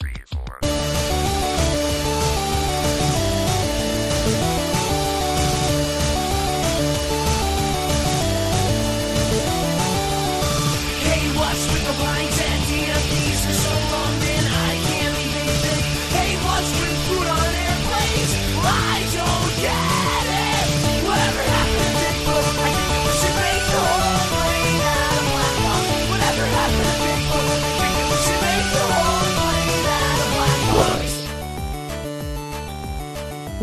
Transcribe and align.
three, 0.00 0.37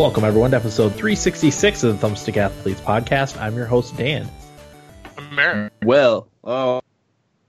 Welcome, 0.06 0.24
everyone, 0.24 0.52
to 0.52 0.58
episode 0.58 0.90
366 0.90 1.84
of 1.84 2.00
the 2.00 2.08
Thumbstick 2.08 2.38
Athletes 2.38 2.80
podcast. 2.80 3.42
I'm 3.42 3.56
your 3.56 3.66
host, 3.66 3.98
Dan. 3.98 4.30
Mer- 5.32 5.72
Will. 5.84 6.28
Oh, 6.44 6.80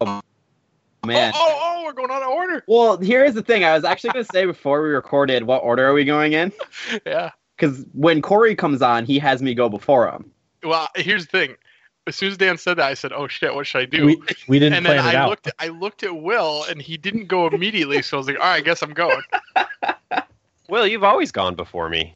oh, 0.01 0.23
man. 1.05 1.35
Oh, 1.37 1.39
oh, 1.39 1.61
oh, 1.61 1.85
we're 1.85 1.93
going 1.93 2.11
out 2.11 2.23
of 2.23 2.29
order. 2.31 2.65
Well, 2.67 2.97
here's 2.97 3.35
the 3.35 3.43
thing. 3.43 3.63
I 3.63 3.75
was 3.75 3.85
actually 3.85 4.15
going 4.15 4.25
to 4.25 4.33
say 4.33 4.47
before 4.47 4.83
we 4.83 4.89
recorded, 4.89 5.43
what 5.43 5.65
order 5.65 5.87
are 5.87 5.93
we 5.93 6.07
going 6.07 6.33
in? 6.33 6.51
Yeah. 7.05 7.33
Because 7.59 7.85
when 7.93 8.23
Corey 8.23 8.55
comes 8.57 8.81
on, 8.81 9.05
he 9.05 9.19
has 9.19 9.43
me 9.43 9.53
go 9.53 9.69
before 9.69 10.11
him. 10.11 10.31
Well, 10.65 10.89
here's 10.97 11.27
the 11.27 11.33
thing. 11.33 11.57
As 12.07 12.17
soon 12.17 12.31
as 12.31 12.39
Dan 12.39 12.57
said 12.57 12.79
that, 12.79 12.87
I 12.87 12.95
said, 12.95 13.13
"Oh 13.13 13.29
shit, 13.29 13.55
what 13.55 13.67
should 13.67 13.83
I 13.83 13.85
do?" 13.85 14.07
We, 14.07 14.23
we 14.49 14.59
didn't 14.59 14.79
and 14.79 14.87
then 14.87 14.97
plan 15.03 15.15
it 15.15 15.19
I 15.19 15.21
out. 15.21 15.29
looked. 15.29 15.47
At, 15.49 15.55
I 15.59 15.69
looked 15.69 16.05
at 16.05 16.23
Will, 16.23 16.65
and 16.71 16.81
he 16.81 16.97
didn't 16.97 17.27
go 17.27 17.49
immediately. 17.49 18.01
So 18.01 18.17
I 18.17 18.19
was 18.19 18.27
like, 18.29 18.37
"All 18.37 18.45
right, 18.45 18.55
I 18.57 18.61
guess 18.63 18.81
I'm 18.83 18.95
going." 18.95 19.21
Will, 20.71 20.87
you've 20.87 21.05
always 21.05 21.31
gone 21.33 21.55
before 21.55 21.91
me. 21.91 22.15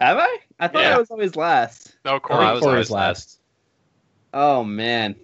Have 0.00 0.16
I? 0.18 0.38
I 0.58 0.68
thought 0.68 0.82
Yeah. 0.82 0.96
I 0.96 0.98
was 0.98 1.10
always 1.10 1.36
last. 1.36 1.94
No, 2.04 2.14
Oh, 2.14 2.20
Corey. 2.20 2.44
I 2.44 2.52
was 2.52 2.60
Corey's 2.62 2.72
always 2.72 2.90
last. 2.90 3.40
Oh, 4.32 4.64
man. 4.64 5.14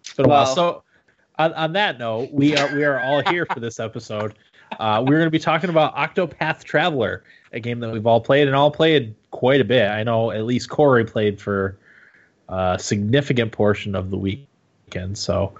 It's 0.00 0.14
been 0.14 0.26
a 0.26 0.28
while. 0.28 0.44
Well- 0.46 0.54
So, 0.54 0.82
on, 1.38 1.52
on 1.54 1.72
that 1.74 1.98
note, 1.98 2.30
we 2.32 2.56
are 2.56 2.74
we 2.74 2.84
are 2.84 2.98
all 3.00 3.22
here 3.30 3.44
for 3.46 3.60
this 3.60 3.78
episode. 3.78 4.34
Uh, 4.80 5.00
we're 5.06 5.16
going 5.18 5.26
to 5.26 5.30
be 5.30 5.38
talking 5.38 5.68
about 5.70 5.94
Octopath 5.94 6.64
Traveler, 6.64 7.24
a 7.52 7.60
game 7.60 7.78
that 7.80 7.90
we've 7.92 8.06
all 8.06 8.20
played 8.20 8.46
and 8.48 8.56
all 8.56 8.70
played 8.70 9.14
quite 9.30 9.60
a 9.60 9.64
bit. 9.64 9.88
I 9.90 10.02
know 10.02 10.30
at 10.30 10.44
least 10.44 10.70
Corey 10.70 11.04
played 11.04 11.38
for 11.40 11.78
a 12.48 12.78
significant 12.80 13.52
portion 13.52 13.94
of 13.94 14.10
the 14.10 14.16
weekend. 14.16 15.18
So, 15.18 15.52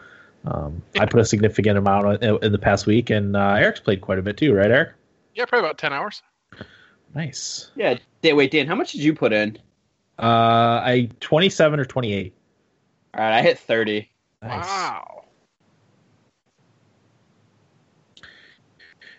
um, 0.47 0.83
I 0.99 1.05
put 1.07 1.21
a 1.21 1.25
significant 1.27 1.77
amount 1.77 2.23
in, 2.23 2.39
in 2.43 2.53
the 2.53 2.59
past 2.59 2.87
week, 2.87 3.11
and 3.11 3.37
uh, 3.37 3.57
Eric's 3.59 3.81
played 3.81 4.01
quite 4.01 4.19
a 4.19 4.23
bit 4.23 4.37
too, 4.39 4.55
right, 4.55 4.71
Eric? 4.71 4.91
Yeah, 5.34 5.45
probably 5.45 5.69
about 5.69 5.79
ten 5.79 5.93
hours. 5.93 6.23
Nice. 7.17 7.70
Yeah. 7.77 7.97
Wait, 8.22 8.50
Dan, 8.50 8.67
how 8.67 8.75
much 8.75 8.92
did 8.92 9.03
you 9.03 9.14
put 9.14 9.33
in? 9.33 9.56
Uh, 10.19 10.83
I 10.84 11.09
twenty 11.20 11.48
seven 11.48 11.81
or 11.81 11.86
twenty 11.86 12.12
eight. 12.12 12.34
All 13.14 13.25
right, 13.25 13.39
I 13.39 13.41
hit 13.41 13.59
30. 13.59 14.06
Nice. 14.42 14.67
Wow. 14.67 15.25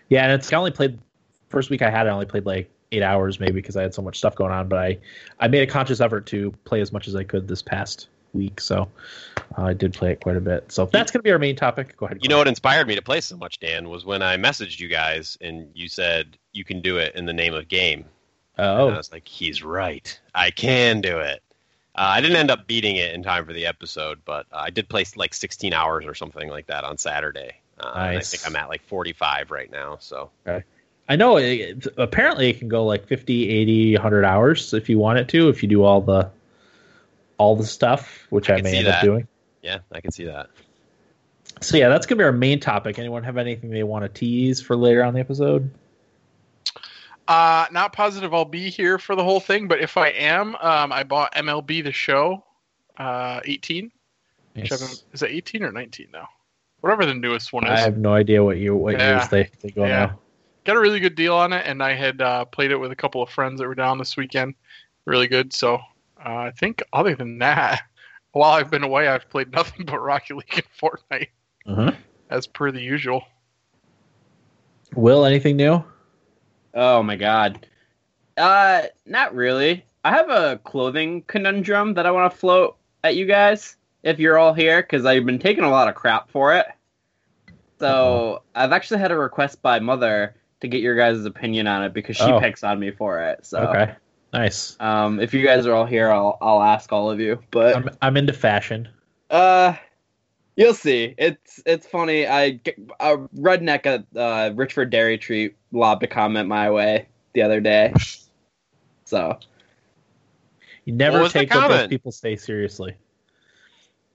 Yeah, 0.08 0.22
and 0.22 0.32
it's 0.32 0.52
I 0.52 0.56
only 0.56 0.70
played 0.70 1.00
first 1.48 1.70
week 1.70 1.82
I 1.82 1.90
had 1.90 2.06
I 2.06 2.10
only 2.10 2.26
played 2.26 2.46
like 2.46 2.70
eight 2.92 3.02
hours 3.02 3.40
maybe 3.40 3.54
because 3.54 3.76
I 3.76 3.82
had 3.82 3.92
so 3.92 4.00
much 4.00 4.16
stuff 4.16 4.36
going 4.36 4.52
on. 4.52 4.68
But 4.68 4.78
I 4.78 4.98
I 5.40 5.48
made 5.48 5.68
a 5.68 5.70
conscious 5.70 6.00
effort 6.00 6.24
to 6.26 6.52
play 6.64 6.80
as 6.80 6.92
much 6.92 7.08
as 7.08 7.16
I 7.16 7.24
could 7.24 7.48
this 7.48 7.62
past 7.62 8.08
week, 8.32 8.60
so 8.60 8.88
uh, 9.56 9.62
I 9.62 9.72
did 9.74 9.94
play 9.94 10.12
it 10.12 10.20
quite 10.20 10.36
a 10.36 10.40
bit. 10.40 10.70
So 10.72 10.86
that's 10.86 11.10
going 11.10 11.20
to 11.20 11.24
be 11.24 11.30
our 11.32 11.38
main 11.38 11.56
topic. 11.56 11.96
Go 11.96 12.06
ahead. 12.06 12.18
You 12.22 12.28
know 12.28 12.38
what 12.38 12.48
inspired 12.48 12.86
me 12.86 12.94
to 12.94 13.02
play 13.02 13.20
so 13.20 13.36
much, 13.36 13.58
Dan, 13.60 13.88
was 13.88 14.04
when 14.04 14.22
I 14.22 14.36
messaged 14.36 14.80
you 14.80 14.88
guys 14.88 15.36
and 15.40 15.70
you 15.74 15.88
said 15.88 16.36
you 16.52 16.64
can 16.64 16.80
do 16.80 16.98
it 16.98 17.14
in 17.14 17.26
the 17.26 17.32
name 17.32 17.54
of 17.54 17.68
game. 17.68 18.04
And 18.56 18.66
I 18.66 18.80
Oh, 18.80 18.96
was 18.96 19.12
like, 19.12 19.26
he's 19.28 19.62
right. 19.62 20.18
I 20.34 20.50
can 20.50 21.00
do 21.00 21.18
it. 21.18 21.42
Uh, 21.94 22.02
I 22.10 22.20
didn't 22.20 22.36
end 22.36 22.50
up 22.50 22.66
beating 22.66 22.96
it 22.96 23.14
in 23.14 23.22
time 23.22 23.44
for 23.44 23.52
the 23.52 23.66
episode, 23.66 24.20
but 24.24 24.46
uh, 24.52 24.58
I 24.58 24.70
did 24.70 24.88
play 24.88 25.04
like 25.16 25.34
16 25.34 25.72
hours 25.72 26.06
or 26.06 26.14
something 26.14 26.48
like 26.48 26.66
that 26.66 26.84
on 26.84 26.96
Saturday. 26.98 27.52
Uh, 27.80 27.92
and 27.94 28.18
I 28.18 28.20
think 28.20 28.46
I'm 28.46 28.56
at 28.56 28.68
like 28.68 28.82
45 28.82 29.50
right 29.50 29.70
now. 29.70 29.96
So 30.00 30.30
I 31.08 31.16
know. 31.16 31.38
It, 31.38 31.86
it- 31.86 31.86
apparently, 31.96 32.50
it 32.50 32.58
can 32.58 32.68
go 32.68 32.84
like 32.84 33.06
50, 33.06 33.48
80, 33.48 33.94
100 33.94 34.24
hours 34.24 34.74
if 34.74 34.88
you 34.88 34.98
want 34.98 35.18
it 35.18 35.28
to. 35.28 35.48
If 35.48 35.62
you 35.62 35.68
do 35.68 35.82
all 35.84 36.00
the 36.00 36.30
all 37.38 37.56
the 37.56 37.66
stuff, 37.66 38.26
which 38.30 38.50
I 38.50 38.56
I, 38.56 38.62
may 38.62 38.72
see 38.72 38.76
end 38.78 38.88
up 38.88 39.02
doing. 39.02 39.26
yeah, 39.62 39.78
I 39.92 40.00
can 40.00 40.10
see 40.12 40.24
that. 40.24 40.48
So 41.60 41.76
yeah, 41.76 41.88
that's 41.88 42.06
going 42.06 42.18
to 42.18 42.22
be 42.22 42.24
our 42.24 42.32
main 42.32 42.60
topic. 42.60 42.98
Anyone 42.98 43.24
have 43.24 43.36
anything 43.36 43.70
they 43.70 43.82
want 43.82 44.04
to 44.04 44.08
tease 44.08 44.60
for 44.60 44.76
later 44.76 45.02
on 45.02 45.14
the 45.14 45.20
episode? 45.20 45.70
Uh, 47.26 47.66
not 47.72 47.92
positive 47.92 48.32
I'll 48.32 48.44
be 48.44 48.70
here 48.70 48.98
for 48.98 49.14
the 49.14 49.24
whole 49.24 49.40
thing, 49.40 49.68
but 49.68 49.80
if 49.80 49.96
I 49.96 50.08
am, 50.08 50.54
um, 50.56 50.92
I 50.92 51.02
bought 51.02 51.34
MLB 51.34 51.82
the 51.84 51.92
Show, 51.92 52.44
uh, 52.96 53.40
18. 53.44 53.90
Which 54.54 54.70
Yes. 54.70 55.04
is 55.12 55.22
it 55.22 55.30
18 55.30 55.62
or 55.62 55.70
19 55.72 56.08
now? 56.12 56.28
Whatever 56.80 57.06
the 57.06 57.14
newest 57.14 57.52
one 57.52 57.64
is. 57.64 57.70
I 57.70 57.80
have 57.80 57.98
no 57.98 58.14
idea 58.14 58.42
what 58.42 58.56
you 58.56 58.74
what 58.74 58.94
Yeah. 58.94 59.16
years 59.16 59.28
they, 59.28 59.50
they 59.60 59.70
go 59.70 59.86
Yeah. 59.86 60.06
now. 60.06 60.20
got 60.64 60.76
a 60.76 60.80
really 60.80 61.00
good 61.00 61.14
deal 61.14 61.34
on 61.34 61.52
it, 61.52 61.64
and 61.66 61.82
I 61.82 61.94
had 61.94 62.20
uh, 62.20 62.44
played 62.44 62.70
it 62.70 62.76
with 62.76 62.92
a 62.92 62.96
couple 62.96 63.22
of 63.22 63.30
friends 63.30 63.58
that 63.60 63.66
were 63.66 63.74
down 63.74 63.98
this 63.98 64.16
weekend. 64.16 64.54
Really 65.06 65.26
good. 65.26 65.52
So 65.52 65.80
uh, 66.24 66.28
I 66.28 66.50
think 66.52 66.82
other 66.92 67.14
than 67.14 67.38
that, 67.38 67.82
while 68.32 68.52
I've 68.52 68.70
been 68.70 68.82
away, 68.84 69.08
I've 69.08 69.28
played 69.30 69.52
nothing 69.52 69.86
but 69.86 69.98
Rocket 70.00 70.36
League 70.36 70.52
and 70.54 70.64
Fortnite, 70.80 71.28
Uh-huh. 71.66 71.92
as 72.30 72.46
per 72.46 72.70
the 72.70 72.80
usual. 72.80 73.24
Will 74.94 75.24
anything 75.24 75.56
new? 75.56 75.84
Oh, 76.74 77.02
my 77.02 77.16
God. 77.16 77.66
Uh, 78.36 78.82
not 79.06 79.34
really. 79.34 79.84
I 80.04 80.10
have 80.12 80.30
a 80.30 80.58
clothing 80.64 81.22
conundrum 81.26 81.94
that 81.94 82.06
I 82.06 82.10
want 82.10 82.32
to 82.32 82.38
float 82.38 82.76
at 83.04 83.16
you 83.16 83.26
guys 83.26 83.76
if 84.02 84.18
you're 84.18 84.38
all 84.38 84.54
here 84.54 84.80
because 84.82 85.04
I've 85.04 85.26
been 85.26 85.38
taking 85.38 85.64
a 85.64 85.70
lot 85.70 85.88
of 85.88 85.94
crap 85.94 86.30
for 86.30 86.54
it. 86.54 86.66
So 87.80 88.42
I've 88.54 88.72
actually 88.72 89.00
had 89.00 89.12
a 89.12 89.16
request 89.18 89.60
by 89.62 89.78
mother 89.80 90.34
to 90.60 90.68
get 90.68 90.80
your 90.80 90.96
guys' 90.96 91.24
opinion 91.24 91.66
on 91.66 91.84
it 91.84 91.92
because 91.92 92.16
she 92.16 92.24
Oh. 92.24 92.40
picks 92.40 92.64
on 92.64 92.78
me 92.80 92.90
for 92.90 93.20
it. 93.20 93.44
So 93.46 93.58
Okay, 93.58 93.94
nice. 94.32 94.76
um, 94.80 95.20
if 95.20 95.32
you 95.34 95.44
guys 95.44 95.66
are 95.66 95.74
all 95.74 95.86
here, 95.86 96.10
I'll 96.10 96.38
I'll 96.40 96.62
ask 96.62 96.92
all 96.92 97.10
of 97.10 97.20
you. 97.20 97.40
But 97.50 97.76
I'm 97.76 97.90
I'm 98.02 98.16
into 98.16 98.32
fashion. 98.32 98.88
uh, 99.30 99.74
you'll 100.56 100.74
see. 100.74 101.14
It's 101.18 101.62
it's 101.66 101.86
funny. 101.86 102.26
I 102.26 102.60
a 103.00 103.16
redneck 103.36 103.86
at 103.86 104.04
uh, 104.16 104.54
Richford 104.54 104.90
Dairy 104.90 105.18
Treat 105.18 105.56
lobbed 105.72 106.02
a 106.02 106.06
comment 106.06 106.48
my 106.48 106.70
way 106.70 107.08
the 107.34 107.42
other 107.42 107.60
day. 107.60 107.92
So 109.04 109.38
You 110.84 110.92
never 110.92 111.20
What 111.20 111.32
take 111.32 111.54
what 111.54 111.66
those 111.68 111.86
people 111.86 112.12
say 112.12 112.36
seriously. 112.36 112.94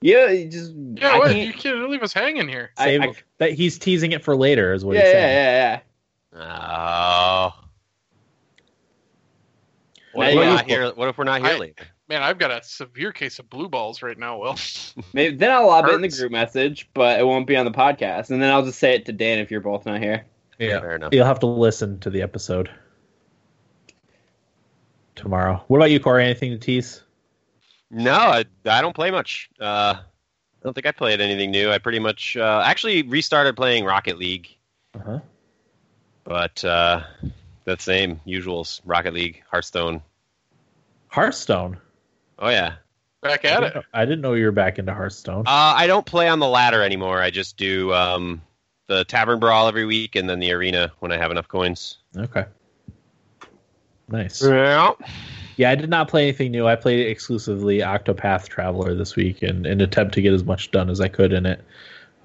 yeah, 0.02 0.30
you 0.30 0.48
just 0.48 0.72
Yeah, 0.96 1.18
what? 1.18 1.36
you 1.36 1.52
can't 1.52 1.90
leave 1.90 2.04
us 2.04 2.14
hanging 2.14 2.48
here. 2.48 2.70
I- 2.78 2.86
Save, 2.86 3.02
I- 3.02 3.14
that 3.40 3.54
he's 3.54 3.80
teasing 3.80 4.12
it 4.12 4.24
for 4.24 4.36
later, 4.36 4.72
is 4.72 4.86
what 4.86 4.96
yeah, 4.96 5.02
he's 5.04 5.14
yeah, 5.14 5.30
yeah, 5.32 5.80
yeah. 6.36 6.40
Oh. 6.44 7.63
What 10.14 10.26
Now 10.26 10.30
if, 10.30 10.36
we're 10.36 10.46
not 10.46 10.66
here, 10.66 10.92
what 10.94 11.10
if 11.10 11.18
we're 11.18 11.24
not 11.24 11.42
here 11.42 11.52
I- 11.56 11.58
later? 11.58 11.86
Man, 12.10 12.22
I've 12.22 12.38
got 12.38 12.52
a 12.52 12.62
severe 12.64 13.12
case 13.14 13.40
of 13.40 13.50
blue 13.50 13.70
balls 13.70 14.02
right 14.04 14.18
now, 14.18 14.38
Will. 14.38 14.58
Maybe 15.14 15.36
then 15.38 15.50
I'll 15.52 15.66
lob 15.68 15.86
it 15.88 15.94
in 15.96 16.02
the 16.02 16.10
group 16.10 16.32
message, 16.34 16.90
but 16.94 17.18
it 17.20 17.24
won't 17.26 17.48
be 17.48 17.56
on 17.56 17.64
the 17.66 17.72
podcast. 17.72 18.30
And 18.30 18.42
then 18.44 18.52
I'll 18.52 18.64
just 18.66 18.78
say 18.78 18.94
it 18.94 19.06
to 19.06 19.14
Dan 19.14 19.40
if 19.40 19.50
you're 19.50 19.62
both 19.62 19.86
not 19.86 20.00
here. 20.02 20.26
Yeah. 20.60 20.82
Fair 20.82 20.96
enough. 20.98 21.14
You'll 21.14 21.26
have 21.26 21.40
to 21.40 21.46
listen 21.48 22.00
to 22.02 22.10
the 22.10 22.22
episode 22.22 22.70
tomorrow. 25.16 25.64
What 25.68 25.78
about 25.78 25.92
you, 25.92 26.00
Corey? 26.00 26.26
Anything 26.26 26.52
to 26.52 26.58
tease? 26.58 27.02
No, 27.90 28.14
I, 28.14 28.46
I 28.66 28.82
don't 28.82 28.96
play 28.96 29.10
much. 29.12 29.50
Uh, 29.60 29.96
I 29.98 30.00
don't 30.64 30.74
think 30.74 30.86
I 30.86 30.92
played 30.92 31.22
anything 31.22 31.52
new. 31.52 31.72
I 31.72 31.78
pretty 31.78 32.00
much 32.00 32.36
uh, 32.38 32.64
actually 32.66 33.04
restarted 33.04 33.56
playing 33.56 33.86
Rocket 33.86 34.18
League, 34.18 34.56
Uh-huh. 34.96 35.20
but 36.24 36.64
uh, 36.66 37.04
the 37.66 37.78
same 37.78 38.20
usuals: 38.28 38.82
Rocket 38.86 39.14
League, 39.14 39.42
Hearthstone. 39.50 40.02
Hearthstone. 41.14 41.78
Oh 42.40 42.50
yeah. 42.50 42.78
Back 43.22 43.46
at 43.46 43.60
didn't, 43.60 43.64
it. 43.64 43.76
know, 43.76 43.84
I 43.94 44.06
didn't 44.06 44.22
know 44.22 44.34
you 44.34 44.46
were 44.46 44.52
back 44.52 44.80
into 44.80 44.96
Hearthstone. 44.96 45.42
Uh, 45.46 45.74
I 45.78 45.86
don't 45.86 46.08
play 46.08 46.28
on 46.28 46.40
the 46.40 46.48
ladder 46.48 46.82
anymore. 46.82 47.22
I 47.22 47.30
just 47.30 47.56
do 47.56 47.94
um, 47.94 48.42
the 48.88 49.06
Tavern 49.06 49.40
Brawl 49.40 49.68
every 49.68 49.86
week, 49.86 50.16
and 50.16 50.28
then 50.28 50.40
the 50.40 50.52
arena 50.52 50.92
when 51.00 51.12
I 51.12 51.18
have 51.18 51.30
enough 51.30 51.48
coins. 51.48 52.00
okay. 52.18 52.46
Nice. 54.10 54.42
Yeah. 54.42 54.94
Yeah, 55.56 55.70
I 55.70 55.76
did 55.76 55.92
not 55.92 56.08
play 56.08 56.24
anything 56.24 56.52
new. 56.52 56.66
I 56.66 56.76
played 56.76 57.06
exclusively 57.06 57.78
Octopath 57.78 58.48
Traveler 58.48 58.96
this 58.96 59.16
week 59.16 59.44
and 59.44 59.68
an 59.68 59.82
attempt 59.82 60.16
to 60.16 60.22
get 60.24 60.34
as 60.34 60.44
much 60.44 60.72
done 60.72 60.90
as 60.90 61.00
I 61.00 61.10
could 61.10 61.32
in 61.32 61.46
it. 61.46 61.64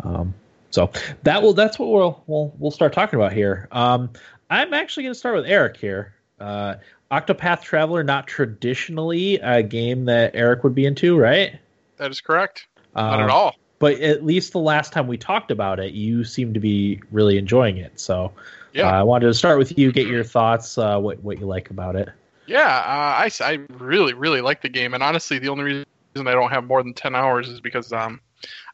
Um, 0.02 0.32
so 0.70 0.90
that 1.24 1.42
will 1.42 1.52
that's 1.52 1.78
what 1.78 1.90
we'll 1.90 2.24
we'll 2.26 2.54
we'll 2.58 2.70
start 2.70 2.94
talking 2.94 3.18
about 3.18 3.34
here. 3.34 3.68
Um, 3.70 4.08
I'm 4.48 4.72
actually 4.72 5.02
going 5.02 5.12
to 5.12 5.18
start 5.18 5.36
with 5.36 5.44
Eric 5.44 5.76
here. 5.76 6.14
Uh, 6.40 6.76
Octopath 7.10 7.62
Traveler, 7.62 8.02
not 8.02 8.26
traditionally 8.26 9.36
a 9.36 9.62
game 9.62 10.04
that 10.06 10.32
Eric 10.34 10.62
would 10.64 10.74
be 10.74 10.84
into, 10.86 11.16
right? 11.18 11.58
That 11.96 12.10
is 12.10 12.20
correct. 12.20 12.66
Um, 12.94 13.06
Not 13.10 13.20
at 13.20 13.30
all. 13.30 13.54
but 13.78 14.00
at 14.00 14.24
least 14.24 14.52
the 14.52 14.58
last 14.60 14.92
time 14.92 15.06
we 15.06 15.16
talked 15.16 15.50
about 15.50 15.80
it, 15.80 15.94
you 15.94 16.24
seemed 16.24 16.54
to 16.54 16.60
be 16.60 17.00
really 17.10 17.38
enjoying 17.38 17.78
it. 17.78 17.98
So 17.98 18.32
Yeah. 18.72 18.88
uh, 18.88 19.00
I 19.00 19.02
wanted 19.02 19.26
to 19.26 19.34
start 19.34 19.58
with 19.58 19.78
you, 19.78 19.90
get 19.92 20.06
your 20.06 20.24
thoughts, 20.24 20.76
uh, 20.78 20.98
what 20.98 21.22
what 21.22 21.38
you 21.38 21.46
like 21.46 21.70
about 21.70 21.96
it. 21.96 22.08
Yeah, 22.46 22.66
uh, 22.66 23.28
I, 23.28 23.30
I 23.40 23.58
really, 23.78 24.14
really 24.14 24.40
like 24.40 24.62
the 24.62 24.68
game. 24.70 24.94
And 24.94 25.02
honestly, 25.02 25.38
the 25.38 25.48
only 25.48 25.64
reason 25.64 25.84
I 26.16 26.32
don't 26.32 26.50
have 26.50 26.64
more 26.64 26.82
than 26.82 26.94
10 26.94 27.14
hours 27.14 27.48
is 27.48 27.60
because 27.60 27.92
um, 27.92 28.20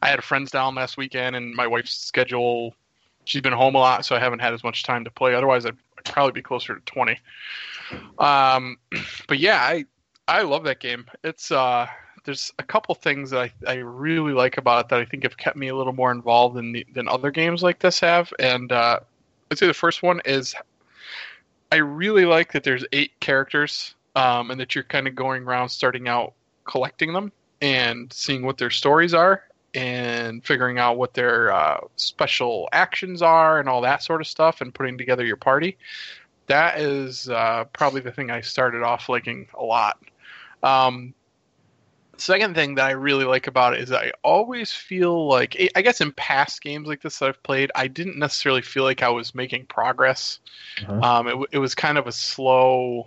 I 0.00 0.08
had 0.08 0.22
friends 0.22 0.50
down 0.52 0.74
last 0.76 0.96
weekend 0.96 1.34
and 1.34 1.54
my 1.54 1.66
wife's 1.66 1.96
schedule, 1.96 2.74
she's 3.24 3.42
been 3.42 3.52
home 3.52 3.74
a 3.74 3.78
lot, 3.78 4.04
so 4.04 4.14
I 4.14 4.20
haven't 4.20 4.38
had 4.40 4.54
as 4.54 4.62
much 4.62 4.84
time 4.84 5.02
to 5.04 5.10
play. 5.10 5.34
Otherwise, 5.34 5.66
I'd 5.66 5.76
probably 6.04 6.32
be 6.32 6.42
closer 6.42 6.74
to 6.74 6.80
20. 6.80 7.18
Um, 8.18 8.76
but 9.28 9.38
yeah, 9.38 9.60
I, 9.60 9.84
I 10.28 10.42
love 10.42 10.64
that 10.64 10.80
game. 10.80 11.06
It's, 11.22 11.50
uh, 11.50 11.86
there's 12.24 12.52
a 12.58 12.62
couple 12.62 12.94
things 12.94 13.30
that 13.30 13.40
I, 13.40 13.52
I 13.66 13.74
really 13.74 14.32
like 14.32 14.56
about 14.56 14.86
it 14.86 14.88
that 14.88 15.00
I 15.00 15.04
think 15.04 15.24
have 15.24 15.36
kept 15.36 15.56
me 15.56 15.68
a 15.68 15.76
little 15.76 15.92
more 15.92 16.10
involved 16.10 16.56
than, 16.56 16.72
the, 16.72 16.86
than 16.94 17.08
other 17.08 17.30
games 17.30 17.62
like 17.62 17.80
this 17.80 18.00
have. 18.00 18.32
And 18.38 18.72
uh, 18.72 19.00
I'd 19.50 19.58
say 19.58 19.66
the 19.66 19.74
first 19.74 20.02
one 20.02 20.20
is 20.24 20.54
I 21.70 21.76
really 21.76 22.24
like 22.24 22.52
that 22.52 22.64
there's 22.64 22.84
eight 22.92 23.18
characters, 23.20 23.94
um, 24.16 24.50
and 24.50 24.60
that 24.60 24.74
you're 24.74 24.84
kind 24.84 25.08
of 25.08 25.14
going 25.14 25.42
around 25.42 25.68
starting 25.68 26.08
out 26.08 26.34
collecting 26.64 27.12
them 27.12 27.32
and 27.60 28.12
seeing 28.12 28.44
what 28.44 28.58
their 28.58 28.70
stories 28.70 29.12
are 29.12 29.42
and 29.74 30.44
figuring 30.44 30.78
out 30.78 30.96
what 30.96 31.14
their 31.14 31.52
uh, 31.52 31.80
special 31.96 32.68
actions 32.72 33.22
are 33.22 33.58
and 33.58 33.68
all 33.68 33.80
that 33.80 34.02
sort 34.02 34.20
of 34.20 34.26
stuff 34.26 34.60
and 34.60 34.72
putting 34.72 34.96
together 34.96 35.24
your 35.24 35.36
party. 35.36 35.76
That 36.46 36.78
is 36.78 37.28
uh, 37.28 37.64
probably 37.72 38.00
the 38.00 38.12
thing 38.12 38.30
I 38.30 38.40
started 38.40 38.82
off 38.82 39.08
liking 39.08 39.48
a 39.54 39.64
lot. 39.64 39.98
Um, 40.62 41.14
second 42.16 42.54
thing 42.54 42.76
that 42.76 42.86
I 42.86 42.92
really 42.92 43.24
like 43.24 43.46
about 43.46 43.74
it 43.74 43.80
is 43.80 43.92
I 43.92 44.12
always 44.22 44.72
feel 44.72 45.26
like 45.26 45.70
I 45.74 45.82
guess 45.82 46.00
in 46.00 46.12
past 46.12 46.62
games 46.62 46.86
like 46.86 47.02
this 47.02 47.18
that 47.18 47.28
I've 47.28 47.42
played, 47.42 47.70
I 47.74 47.88
didn't 47.88 48.18
necessarily 48.18 48.62
feel 48.62 48.84
like 48.84 49.02
I 49.02 49.08
was 49.08 49.34
making 49.34 49.66
progress. 49.66 50.38
Uh-huh. 50.86 51.00
Um, 51.00 51.28
it, 51.28 51.48
it 51.52 51.58
was 51.58 51.74
kind 51.74 51.98
of 51.98 52.06
a 52.06 52.12
slow, 52.12 53.06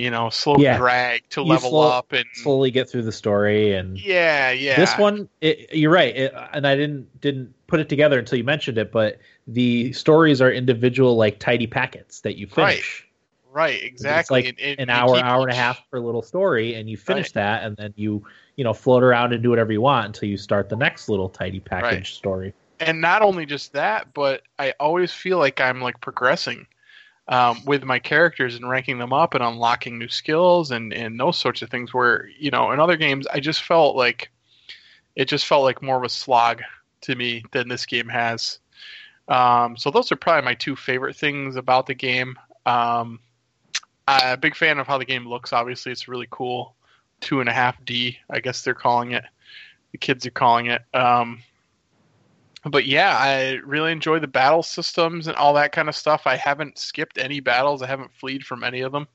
you 0.00 0.10
know, 0.10 0.30
slow 0.30 0.56
Yeah. 0.58 0.78
drag 0.78 1.28
to 1.30 1.42
You 1.42 1.46
level 1.46 1.70
slow- 1.70 1.90
up 1.90 2.12
and 2.12 2.24
Slowly 2.32 2.70
get 2.70 2.88
through 2.88 3.02
the 3.02 3.12
story 3.12 3.74
and 3.74 3.98
yeah, 3.98 4.50
yeah. 4.50 4.76
This 4.76 4.96
one, 4.96 5.28
it, 5.40 5.74
you're 5.74 5.92
right, 5.92 6.16
it, 6.16 6.34
and 6.52 6.66
I 6.66 6.74
didn't 6.74 7.20
didn't 7.20 7.54
put 7.66 7.80
it 7.80 7.88
together 7.88 8.18
until 8.18 8.38
you 8.38 8.44
mentioned 8.44 8.78
it. 8.78 8.90
But 8.90 9.18
the 9.46 9.92
stories 9.92 10.40
are 10.40 10.50
individual, 10.50 11.16
like 11.16 11.38
tidy 11.38 11.66
packets 11.66 12.20
that 12.22 12.36
you 12.36 12.46
Right. 12.56 12.72
finish. 12.76 13.06
right, 13.52 13.82
exactly. 13.82 14.42
like 14.42 14.48
And- 14.60 14.60
and 14.60 14.80
An 14.80 14.90
hour, 14.90 15.16
hour 15.16 15.42
and 15.42 15.50
a 15.50 15.54
half 15.56 15.82
per 15.90 15.98
little 15.98 16.22
story, 16.22 16.74
and 16.74 16.88
you 16.88 16.96
finish 16.96 17.26
Right. 17.28 17.34
that, 17.42 17.64
and 17.64 17.76
then 17.76 17.92
you 17.96 18.24
you 18.56 18.64
know 18.64 18.72
float 18.72 19.02
around 19.02 19.32
and 19.32 19.42
do 19.42 19.50
whatever 19.50 19.72
you 19.72 19.80
want 19.80 20.06
until 20.06 20.28
you 20.28 20.36
start 20.36 20.68
the 20.68 20.76
next 20.76 21.08
little 21.08 21.28
tidy 21.28 21.60
package 21.60 21.92
Right. 21.92 22.06
story. 22.06 22.54
and 22.82 22.98
not 23.02 23.20
only 23.20 23.44
just 23.44 23.74
that, 23.74 24.14
but 24.14 24.40
I 24.58 24.72
always 24.80 25.12
feel 25.12 25.36
like 25.36 25.60
I'm 25.60 25.82
like 25.82 26.00
progressing 26.00 26.66
um, 27.28 27.64
with 27.64 27.84
my 27.84 27.98
characters 27.98 28.56
and 28.56 28.68
ranking 28.68 28.98
them 28.98 29.12
up 29.12 29.34
and 29.34 29.42
unlocking 29.42 29.98
new 29.98 30.08
skills 30.08 30.70
and 30.70 30.92
and 30.92 31.18
those 31.18 31.38
sorts 31.38 31.62
of 31.62 31.70
things. 31.70 31.94
Where 31.94 32.28
you 32.38 32.50
know 32.50 32.72
in 32.72 32.80
other 32.80 32.96
games 32.96 33.26
I 33.32 33.40
just 33.40 33.62
felt 33.62 33.96
like 33.96 34.30
it 35.16 35.26
just 35.26 35.46
felt 35.46 35.64
like 35.64 35.82
more 35.82 35.96
of 35.96 36.04
a 36.04 36.08
slog 36.08 36.62
to 37.02 37.14
me 37.14 37.44
than 37.52 37.68
this 37.68 37.86
game 37.86 38.08
has. 38.08 38.58
Um, 39.28 39.76
so 39.76 39.90
those 39.90 40.10
are 40.10 40.16
probably 40.16 40.44
my 40.44 40.54
two 40.54 40.76
favorite 40.76 41.16
things 41.16 41.56
about 41.56 41.86
the 41.86 41.94
game. 41.94 42.36
Um, 42.66 43.20
I'm 44.08 44.34
a 44.34 44.36
big 44.36 44.56
fan 44.56 44.78
of 44.78 44.86
how 44.86 44.98
the 44.98 45.04
game 45.04 45.26
looks. 45.26 45.52
Obviously, 45.52 45.92
it's 45.92 46.08
really 46.08 46.26
cool. 46.30 46.74
Two 47.20 47.40
and 47.40 47.48
a 47.48 47.52
half 47.52 47.82
D, 47.84 48.18
I 48.28 48.40
guess 48.40 48.64
they're 48.64 48.74
calling 48.74 49.12
it. 49.12 49.24
The 49.92 49.98
kids 49.98 50.26
are 50.26 50.30
calling 50.30 50.66
it. 50.66 50.82
Um, 50.94 51.42
but 52.64 52.86
yeah, 52.86 53.16
I 53.18 53.60
really 53.64 53.92
enjoy 53.92 54.18
the 54.18 54.26
battle 54.26 54.62
systems 54.62 55.26
and 55.26 55.36
all 55.36 55.54
that 55.54 55.72
kind 55.72 55.88
of 55.88 55.96
stuff. 55.96 56.22
I 56.26 56.36
haven't 56.36 56.78
skipped 56.78 57.16
any 57.18 57.40
battles. 57.40 57.82
I 57.82 57.86
haven't 57.86 58.12
fled 58.12 58.44
from 58.44 58.64
any 58.64 58.82
of 58.82 58.92
them, 58.92 59.08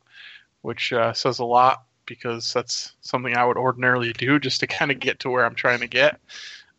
which 0.62 0.92
uh, 0.92 1.14
says 1.14 1.40
a 1.40 1.46
lot 1.46 1.84
because 2.06 2.54
that's 2.54 2.94
something 3.02 3.36
I 3.36 3.46
would 3.46 3.58
ordinarily 3.58 4.14
do 4.14 4.40
just 4.40 4.60
to 4.62 4.68
kind 4.68 4.92
of 4.92 5.00
get 5.00 5.20
to 5.20 5.30
where 5.30 5.46
I'm 5.46 5.56
trying 5.56 5.80
to 5.80 5.88
get. 5.88 6.20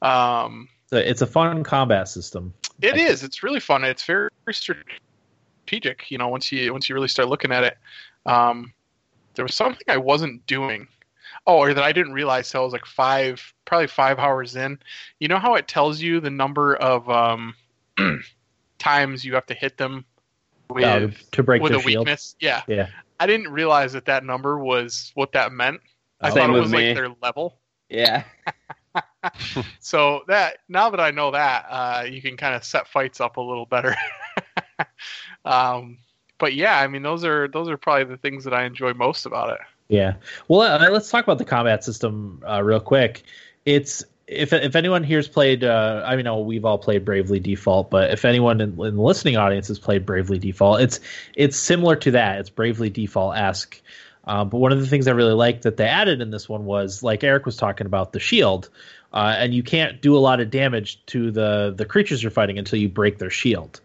Um, 0.03 0.69
So 0.91 0.97
it's 0.99 1.23
a 1.23 1.27
fun 1.27 1.63
combat 1.65 2.09
system. 2.09 2.53
it 2.81 2.97
is. 2.97 3.23
It's 3.23 3.43
really 3.43 3.61
fun. 3.61 3.85
It's 3.85 4.05
very 4.05 4.31
strategic. 4.51 6.11
You 6.11 6.19
know, 6.19 6.29
once 6.29 6.51
you 6.53 6.73
once 6.73 6.89
you 6.89 6.95
really 6.95 7.09
start 7.09 7.29
looking 7.29 7.53
at 7.53 7.65
it, 7.65 7.79
um, 8.25 8.73
there 9.35 9.45
was 9.45 9.55
something 9.55 9.85
I 9.89 9.97
wasn't 9.99 10.47
doing. 10.47 10.89
Oh, 11.47 11.59
or 11.59 11.75
that 11.75 11.85
I 11.85 11.93
didn't 11.93 12.13
realize 12.13 12.51
till 12.51 12.63
I 12.63 12.65
was 12.65 12.73
like 12.73 12.87
five, 12.87 13.55
probably 13.65 13.87
five 13.87 14.19
hours 14.19 14.57
in. 14.57 14.79
You 15.21 15.29
know 15.29 15.39
how 15.39 15.55
it 15.55 15.69
tells 15.69 16.01
you 16.01 16.21
the 16.21 16.31
number 16.31 16.75
of 16.77 17.09
um, 17.09 17.55
times 18.79 19.25
you 19.25 19.35
have 19.35 19.47
to 19.47 19.55
hit 19.55 19.79
them 19.79 20.05
with 20.71 20.85
uh, 20.85 21.09
to 21.33 21.43
break 21.43 21.63
with 21.63 21.73
their 21.73 21.81
a 21.81 21.83
shield. 21.83 22.07
weakness? 22.07 22.35
Yeah. 22.41 22.63
Yeah. 22.67 22.89
I 23.21 23.27
didn't 23.27 23.49
realize 23.53 23.93
that 23.93 24.07
that 24.07 24.25
number 24.25 24.59
was 24.59 25.13
what 25.15 25.33
that 25.33 25.53
meant. 25.53 25.81
I 26.21 26.31
Same 26.31 26.49
thought 26.49 26.57
it 26.57 26.61
was 26.61 26.71
me. 26.71 26.89
like 26.89 26.97
their 26.97 27.15
level. 27.23 27.59
Yeah. 27.89 28.25
So 29.81 30.23
that 30.29 30.59
now 30.69 30.91
that 30.91 31.01
I 31.01 31.11
know 31.11 31.31
that, 31.31 31.67
uh, 31.69 32.05
you 32.09 32.21
can 32.21 32.37
kind 32.37 32.55
of 32.55 32.65
set 32.65 32.89
fights 32.89 33.21
up 33.21 33.37
a 33.37 33.41
little 33.41 33.67
better. 33.67 33.95
um, 35.45 35.99
but 36.39 36.55
yeah, 36.55 36.79
I 36.79 36.89
mean 36.89 37.03
those 37.03 37.25
are 37.25 37.49
those 37.49 37.69
are 37.69 37.77
probably 37.77 38.05
the 38.05 38.17
things 38.17 38.45
that 38.45 38.55
I 38.55 38.65
enjoy 38.65 38.95
most 38.95 39.27
about 39.27 39.51
it. 39.51 39.59
Yeah. 39.89 40.15
Well, 40.49 40.61
uh, 40.63 40.91
let's 40.91 41.11
talk 41.11 41.25
about 41.25 41.39
the 41.39 41.45
combat 41.45 41.85
system 41.85 42.43
uh, 42.49 42.63
real 42.63 42.81
quick. 42.81 43.23
It's 43.65 44.05
if 44.27 44.53
if 44.53 44.75
anyone 44.75 45.05
here's 45.05 45.29
played, 45.29 45.63
uh, 45.63 46.03
I 46.05 46.21
know 46.23 46.41
we've 46.41 46.65
all 46.65 46.79
played 46.79 47.05
Bravely 47.05 47.39
Default, 47.39 47.91
but 47.91 48.11
if 48.11 48.25
anyone 48.25 48.61
in, 48.61 48.71
in 48.81 48.97
the 48.97 49.03
listening 49.03 49.37
audience 49.37 49.69
has 49.69 49.79
played 49.79 50.05
Bravely 50.05 50.39
Default, 50.39 50.81
it's 50.81 51.01
it's 51.35 51.57
similar 51.57 51.97
to 51.97 52.11
that. 52.13 52.41
It's 52.41 52.51
Bravely 52.51 52.91
Default 52.91 53.37
esque. 53.37 53.81
Um, 54.25 54.49
but 54.49 54.59
one 54.59 54.73
of 54.73 54.81
the 54.81 54.89
things 54.89 55.07
I 55.07 55.13
really 55.13 55.35
liked 55.35 55.63
that 55.63 55.77
they 55.77 55.87
added 55.87 56.21
in 56.21 56.31
this 56.31 56.49
one 56.49 56.65
was, 56.65 57.01
like 57.05 57.23
Eric 57.23 57.47
was 57.47 57.57
talking 57.57 57.87
about, 57.87 58.13
the 58.13 58.19
shield, 58.19 58.69
uh, 59.13 59.37
and 59.39 59.55
you 59.55 59.63
can't 59.63 60.03
do 60.03 60.17
a 60.17 60.19
lot 60.19 60.41
of 60.41 60.51
damage 60.51 61.05
to 61.07 61.31
the 61.31 61.73
the 61.77 61.85
creatures 61.85 62.23
you're 62.23 62.33
fighting 62.33 62.59
until 62.59 62.81
you 62.81 62.89
break 62.89 63.19
their 63.19 63.31
shield. 63.31 63.81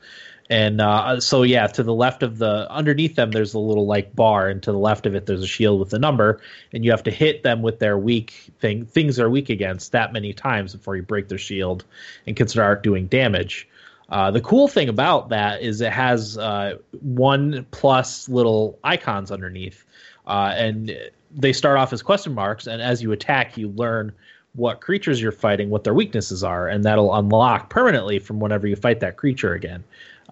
And 0.51 0.81
uh, 0.81 1.21
so, 1.21 1.43
yeah, 1.43 1.65
to 1.67 1.81
the 1.81 1.93
left 1.93 2.23
of 2.23 2.37
the 2.37 2.69
underneath 2.69 3.15
them, 3.15 3.31
there's 3.31 3.53
a 3.53 3.59
little 3.59 3.85
like 3.85 4.13
bar, 4.13 4.49
and 4.49 4.61
to 4.63 4.73
the 4.73 4.77
left 4.77 5.05
of 5.05 5.15
it, 5.15 5.25
there's 5.25 5.41
a 5.41 5.47
shield 5.47 5.79
with 5.79 5.93
a 5.93 5.99
number, 5.99 6.41
and 6.73 6.83
you 6.83 6.91
have 6.91 7.03
to 7.03 7.11
hit 7.11 7.43
them 7.43 7.61
with 7.61 7.79
their 7.79 7.97
weak 7.97 8.51
thing 8.59 8.85
things 8.85 9.15
they're 9.15 9.29
weak 9.29 9.49
against 9.49 9.93
that 9.93 10.11
many 10.11 10.33
times 10.33 10.75
before 10.75 10.97
you 10.97 11.03
break 11.03 11.29
their 11.29 11.37
shield 11.37 11.85
and 12.27 12.35
can 12.35 12.49
start 12.49 12.83
doing 12.83 13.07
damage. 13.07 13.65
Uh, 14.09 14.29
the 14.29 14.41
cool 14.41 14.67
thing 14.67 14.89
about 14.89 15.29
that 15.29 15.61
is 15.61 15.79
it 15.79 15.93
has 15.93 16.37
uh, 16.37 16.77
one 16.99 17.65
plus 17.71 18.27
little 18.27 18.77
icons 18.83 19.31
underneath, 19.31 19.85
uh, 20.27 20.53
and 20.57 20.93
they 21.33 21.53
start 21.53 21.77
off 21.77 21.93
as 21.93 22.01
question 22.01 22.33
marks. 22.33 22.67
And 22.67 22.81
as 22.81 23.01
you 23.01 23.13
attack, 23.13 23.55
you 23.57 23.69
learn 23.69 24.11
what 24.55 24.81
creatures 24.81 25.21
you're 25.21 25.31
fighting, 25.31 25.69
what 25.69 25.85
their 25.85 25.93
weaknesses 25.93 26.43
are, 26.43 26.67
and 26.67 26.83
that'll 26.83 27.15
unlock 27.15 27.69
permanently 27.69 28.19
from 28.19 28.41
whenever 28.41 28.67
you 28.67 28.75
fight 28.75 28.99
that 28.99 29.15
creature 29.15 29.53
again. 29.53 29.81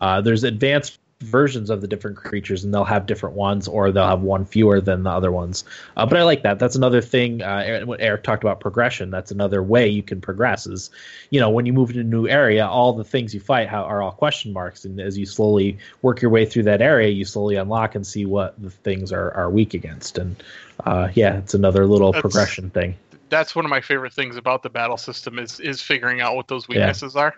Uh, 0.02 0.22
there's 0.22 0.44
advanced 0.44 1.00
versions 1.22 1.70
of 1.70 1.82
the 1.82 1.88
different 1.88 2.16
creatures, 2.16 2.64
and 2.64 2.74
they'll 2.74 2.86
have 2.86 3.06
different 3.06 3.36
ones, 3.36 3.68
or 3.68 3.92
they'll 3.92 4.08
have 4.08 4.22
one 4.22 4.46
fewer 4.46 4.80
than 4.80 5.04
the 5.04 5.10
other 5.10 5.32
ones. 5.32 5.66
Uh, 5.98 6.06
but 6.06 6.18
I 6.18 6.24
like 6.24 6.44
that. 6.44 6.60
That's 6.60 6.76
another 6.76 7.02
thing. 7.02 7.42
Uh, 7.42 7.62
Eric- 7.66 7.90
Eric 8.00 8.24
talked 8.24 8.44
about 8.44 8.60
progression. 8.62 9.10
That's 9.12 9.32
another 9.32 9.62
way 9.62 9.88
you 9.88 10.02
can 10.02 10.22
progress. 10.22 10.66
Is 10.66 10.90
you 11.30 11.40
know 11.40 11.50
when 11.50 11.66
you 11.66 11.74
move 11.74 11.94
to 11.94 12.00
a 12.00 12.04
new 12.04 12.28
area, 12.28 12.66
all 12.66 12.94
the 12.94 13.04
things 13.04 13.34
you 13.34 13.40
fight 13.40 13.72
are 13.72 14.02
all 14.02 14.12
question 14.12 14.54
marks, 14.54 14.86
and 14.86 15.00
as 15.00 15.18
you 15.18 15.26
slowly 15.26 15.78
work 16.02 16.22
your 16.22 16.32
way 16.32 16.46
through 16.46 16.64
that 16.64 16.82
area, 16.82 17.10
you 17.10 17.26
slowly 17.26 17.56
unlock 17.56 17.96
and 17.96 18.08
see 18.08 18.26
what 18.26 18.62
the 18.62 18.70
things 18.70 19.12
are 19.12 19.32
are 19.32 19.50
weak 19.50 19.74
against. 19.74 20.18
And 20.18 20.42
uh, 20.86 21.10
yeah, 21.14 21.38
it's 21.38 21.54
another 21.54 21.86
little 21.86 22.14
That's- 22.14 22.22
progression 22.22 22.70
thing. 22.70 22.96
That's 23.28 23.56
one 23.56 23.64
of 23.64 23.70
my 23.70 23.82
favorite 23.82 24.14
things 24.14 24.38
about 24.38 24.64
the 24.64 24.72
battle 24.72 24.98
system 24.98 25.38
is 25.38 25.60
is 25.60 25.84
figuring 25.84 26.20
out 26.20 26.36
what 26.36 26.48
those 26.48 26.68
weaknesses 26.68 27.16
are. 27.16 27.36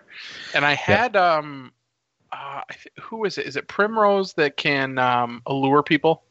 And 0.54 0.64
I 0.64 0.72
had 0.72 1.16
um, 1.16 1.70
uh, 2.32 2.62
th- 2.70 2.94
who 3.00 3.24
is 3.24 3.38
it? 3.38 3.46
Is 3.46 3.56
it 3.56 3.68
Primrose 3.68 4.32
that 4.34 4.56
can 4.56 4.98
um, 4.98 5.42
allure 5.46 5.82
people? 5.82 6.22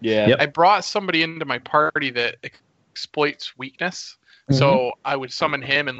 Yeah. 0.00 0.28
Yep. 0.28 0.40
I 0.40 0.46
brought 0.46 0.84
somebody 0.84 1.22
into 1.22 1.44
my 1.44 1.58
party 1.58 2.10
that 2.10 2.36
exploits 2.44 3.56
weakness. 3.58 4.16
So 4.50 4.92
I 5.04 5.14
would 5.14 5.30
summon 5.30 5.60
him 5.60 5.88
and 5.88 5.98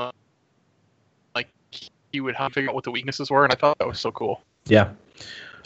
like 1.34 1.48
he 2.12 2.20
would 2.20 2.34
help 2.34 2.54
figure 2.54 2.70
out 2.70 2.74
what 2.74 2.84
the 2.84 2.90
weaknesses 2.90 3.30
were, 3.30 3.44
and 3.44 3.52
I 3.52 3.56
thought 3.56 3.78
that 3.78 3.86
was 3.86 4.00
so 4.00 4.10
cool. 4.10 4.42
Yeah, 4.66 4.92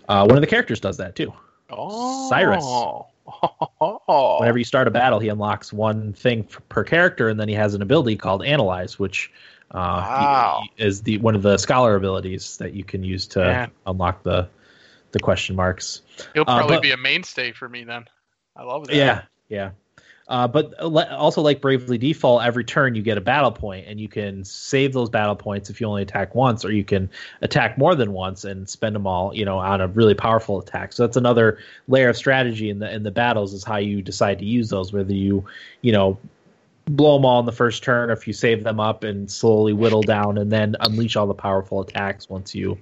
uh, 0.08 0.26
one 0.26 0.36
of 0.36 0.40
the 0.40 0.48
characters 0.48 0.80
does 0.80 0.96
that 0.96 1.14
too. 1.14 1.32
Oh, 1.70 2.28
Cyrus. 2.28 2.64
Oh. 2.64 3.06
whenever 4.40 4.58
you 4.58 4.64
start 4.64 4.88
a 4.88 4.90
battle, 4.90 5.20
he 5.20 5.28
unlocks 5.28 5.72
one 5.72 6.12
thing 6.12 6.42
per 6.68 6.82
character, 6.82 7.28
and 7.28 7.38
then 7.38 7.48
he 7.48 7.54
has 7.54 7.72
an 7.74 7.82
ability 7.82 8.16
called 8.16 8.44
Analyze, 8.44 8.98
which 8.98 9.30
uh, 9.72 9.78
Wow. 9.78 10.62
is 10.76 11.02
the 11.02 11.18
one 11.18 11.34
of 11.34 11.42
the 11.42 11.56
scholar 11.58 11.96
abilities 11.96 12.58
that 12.58 12.74
you 12.74 12.84
can 12.84 13.02
use 13.02 13.26
to 13.28 13.40
Man. 13.40 13.70
unlock 13.86 14.22
the 14.22 14.48
the 15.12 15.20
question 15.20 15.56
marks. 15.56 16.02
He'll 16.34 16.42
uh, 16.42 16.58
probably 16.58 16.76
but- 16.76 16.82
be 16.82 16.90
a 16.92 16.96
mainstay 16.96 17.52
for 17.52 17.68
me 17.68 17.84
then. 17.84 18.04
I 18.56 18.64
love 18.64 18.86
that. 18.86 18.94
Yeah, 18.96 19.22
yeah. 19.48 19.70
Uh, 20.28 20.46
but 20.46 20.78
also, 20.80 21.42
like 21.42 21.60
Bravely 21.60 21.98
Default, 21.98 22.42
every 22.44 22.64
turn 22.64 22.94
you 22.94 23.02
get 23.02 23.18
a 23.18 23.20
battle 23.20 23.50
point, 23.50 23.86
and 23.88 24.00
you 24.00 24.08
can 24.08 24.44
save 24.44 24.92
those 24.92 25.10
battle 25.10 25.34
points 25.34 25.68
if 25.68 25.80
you 25.80 25.86
only 25.86 26.02
attack 26.02 26.34
once, 26.34 26.64
or 26.64 26.70
you 26.70 26.84
can 26.84 27.10
attack 27.42 27.76
more 27.76 27.94
than 27.94 28.12
once 28.12 28.44
and 28.44 28.68
spend 28.68 28.94
them 28.94 29.06
all, 29.06 29.34
you 29.34 29.44
know, 29.44 29.58
on 29.58 29.80
a 29.80 29.88
really 29.88 30.14
powerful 30.14 30.60
attack. 30.60 30.92
So 30.92 31.04
that's 31.06 31.16
another 31.16 31.58
layer 31.88 32.08
of 32.08 32.16
strategy 32.16 32.70
in 32.70 32.78
the 32.78 32.90
in 32.90 33.02
the 33.02 33.10
battles 33.10 33.52
is 33.52 33.64
how 33.64 33.76
you 33.78 34.00
decide 34.00 34.38
to 34.38 34.44
use 34.46 34.70
those. 34.70 34.92
Whether 34.92 35.12
you, 35.12 35.44
you 35.82 35.92
know, 35.92 36.18
blow 36.86 37.16
them 37.16 37.24
all 37.24 37.40
in 37.40 37.46
the 37.46 37.52
first 37.52 37.82
turn, 37.82 38.10
if 38.10 38.26
you 38.26 38.32
save 38.32 38.64
them 38.64 38.80
up 38.80 39.04
and 39.04 39.30
slowly 39.30 39.72
whittle 39.72 40.02
down, 40.02 40.38
and 40.38 40.50
then 40.50 40.76
unleash 40.80 41.16
all 41.16 41.26
the 41.26 41.34
powerful 41.34 41.80
attacks 41.80 42.28
once 42.28 42.54
you 42.54 42.78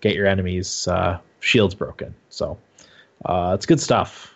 get 0.00 0.14
your 0.14 0.26
enemies' 0.26 0.88
uh, 0.88 1.18
shields 1.40 1.74
broken. 1.74 2.14
So 2.30 2.58
uh, 3.24 3.52
it's 3.54 3.66
good 3.66 3.80
stuff. 3.80 4.34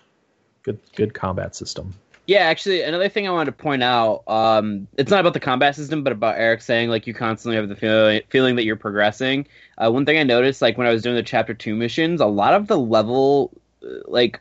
Good 0.63 0.79
good 0.95 1.15
combat 1.15 1.55
system. 1.55 1.95
Yeah, 2.27 2.41
actually, 2.41 2.83
another 2.83 3.09
thing 3.09 3.27
I 3.27 3.31
wanted 3.31 3.57
to 3.57 3.63
point 3.63 3.83
out, 3.83 4.23
um, 4.27 4.87
it's 4.99 5.11
not 5.11 5.21
about 5.21 5.33
the 5.33 5.41
combat 5.41 5.75
system, 5.75 6.05
but 6.05 6.13
about 6.13 6.37
Eric 6.37 6.61
saying 6.61 6.91
like 6.91 7.07
you 7.07 7.15
constantly 7.15 7.57
have 7.57 7.71
the 7.71 7.77
feeling, 7.77 8.21
feeling 8.29 8.57
that 8.57 8.65
you're 8.65 8.77
progressing. 8.77 9.47
Uh, 9.79 9.91
one 9.91 10.05
thing 10.05 10.19
I 10.19 10.25
noticed, 10.25 10.61
like 10.61 10.77
when 10.77 10.87
I 10.87 10.91
was 10.91 11.03
doing 11.03 11.17
the 11.17 11.23
chapter 11.23 11.55
two 11.55 11.75
missions, 11.75 12.21
a 12.21 12.27
lot 12.27 12.53
of 12.53 12.67
the 12.67 12.79
level, 12.79 13.51
uh, 13.83 14.01
like 14.07 14.41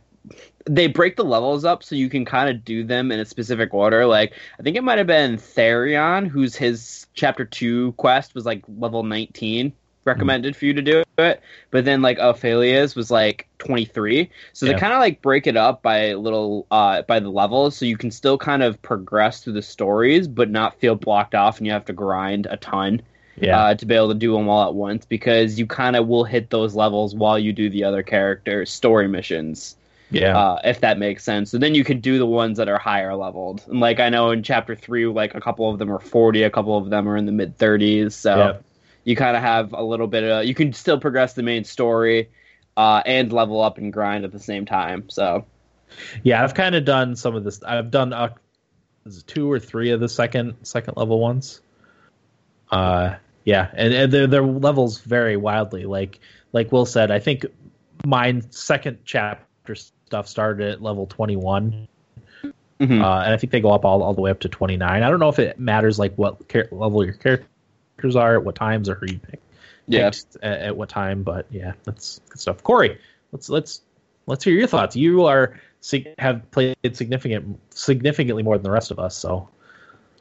they 0.66 0.88
break 0.88 1.16
the 1.16 1.24
levels 1.24 1.64
up 1.66 1.84
so 1.84 1.96
you 1.96 2.10
can 2.10 2.26
kind 2.26 2.50
of 2.50 2.66
do 2.66 2.84
them 2.84 3.12
in 3.12 3.20
a 3.20 3.26
specific 3.26 3.74
order. 3.74 4.06
Like 4.06 4.34
I 4.60 4.64
think 4.64 4.76
it 4.76 4.84
might 4.84 4.98
have 4.98 5.08
been 5.08 5.38
Therion, 5.38 6.28
who's 6.28 6.56
his 6.56 7.08
chapter 7.14 7.46
two 7.46 7.94
quest 7.94 8.36
was 8.36 8.46
like 8.46 8.64
level 8.78 9.04
19 9.04 9.72
recommended 10.06 10.56
for 10.56 10.66
you 10.66 10.74
to 10.74 10.82
do 10.82 11.04
it, 11.18 11.42
but 11.70 11.84
then 11.84 12.02
like 12.02 12.18
Ophelia's 12.18 12.96
was 12.96 13.12
like 13.12 13.46
23. 13.58 14.30
So 14.54 14.66
Yeah. 14.66 14.74
they 14.74 14.80
kind 14.80 14.94
of 14.94 15.00
like 15.00 15.22
break 15.22 15.48
it 15.48 15.58
up 15.58 15.82
by 15.82 16.14
little 16.14 16.66
uh 16.72 17.02
by 17.04 17.20
the 17.20 17.30
levels 17.30 17.76
so 17.76 17.86
you 17.86 17.98
can 17.98 18.12
still 18.12 18.38
kind 18.38 18.64
of 18.64 18.82
progress 18.82 19.44
through 19.44 19.54
the 19.54 19.62
stories 19.62 20.28
but 20.28 20.50
not 20.50 20.80
feel 20.80 20.96
blocked 20.96 21.36
off 21.36 21.58
and 21.58 21.68
you 21.68 21.74
have 21.74 21.86
to 21.86 21.94
grind 21.94 22.48
a 22.50 22.56
ton 22.58 23.02
Yeah, 23.40 23.58
uh, 23.60 23.76
to 23.76 23.86
be 23.86 23.96
able 23.96 24.08
to 24.10 24.16
do 24.16 24.34
them 24.34 24.48
all 24.50 24.68
at 24.68 24.74
once 24.76 25.06
because 25.06 25.60
you 25.60 25.68
kind 25.68 25.96
of 25.96 26.08
will 26.08 26.24
hit 26.24 26.50
those 26.50 26.74
levels 26.74 27.14
while 27.14 27.38
you 27.38 27.52
do 27.54 27.70
the 27.70 27.84
other 27.84 28.02
characters 28.04 28.72
story 28.72 29.08
missions 29.08 29.76
yeah, 30.10 30.38
uh, 30.38 30.62
if 30.64 30.82
that 30.82 30.98
makes 30.98 31.24
sense. 31.24 31.52
So 31.52 31.58
then 31.58 31.76
you 31.76 31.84
could 31.84 32.02
do 32.02 32.18
the 32.18 32.26
ones 32.26 32.58
that 32.58 32.70
are 32.70 32.78
higher 32.78 33.16
leveled. 33.16 33.64
And 33.68 33.80
like 33.80 34.00
I 34.00 34.10
know 34.10 34.32
in 34.32 34.44
chapter 34.44 34.76
three, 34.76 35.06
like 35.06 35.36
a 35.36 35.42
couple 35.42 35.70
of 35.70 35.80
them 35.80 35.92
are 35.92 36.00
forty, 36.00 36.44
a 36.44 36.50
couple 36.50 36.78
of 36.78 36.90
them 36.90 37.08
are 37.10 37.18
in 37.18 37.26
the 37.26 37.32
mid 37.32 37.58
thirties. 37.58 38.16
So 38.16 38.38
Yep. 38.38 38.64
you 39.04 39.16
kind 39.16 39.36
of 39.36 39.44
have 39.44 39.74
a 39.74 39.84
little 39.84 40.08
bit 40.08 40.24
of 40.24 40.46
you 40.46 40.56
can 40.56 40.74
still 40.74 41.00
progress 41.00 41.34
the 41.34 41.44
main 41.44 41.64
story 41.64 42.30
uh, 42.78 43.02
and 43.06 43.34
level 43.34 43.62
up 43.62 43.78
and 43.78 43.92
grind 43.92 44.24
at 44.24 44.32
the 44.32 44.40
same 44.40 44.66
time. 44.66 45.10
So 45.10 45.46
yeah. 46.24 46.44
I've 46.44 46.54
kind 46.54 46.76
of 46.76 46.86
done 46.86 47.16
some 47.16 47.36
of 47.36 47.44
this. 47.44 47.62
I've 47.64 47.92
done 47.92 48.14
uh, 48.14 48.34
is 49.06 49.20
it 49.20 49.28
two 49.28 49.52
or 49.52 49.60
three 49.60 49.92
of 49.92 50.00
the 50.00 50.10
second 50.10 50.56
second 50.64 50.96
level 50.98 51.20
ones. 51.20 51.62
Uh, 52.70 53.16
yeah, 53.46 53.70
and, 53.74 53.94
and 53.94 54.12
their 54.12 54.28
their 54.28 54.44
levels 54.44 55.00
vary 55.00 55.38
wildly. 55.38 55.86
Like 55.86 56.20
like 56.52 56.72
Will 56.72 56.86
said, 56.86 57.12
I 57.12 57.20
think 57.20 57.46
mine 58.06 58.52
second 58.52 59.00
chapter 59.06 59.76
stuff 60.08 60.28
started 60.28 60.72
at 60.72 60.82
level 60.82 61.06
twenty 61.06 61.36
one. 61.36 61.88
mhm. 62.80 63.02
uh, 63.02 63.22
and 63.24 63.34
I 63.34 63.38
think 63.38 63.52
they 63.52 63.62
go 63.62 63.72
up 63.72 63.86
all, 63.86 64.02
all 64.04 64.14
the 64.14 64.22
way 64.22 64.32
up 64.32 64.40
to 64.42 64.50
29. 64.50 65.04
I 65.04 65.10
don't 65.10 65.20
know 65.20 65.30
if 65.30 65.40
it 65.40 65.60
matters 65.60 65.98
like 65.98 66.16
what 66.16 66.48
char- 66.48 66.68
level 66.72 67.04
your 67.04 67.16
characters 67.16 68.16
are, 68.16 68.36
at 68.36 68.44
what 68.44 68.56
times, 68.56 68.88
or 68.88 68.96
who 68.96 69.08
you 69.08 69.20
pick 69.20 69.42
yeah, 69.88 70.10
picked 70.10 70.38
at, 70.44 70.60
at 70.62 70.78
what 70.78 70.90
time. 70.90 71.24
But 71.24 71.48
yeah, 71.50 71.74
that's 71.84 72.20
good 72.30 72.40
stuff. 72.40 72.64
Corey, 72.64 73.00
let's 73.32 73.50
let's 73.50 73.82
let's 74.26 74.44
hear 74.44 74.54
your 74.54 74.68
thoughts. 74.68 74.96
You 74.96 75.26
are 75.26 75.60
have 76.20 76.50
played 76.52 76.76
significant 76.94 77.60
significantly 77.74 78.44
more 78.44 78.58
than 78.58 78.64
the 78.64 78.72
rest 78.72 78.92
of 78.92 79.00
us. 79.00 79.16
So, 79.18 79.50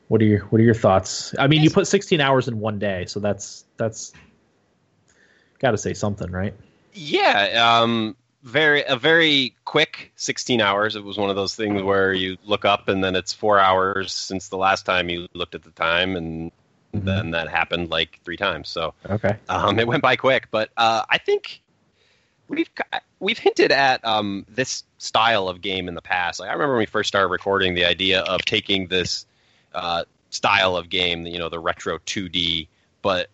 what 0.08 0.20
are 0.22 0.24
your 0.24 0.40
what 0.46 0.60
are 0.60 0.64
your 0.64 0.74
thoughts? 0.74 1.34
I 1.38 1.46
mean, 1.48 1.62
you 1.62 1.70
put 1.70 1.86
16 1.86 2.20
hours 2.20 2.48
in 2.48 2.60
one 2.60 2.78
day, 2.78 3.06
so 3.06 3.20
that's 3.20 3.64
that's 3.76 4.12
got 5.58 5.72
to 5.72 5.78
say 5.78 5.94
something, 5.94 6.30
right? 6.30 6.54
Yeah, 6.92 7.80
um, 7.82 8.16
very 8.46 8.84
a 8.84 8.96
very 8.96 9.54
quick 9.64 10.12
16 10.14 10.60
hours. 10.60 10.94
It 10.94 11.04
was 11.04 11.18
one 11.18 11.30
of 11.30 11.36
those 11.36 11.56
things 11.56 11.82
where 11.82 12.12
you 12.12 12.38
look 12.44 12.64
up 12.64 12.88
and 12.88 13.02
then 13.02 13.16
it's 13.16 13.32
four 13.32 13.58
hours 13.58 14.14
since 14.14 14.48
the 14.48 14.56
last 14.56 14.86
time 14.86 15.10
you 15.10 15.26
looked 15.34 15.56
at 15.56 15.64
the 15.64 15.72
time, 15.72 16.16
and 16.16 16.52
then 16.92 17.32
that 17.32 17.48
happened 17.48 17.90
like 17.90 18.20
three 18.24 18.36
times. 18.36 18.68
So 18.68 18.94
Okay. 19.10 19.36
um, 19.48 19.80
it 19.80 19.86
went 19.88 20.00
by 20.00 20.14
quick. 20.14 20.48
But 20.52 20.70
uh, 20.76 21.02
I 21.10 21.18
think 21.18 21.60
we've 22.48 22.70
we've 23.18 23.38
hinted 23.38 23.72
at 23.72 24.04
um, 24.04 24.46
this 24.48 24.84
style 24.98 25.48
of 25.48 25.60
game 25.60 25.88
in 25.88 25.94
the 25.94 26.02
past. 26.02 26.38
Like 26.38 26.48
I 26.48 26.52
remember 26.52 26.74
when 26.74 26.82
we 26.82 26.86
first 26.86 27.08
started 27.08 27.28
recording, 27.28 27.74
the 27.74 27.84
idea 27.84 28.20
of 28.20 28.44
taking 28.44 28.86
this 28.86 29.26
uh, 29.74 30.04
style 30.30 30.76
of 30.76 30.88
game, 30.88 31.26
you 31.26 31.40
know, 31.40 31.48
the 31.48 31.58
retro 31.58 31.98
2D, 31.98 32.68
but 33.02 33.28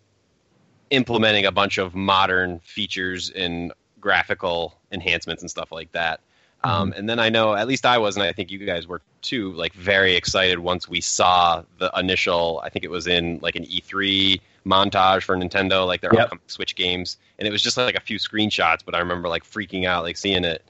implementing 0.91 1.45
a 1.45 1.53
bunch 1.53 1.77
of 1.77 1.95
modern 1.95 2.61
features 2.61 3.29
and 3.31 3.73
graphical 4.03 4.75
enhancements 4.91 5.43
and 5.43 5.51
stuff 5.51 5.73
like 5.73 5.91
that. 5.93 6.21
Um, 6.65 6.93
and 6.97 7.09
then 7.09 7.19
I 7.19 7.29
know, 7.29 7.55
at 7.55 7.67
least 7.67 7.85
I 7.85 7.99
was, 7.99 8.17
and 8.17 8.23
I 8.23 8.33
think 8.33 8.51
you 8.53 8.59
guys 8.59 8.87
were 8.87 9.01
too, 9.21 9.53
like 9.55 9.73
very 9.73 10.15
excited 10.15 10.61
once 10.61 10.89
we 10.89 11.01
saw 11.01 11.65
the 11.79 11.91
initial. 11.97 12.61
I 12.63 12.69
think 12.69 12.85
it 12.85 12.91
was 12.91 13.09
in 13.09 13.41
like 13.43 13.57
an 13.57 13.65
E3 13.65 14.41
montage 14.65 15.25
for 15.25 15.37
Nintendo, 15.37 15.87
like 15.87 16.03
their 16.03 16.15
Yep. 16.15 16.25
upcoming 16.25 16.43
Switch 16.47 16.77
games, 16.77 17.17
and 17.39 17.49
it 17.49 17.51
was 17.51 17.63
just 17.63 17.77
like 17.77 17.97
a 17.97 18.01
few 18.01 18.19
screenshots. 18.19 18.85
But 18.85 18.95
I 18.95 19.01
remember 19.01 19.29
like 19.29 19.43
freaking 19.43 19.87
out, 19.87 20.05
like 20.05 20.17
seeing 20.17 20.45
it 20.45 20.63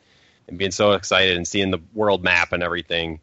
and 0.49 0.57
being 0.57 0.71
so 0.71 0.93
excited 0.93 1.37
and 1.37 1.47
seeing 1.47 1.71
the 1.71 1.81
world 1.93 2.25
map 2.25 2.53
and 2.55 2.62
everything. 2.62 3.21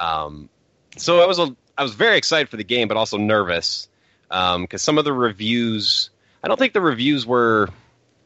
Um, 0.00 0.48
so 0.96 1.20
I 1.20 1.26
was 1.26 1.38
a, 1.38 1.54
I 1.76 1.84
was 1.84 1.94
very 1.94 2.16
excited 2.16 2.48
for 2.48 2.56
the 2.56 2.64
game, 2.64 2.88
but 2.88 2.96
also 2.96 3.16
nervous 3.16 3.88
because 4.28 4.82
some 4.82 4.98
of 4.98 5.04
the 5.04 5.12
reviews. 5.12 6.10
I 6.42 6.48
don't 6.48 6.58
think 6.58 6.72
the 6.72 6.80
reviews 6.80 7.26
were 7.26 7.68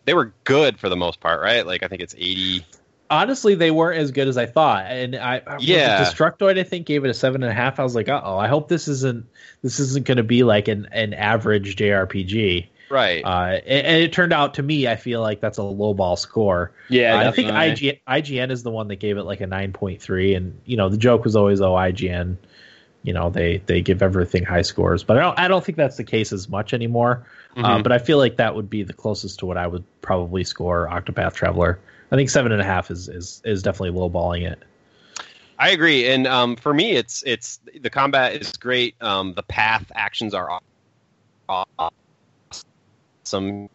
they 0.04 0.14
were 0.14 0.32
good 0.44 0.78
for 0.78 0.88
the 0.88 0.96
most 0.96 1.20
part, 1.20 1.40
right? 1.40 1.66
Like 1.66 1.82
I 1.82 1.88
think 1.88 2.02
it's 2.02 2.14
eighty. 2.16 2.64
honestly 3.10 3.54
they 3.54 3.70
weren't 3.70 4.00
as 4.00 4.10
good 4.10 4.28
as 4.28 4.36
I 4.36 4.46
thought. 4.46 4.86
And 4.86 5.14
I 5.16 5.42
was 5.46 5.62
it 5.62 5.68
Yeah. 5.68 6.02
Destructoid 6.04 6.58
I 6.58 6.62
think 6.62 6.86
gave 6.86 7.04
it 7.04 7.10
a 7.10 7.14
seven 7.14 7.42
and 7.42 7.50
a 7.50 7.54
half. 7.54 7.78
I 7.78 7.82
was 7.82 7.94
like, 7.94 8.08
uh 8.08 8.20
oh, 8.24 8.38
I 8.38 8.48
hope 8.48 8.68
this 8.68 8.88
isn't 8.88 9.26
this 9.62 9.78
isn't 9.78 10.06
going 10.06 10.16
to 10.16 10.22
be 10.22 10.42
like 10.42 10.68
an 10.68 10.88
an 10.92 11.14
average 11.14 11.76
JRPG. 11.76 12.68
Right. 12.90 13.24
Uh, 13.24 13.58
and, 13.66 13.86
and 13.86 14.02
it 14.02 14.12
turned 14.12 14.34
out 14.34 14.52
to 14.54 14.62
me, 14.62 14.86
I 14.86 14.96
feel 14.96 15.22
like 15.22 15.40
that's 15.40 15.56
a 15.56 15.62
low 15.62 15.94
ball 15.94 16.14
score. 16.16 16.72
yeah. 16.90 17.14
Uh, 17.14 17.28
I 17.28 17.32
think 17.32 17.48
definitely. 17.48 17.88
IG, 17.88 18.00
IGN 18.06 18.50
is 18.50 18.64
the 18.64 18.70
one 18.70 18.88
that 18.88 18.96
gave 18.96 19.16
it 19.16 19.22
like 19.22 19.40
a 19.40 19.46
nine 19.46 19.72
point 19.72 20.02
three, 20.02 20.34
and 20.34 20.60
you 20.66 20.76
know 20.76 20.90
the 20.90 20.98
joke 20.98 21.24
was 21.24 21.34
always, 21.34 21.62
oh 21.62 21.72
IGN, 21.72 22.36
you 23.02 23.12
know 23.12 23.30
they 23.30 23.58
they 23.66 23.80
give 23.80 24.02
everything 24.02 24.44
high 24.44 24.62
scores, 24.62 25.02
but 25.02 25.18
I 25.18 25.20
don't 25.20 25.38
I 25.38 25.48
don't 25.48 25.64
think 25.64 25.76
that's 25.76 25.96
the 25.96 26.04
case 26.04 26.32
as 26.32 26.48
much 26.48 26.72
anymore. 26.72 27.26
Uh, 27.56 27.78
Mhm. 27.78 27.82
but 27.82 27.92
I 27.92 27.98
feel 27.98 28.18
like 28.18 28.36
that 28.36 28.54
would 28.54 28.70
be 28.70 28.82
the 28.82 28.94
closest 28.94 29.38
to 29.40 29.46
what 29.46 29.58
I 29.58 29.66
would 29.66 29.84
probably 30.00 30.44
score 30.44 30.88
Octopath 30.88 31.34
Traveler. 31.34 31.78
I 32.10 32.16
think 32.16 32.30
seven 32.30 32.52
and 32.52 32.60
a 32.60 32.64
half 32.64 32.90
is 32.90 33.08
is 33.08 33.40
is 33.44 33.62
definitely 33.62 33.98
lowballing 33.98 34.50
it. 34.50 34.62
I 35.58 35.70
agree, 35.70 36.08
and 36.08 36.26
um, 36.26 36.56
for 36.56 36.74
me, 36.74 36.92
it's 36.92 37.22
it's 37.24 37.60
the 37.80 37.90
combat 37.90 38.34
is 38.34 38.52
great. 38.52 38.94
Um, 39.00 39.34
the 39.34 39.42
path 39.44 39.90
actions 39.94 40.34
are 40.34 40.60
awesome. 41.48 43.68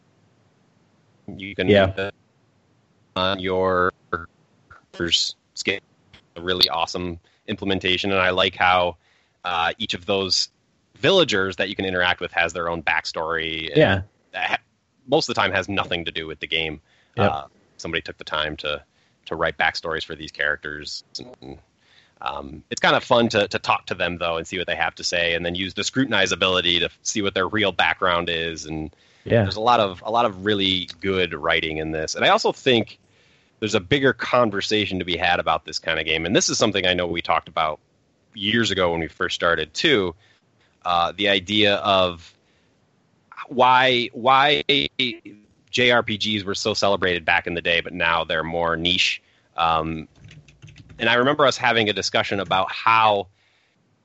You 1.27 1.55
can 1.55 1.67
Yeah. 1.67 2.10
on 3.15 3.39
your 3.39 3.91
scale 5.55 5.79
a 6.36 6.41
really 6.41 6.69
awesome 6.69 7.19
implementation, 7.48 8.12
and 8.12 8.22
I 8.22 8.29
like 8.29 8.55
how 8.55 8.98
uh, 9.48 9.72
each 9.77 9.94
of 9.94 10.06
those 10.06 10.50
villagers 10.96 11.56
that 11.56 11.70
you 11.70 11.75
can 11.75 11.86
interact 11.86 12.20
with 12.20 12.34
has 12.34 12.51
their 12.51 12.68
own 12.70 12.84
backstory. 12.84 13.68
and 13.68 13.77
Yeah, 13.77 14.01
that 14.34 14.50
ha- 14.50 14.58
most 15.08 15.30
of 15.30 15.36
the 15.36 15.42
time 15.42 15.54
has 15.54 15.70
nothing 15.70 16.04
to 16.06 16.12
do 16.12 16.27
with 16.27 16.39
the 16.42 16.48
game. 16.48 16.82
Yep. 17.16 17.32
Uh, 17.32 17.46
somebody 17.77 18.01
took 18.01 18.18
the 18.18 18.25
time 18.25 18.58
to 18.58 18.84
to 19.25 19.36
write 19.36 19.58
backstories 19.58 20.06
for 20.06 20.16
these 20.16 20.32
characters. 20.32 21.04
And, 21.20 21.60
um, 22.22 22.63
it's 22.70 22.80
kind 22.80 22.96
of 22.96 23.04
fun 23.04 23.27
to, 23.30 23.48
to 23.48 23.60
talk 23.60 23.86
to 23.88 23.94
them 23.94 24.18
though 24.18 24.38
and 24.38 24.48
see 24.48 24.58
what 24.58 24.68
they 24.68 24.75
have 24.75 24.96
to 24.96 25.04
say, 25.04 25.34
and 25.34 25.46
then 25.46 25.56
use 25.56 25.74
the 25.74 25.84
scrutinize 25.84 26.34
ability 26.34 26.80
to 26.80 26.89
see 27.04 27.22
what 27.22 27.34
their 27.34 27.48
real 27.48 27.72
background 27.72 28.30
is. 28.30 28.66
And 28.66 28.94
yeah, 29.24 29.44
there's 29.44 29.56
a 29.56 29.62
lot 29.62 29.80
of 29.80 30.04
a 30.06 30.12
lot 30.12 30.25
of 30.25 30.44
really 30.46 30.89
good 31.00 31.34
writing 31.34 31.77
in 31.77 31.92
this. 31.92 32.16
And 32.16 32.25
I 32.25 32.30
also 32.30 32.51
think 32.51 33.00
there's 33.60 33.75
a 33.75 33.80
bigger 33.80 34.12
conversation 34.12 35.00
to 35.00 35.06
be 35.06 35.16
had 35.16 35.39
about 35.39 35.63
this 35.63 35.80
kind 35.80 36.00
of 36.00 36.06
game. 36.06 36.25
And 36.25 36.36
this 36.36 36.50
is 36.50 36.58
something 36.58 36.86
I 36.86 36.94
know 36.94 37.08
we 37.08 37.22
talked 37.22 37.48
about 37.48 37.80
years 38.38 38.72
ago 38.72 38.91
when 38.91 39.00
we 39.01 39.08
first 39.08 39.36
started 39.36 39.74
too. 39.74 40.15
Uh, 40.86 41.12
the 41.15 41.29
idea 41.29 41.75
of 41.75 42.34
why 43.48 44.10
why 44.13 44.63
JRPGs 45.72 46.44
were 46.44 46.56
so 46.56 46.74
celebrated 46.74 47.25
back 47.25 47.48
in 47.48 47.53
the 47.53 47.62
day, 47.62 47.82
but 47.82 47.94
now 47.94 48.24
they're 48.24 48.44
more 48.44 48.75
niche. 48.77 49.22
Um, 49.56 50.08
and 51.00 51.10
I 51.10 51.15
remember 51.15 51.46
us 51.46 51.58
having 51.58 51.89
a 51.89 51.94
discussion 51.94 52.39
about 52.39 52.72
how 52.72 53.27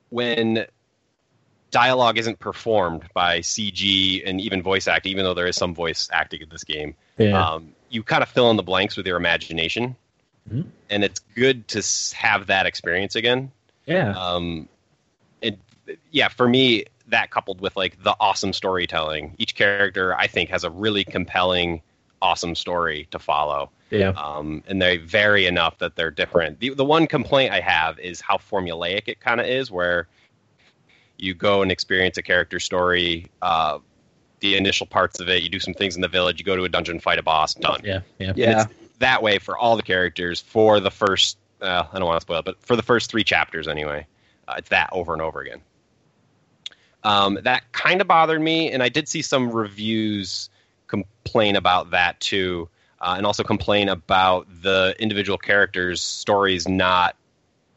when 0.09 0.65
dialogue 1.71 2.17
isn't 2.19 2.39
performed 2.39 3.03
by 3.13 3.39
CG 3.39 4.21
and 4.25 4.39
even 4.39 4.61
voice 4.61 4.87
acting, 4.87 5.11
even 5.11 5.23
though 5.25 5.33
there 5.33 5.47
is 5.47 5.55
some 5.55 5.73
voice 5.73 6.07
acting 6.11 6.41
in 6.41 6.49
this 6.49 6.63
game, 6.63 6.95
yeah. 7.17 7.53
um, 7.53 7.73
you 7.89 8.03
kind 8.03 8.21
of 8.21 8.29
fill 8.29 8.51
in 8.51 8.57
the 8.57 8.63
blanks 8.63 8.95
with 8.95 9.07
your 9.07 9.17
imagination, 9.17 9.95
Mhm. 10.51 10.67
and 10.89 11.03
it's 11.03 11.19
good 11.35 11.67
to 11.69 11.81
have 12.15 12.47
that 12.47 12.65
experience 12.67 13.15
again. 13.15 13.51
Yeah. 13.85 14.11
Um, 14.11 14.67
it, 15.41 15.59
yeah, 16.11 16.29
for 16.29 16.47
me, 16.47 16.85
that 17.07 17.31
coupled 17.31 17.61
with 17.61 17.75
like 17.75 18.01
the 18.03 18.15
awesome 18.19 18.53
storytelling, 18.53 19.35
each 19.37 19.55
character 19.55 20.15
I 20.15 20.27
think 20.27 20.49
has 20.49 20.63
a 20.63 20.69
really 20.69 21.03
compelling, 21.03 21.81
awesome 22.21 22.55
story 22.55 23.07
to 23.11 23.19
follow. 23.19 23.69
Yeah. 23.89 24.09
Um, 24.09 24.63
and 24.67 24.81
they 24.81 24.97
vary 24.97 25.45
enough 25.45 25.77
that 25.79 25.95
they're 25.95 26.11
different. 26.11 26.59
The 26.59 26.69
the 26.73 26.85
one 26.85 27.07
complaint 27.07 27.53
I 27.53 27.59
have 27.59 27.99
is 27.99 28.21
how 28.21 28.37
formulaic 28.37 29.03
it 29.07 29.19
kind 29.19 29.39
of 29.39 29.45
is, 29.45 29.69
where 29.69 30.07
you 31.17 31.33
go 31.33 31.61
and 31.61 31.71
experience 31.71 32.17
a 32.17 32.23
character 32.23 32.59
story. 32.59 33.27
Uh, 33.41 33.79
the 34.39 34.57
initial 34.57 34.85
parts 34.85 35.19
of 35.19 35.29
it, 35.29 35.41
you 35.41 35.49
do 35.49 35.59
some 35.59 35.73
things 35.73 35.95
in 35.95 36.01
the 36.01 36.07
village, 36.07 36.37
you 36.39 36.43
go 36.43 36.55
to 36.55 36.63
a 36.65 36.69
dungeon, 36.69 36.99
fight 36.99 37.17
a 37.17 37.23
boss, 37.23 37.53
done 37.53 37.79
Yeah. 37.83 38.01
Yeah. 38.19 38.33
Yeah. 38.35 38.65
that 38.99 39.23
way 39.23 39.39
for 39.39 39.57
all 39.57 39.77
the 39.77 39.83
characters 39.83 40.41
for 40.41 40.79
the 40.79 40.91
first 40.91 41.37
uh, 41.63 41.87
I 41.91 41.97
don't 41.97 42.05
want 42.07 42.17
to 42.17 42.21
spoil 42.21 42.39
it, 42.39 42.45
but 42.45 42.61
for 42.61 42.75
the 42.75 42.83
first 42.83 43.09
three 43.09 43.23
chapters 43.23 43.67
anyway. 43.67 44.05
Uh, 44.47 44.55
it's 44.57 44.69
that 44.69 44.89
over 44.91 45.13
and 45.13 45.21
over 45.21 45.39
again. 45.39 45.61
Um, 47.03 47.39
that 47.43 47.71
kind 47.71 48.01
of 48.01 48.07
bothered 48.07 48.41
me, 48.41 48.71
and 48.71 48.83
I 48.83 48.89
did 48.89 49.07
see 49.07 49.21
some 49.21 49.51
reviews 49.51 50.49
complain 50.87 51.55
about 51.55 51.91
that 51.91 52.19
too, 52.19 52.69
uh, 53.01 53.15
and 53.17 53.25
also 53.25 53.43
complain 53.43 53.89
about 53.89 54.47
the 54.61 54.95
individual 54.99 55.37
characters' 55.37 56.01
stories 56.01 56.67
not 56.67 57.15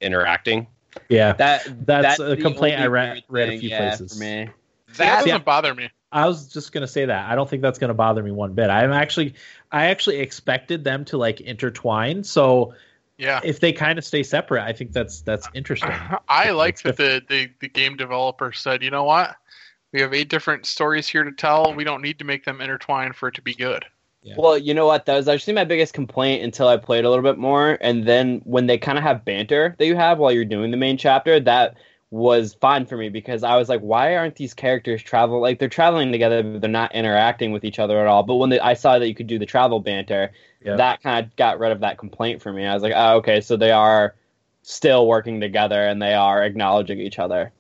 interacting. 0.00 0.66
Yeah. 1.09 1.33
That 1.35 1.64
That's 1.87 2.19
that's 2.19 2.21
a 2.21 2.37
complaint 2.37 2.76
I 2.81 2.87
only 2.87 2.88
read- 2.88 3.25
read 3.28 3.49
a 3.50 3.59
few 3.59 3.71
yeah, 3.71 3.78
places. 3.78 4.12
for 4.12 4.19
me. 4.19 4.50
That 4.88 4.97
That 4.97 5.14
doesn't 5.16 5.28
Yeah. 5.28 5.38
bother 5.38 5.75
me. 5.75 5.90
I 6.12 6.26
was 6.26 6.52
just 6.52 6.73
gonna 6.73 6.87
say 6.87 7.05
that. 7.05 7.31
I 7.31 7.35
don't 7.35 7.49
think 7.50 7.62
that's 7.62 7.78
gonna 7.78 7.95
bother 7.95 8.23
me 8.23 8.31
one 8.31 8.55
bit. 8.55 8.71
I'm 8.71 8.93
actually, 8.93 9.35
I 9.71 9.87
actually 9.87 10.19
expected 10.19 10.85
them 10.85 11.05
to 11.07 11.19
like 11.19 11.40
intertwine. 11.40 12.25
So 12.25 12.75
Yeah. 13.18 13.40
if 13.42 13.61
they 13.61 13.73
kind 13.73 13.99
of 13.99 14.04
stay 14.04 14.23
separate, 14.23 14.62
I 14.62 14.73
think 14.73 14.92
that's 14.92 15.23
that's 15.23 15.49
interesting. 15.54 15.90
I 16.28 16.50
like 16.50 16.80
That's 16.82 16.99
that 16.99 17.28
the, 17.28 17.35
the, 17.35 17.50
the 17.61 17.68
game 17.68 17.96
developer 17.96 18.52
said, 18.52 18.82
you 18.82 18.90
know 18.90 19.04
what? 19.04 19.37
We 19.92 20.00
have 20.00 20.12
eight 20.12 20.28
different 20.28 20.66
stories 20.66 21.08
here 21.08 21.25
to 21.25 21.32
tell. 21.32 21.73
We 21.75 21.85
don't 21.85 22.02
need 22.02 22.18
to 22.18 22.25
make 22.25 22.44
them 22.44 22.61
intertwine 22.61 23.12
for 23.12 23.28
it 23.28 23.35
to 23.37 23.42
be 23.42 23.54
good. 23.54 23.85
Yeah. 24.23 24.35
Well, 24.37 24.58
you 24.58 24.75
know 24.75 24.87
what? 24.87 25.06
That 25.06 25.14
was 25.14 25.28
actually 25.28 25.54
my 25.54 25.64
biggest 25.64 25.94
complaint 25.94 26.42
until 26.42 26.66
I 26.66 26.76
played 26.76 27.04
a 27.04 27.08
little 27.08 27.23
bit 27.23 27.38
more. 27.38 27.78
And 27.80 28.06
then 28.06 28.40
when 28.44 28.66
they 28.66 28.76
kind 28.76 28.99
of 28.99 29.04
have 29.04 29.25
banter 29.25 29.76
that 29.78 29.87
you 29.87 29.94
have 29.94 30.18
while 30.18 30.32
you're 30.32 30.44
doing 30.44 30.73
the 30.73 30.76
main 30.76 30.99
chapter, 30.99 31.38
that 31.40 31.76
was 32.10 32.54
fine 32.54 32.86
for 32.86 32.96
me 32.96 33.08
because 33.08 33.42
I 33.42 33.56
was 33.56 33.68
like, 33.68 33.80
why 33.80 34.16
aren't 34.16 34.36
these 34.36 34.54
characters 34.54 35.02
travel 35.02 35.40
like 35.40 35.58
they're 35.58 35.68
traveling 35.68 36.12
together, 36.12 36.42
but 36.42 36.60
they're 36.60 36.70
not 36.70 36.94
interacting 36.94 37.50
with 37.52 37.64
each 37.64 37.78
other 37.78 37.98
at 38.00 38.06
all? 38.06 38.22
But 38.22 38.36
when 38.36 38.50
they, 38.50 38.60
I 38.60 38.75
saw 38.75 38.98
that 38.98 39.08
you 39.08 39.14
could 39.14 39.26
do 39.26 39.38
the 39.38 39.46
travel 39.46 39.80
banter, 39.80 40.32
Yeah. 40.64 40.76
that 40.76 41.02
kind 41.02 41.26
of 41.26 41.34
got 41.36 41.58
rid 41.58 41.72
of 41.72 41.80
that 41.80 41.98
complaint 41.98 42.40
for 42.42 42.52
me. 42.52 42.64
I 42.64 42.75
was 42.75 42.82
like, 42.82 42.92
oh, 42.94 43.16
okay, 43.16 43.40
so 43.40 43.56
they 43.56 43.72
are 43.72 44.14
still 44.62 45.06
working 45.06 45.40
together 45.40 45.80
and 45.82 46.00
they 46.00 46.14
are 46.14 46.42
acknowledging 46.44 47.00
each 47.00 47.18
other. 47.18 47.52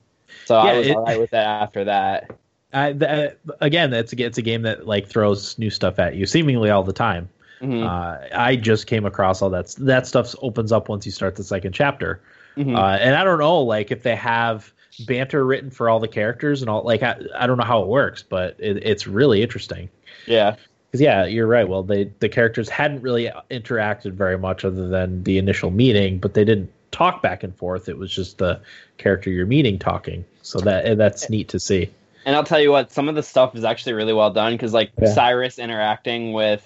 So 0.44 0.54
Yeah, 0.62 0.70
I 0.70 0.78
was 0.78 0.86
it- 0.86 0.96
all 0.96 1.04
right 1.04 1.20
with 1.20 1.30
that 1.30 1.46
after 1.62 1.84
that. 1.84 2.30
I, 2.72 2.92
th- 2.92 3.32
again, 3.60 3.92
it's 3.94 4.12
a, 4.12 4.22
it's 4.22 4.38
a 4.38 4.42
game 4.42 4.62
that 4.62 4.86
like 4.86 5.08
throws 5.08 5.56
new 5.58 5.70
stuff 5.70 5.98
at 5.98 6.14
you 6.16 6.26
seemingly 6.26 6.68
all 6.68 6.82
the 6.82 6.92
time. 6.92 7.28
Mhm. 7.62 7.82
Uh, 7.84 8.28
I 8.36 8.56
just 8.56 8.86
came 8.86 9.06
across 9.06 9.40
all 9.40 9.48
that. 9.50 9.68
That 9.78 10.06
stuff 10.06 10.34
opens 10.42 10.72
up 10.72 10.88
once 10.88 11.06
you 11.06 11.12
start 11.12 11.36
the 11.36 11.44
second 11.44 11.72
chapter. 11.72 12.20
Mhm. 12.56 12.76
Uh, 12.76 12.98
and 13.00 13.14
I 13.14 13.24
don't 13.24 13.38
know, 13.38 13.60
like 13.60 13.90
if 13.90 14.02
they 14.02 14.16
have 14.16 14.72
banter 15.06 15.44
written 15.44 15.70
for 15.70 15.88
all 15.90 16.00
the 16.00 16.08
characters 16.08 16.62
and 16.62 16.70
all. 16.70 16.82
Like 16.82 17.02
I, 17.02 17.16
I 17.36 17.46
don't 17.46 17.58
know 17.58 17.64
how 17.64 17.82
it 17.82 17.88
works, 17.88 18.22
but 18.22 18.56
it, 18.58 18.78
it's 18.82 19.06
really 19.06 19.42
interesting. 19.42 19.88
yeah. 20.26 20.56
Because 20.90 21.00
yeah, 21.02 21.24
you're 21.26 21.48
right. 21.48 21.68
Well, 21.68 21.82
they 21.82 22.04
the 22.20 22.28
characters 22.28 22.68
hadn't 22.68 23.02
really 23.02 23.30
interacted 23.50 24.12
very 24.12 24.38
much 24.38 24.64
other 24.64 24.86
than 24.88 25.24
the 25.24 25.36
initial 25.36 25.70
meeting, 25.70 26.18
but 26.18 26.34
they 26.34 26.44
didn't 26.44 26.70
talk 26.92 27.22
back 27.22 27.42
and 27.42 27.54
forth. 27.56 27.88
It 27.88 27.98
was 27.98 28.10
just 28.10 28.38
the 28.38 28.60
character 28.96 29.28
you're 29.28 29.46
meeting 29.46 29.78
talking. 29.80 30.24
So 30.42 30.60
that 30.60 30.96
that's 30.96 31.28
neat 31.28 31.48
to 31.48 31.58
see. 31.60 31.90
And 32.24 32.36
I'll 32.36 32.44
tell 32.44 32.60
you 32.60 32.70
what, 32.70 32.92
some 32.92 33.08
of 33.08 33.16
the 33.16 33.22
stuff 33.22 33.54
is 33.56 33.64
actually 33.64 33.92
really 33.94 34.12
well 34.12 34.30
done 34.32 34.54
because, 34.54 34.72
like, 34.72 34.90
Yeah. 35.00 35.12
Cyrus 35.12 35.58
interacting 35.58 36.32
with 36.32 36.64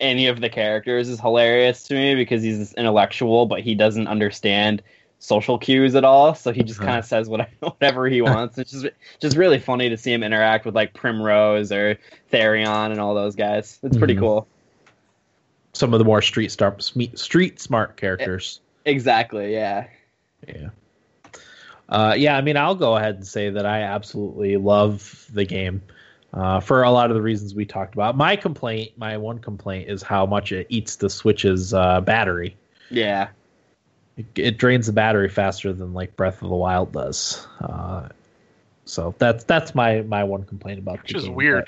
any 0.00 0.28
of 0.28 0.40
the 0.40 0.48
characters 0.48 1.08
is 1.08 1.18
hilarious 1.20 1.82
to 1.84 1.94
me 1.94 2.14
because 2.14 2.42
he's 2.42 2.58
this 2.58 2.74
intellectual, 2.74 3.46
but 3.46 3.60
he 3.60 3.74
doesn't 3.74 4.06
understand 4.08 4.82
social 5.18 5.58
cues 5.58 5.94
at 5.94 6.04
all. 6.04 6.34
So 6.34 6.52
he 6.52 6.62
just 6.62 6.78
Uh-huh. 6.80 6.86
kind 6.88 6.98
of 6.98 7.04
says 7.04 7.28
whatever, 7.28 7.50
whatever 7.60 8.06
he 8.06 8.22
wants. 8.22 8.56
It's 8.58 8.70
just 8.70 8.86
just 9.20 9.36
really 9.36 9.58
funny 9.58 9.88
to 9.88 9.96
see 9.96 10.12
him 10.12 10.22
interact 10.22 10.64
with 10.64 10.74
like 10.74 10.94
Primrose 10.94 11.72
or 11.72 11.98
Therion 12.32 12.90
and 12.90 13.00
all 13.00 13.14
those 13.14 13.34
guys. 13.36 13.78
It's 13.82 13.96
pretty 13.96 14.14
Mhm. 14.14 14.20
cool. 14.20 14.46
Some 15.72 15.92
of 15.92 15.98
the 15.98 16.04
more 16.04 16.22
street 16.22 16.50
star, 16.50 16.74
street 16.78 17.60
smart 17.60 17.96
characters. 17.96 18.60
Exactly. 18.84 19.52
Yeah. 19.52 19.86
Yeah. 20.46 20.68
Uh, 21.88 22.14
yeah, 22.16 22.36
I 22.36 22.42
mean, 22.42 22.56
I'll 22.56 22.74
go 22.74 22.96
ahead 22.96 23.14
and 23.16 23.26
say 23.26 23.48
that 23.50 23.64
I 23.64 23.82
absolutely 23.82 24.56
love 24.56 25.26
the 25.32 25.44
game 25.44 25.80
uh, 26.34 26.60
for 26.60 26.82
a 26.82 26.90
lot 26.90 27.10
of 27.10 27.14
the 27.14 27.22
reasons 27.22 27.54
we 27.54 27.64
talked 27.64 27.94
about. 27.94 28.16
My 28.16 28.36
complaint, 28.36 28.92
my 28.98 29.16
one 29.16 29.38
complaint, 29.38 29.88
is 29.88 30.02
how 30.02 30.26
much 30.26 30.52
it 30.52 30.66
eats 30.68 30.96
the 30.96 31.08
Switch's 31.08 31.72
uh, 31.72 32.00
battery. 32.02 32.56
Yeah. 32.90 33.28
It, 34.18 34.26
it 34.34 34.58
drains 34.58 34.88
the 34.88 34.92
battery 34.92 35.28
faster 35.28 35.72
than 35.72 35.94
like 35.94 36.16
Breath 36.16 36.42
of 36.42 36.48
the 36.48 36.54
Wild 36.56 36.92
does. 36.92 37.46
Uh, 37.60 38.08
so 38.84 39.14
that's 39.18 39.44
that's 39.44 39.74
my 39.74 40.02
my 40.02 40.24
one 40.24 40.44
complaint 40.44 40.80
about 40.80 41.02
Which 41.02 41.14
is 41.14 41.24
game, 41.24 41.34
weird. 41.34 41.66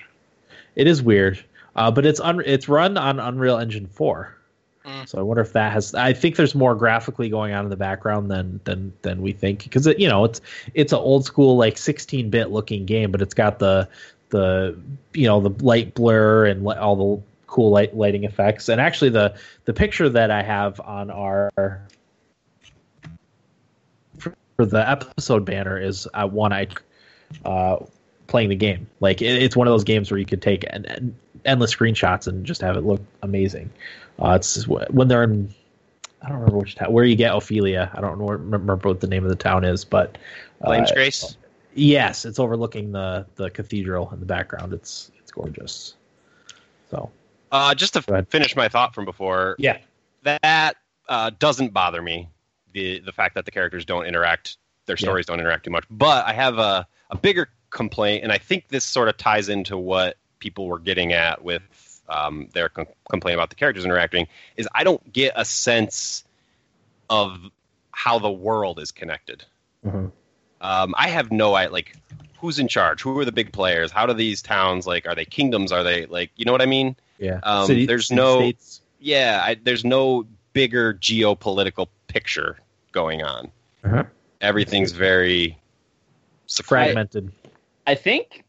It 0.74 0.86
is 0.86 1.02
weird, 1.02 1.42
uh, 1.76 1.90
but 1.92 2.04
it's 2.04 2.18
un- 2.18 2.42
it's 2.44 2.68
run 2.68 2.96
on 2.98 3.20
Unreal 3.20 3.58
Engine 3.58 3.86
four. 3.86 4.36
Mm. 4.84 5.08
So 5.08 5.18
I 5.18 5.22
wonder 5.22 5.42
if 5.42 5.52
that 5.52 5.72
has. 5.72 5.94
I 5.94 6.12
think 6.12 6.36
there's 6.36 6.54
more 6.54 6.74
graphically 6.74 7.28
going 7.28 7.52
on 7.52 7.64
in 7.64 7.70
the 7.70 7.76
background 7.76 8.30
than 8.30 8.60
than 8.64 8.92
than 9.02 9.22
we 9.22 9.32
think 9.32 9.62
because 9.62 9.86
it 9.86 10.00
you 10.00 10.08
know 10.08 10.24
it's 10.24 10.40
it's 10.74 10.92
an 10.92 10.98
old 10.98 11.24
school 11.24 11.56
like 11.56 11.78
16 11.78 12.30
bit 12.30 12.50
looking 12.50 12.84
game, 12.86 13.12
but 13.12 13.22
it's 13.22 13.34
got 13.34 13.60
the 13.60 13.88
the 14.30 14.76
you 15.12 15.26
know 15.26 15.40
the 15.40 15.64
light 15.64 15.94
blur 15.94 16.46
and 16.46 16.66
all 16.66 16.96
the 16.96 17.22
cool 17.46 17.70
light 17.70 17.94
lighting 17.94 18.24
effects. 18.24 18.68
And 18.68 18.80
actually 18.80 19.10
the 19.10 19.36
the 19.66 19.74
picture 19.74 20.08
that 20.08 20.30
I 20.30 20.42
have 20.42 20.80
on 20.80 21.10
our 21.10 21.82
for 24.60 24.66
the 24.66 24.90
episode 24.90 25.46
banner 25.46 25.80
is 25.80 26.06
uh, 26.12 26.26
one 26.26 26.52
I 26.52 26.66
uh, 27.46 27.78
playing 28.26 28.50
the 28.50 28.56
game. 28.56 28.86
Like 29.00 29.22
it, 29.22 29.42
it's 29.42 29.56
one 29.56 29.66
of 29.66 29.72
those 29.72 29.84
games 29.84 30.10
where 30.10 30.18
you 30.18 30.26
could 30.26 30.42
take 30.42 30.64
an, 30.68 30.84
an 30.84 31.16
endless 31.46 31.74
screenshots 31.74 32.26
and 32.26 32.44
just 32.44 32.60
have 32.60 32.76
it 32.76 32.84
look 32.84 33.00
amazing. 33.22 33.70
Uh, 34.18 34.32
it's 34.38 34.68
when 34.68 35.08
they're 35.08 35.22
in. 35.22 35.54
I 36.20 36.28
don't 36.28 36.40
remember 36.40 36.58
which 36.58 36.74
town 36.74 36.92
where 36.92 37.04
you 37.04 37.16
get 37.16 37.34
Ophelia. 37.34 37.90
I 37.94 38.02
don't 38.02 38.18
remember 38.18 38.76
what 38.76 39.00
the 39.00 39.06
name 39.06 39.24
of 39.24 39.30
the 39.30 39.36
town 39.36 39.64
is, 39.64 39.82
but 39.82 40.18
uh, 40.60 40.68
Flamesgrace. 40.68 41.36
Yes, 41.72 42.26
it's 42.26 42.38
overlooking 42.38 42.92
the 42.92 43.24
the 43.36 43.48
cathedral 43.48 44.10
in 44.12 44.20
the 44.20 44.26
background. 44.26 44.74
It's 44.74 45.10
it's 45.18 45.32
gorgeous. 45.32 45.94
So 46.90 47.10
Uh, 47.50 47.74
just 47.74 47.94
to 47.94 48.02
finish 48.28 48.54
my 48.54 48.68
thought 48.68 48.94
from 48.94 49.06
before, 49.06 49.56
yeah, 49.58 49.78
that 50.22 50.76
uh, 51.08 51.30
doesn't 51.38 51.72
bother 51.72 52.02
me. 52.02 52.28
The 52.72 53.00
the 53.00 53.12
fact 53.12 53.34
that 53.34 53.44
the 53.44 53.50
characters 53.50 53.84
don't 53.84 54.06
interact, 54.06 54.56
their 54.86 54.96
Yeah. 54.98 55.04
stories 55.06 55.26
don't 55.26 55.40
interact 55.40 55.64
too 55.64 55.70
much. 55.70 55.84
But 55.90 56.26
I 56.26 56.32
have 56.32 56.58
a, 56.58 56.86
a 57.10 57.16
bigger 57.16 57.48
complaint, 57.70 58.22
and 58.24 58.32
I 58.32 58.38
think 58.38 58.68
this 58.68 58.84
sort 58.84 59.08
of 59.08 59.16
ties 59.16 59.48
into 59.48 59.76
what 59.76 60.16
people 60.38 60.66
were 60.66 60.78
getting 60.78 61.12
at 61.12 61.42
with 61.44 61.62
um, 62.08 62.48
their 62.54 62.68
com- 62.68 62.86
complaint 63.10 63.34
about 63.34 63.50
the 63.50 63.56
characters 63.56 63.84
interacting. 63.84 64.26
Is 64.56 64.68
I 64.74 64.84
don't 64.84 65.12
get 65.12 65.32
a 65.36 65.44
sense 65.44 66.24
of 67.08 67.38
how 67.92 68.18
the 68.18 68.30
world 68.30 68.78
is 68.80 68.90
connected. 68.92 69.44
Mhm. 69.84 70.12
Um, 70.60 70.94
I 70.96 71.08
have 71.08 71.30
no 71.32 71.54
I 71.54 71.66
like 71.66 71.96
who's 72.38 72.58
in 72.58 72.68
charge, 72.68 73.02
who 73.02 73.18
are 73.18 73.24
the 73.24 73.32
big 73.32 73.52
players, 73.52 73.90
how 73.92 74.06
do 74.06 74.14
these 74.14 74.40
towns 74.42 74.86
like 74.86 75.06
are 75.06 75.14
they 75.14 75.24
kingdoms, 75.24 75.72
are 75.72 75.82
they 75.82 76.06
like 76.06 76.30
you 76.36 76.44
know 76.44 76.52
what 76.52 76.62
I 76.62 76.66
mean? 76.66 76.96
yeah. 77.18 77.40
Um, 77.42 77.66
City- 77.66 77.86
there's 77.86 78.10
no- 78.10 78.38
states. 78.38 78.80
yeah, 78.98 79.42
I, 79.44 79.54
there's 79.62 79.84
no 79.84 80.26
bigger 80.52 80.94
geopolitical 80.94 81.88
picture 82.08 82.58
going 82.92 83.22
on. 83.22 83.50
Uh-huh. 83.84 84.04
Everything's 84.40 84.92
very 84.92 85.58
fragmented. 86.64 87.32
I 87.86 87.94
think 87.94 88.44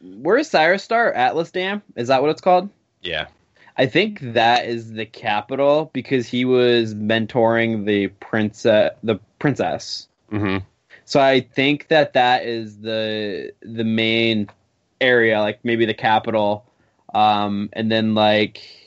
where's 0.00 0.50
Cyrus 0.50 0.82
Star? 0.82 1.12
Atlasdam? 1.12 1.82
Is 1.96 2.08
that 2.08 2.22
what 2.22 2.30
it's 2.30 2.40
called? 2.40 2.68
Yeah, 3.02 3.26
I 3.76 3.86
think 3.86 4.20
that 4.20 4.66
is 4.66 4.92
the 4.92 5.06
capital 5.06 5.90
because 5.92 6.28
he 6.28 6.44
was 6.44 6.94
mentoring 6.94 7.86
the 7.86 8.08
princess, 8.08 8.92
the 9.02 9.18
princess. 9.38 10.08
hmm 10.30 10.58
So 11.04 11.20
I 11.20 11.40
think 11.40 11.88
that 11.88 12.12
that 12.12 12.44
is 12.44 12.78
the 12.78 13.52
the 13.62 13.84
main 13.84 14.48
area, 15.00 15.40
like 15.40 15.60
maybe 15.64 15.86
the 15.86 15.94
capital, 15.94 16.64
um, 17.14 17.68
and 17.72 17.90
then 17.90 18.14
like 18.14 18.83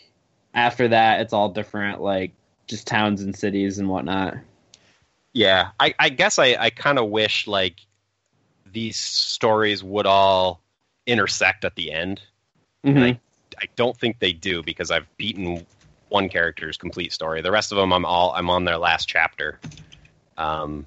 after 0.57 0.89
that, 0.89 1.21
it's 1.21 1.31
all 1.33 1.49
different, 1.49 2.01
like 2.01 2.33
just 2.67 2.85
towns 2.87 3.21
and 3.21 3.33
cities 3.37 3.79
and 3.79 3.87
whatnot. 3.87 4.35
yeah. 5.33 5.69
I, 5.79 5.93
I 5.99 6.09
guess 6.09 6.39
I, 6.39 6.57
I 6.59 6.69
kind 6.71 6.97
of 6.99 7.09
wish 7.09 7.47
like 7.47 7.75
these 8.73 8.97
stories 8.97 9.83
would 9.83 10.05
all 10.07 10.61
intersect 11.05 11.63
at 11.63 11.75
the 11.75 11.91
end. 11.91 12.21
Mhm. 12.85 13.19
I 13.61 13.65
don't 13.75 13.95
think 13.97 14.19
they 14.19 14.33
do 14.33 14.63
because 14.63 14.91
I've 14.91 15.07
beaten 15.17 15.65
one 16.09 16.27
character's 16.29 16.77
complete 16.77 17.13
story. 17.13 17.41
The 17.41 17.51
rest 17.51 17.71
of 17.71 17.77
them, 17.77 17.93
I'm 17.93 18.05
all 18.05 18.33
I'm 18.35 18.49
on 18.49 18.65
their 18.65 18.77
last 18.77 19.07
chapter. 19.07 19.59
Um, 20.37 20.85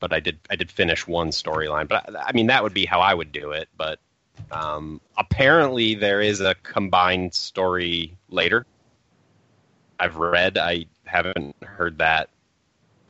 but 0.00 0.12
I 0.12 0.20
did 0.20 0.38
I 0.50 0.56
did 0.56 0.70
finish 0.70 1.06
one 1.06 1.30
storyline. 1.30 1.86
But 1.88 2.16
I, 2.16 2.28
I 2.28 2.32
mean, 2.32 2.46
that 2.48 2.62
would 2.62 2.74
be 2.74 2.86
how 2.86 3.00
I 3.00 3.14
would 3.14 3.32
do 3.32 3.52
it. 3.52 3.68
But 3.76 3.98
um, 4.50 5.00
apparently, 5.16 5.94
there 5.94 6.20
is 6.20 6.40
a 6.40 6.54
combined 6.62 7.34
story 7.34 8.16
later. 8.30 8.66
I've 10.00 10.16
read. 10.16 10.58
I 10.58 10.86
haven't 11.04 11.54
heard 11.62 11.98
that 11.98 12.30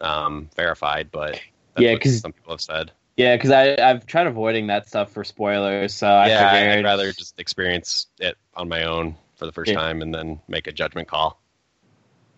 um, 0.00 0.50
verified, 0.56 1.10
but 1.10 1.40
that's 1.74 1.84
Yeah, 1.84 1.94
because 1.94 2.20
some 2.20 2.32
people 2.32 2.52
have 2.52 2.60
said. 2.60 2.90
Yeah, 3.16 3.36
because 3.36 3.50
I 3.50 3.76
I've 3.78 4.06
tried 4.06 4.26
avoiding 4.26 4.66
that 4.68 4.88
stuff 4.88 5.12
for 5.12 5.24
spoilers, 5.24 5.94
so 5.94 6.08
I 6.08 6.28
yeah, 6.28 6.50
figured 6.50 6.72
I'd 6.78 6.84
rather 6.84 7.12
just 7.12 7.38
experience 7.38 8.06
it 8.18 8.36
on 8.54 8.68
my 8.68 8.84
own 8.84 9.14
for 9.36 9.46
the 9.46 9.52
first 9.52 9.70
Yeah. 9.70 9.78
time 9.78 10.02
and 10.02 10.14
then 10.14 10.40
make 10.48 10.66
a 10.66 10.72
judgment 10.72 11.08
call. 11.08 11.40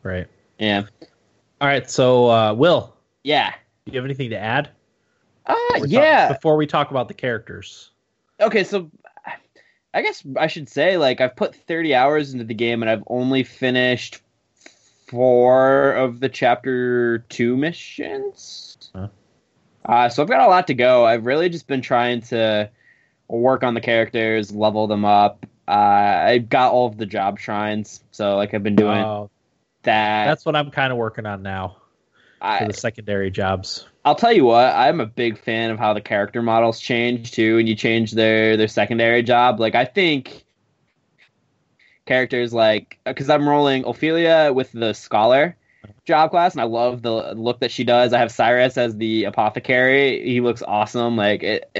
Right. 0.03 0.27
yeah 0.59 0.83
All 1.61 1.69
right. 1.69 1.88
So, 1.88 2.29
uh, 2.31 2.55
Will, 2.55 2.95
yeah 3.23 3.55
do 3.87 3.93
you 3.93 3.99
have 3.99 4.05
anything 4.05 4.31
to 4.31 4.38
add? 4.38 4.71
uh, 5.47 5.55
Before 5.55 5.81
we 5.81 5.88
talk- 5.88 5.88
yeah 5.91 6.29
before 6.29 6.57
we 6.57 6.67
talk 6.67 6.91
about 6.91 7.09
the 7.09 7.15
characters. 7.15 7.91
okay 8.41 8.65
so 8.65 8.91
I 9.95 10.03
guess 10.03 10.25
I 10.37 10.47
should 10.47 10.69
say 10.69 10.97
like 10.97 11.21
I've 11.21 11.37
put 11.37 11.55
30 11.55 11.95
hours 11.95 12.33
into 12.33 12.45
the 12.45 12.55
game 12.55 12.83
and 12.83 12.91
I've 12.91 13.05
only 13.07 13.43
finished 13.45 14.21
four 15.12 15.92
of 15.92 16.20
the 16.20 16.29
chapter 16.31 17.18
two 17.29 17.55
missions. 17.55 18.90
Huh. 18.94 19.09
Uh, 19.85 20.09
so 20.09 20.22
I've 20.22 20.29
got 20.29 20.40
a 20.40 20.48
lot 20.48 20.68
to 20.68 20.75
go. 20.75 21.05
I've 21.05 21.27
really 21.27 21.51
just 21.51 21.66
been 21.66 21.83
trying 21.83 22.22
to 22.22 22.70
work 23.29 23.62
on 23.62 23.75
the 23.75 23.81
characters, 23.83 24.51
level 24.53 24.87
them 24.87 25.05
up. 25.05 25.44
Uh, 25.68 25.70
I've 25.70 26.48
got 26.48 26.72
all 26.72 26.87
of 26.87 26.96
the 26.96 27.05
job 27.07 27.38
shrines, 27.38 28.03
so 28.11 28.37
like 28.37 28.55
I've 28.55 28.62
been 28.62 28.75
doing 28.75 28.98
Oh, 28.98 29.31
that. 29.83 30.25
that's 30.25 30.46
what 30.46 30.57
I'm 30.57 30.70
kind 30.70 30.92
of 30.92 30.98
working 30.98 31.27
on 31.27 31.42
now 31.42 31.77
for 32.40 32.66
the 32.66 32.72
secondary 32.72 33.31
jobs. 33.31 33.87
I'll 34.05 34.14
tell 34.16 34.33
you 34.33 34.44
what, 34.44 34.75
I'm 34.75 35.01
a 35.01 35.07
big 35.07 35.38
fan 35.38 35.70
of 35.70 35.79
how 35.79 35.92
the 35.92 36.01
character 36.01 36.42
models 36.42 36.81
change 36.81 37.33
too, 37.33 37.59
and 37.59 37.68
you 37.68 37.75
change 37.75 38.12
their 38.12 38.57
their 38.57 38.66
secondary 38.68 39.22
job. 39.22 39.61
Like 39.61 39.75
I 39.75 39.85
think 39.85 40.44
characters 42.07 42.53
like 42.53 42.99
because 43.05 43.31
I'm 43.31 43.49
rolling 43.49 43.85
Ophelia 43.87 44.53
with 44.55 44.73
the 44.73 44.93
scholar 44.93 45.57
job 46.05 46.31
class, 46.31 46.53
and 46.53 46.61
I 46.61 46.65
love 46.65 47.03
the 47.03 47.35
look 47.35 47.61
that 47.61 47.71
she 47.71 47.85
does. 47.85 48.12
I 48.12 48.19
have 48.19 48.31
Cyrus 48.33 48.77
as 48.77 48.97
the 48.97 49.25
apothecary. 49.25 50.23
He 50.25 50.41
looks 50.41 50.62
awesome. 50.62 51.17
Like 51.17 51.43
it, 51.43 51.71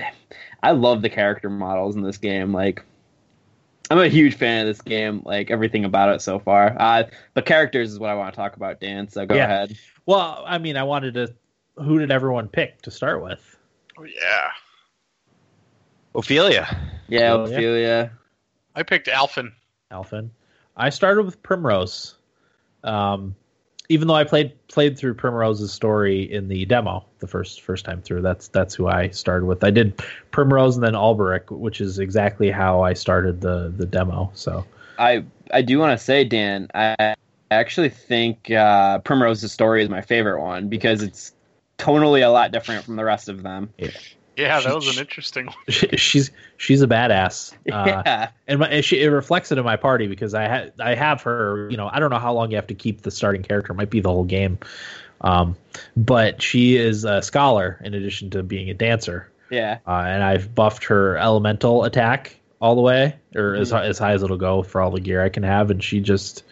I 0.63 0.73
love 0.73 1.03
the 1.03 1.11
character 1.11 1.51
models 1.51 1.97
in 1.97 2.03
this 2.03 2.19
game. 2.19 2.53
Like 2.53 2.83
I'm 3.91 3.99
a 3.99 4.09
huge 4.09 4.35
fan 4.37 4.63
of 4.63 4.67
this 4.69 4.81
game. 4.81 5.23
Like 5.25 5.51
everything 5.51 5.85
about 5.85 6.15
it 6.15 6.23
so 6.23 6.39
far. 6.39 6.77
Uh, 6.79 7.05
the 7.35 7.43
characters 7.43 7.93
is 7.93 7.99
what 7.99 8.11
I 8.11 8.15
want 8.15 8.33
to 8.33 8.37
talk 8.37 8.57
about, 8.57 8.81
Dan. 8.81 9.09
So 9.09 9.27
go 9.27 9.35
Yeah. 9.35 9.45
ahead. 9.45 9.77
Well, 10.07 10.43
I 10.47 10.59
mean, 10.59 10.77
I 10.77 10.83
wanted 10.85 11.15
to. 11.15 11.35
Who 11.77 11.99
did 11.99 12.11
everyone 12.11 12.49
pick 12.49 12.83
to 12.83 12.91
start 12.91 13.23
with? 13.23 13.57
Oh 13.99 14.05
yeah, 14.05 14.49
Ophelia. 16.15 16.69
Yeah, 17.09 17.33
Oh. 17.33 17.43
Ophelia. 17.45 18.13
I 18.75 18.83
picked 18.83 19.09
Alfyn. 19.09 19.53
Alfyn. 19.92 20.31
I 20.76 20.90
started 20.90 21.24
with 21.24 21.42
Primrose. 21.42 22.14
Um, 22.83 23.37
even 23.88 24.09
though 24.09 24.14
I 24.14 24.24
played 24.24 24.55
played 24.68 24.98
through 24.98 25.14
Primrose's 25.14 25.72
story 25.72 26.22
in 26.22 26.48
the 26.48 26.64
demo 26.64 27.05
the 27.18 27.26
first 27.26 27.61
first 27.61 27.85
time 27.85 28.00
through, 28.00 28.22
that's 28.22 28.48
that's 28.48 28.74
who 28.74 28.88
I 28.88 29.11
started 29.11 29.46
with. 29.46 29.62
I 29.62 29.70
did 29.70 30.02
Primrose 30.31 30.76
and 30.76 30.85
then 30.85 30.94
Olberic, 30.94 31.50
which 31.50 31.81
is 31.81 31.98
exactly 31.98 32.50
how 32.50 32.83
I 32.83 32.94
started 32.94 33.40
the 33.40 33.72
the 33.76 33.87
demo. 33.87 34.31
So 34.35 34.64
I 34.98 35.24
I 35.52 35.62
do 35.62 35.78
want 35.78 35.98
to 35.98 36.02
say, 36.02 36.24
Dan, 36.24 36.68
I 36.74 37.14
actually 37.50 37.90
think 37.90 38.50
uh, 38.50 39.00
Primrose's 39.00 39.52
story 39.52 39.83
is 39.83 39.88
my 39.88 40.00
favorite 40.00 40.40
one 40.40 40.68
because 40.68 41.02
it's 41.02 41.35
totally 41.76 42.22
a 42.22 42.31
lot 42.31 42.52
different 42.52 42.85
from 42.85 42.96
the 42.96 43.05
rest 43.05 43.28
of 43.28 43.42
them. 43.42 43.70
Yeah, 43.78 43.90
that 44.37 44.62
She- 44.62 44.68
was 44.75 44.97
an 44.97 45.01
interesting 45.01 45.47
one. 45.47 45.55
she's 45.97 46.31
she's 46.57 46.83
a 46.83 46.87
badass. 46.87 47.53
Uh, 47.73 47.85
yeah, 47.87 48.31
and 48.49 48.61
my, 48.61 48.68
and 48.68 48.85
she, 48.85 49.01
it 49.03 49.09
reflects 49.09 49.53
it 49.53 49.59
in 49.59 49.64
my 49.64 49.77
party 49.77 50.07
because 50.09 50.35
I 50.35 50.49
ha- 50.49 50.71
I 50.81 50.95
have 50.95 51.23
her. 51.23 51.68
You 51.71 51.77
know, 51.77 51.88
I 51.92 52.01
don't 52.01 52.11
know 52.11 52.18
how 52.18 52.33
long 52.33 52.51
you 52.51 52.57
have 52.57 52.66
to 52.68 52.75
keep 52.75 53.03
the 53.03 53.11
starting 53.11 53.42
character. 53.42 53.73
It 53.73 53.77
might 53.77 53.90
be 53.90 54.01
the 54.01 54.09
whole 54.11 54.25
game, 54.25 54.59
um, 55.21 55.57
but 55.97 56.42
she 56.42 56.77
is 56.77 57.05
a 57.05 57.23
scholar 57.23 57.81
in 57.85 57.95
addition 57.95 58.31
to 58.31 58.42
being 58.42 58.68
a 58.71 58.75
dancer. 58.75 59.31
yeah, 59.51 59.79
Uh, 59.87 60.03
and 60.07 60.23
I've 60.23 60.55
buffed 60.55 60.85
her 60.85 61.16
elemental 61.18 61.85
attack 61.85 62.37
all 62.61 62.75
the 62.75 62.81
way, 62.83 63.16
or 63.35 63.55
as 63.55 63.71
high, 63.71 63.85
as 63.87 63.99
high 63.99 64.12
as 64.12 64.23
it'll 64.23 64.37
go 64.37 64.62
for 64.62 64.81
all 64.81 64.90
the 64.90 65.01
gear 65.01 65.23
I 65.23 65.29
can 65.29 65.42
have, 65.42 65.71
and 65.71 65.83
she 65.83 66.01
just 66.01 66.45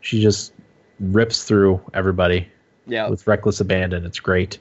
she 0.00 0.20
just 0.22 0.52
rips 1.00 1.44
through 1.44 1.80
everybody 1.94 2.48
yeah, 2.86 3.08
with 3.08 3.26
reckless 3.26 3.60
abandon. 3.60 4.04
It's 4.04 4.20
great. 4.20 4.58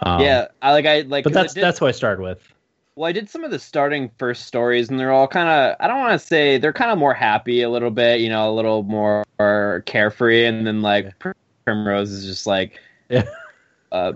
Um, 0.00 0.20
yeah. 0.20 0.48
I 0.62 0.72
like 0.72 0.86
I 0.86 1.00
like. 1.02 1.24
but 1.24 1.32
that's 1.32 1.54
did- 1.54 1.62
that's 1.62 1.80
what 1.80 1.88
I 1.88 1.92
started 1.92 2.22
with. 2.22 2.40
Well, 2.96 3.06
I 3.08 3.12
did 3.12 3.28
some 3.28 3.44
of 3.44 3.50
the 3.50 3.58
starting 3.58 4.10
first 4.16 4.46
stories, 4.46 4.88
and 4.88 4.98
they're 4.98 5.12
all 5.12 5.28
kind 5.28 5.48
of, 5.50 5.76
I 5.80 5.86
don't 5.86 5.98
want 5.98 6.18
to 6.18 6.26
say, 6.26 6.56
they're 6.56 6.72
kind 6.72 6.90
of 6.90 6.96
more 6.96 7.12
happy 7.12 7.60
a 7.60 7.68
little 7.68 7.90
bit, 7.90 8.20
you 8.20 8.30
know, 8.30 8.50
a 8.50 8.54
little 8.54 8.84
more 8.84 9.22
carefree. 9.84 10.46
And 10.46 10.66
then, 10.66 10.80
like, 10.80 11.12
Primrose 11.66 12.10
is 12.10 12.24
just 12.24 12.46
like 12.46 12.80
Yeah. 13.10 13.24
uh, 13.92 14.14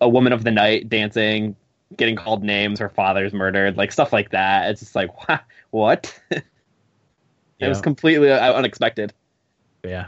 a 0.00 0.08
woman 0.08 0.32
of 0.32 0.44
the 0.44 0.52
night 0.52 0.88
dancing, 0.88 1.56
getting 1.96 2.14
called 2.14 2.44
names, 2.44 2.78
her 2.78 2.88
father's 2.88 3.32
murdered, 3.32 3.76
like 3.76 3.90
stuff 3.90 4.12
like 4.12 4.30
that. 4.30 4.70
It's 4.70 4.78
just 4.80 4.94
like, 4.94 5.28
wha- 5.28 5.40
what? 5.70 6.16
it 6.30 6.44
was 7.60 7.80
completely 7.80 8.30
uh, 8.30 8.52
unexpected. 8.52 9.12
Yeah, 9.82 10.06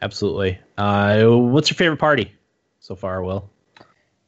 absolutely. 0.00 0.58
Uh, 0.78 1.24
what's 1.26 1.68
your 1.68 1.76
favorite 1.76 1.98
party 1.98 2.32
so 2.80 2.94
far, 2.96 3.22
Will? 3.22 3.50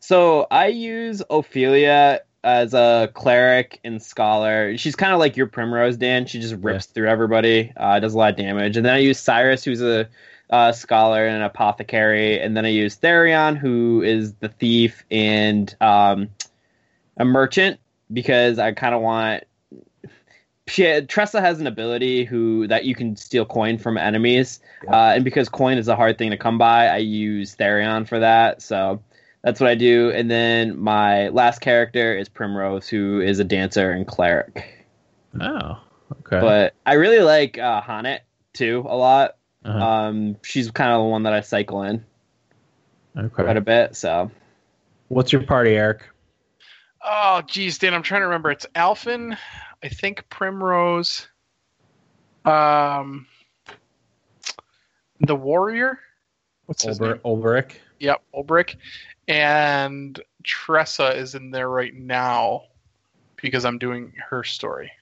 So 0.04 0.46
I 0.50 0.66
use 0.66 1.22
Ophelia 1.30 2.20
as 2.42 2.74
a 2.74 3.10
cleric 3.14 3.80
and 3.84 4.02
scholar. 4.02 4.76
She's 4.76 4.94
kind 4.94 5.14
of 5.14 5.18
like 5.18 5.34
your 5.34 5.46
Primrose, 5.46 5.96
Dan. 5.96 6.26
She 6.26 6.40
just 6.40 6.56
rips 6.56 6.84
through 6.84 7.08
everybody, 7.08 7.72
uh, 7.74 8.00
does 8.00 8.12
a 8.12 8.18
lot 8.18 8.32
of 8.32 8.36
damage. 8.36 8.76
And 8.76 8.84
then 8.84 8.92
I 8.92 8.98
use 8.98 9.18
Cyrus, 9.18 9.64
who's 9.64 9.80
a 9.80 10.06
uh, 10.50 10.72
scholar 10.72 11.24
and 11.24 11.36
an 11.36 11.42
apothecary. 11.42 12.38
And 12.38 12.54
then 12.54 12.66
I 12.66 12.68
use 12.68 12.98
Therion, 12.98 13.56
who 13.56 14.02
is 14.02 14.34
the 14.34 14.50
thief 14.50 15.06
and 15.10 15.74
um, 15.80 16.28
a 17.16 17.24
merchant, 17.24 17.80
because 18.12 18.58
I 18.58 18.72
kind 18.72 18.94
of 18.94 19.00
want. 19.00 19.44
She, 20.66 21.00
Tressa 21.06 21.40
has 21.40 21.60
an 21.60 21.66
ability 21.66 22.26
who 22.26 22.66
that 22.66 22.84
you 22.84 22.94
can 22.94 23.16
steal 23.16 23.46
coin 23.46 23.78
from 23.78 23.96
enemies, 23.96 24.60
uh, 24.86 25.12
and 25.14 25.24
because 25.24 25.48
coin 25.48 25.78
is 25.78 25.88
a 25.88 25.96
hard 25.96 26.18
thing 26.18 26.30
to 26.30 26.36
come 26.36 26.58
by, 26.58 26.88
I 26.88 26.98
use 26.98 27.56
Therion 27.56 28.06
for 28.06 28.18
that. 28.18 28.60
So 28.60 29.00
that's 29.44 29.60
what 29.60 29.70
I 29.70 29.76
do. 29.76 30.10
And 30.10 30.28
then 30.28 30.76
my 30.78 31.28
last 31.28 31.60
character 31.60 32.16
is 32.16 32.28
Primrose, 32.28 32.88
who 32.88 33.20
is 33.20 33.38
a 33.38 33.44
dancer 33.44 33.92
and 33.92 34.06
cleric. 34.06 34.86
Oh, 35.40 35.80
okay. 36.20 36.40
But 36.40 36.74
I 36.84 36.94
really 36.94 37.20
like 37.20 37.58
uh, 37.58 37.80
H'aanit 37.80 38.20
too 38.52 38.84
a 38.88 38.96
lot. 38.96 39.36
Uh-huh. 39.64 39.78
Um, 39.78 40.36
she's 40.42 40.70
kind 40.72 40.90
of 40.90 41.00
the 41.00 41.04
one 41.08 41.22
that 41.22 41.32
I 41.32 41.40
cycle 41.40 41.82
in 41.82 42.04
quite 43.32 43.56
a 43.56 43.60
bit. 43.60 43.94
So 43.94 44.30
What's 45.08 45.32
your 45.32 45.42
party, 45.42 45.76
Eric? 45.76 46.02
Oh, 47.02 47.42
geez, 47.46 47.78
Dan, 47.78 47.94
I'm 47.94 48.02
trying 48.02 48.22
to 48.22 48.26
remember. 48.26 48.50
It's 48.50 48.66
Alfyn, 48.74 49.36
I 49.82 49.88
think 49.88 50.28
Primrose, 50.30 51.28
um, 52.44 53.26
the 55.20 55.36
Warrior. 55.36 56.00
What's 56.66 56.82
his 56.82 56.98
Olber- 56.98 57.10
name? 57.10 57.18
Olberic. 57.24 57.72
Yep, 58.00 58.22
Olberic, 58.34 58.76
and 59.28 60.20
Tressa 60.42 61.16
is 61.16 61.34
in 61.34 61.50
there 61.50 61.68
right 61.68 61.94
now 61.94 62.62
because 63.40 63.64
I'm 63.64 63.78
doing 63.78 64.12
her 64.30 64.44
story. 64.44 64.92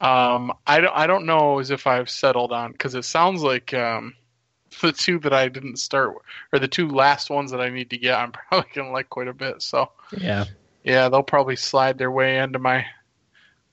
Um, 0.00 0.52
I 0.66 0.80
don't, 0.80 0.96
I 0.96 1.06
don't 1.06 1.26
know 1.26 1.58
as 1.58 1.70
if 1.70 1.86
I've 1.86 2.08
settled 2.08 2.52
on 2.52 2.72
because 2.72 2.94
it 2.94 3.04
sounds 3.04 3.42
like 3.42 3.74
um, 3.74 4.14
the 4.80 4.92
two 4.92 5.18
that 5.20 5.32
I 5.34 5.48
didn't 5.48 5.76
start 5.76 6.14
or 6.52 6.58
the 6.58 6.68
two 6.68 6.88
last 6.88 7.28
ones 7.30 7.50
that 7.50 7.60
I 7.60 7.68
need 7.68 7.90
to 7.90 7.98
get. 7.98 8.18
I'm 8.18 8.32
probably 8.48 8.70
gonna 8.74 8.92
like 8.92 9.10
quite 9.10 9.28
a 9.28 9.34
bit. 9.34 9.62
So 9.62 9.90
Yeah. 10.18 10.44
yeah, 10.84 11.08
they'll 11.08 11.22
probably 11.22 11.56
slide 11.56 11.98
their 11.98 12.10
way 12.10 12.38
into 12.38 12.58
my 12.58 12.86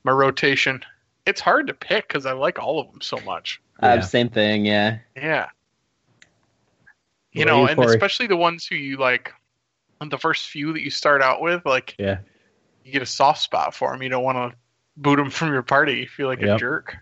my 0.04 0.12
rotation. 0.12 0.84
It's 1.26 1.40
hard 1.40 1.66
to 1.68 1.74
pick 1.74 2.08
because 2.08 2.26
I 2.26 2.32
like 2.32 2.58
all 2.58 2.80
of 2.80 2.90
them 2.90 3.00
so 3.00 3.20
much. 3.20 3.60
uh, 3.82 3.88
Yeah. 3.94 4.00
same 4.00 4.28
thing. 4.28 4.64
Yeah. 4.66 4.98
Yeah. 5.16 5.48
You 7.32 7.44
know, 7.44 7.66
and 7.66 7.76
Corey? 7.76 7.88
especially 7.94 8.26
the 8.26 8.36
ones 8.36 8.66
who 8.66 8.74
you 8.74 8.96
like, 8.96 9.32
the 10.00 10.18
first 10.18 10.46
few 10.46 10.72
that 10.72 10.80
you 10.82 10.90
start 10.90 11.22
out 11.22 11.40
with, 11.40 11.64
like 11.66 11.94
Yeah. 11.98 12.18
you 12.84 12.92
get 12.92 13.02
a 13.02 13.06
soft 13.06 13.42
spot 13.42 13.74
for 13.74 13.92
them. 13.92 14.02
You 14.02 14.08
don't 14.08 14.24
want 14.24 14.52
to 14.52 14.58
boot 14.96 15.16
them 15.16 15.30
from 15.30 15.52
your 15.52 15.62
party. 15.62 15.94
You 16.00 16.06
feel 16.08 16.26
like 16.26 16.42
a 16.42 16.56
jerk. 16.56 16.96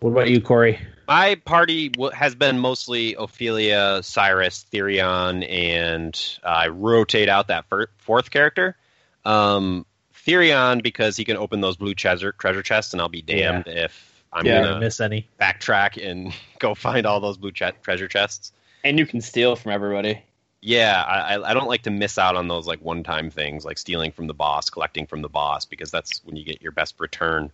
What 0.00 0.10
about 0.10 0.30
you, 0.30 0.40
Corey? 0.40 0.80
My 1.06 1.34
party 1.34 1.90
w- 1.90 2.10
has 2.12 2.34
been 2.34 2.58
mostly 2.58 3.14
Ophelia, 3.18 4.00
Cyrus, 4.02 4.64
Therion, 4.72 5.46
and 5.50 6.38
uh, 6.42 6.46
I 6.46 6.68
rotate 6.68 7.28
out 7.28 7.48
that 7.48 7.66
fir- 7.68 7.88
fourth 7.98 8.30
character. 8.30 8.76
Um, 9.24 9.84
Therion 10.26 10.82
because 10.82 11.16
he 11.16 11.24
can 11.24 11.36
open 11.36 11.60
those 11.60 11.76
blue 11.76 11.94
treasure 11.94 12.32
treasure 12.32 12.62
chests, 12.62 12.92
and 12.94 13.02
I'll 13.02 13.08
be 13.08 13.22
damned 13.22 13.64
if 13.66 14.09
I'm 14.32 14.46
Yeah. 14.46 14.62
Gonna 14.62 14.80
miss 14.80 15.00
any? 15.00 15.26
backtrack 15.40 16.04
and 16.04 16.32
go 16.58 16.74
find 16.74 17.06
all 17.06 17.20
those 17.20 17.36
blue 17.36 17.52
che- 17.52 17.72
treasure 17.82 18.08
chests. 18.08 18.52
And 18.84 18.98
you 18.98 19.06
can 19.06 19.20
steal 19.20 19.56
from 19.56 19.72
everybody. 19.72 20.22
Yeah, 20.62 21.02
I, 21.02 21.34
I- 21.36 21.50
I 21.50 21.54
don't 21.54 21.68
like 21.68 21.82
to 21.82 21.90
miss 21.90 22.18
out 22.18 22.36
on 22.36 22.48
those 22.48 22.66
like 22.66 22.80
one-time 22.80 23.30
things, 23.30 23.64
like 23.64 23.78
stealing 23.78 24.12
from 24.12 24.26
the 24.26 24.34
boss, 24.34 24.70
collecting 24.70 25.06
from 25.06 25.22
the 25.22 25.28
boss, 25.28 25.64
because 25.64 25.90
that's 25.90 26.20
when 26.24 26.36
you 26.36 26.44
get 26.44 26.60
your 26.62 26.72
best 26.72 26.94
return. 27.00 27.50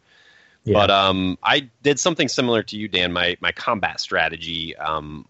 Yeah. 0.64 0.74
But 0.74 0.90
um, 0.90 1.38
I 1.42 1.70
did 1.82 2.00
something 2.00 2.26
similar 2.28 2.62
to 2.64 2.76
you, 2.76 2.88
Dan. 2.88 3.12
My 3.12 3.36
my 3.40 3.52
combat 3.52 4.00
strategy. 4.00 4.74
Um, 4.76 5.26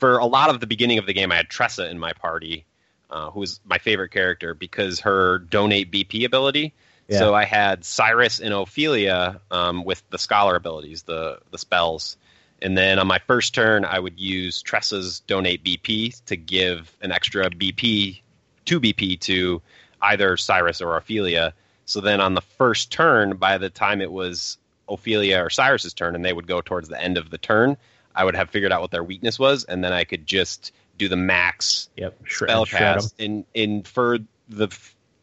for 0.00 0.16
a 0.18 0.24
lot 0.26 0.48
of 0.50 0.60
the 0.60 0.66
beginning 0.66 0.98
of 0.98 1.06
the 1.06 1.12
game, 1.12 1.30
I 1.30 1.36
had 1.36 1.48
Tressa 1.50 1.88
in 1.90 1.98
my 1.98 2.12
party, 2.14 2.64
uh, 3.10 3.30
who 3.30 3.40
was 3.40 3.60
my 3.64 3.76
favorite 3.78 4.10
character 4.10 4.54
because 4.54 5.00
her 5.00 5.38
donate 5.38 5.90
BP 5.92 6.24
ability. 6.24 6.72
Yeah. 7.08 7.18
So 7.18 7.34
I 7.34 7.44
had 7.44 7.84
Cyrus 7.84 8.40
and 8.40 8.54
Ophelia 8.54 9.40
um, 9.50 9.84
with 9.84 10.02
the 10.10 10.18
scholar 10.18 10.56
abilities, 10.56 11.02
the 11.02 11.38
the 11.50 11.58
spells, 11.58 12.16
and 12.62 12.78
then 12.78 12.98
on 12.98 13.06
my 13.06 13.18
first 13.18 13.54
turn, 13.54 13.84
I 13.84 13.98
would 13.98 14.18
use 14.18 14.62
Tressa's 14.62 15.20
donate 15.20 15.62
BP 15.62 16.24
to 16.24 16.36
give 16.36 16.96
an 17.02 17.12
extra 17.12 17.50
BP, 17.50 18.22
two 18.64 18.80
BP 18.80 19.20
to 19.20 19.60
either 20.00 20.36
Cyrus 20.36 20.80
or 20.80 20.96
Ophelia. 20.96 21.52
So 21.84 22.00
then 22.00 22.20
on 22.20 22.34
the 22.34 22.40
first 22.40 22.90
turn, 22.90 23.36
by 23.36 23.58
the 23.58 23.68
time 23.68 24.00
it 24.00 24.10
was 24.10 24.56
Ophelia 24.88 25.44
or 25.44 25.50
Cyrus's 25.50 25.92
turn, 25.92 26.14
and 26.14 26.24
they 26.24 26.32
would 26.32 26.46
go 26.46 26.62
towards 26.62 26.88
the 26.88 27.00
end 27.00 27.18
of 27.18 27.28
the 27.28 27.38
turn, 27.38 27.76
I 28.14 28.24
would 28.24 28.36
have 28.36 28.48
figured 28.48 28.72
out 28.72 28.80
what 28.80 28.90
their 28.90 29.04
weakness 29.04 29.38
was, 29.38 29.64
and 29.64 29.84
then 29.84 29.92
I 29.92 30.04
could 30.04 30.26
just 30.26 30.72
do 30.96 31.08
the 31.08 31.16
max 31.16 31.88
Yep. 31.96 32.18
Shred, 32.24 32.50
spell 32.50 32.64
shred 32.64 32.80
cast. 32.80 33.20
In 33.20 33.44
in 33.52 33.82
for 33.82 34.18
the 34.48 34.68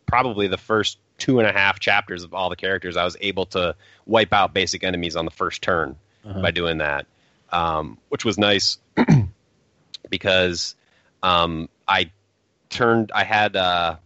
probably 0.05 0.47
the 0.47 0.57
first 0.57 0.97
two 1.21 1.37
and 1.39 1.47
a 1.47 1.51
half 1.51 1.79
chapters 1.79 2.23
of 2.23 2.33
all 2.33 2.49
the 2.49 2.55
characters, 2.55 2.97
I 2.97 3.03
was 3.03 3.15
able 3.21 3.45
to 3.47 3.75
wipe 4.07 4.33
out 4.33 4.55
basic 4.55 4.83
enemies 4.83 5.15
on 5.15 5.23
the 5.25 5.31
first 5.31 5.61
turn 5.61 5.95
Uh-huh. 6.25 6.41
by 6.41 6.49
doing 6.49 6.79
that, 6.79 7.05
um, 7.51 7.97
which 8.09 8.25
was 8.25 8.39
nice 8.39 8.79
because 10.09 10.75
um, 11.23 11.69
I 11.87 12.11
turned. 12.69 13.11
I 13.13 13.23
had 13.23 13.55
uh, 13.55 13.97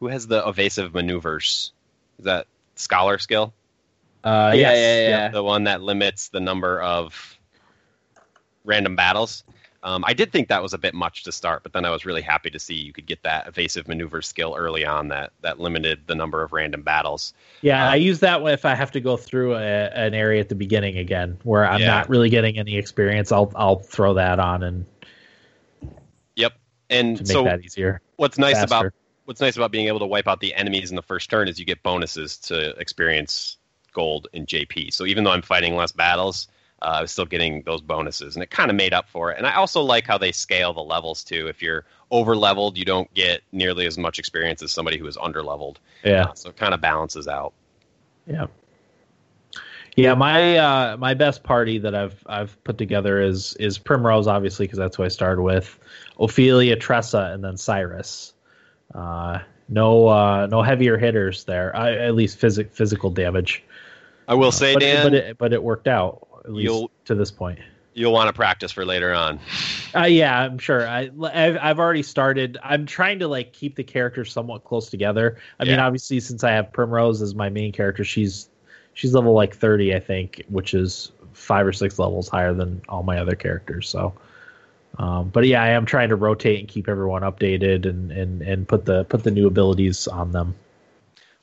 who 0.00 0.08
has 0.08 0.26
the 0.26 0.46
evasive 0.48 0.94
maneuvers? 0.94 1.72
Is 2.18 2.24
that 2.24 2.46
scholar 2.74 3.18
skill? 3.18 3.52
Uh, 4.24 4.52
Yeah, 4.54 4.72
yes. 4.72 4.76
yeah, 4.78 5.08
yeah. 5.08 5.28
the 5.28 5.42
one 5.44 5.64
that 5.64 5.80
limits 5.80 6.28
the 6.28 6.40
number 6.40 6.80
of 6.82 7.38
random 8.64 8.96
battles. 8.96 9.44
Um, 9.82 10.04
I 10.06 10.12
did 10.12 10.32
think 10.32 10.48
that 10.48 10.60
was 10.60 10.74
a 10.74 10.78
bit 10.78 10.92
much 10.92 11.22
to 11.22 11.30
start, 11.32 11.62
but 11.62 11.72
then 11.72 11.84
I 11.84 11.90
was 11.90 12.04
really 12.04 12.20
happy 12.20 12.50
to 12.50 12.58
see 12.58 12.74
you 12.74 12.92
could 12.92 13.06
get 13.06 13.22
that 13.22 13.46
evasive 13.46 13.86
maneuver 13.86 14.22
skill 14.22 14.56
early 14.58 14.84
on 14.84 15.06
that 15.08 15.32
that 15.42 15.60
limited 15.60 16.00
the 16.06 16.16
number 16.16 16.42
of 16.42 16.52
random 16.52 16.82
battles. 16.82 17.32
Yeah, 17.62 17.86
Uh, 17.86 17.92
I 17.92 17.94
use 17.96 18.18
that 18.20 18.42
if 18.42 18.64
I 18.64 18.74
have 18.74 18.90
to 18.92 19.00
go 19.00 19.16
through 19.16 19.54
a, 19.54 19.58
an 19.90 20.14
area 20.14 20.40
at 20.40 20.48
the 20.48 20.56
beginning 20.56 20.98
again 20.98 21.38
where 21.44 21.64
I'm 21.64 21.80
Yeah. 21.80 21.86
not 21.86 22.08
really 22.08 22.28
getting 22.28 22.58
any 22.58 22.76
experience. 22.76 23.30
I'll 23.30 23.52
I'll 23.54 23.78
throw 23.78 24.14
that 24.14 24.40
on 24.40 24.64
and 24.64 24.84
Yep. 26.36 26.54
And 26.90 27.16
to 27.18 27.22
make 27.22 27.32
so 27.32 27.44
that 27.44 27.64
easier. 27.64 28.00
what's 28.16 28.38
nice 28.38 28.54
faster. 28.60 28.86
about 28.88 28.92
what's 29.26 29.40
nice 29.40 29.56
about 29.56 29.70
being 29.70 29.86
able 29.88 30.00
to 30.00 30.06
wipe 30.06 30.26
out 30.26 30.40
the 30.40 30.54
enemies 30.54 30.90
in 30.90 30.96
the 30.96 31.02
first 31.02 31.30
turn 31.30 31.48
is 31.48 31.58
you 31.58 31.64
get 31.64 31.82
bonuses 31.82 32.36
to 32.38 32.70
experience 32.80 33.58
gold 33.92 34.26
and 34.32 34.46
JP. 34.46 34.92
So 34.92 35.04
even 35.06 35.22
though 35.24 35.30
I'm 35.32 35.42
fighting 35.42 35.76
less 35.76 35.92
battles, 35.92 36.48
uh, 36.82 36.86
I 36.98 37.02
was 37.02 37.10
still 37.10 37.24
getting 37.24 37.62
those 37.62 37.80
bonuses, 37.80 38.36
and 38.36 38.42
it 38.42 38.50
kind 38.50 38.70
of 38.70 38.76
made 38.76 38.92
up 38.92 39.08
for 39.08 39.32
it. 39.32 39.38
And 39.38 39.46
I 39.46 39.54
also 39.54 39.80
like 39.80 40.06
how 40.06 40.18
they 40.18 40.32
scale 40.32 40.72
the 40.72 40.82
levels 40.82 41.24
too. 41.24 41.48
If 41.48 41.60
you're 41.60 41.84
over 42.10 42.36
leveled, 42.36 42.78
you 42.78 42.84
don't 42.84 43.12
get 43.14 43.42
nearly 43.52 43.86
as 43.86 43.98
much 43.98 44.18
experience 44.18 44.62
as 44.62 44.70
somebody 44.70 44.96
who 44.96 45.06
is 45.06 45.16
under 45.20 45.42
leveled. 45.42 45.80
Yeah, 46.04 46.32
so 46.34 46.50
it 46.50 46.56
kind 46.56 46.74
of 46.74 46.80
balances 46.80 47.26
out. 47.26 47.52
yeah, 48.26 48.46
yeah. 49.96 50.14
My 50.14 50.56
uh, 50.56 50.96
my 50.98 51.14
best 51.14 51.42
party 51.42 51.78
that 51.78 51.94
I've 51.96 52.22
I've 52.26 52.62
put 52.62 52.78
together 52.78 53.20
is 53.20 53.54
is 53.54 53.76
Primrose, 53.76 54.28
obviously, 54.28 54.66
because 54.66 54.78
that's 54.78 54.96
who 54.96 55.02
I 55.02 55.08
started 55.08 55.42
with. 55.42 55.78
Ophelia, 56.20 56.76
Tressa, 56.76 57.30
and 57.32 57.42
then 57.42 57.56
Cyrus. 57.56 58.34
Uh, 58.94 59.40
no 59.68 60.06
uh, 60.06 60.46
no 60.46 60.62
heavier 60.62 60.96
hitters 60.96 61.42
there. 61.42 61.74
I, 61.74 61.96
at 61.96 62.14
least 62.14 62.38
physic 62.38 62.72
physical 62.72 63.10
damage. 63.10 63.64
I 64.28 64.34
will 64.34 64.52
say, 64.52 64.74
but, 64.74 64.80
Dan, 64.80 65.06
but 65.06 65.14
it 65.14 65.38
but 65.38 65.52
it 65.52 65.62
worked 65.62 65.88
out 65.88 66.27
at 66.48 66.54
least 66.54 66.64
You'll- 66.64 66.90
to 67.04 67.14
this 67.14 67.30
point. 67.30 67.58
you'll 67.94 68.12
want 68.12 68.28
to 68.28 68.32
practice 68.32 68.72
for 68.72 68.84
later 68.84 69.12
on. 69.12 69.38
Uh, 69.94 70.04
yeah, 70.04 70.40
I'm 70.40 70.58
sure. 70.58 70.86
I, 70.88 71.10
I've, 71.22 71.58
I've 71.60 71.78
already 71.78 72.02
started. 72.02 72.56
I'm 72.62 72.86
trying 72.86 73.18
to 73.20 73.28
like 73.28 73.52
keep 73.52 73.74
the 73.74 73.84
characters 73.84 74.32
somewhat 74.32 74.64
close 74.64 74.88
together. 74.88 75.38
I 75.58 75.64
mean, 75.64 75.78
obviously, 75.78 76.20
since 76.20 76.44
I 76.44 76.52
have 76.52 76.72
Primrose 76.72 77.22
as 77.22 77.34
my 77.34 77.48
main 77.48 77.72
character, 77.72 78.04
she's 78.04 78.48
she's 78.94 79.14
level 79.14 79.32
like 79.32 79.54
30, 79.54 79.94
I 79.94 80.00
think, 80.00 80.42
which 80.48 80.74
is 80.74 81.12
five 81.32 81.66
or 81.66 81.72
six 81.72 81.98
levels 81.98 82.28
higher 82.28 82.54
than 82.54 82.82
all 82.88 83.02
my 83.02 83.18
other 83.18 83.34
characters. 83.34 83.88
So, 83.88 84.12
um, 84.98 85.30
but 85.30 85.46
yeah, 85.46 85.62
I 85.62 85.68
am 85.68 85.84
trying 85.86 86.08
to 86.10 86.16
rotate 86.16 86.60
and 86.60 86.68
keep 86.68 86.88
everyone 86.88 87.22
updated 87.22 87.84
and 87.86 88.12
and 88.12 88.42
and 88.42 88.68
put 88.68 88.84
the 88.84 89.04
put 89.04 89.24
the 89.24 89.30
new 89.30 89.46
abilities 89.46 90.06
on 90.06 90.32
them. 90.32 90.54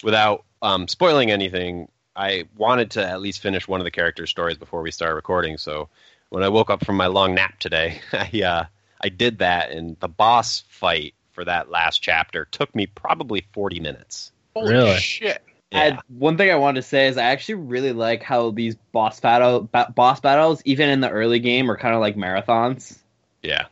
Without 0.04 0.46
um, 0.62 0.88
spoiling 0.88 1.32
anything, 1.32 1.90
I 2.16 2.46
wanted 2.56 2.92
to 2.92 3.08
at 3.08 3.22
least 3.22 3.42
finish 3.42 3.68
one 3.68 3.80
of 3.80 3.84
the 3.84 3.92
character 3.92 4.26
stories 4.26 4.58
before 4.58 4.82
we 4.82 4.92
started 4.92 5.16
recording. 5.16 5.58
So 5.58 5.90
when 6.30 6.44
I 6.44 6.50
woke 6.50 6.70
up 6.70 6.86
from 6.86 6.96
my 6.98 7.08
long 7.08 7.36
nap 7.36 7.60
today, 7.60 8.02
I 8.14 8.42
uh, 8.42 8.66
I 9.02 9.10
did 9.10 9.40
that, 9.40 9.72
and 9.72 10.00
the 10.00 10.08
boss 10.08 10.64
fight 10.70 11.14
for 11.34 11.44
that 11.46 11.70
last 11.70 12.00
chapter 12.00 12.46
took 12.46 12.74
me 12.74 12.86
probably 12.88 13.46
40 13.54 13.80
minutes. 13.82 14.32
Holy 14.56 14.74
Really? 14.74 14.98
shit! 14.98 15.44
I, 15.74 16.00
one 16.08 16.38
thing 16.38 16.50
I 16.50 16.56
wanted 16.56 16.82
to 16.82 16.88
say 16.88 17.08
is 17.08 17.18
I 17.18 17.24
actually 17.24 17.56
really 17.56 17.92
like 17.92 18.24
how 18.24 18.52
these 18.52 18.76
boss 18.94 19.20
battle 19.20 19.68
ba- 19.70 19.92
boss 19.94 20.22
battles, 20.22 20.62
even 20.64 20.90
in 20.90 21.02
the 21.02 21.10
early 21.10 21.40
game, 21.40 21.70
are 21.70 21.78
kind 21.78 21.94
of 21.94 22.02
like 22.02 22.16
marathons. 22.16 22.98
yeah. 23.44 23.66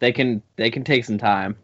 They 0.00 0.12
can 0.12 0.42
they 0.56 0.70
can 0.70 0.82
take 0.84 1.04
some 1.04 1.18
time. 1.18 1.56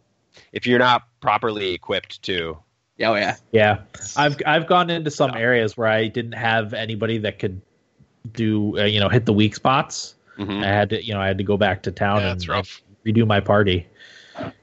If 0.52 0.66
you're 0.66 0.78
not 0.78 1.02
properly 1.20 1.74
equipped, 1.74 2.22
too. 2.22 2.56
Yeah, 3.00 3.10
Oh 3.10 3.14
yeah, 3.14 3.36
Yeah, 3.52 3.78
I've 4.14 4.36
I've 4.44 4.66
gone 4.66 4.90
into 4.90 5.10
some 5.10 5.34
areas 5.34 5.74
where 5.74 5.88
I 5.88 6.06
didn't 6.08 6.32
have 6.32 6.74
anybody 6.74 7.16
that 7.18 7.38
could 7.38 7.58
do 8.32 8.78
uh, 8.78 8.84
you 8.84 9.00
know 9.00 9.08
hit 9.08 9.24
the 9.24 9.32
weak 9.32 9.54
spots. 9.56 10.14
Mhm. 10.38 10.62
I 10.62 10.66
had 10.66 10.90
to, 10.90 11.02
you 11.04 11.14
know, 11.14 11.20
I 11.20 11.26
had 11.26 11.38
to 11.38 11.44
go 11.44 11.56
back 11.56 11.82
to 11.84 11.92
town 11.92 12.20
Yeah, 12.20 12.30
and, 12.32 12.40
that's 12.40 12.48
rough. 12.48 12.82
redo 13.06 13.26
my 13.26 13.40
party 13.40 13.86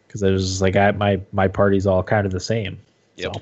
because 0.07 0.21
I 0.23 0.29
was 0.29 0.61
like, 0.61 0.75
I 0.75 0.91
my 0.91 1.19
my 1.31 1.47
party's 1.47 1.87
all 1.87 2.03
kind 2.03 2.27
of 2.27 2.31
the 2.31 2.39
same. 2.39 2.79
Yep. 3.15 3.33
So, 3.35 3.41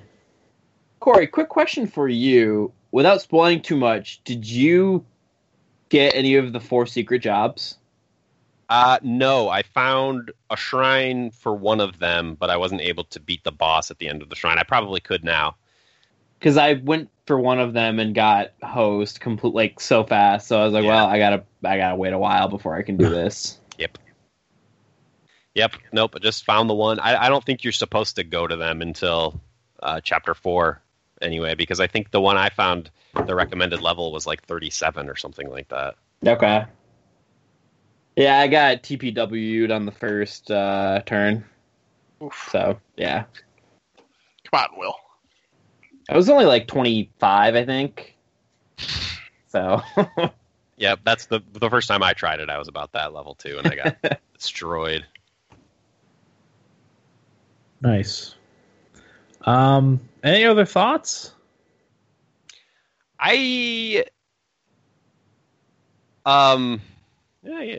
Corey. 1.01 1.27
Quick 1.27 1.49
question 1.49 1.87
for 1.87 2.07
you, 2.07 2.71
without 2.91 3.21
spoiling 3.21 3.61
too 3.61 3.75
much. 3.75 4.21
Did 4.23 4.47
you 4.47 5.05
get 5.89 6.15
any 6.15 6.35
of 6.35 6.53
the 6.53 6.59
four 6.61 6.85
secret 6.85 7.19
jobs? 7.19 7.77
Uh, 8.69 8.97
no, 9.03 9.47
I 9.49 9.61
found 9.61 10.31
a 10.49 10.57
shrine 10.57 11.29
for 11.31 11.53
one 11.53 11.79
of 11.79 11.99
them, 11.99 12.35
but 12.39 12.49
I 12.49 12.57
wasn't 12.57 12.81
able 12.81 13.03
to 13.05 13.19
beat 13.19 13.43
the 13.43 13.51
boss 13.51 13.91
at 13.91 13.99
the 13.99 14.07
end 14.07 14.21
of 14.21 14.29
the 14.29 14.35
shrine. 14.35 14.57
I 14.57 14.63
probably 14.63 14.99
could 14.99 15.23
now. 15.23 15.55
Because 16.39 16.57
I 16.57 16.73
went 16.73 17.09
for 17.27 17.39
one 17.39 17.59
of 17.59 17.73
them 17.73 17.99
and 17.99 18.13
got 18.13 18.53
host 18.63 19.19
complete 19.19 19.53
like 19.53 19.79
so 19.79 20.03
fast. 20.03 20.47
So 20.47 20.59
I 20.59 20.63
was 20.65 20.73
like, 20.73 20.83
Yeah. 20.83 20.89
well, 20.95 21.05
I 21.07 21.17
gotta 21.19 21.43
I 21.63 21.77
gotta 21.77 21.95
wait 21.95 22.13
a 22.13 22.19
while 22.19 22.47
before 22.47 22.75
I 22.75 22.81
can 22.81 22.97
do 22.97 23.09
this. 23.09 23.59
Yep. 23.77 23.97
Yep. 25.53 25.75
Nope. 25.93 26.15
I 26.15 26.19
just 26.19 26.43
found 26.43 26.69
the 26.69 26.75
one. 26.75 26.99
I, 26.99 27.25
I 27.25 27.29
don't 27.29 27.43
think 27.43 27.63
you're 27.63 27.73
supposed 27.73 28.15
to 28.17 28.23
go 28.23 28.47
to 28.47 28.55
them 28.55 28.81
until 28.81 29.39
uh, 29.81 30.01
chapter 30.01 30.33
four, 30.33 30.81
anyway, 31.21 31.55
because 31.55 31.79
I 31.79 31.87
think 31.87 32.11
the 32.11 32.21
one 32.21 32.37
I 32.37 32.49
found, 32.49 32.89
the 33.25 33.35
recommended 33.35 33.81
level 33.81 34.11
was 34.11 34.27
like 34.27 34.43
37 34.43 35.07
or 35.07 35.15
something 35.15 35.49
like 35.49 35.69
that. 35.69 35.95
Okay. 36.25 36.65
Yeah, 38.15 38.39
I 38.39 38.47
got 38.47 38.83
TPW'd 38.83 39.71
on 39.71 39.85
the 39.85 39.91
first 39.91 40.49
uh, 40.49 41.01
turn. 41.05 41.43
Oof. 42.23 42.47
So 42.49 42.79
yeah, 42.95 43.25
Come 44.51 44.67
on, 44.71 44.79
Will. 44.79 44.95
I 46.09 46.15
was 46.15 46.29
only 46.29 46.45
like 46.45 46.67
25, 46.67 47.55
I 47.55 47.65
think. 47.65 48.15
So 49.47 49.81
yeah, 50.77 50.95
That's 51.03 51.25
the 51.25 51.41
the 51.53 51.69
first 51.69 51.87
time 51.87 52.03
I 52.03 52.13
tried 52.13 52.39
it. 52.39 52.49
I 52.49 52.57
was 52.57 52.67
about 52.67 52.91
that 52.93 53.13
level 53.13 53.35
too, 53.35 53.57
and 53.57 53.67
I 53.67 53.75
got 53.75 54.19
destroyed. 54.33 55.05
nice. 57.81 58.35
Um, 59.41 59.99
any 60.23 60.45
other 60.45 60.65
thoughts? 60.65 61.33
I 63.19 64.05
um 66.25 66.81
yeah, 67.43 67.61
yeah, 67.61 67.77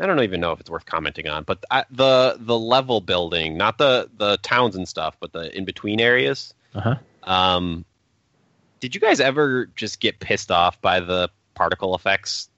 I 0.00 0.06
don't 0.06 0.22
even 0.22 0.40
know 0.40 0.52
if 0.52 0.60
it's 0.60 0.70
worth 0.70 0.86
commenting 0.86 1.28
on, 1.28 1.44
but 1.44 1.64
I, 1.70 1.84
the 1.90 2.36
the 2.38 2.58
level 2.58 3.00
building, 3.00 3.56
not 3.56 3.78
the 3.78 4.08
the 4.16 4.38
towns 4.38 4.76
and 4.76 4.88
stuff, 4.88 5.16
but 5.20 5.32
the 5.32 5.54
in 5.56 5.64
between 5.64 6.00
areas. 6.00 6.54
Uh 6.74 6.80
huh. 6.80 6.94
Um, 7.22 7.84
did 8.80 8.94
you 8.94 9.00
guys 9.00 9.20
ever 9.20 9.66
just 9.76 10.00
get 10.00 10.20
pissed 10.20 10.50
off 10.50 10.80
by 10.80 11.00
the 11.00 11.30
particle 11.54 11.94
effects? 11.94 12.48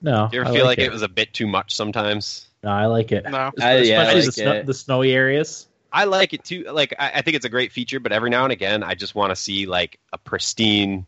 No. 0.00 0.28
Do 0.30 0.36
you 0.36 0.42
ever 0.42 0.50
I 0.50 0.54
feel 0.54 0.64
like 0.64 0.78
it. 0.78 0.84
it 0.84 0.92
was 0.92 1.02
a 1.02 1.08
bit 1.08 1.34
too 1.34 1.46
much 1.46 1.74
sometimes? 1.74 2.46
No, 2.62 2.70
I 2.70 2.86
like 2.86 3.12
it. 3.12 3.24
No. 3.28 3.50
Es- 3.58 3.62
I- 3.62 3.76
yeah, 3.78 4.00
I 4.00 4.04
Especially 4.04 4.20
the, 4.20 4.26
like 4.26 4.32
snow, 4.34 4.62
the 4.62 4.74
snowy 4.74 5.12
areas. 5.12 5.66
I 5.92 6.04
like 6.04 6.32
it 6.32 6.44
too. 6.44 6.64
Like 6.64 6.94
I, 6.98 7.12
I 7.16 7.22
think 7.22 7.36
it's 7.36 7.44
a 7.44 7.50
great 7.50 7.72
feature, 7.72 8.00
but 8.00 8.12
every 8.12 8.30
now 8.30 8.44
and 8.44 8.52
again, 8.52 8.82
I 8.82 8.94
just 8.94 9.14
want 9.14 9.30
to 9.30 9.36
see 9.36 9.66
like 9.66 9.98
a 10.12 10.18
pristine 10.18 11.06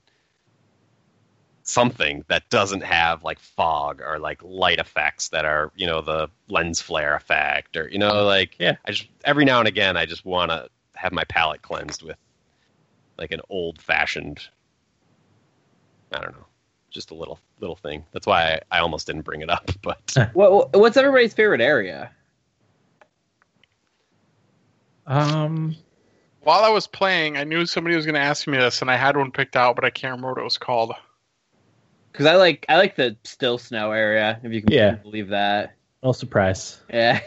something 1.65 2.25
that 2.29 2.49
doesn't 2.51 2.83
have 2.83 3.23
like 3.25 3.39
fog 3.39 4.01
or 4.01 4.19
like 4.19 4.43
light 4.43 4.79
effects 4.79 5.29
that 5.29 5.45
are 5.45 5.71
you 5.77 5.87
know 5.87 6.01
the 6.01 6.29
lens 6.49 6.81
flare 6.81 7.15
effect 7.15 7.77
or 7.77 7.89
you 7.89 7.99
know 7.99 8.25
like 8.25 8.57
Yeah. 8.59 8.77
I 8.87 8.93
just 8.93 9.09
every 9.25 9.45
now 9.45 9.59
and 9.59 9.69
again 9.69 9.97
I 9.97 10.07
just 10.07 10.25
want 10.25 10.51
to 10.51 10.69
have 10.95 11.13
my 11.13 11.25
palate 11.25 11.63
cleansed 11.63 12.03
with 12.03 12.17
like 13.19 13.33
an 13.33 13.41
old 13.49 13.81
fashioned 13.81 14.41
I 16.13 16.21
don't 16.21 16.33
know 16.33 16.47
just 16.91 17.11
a 17.11 17.15
little 17.15 17.39
little 17.61 17.77
thing. 17.77 18.05
That's 18.13 18.27
why 18.27 18.61
I, 18.71 18.79
I 18.79 18.81
almost 18.81 19.07
didn't 19.07 19.23
bring 19.23 19.41
it 19.41 19.51
up, 19.51 19.71
but 19.83 20.15
What, 20.35 20.77
what's 20.77 20.97
everybody's 20.97 21.35
favorite 21.35 21.61
area? 21.61 22.11
Um, 25.07 25.77
While 26.43 26.65
I 26.65 26.69
was 26.69 26.87
playing, 26.87 27.37
I 27.37 27.45
knew 27.45 27.67
somebody 27.67 27.97
was 27.97 28.05
going 28.05 28.15
to 28.15 28.21
ask 28.21 28.47
me 28.47 28.59
this, 28.59 28.83
and 28.83 28.91
I 28.91 28.97
had 28.97 29.17
one 29.17 29.31
picked 29.33 29.57
out, 29.57 29.75
but 29.77 29.85
I 29.85 29.91
can't 29.91 30.13
remember 30.13 30.31
what 30.31 30.39
it 30.41 30.45
was 30.45 30.59
called. 30.59 30.93
Because 32.13 32.27
I 32.27 32.37
like 32.37 32.67
I 32.69 32.77
like 32.77 32.95
the 32.97 33.17
still 33.25 33.57
snow 33.59 33.91
area. 33.93 34.39
If 34.43 34.53
you 34.53 34.61
can 34.63 34.73
Yeah. 34.73 34.91
believe 34.97 35.29
that. 35.29 35.75
no 36.03 36.13
surprise. 36.13 36.79
Yeah. 36.91 37.21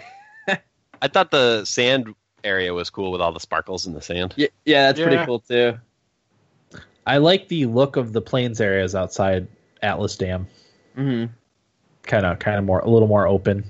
I 1.01 1.07
thought 1.07 1.31
the 1.31 1.65
sand 1.65 2.13
area 2.43 2.73
was 2.73 2.89
cool 2.91 3.11
with 3.11 3.19
all 3.21 3.31
the 3.31 3.39
sparkles 3.39 3.87
in 3.87 3.93
the 3.93 4.01
sand. 4.01 4.33
yeah, 4.37 4.47
yeah, 4.65 4.87
that's 4.87 4.99
Yeah. 4.99 5.07
pretty 5.07 5.25
cool 5.25 5.39
too. 5.39 5.77
I 7.07 7.17
like 7.17 7.47
the 7.47 7.65
look 7.65 7.97
of 7.97 8.13
the 8.13 8.21
plains 8.21 8.59
areas 8.61 8.95
outside 8.95 9.47
Atlasdam. 9.83 10.45
hmm 10.95 11.25
Kind 12.03 12.25
of, 12.25 12.37
kind 12.39 12.57
of 12.59 12.63
more, 12.65 12.79
a 12.79 12.89
little 12.89 13.07
more 13.07 13.27
open. 13.27 13.63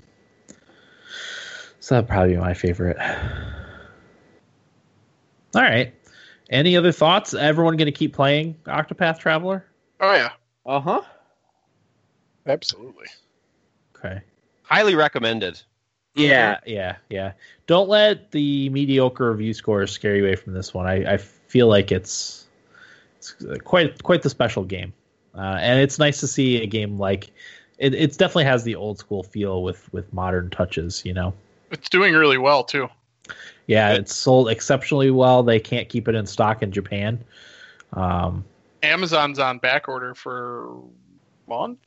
So 1.80 1.96
that'd 1.96 2.10
probably 2.10 2.34
be 2.34 2.40
my 2.40 2.54
favorite. 2.54 2.98
All 5.56 5.62
right. 5.62 5.94
Any 6.50 6.76
other 6.78 6.92
thoughts? 6.92 7.34
Everyone 7.34 7.78
going 7.78 7.86
to 7.86 7.92
keep 7.92 8.14
playing 8.14 8.56
Octopath 8.66 9.20
Traveler? 9.20 9.66
Oh 10.02 10.14
yeah, 10.14 10.32
Uh 10.66 10.80
huh. 10.80 11.02
absolutely. 12.48 13.08
Okay. 13.96 14.22
Highly 14.64 14.96
recommended. 14.96 15.62
Yeah, 16.16 16.60
yeah, 16.66 16.96
yeah. 17.10 17.34
Don't 17.68 17.90
let 17.90 18.32
the 18.32 18.70
mediocre 18.70 19.32
review 19.32 19.54
scores 19.54 19.92
scare 19.92 20.16
you 20.16 20.24
away 20.26 20.36
from 20.36 20.54
this 20.54 20.74
one. 20.74 20.88
I, 20.88 21.14
I 21.14 21.18
feel 21.18 21.68
like 21.68 21.92
it's 21.92 22.46
it's 23.18 23.36
quite 23.64 24.02
quite 24.02 24.22
the 24.22 24.30
special 24.30 24.64
game, 24.64 24.94
uh, 25.36 25.58
and 25.60 25.80
it's 25.80 26.00
nice 26.00 26.22
to 26.22 26.28
see 26.28 26.62
a 26.64 26.66
game 26.66 26.98
like 26.98 27.32
it. 27.78 27.94
It 27.94 28.18
definitely 28.18 28.46
has 28.46 28.64
the 28.64 28.76
old 28.76 28.98
school 28.98 29.24
feel 29.24 29.62
with 29.62 29.92
with 29.94 30.12
modern 30.14 30.50
touches. 30.50 31.04
You 31.06 31.14
know. 31.14 31.34
It's 31.72 31.90
doing 31.90 32.14
really 32.14 32.38
well 32.38 32.64
too. 32.64 32.88
Yeah, 33.68 33.94
it's 33.94 34.16
sold 34.16 34.50
exceptionally 34.50 35.12
well. 35.12 35.44
They 35.44 35.60
can't 35.60 35.90
keep 35.90 36.08
it 36.08 36.16
in 36.16 36.26
stock 36.28 36.64
in 36.64 36.72
Japan. 36.72 37.24
Um, 37.94 38.46
Amazon's 38.86 39.40
on 39.40 39.60
back 39.60 39.88
order 39.88 40.16
for 40.16 40.70
a 40.70 41.50
month. 41.50 41.80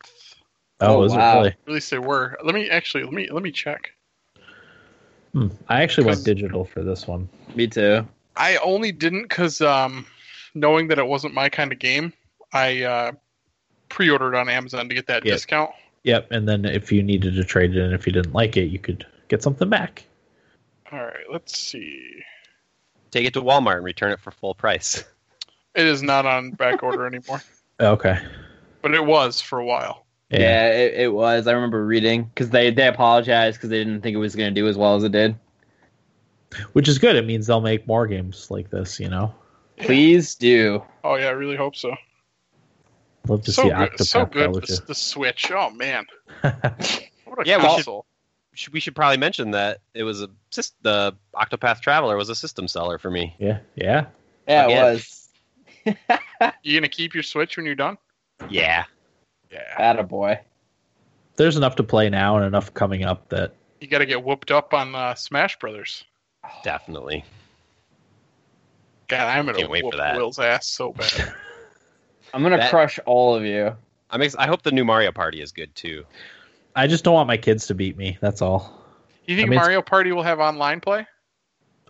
oh, 0.81 1.01
Oh, 1.01 1.03
is 1.05 1.13
wow. 1.13 1.33
it 1.33 1.37
really? 1.37 1.49
At 1.67 1.73
least 1.73 1.91
they 1.91 1.99
were. 1.99 2.39
Let 2.45 2.55
me 2.55 2.69
actually 2.71 3.05
let 3.05 3.13
me 3.13 3.29
let 3.31 3.43
me 3.43 3.51
check. 3.53 3.91
Hmm. 5.33 5.49
I 5.69 5.83
actually 5.83 6.07
went 6.07 6.25
digital 6.25 6.65
for 6.65 6.83
this 6.83 7.07
one. 7.07 7.29
Me 7.55 7.67
too. 7.67 8.07
I 8.37 8.57
only 8.59 8.93
didn't 8.93 9.23
because 9.23 9.61
um, 9.61 10.07
knowing 10.55 10.89
that 10.89 10.99
it 10.99 11.07
wasn't 11.07 11.35
my 11.35 11.49
kind 11.49 11.73
of 11.73 11.79
game, 11.79 12.13
I 12.53 12.83
uh, 12.83 13.13
pre-ordered 13.89 14.35
on 14.35 14.49
Amazon 14.49 14.89
to 14.89 14.95
get 14.95 15.07
that 15.09 15.25
Yeah. 15.25 15.33
discount. 15.35 15.71
Yep, 16.05 16.29
and 16.31 16.49
then 16.49 16.65
if 16.65 16.91
you 16.93 17.03
needed 17.03 17.35
to 17.35 17.45
trade 17.45 17.77
it 17.77 17.83
and 17.83 17.93
if 17.93 18.07
you 18.07 18.13
didn't 18.13 18.33
like 18.33 18.57
it, 18.57 18.67
you 18.67 18.79
could 18.79 19.05
get 19.27 19.43
something 19.43 19.69
back. 19.69 20.05
All 20.93 20.99
right, 21.05 21.27
let's 21.31 21.59
see. 21.59 22.23
Take 23.11 23.27
it 23.27 23.35
to 23.35 23.43
Walmart 23.43 23.77
and 23.77 23.85
return 23.85 24.13
it 24.13 24.21
for 24.21 24.31
full 24.31 24.55
price. 24.55 25.05
It 25.79 25.87
is 25.87 26.03
not 26.03 26.27
on 26.27 26.51
back 26.51 26.83
order 26.83 27.07
anymore, 27.13 27.41
Okay. 27.81 28.19
but 28.83 28.95
it 28.95 29.05
was 29.07 29.41
for 29.41 29.59
a 29.59 29.65
while. 29.65 30.05
Yeah, 30.31 30.71
it, 30.73 30.95
it 30.95 31.13
was. 31.15 31.47
I 31.47 31.53
remember 31.53 31.87
reading 31.87 32.25
because 32.25 32.51
they 32.51 32.71
they 32.71 32.87
apologized 32.89 33.57
because 33.59 33.71
they 33.71 33.79
didn't 33.79 34.03
think 34.03 34.15
it 34.15 34.19
was 34.19 34.37
going 34.37 34.53
to 34.55 34.61
do 34.61 34.69
as 34.69 34.77
well 34.77 34.95
as 34.97 35.05
it 35.05 35.13
did. 35.13 35.37
which 36.75 36.89
is 36.89 36.99
good. 36.99 37.17
It 37.17 37.25
means 37.25 37.47
they'll 37.47 37.61
make 37.63 37.87
more 37.87 38.07
games 38.07 38.51
like 38.51 38.71
this. 38.71 39.01
You 39.01 39.09
know, 39.09 39.35
Please 39.79 40.35
do. 40.35 40.83
Oh 41.05 41.15
yeah, 41.15 41.27
I 41.29 41.31
really 41.31 41.57
hope 41.57 41.77
so. 41.77 41.95
love 43.27 43.43
to 43.45 43.53
so 43.53 43.63
see 43.63 43.69
good, 43.69 43.79
Octopath 43.93 44.07
so 44.07 44.25
good. 44.27 44.33
Traveler 44.33 44.61
The, 44.61 44.83
the 44.89 44.95
Switch. 44.95 45.51
Oh 45.51 45.71
man, 45.71 46.05
what 46.43 47.39
a 47.39 47.43
Yeah, 47.47 47.63
we 47.77 47.83
should- 47.83 48.73
We 48.73 48.81
should 48.81 48.97
probably 48.97 49.19
mention 49.19 49.53
that 49.53 49.79
it 49.95 50.03
was 50.03 50.21
a 50.21 50.29
sys- 50.51 50.73
the 50.83 51.15
Octopath 51.35 51.81
Traveler 51.81 52.17
was 52.17 52.29
a 52.29 52.35
system 52.35 52.67
seller 52.69 52.99
for 52.99 53.11
me. 53.11 53.35
yeah, 53.39 53.61
yeah. 53.77 54.07
Yeah, 54.49 54.65
Again. 54.67 54.79
it 54.79 54.83
was. 54.95 55.15
You 56.63 56.79
gonna 56.79 56.89
keep 56.89 57.15
your 57.15 57.23
Switch 57.23 57.57
when 57.57 57.67
you're 57.67 57.75
done? 57.75 57.99
Yeah, 58.49 58.85
Yeah. 59.51 59.95
Attaboy. 59.95 60.39
There's 61.37 61.57
enough 61.57 61.77
to 61.77 61.83
play 61.83 62.09
now 62.11 62.37
and 62.37 62.45
enough 62.47 62.73
coming 62.75 63.05
up 63.05 63.29
that 63.31 63.55
You 63.81 63.89
got 63.89 63.99
to 63.99 64.07
get 64.07 64.23
whooped 64.25 64.51
up 64.51 64.75
on 64.75 64.95
uh, 64.95 65.15
Smash 65.15 65.59
Brothers. 65.59 66.05
definitely. 66.65 67.25
God, 69.09 69.27
I'm 69.29 69.47
gonna 69.47 69.59
Can't 69.59 69.71
wait 69.71 69.85
whoop 69.85 69.95
for 69.95 69.99
that. 69.99 70.17
Will's 70.17 70.39
ass 70.39 70.67
so 70.69 70.93
bad. 70.93 71.33
I'm 72.35 72.43
gonna 72.43 72.59
That- 72.59 72.71
crush 72.71 72.99
all 73.07 73.35
of 73.35 73.45
you. 73.45 73.75
I'm 74.11 74.23
ex- 74.23 74.37
I 74.37 74.47
hope 74.47 74.63
the 74.63 74.73
new 74.73 74.85
Mario 74.85 75.13
Party 75.13 75.41
is 75.43 75.53
good 75.53 75.75
too. 75.75 76.05
I 76.77 76.87
just 76.87 77.05
don't 77.05 77.15
want 77.15 77.27
my 77.27 77.37
kids 77.37 77.67
to 77.69 77.75
beat 77.75 77.97
me. 77.97 78.19
That's 78.21 78.41
all. 78.43 78.73
You 79.27 79.37
think 79.37 79.47
I 79.47 79.51
mean, 79.51 79.53
it's- 79.59 79.67
Mario 79.67 79.83
Party 79.83 80.13
will 80.13 80.23
have 80.23 80.41
online 80.41 80.81
play? 80.81 81.07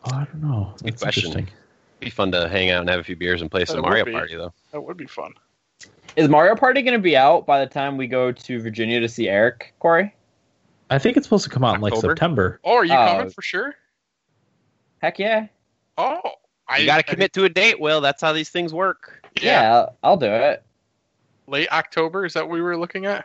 Oh, 0.05 0.11
I 0.15 0.25
don't 0.25 0.43
know. 0.43 0.75
a 0.81 0.83
good 0.85 0.93
That's 0.95 1.03
question. 1.03 1.27
interesting. 1.31 1.55
Be 2.01 2.11
fun 2.11 2.31
to 2.33 2.49
hang 2.49 2.71
out 2.71 2.81
and 2.81 2.89
have 2.91 3.01
a 3.01 3.05
few 3.05 3.17
beers 3.17 3.43
and 3.43 3.51
play 3.51 3.65
some 3.65 3.81
Mario 3.83 4.05
be. 4.05 4.13
Party 4.13 4.37
though. 4.37 4.53
That 4.73 4.81
would 4.81 4.97
be 4.97 5.07
fun. 5.07 5.35
Is 6.17 6.29
Mario 6.29 6.55
Party 6.57 6.83
going 6.83 6.95
to 6.95 7.03
be 7.03 7.17
out 7.17 7.47
by 7.47 7.61
the 7.65 7.71
time 7.71 7.97
we 7.97 8.07
go 8.07 8.33
to 8.33 8.61
Virginia 8.61 9.01
to 9.01 9.09
see 9.09 9.29
Eric, 9.29 9.75
Corey? 9.79 10.15
I 10.91 10.99
think 10.99 11.17
it's 11.17 11.27
supposed 11.27 11.45
to 11.45 11.51
come 11.51 11.65
out 11.65 11.75
in 11.77 11.81
like 11.81 11.95
September. 11.97 12.61
Oh, 12.65 12.77
are 12.77 12.85
you 12.85 12.95
Oh. 12.95 13.07
coming 13.07 13.31
for 13.31 13.43
sure? 13.43 13.75
Heck 15.01 15.19
yeah. 15.19 15.47
Oh, 15.97 16.21
I 16.67 16.79
You 16.79 16.87
got 16.87 17.05
to 17.05 17.11
I 17.11 17.13
commit 17.15 17.33
to 17.35 17.45
a 17.45 17.49
date, 17.49 17.79
Will. 17.81 18.01
That's 18.01 18.23
how 18.23 18.33
these 18.33 18.49
things 18.51 18.73
work. 18.73 19.29
Yeah, 19.41 19.63
Yeah, 19.63 19.75
I'll, 19.75 19.97
I'll 20.03 20.17
do 20.17 20.27
it. 20.27 20.63
late 21.47 21.69
October. 21.71 22.25
Is 22.25 22.35
that 22.35 22.45
what 22.45 22.53
we 22.55 22.61
were 22.63 22.77
looking 22.77 23.07
at? 23.07 23.25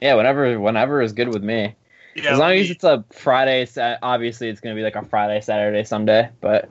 Yeah, 0.00 0.14
whenever 0.14 0.58
whenever 0.58 1.00
is 1.02 1.12
good 1.12 1.28
with 1.28 1.42
me. 1.42 1.74
Yeah, 2.14 2.32
as 2.32 2.38
long 2.38 2.50
let 2.50 2.58
as 2.58 2.70
it's 2.70 2.84
a 2.84 3.04
Friday, 3.12 3.66
obviously 4.02 4.48
it's 4.48 4.60
going 4.60 4.74
to 4.74 4.78
be 4.78 4.82
like 4.84 4.96
a 4.96 5.02
Friday, 5.04 5.40
Saturday, 5.40 5.84
Sunday. 5.84 6.28
But 6.40 6.68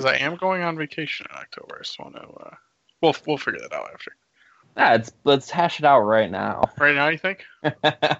because 0.00 0.12
I 0.12 0.24
am 0.24 0.36
going 0.36 0.62
on 0.62 0.76
vacation 0.76 1.26
in 1.30 1.36
October. 1.36 1.76
I 1.76 1.82
just 1.82 1.98
want 1.98 2.14
to. 2.14 2.22
Uh, 2.22 2.54
we'll 3.02 3.14
we'll 3.26 3.36
figure 3.36 3.60
that 3.60 3.72
out 3.72 3.90
after. 3.92 4.16
ah, 4.76 4.94
it's 4.94 5.12
let's 5.24 5.50
hash 5.50 5.78
it 5.78 5.84
out 5.84 6.00
right 6.00 6.30
now. 6.30 6.70
Right 6.78 6.94
now, 6.94 7.08
you 7.08 7.18
think? 7.18 7.44
right 7.62 8.18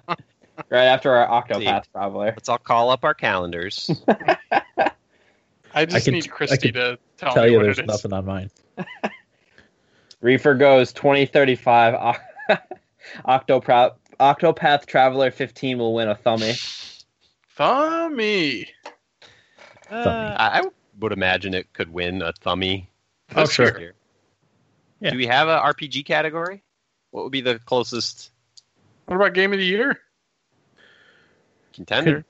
after 0.72 1.12
our 1.14 1.42
Octopath 1.42 1.84
Traveler. 1.92 2.26
Let's 2.26 2.48
all 2.48 2.58
call 2.58 2.90
up 2.90 3.04
our 3.04 3.14
calendars. 3.14 3.90
I 5.74 5.84
just 5.86 6.04
can- 6.04 6.14
need 6.14 6.24
I 6.24 6.28
Christy 6.28 6.72
can 6.72 6.74
to 6.74 6.98
tell, 7.16 7.34
Tell 7.34 7.44
me 7.44 7.50
you 7.52 7.56
what 7.58 7.62
there's 7.64 7.78
it 7.78 7.82
is. 7.84 7.88
nothing 7.88 8.12
on 8.12 8.24
mine. 8.26 8.50
Reefer 10.20 10.54
goes 10.54 10.92
2035. 10.92 12.16
Octopath 13.26 13.92
Octopath 14.18 14.84
Traveler 14.86 15.30
15 15.30 15.78
will 15.78 15.94
win 15.94 16.08
a 16.08 16.14
thummy. 16.14 16.52
Thummy. 17.56 18.66
Uh, 19.90 20.34
I 20.38 20.60
I 20.60 20.68
would 21.00 21.12
imagine 21.12 21.54
it 21.54 21.72
could 21.72 21.92
win 21.92 22.22
a 22.22 22.32
thummy. 22.32 22.88
Oh, 23.34 23.46
sure. 23.46 23.78
year. 23.78 23.94
Yeah. 25.00 25.10
Do 25.10 25.16
we 25.16 25.26
have 25.26 25.48
a 25.48 25.58
RPG 25.60 26.04
category? 26.04 26.62
What 27.10 27.24
would 27.24 27.32
be 27.32 27.40
the 27.40 27.58
closest 27.58 28.30
What 29.06 29.16
about 29.16 29.34
game 29.34 29.52
of 29.52 29.58
the 29.58 29.64
year? 29.64 29.98
contender? 31.72 32.24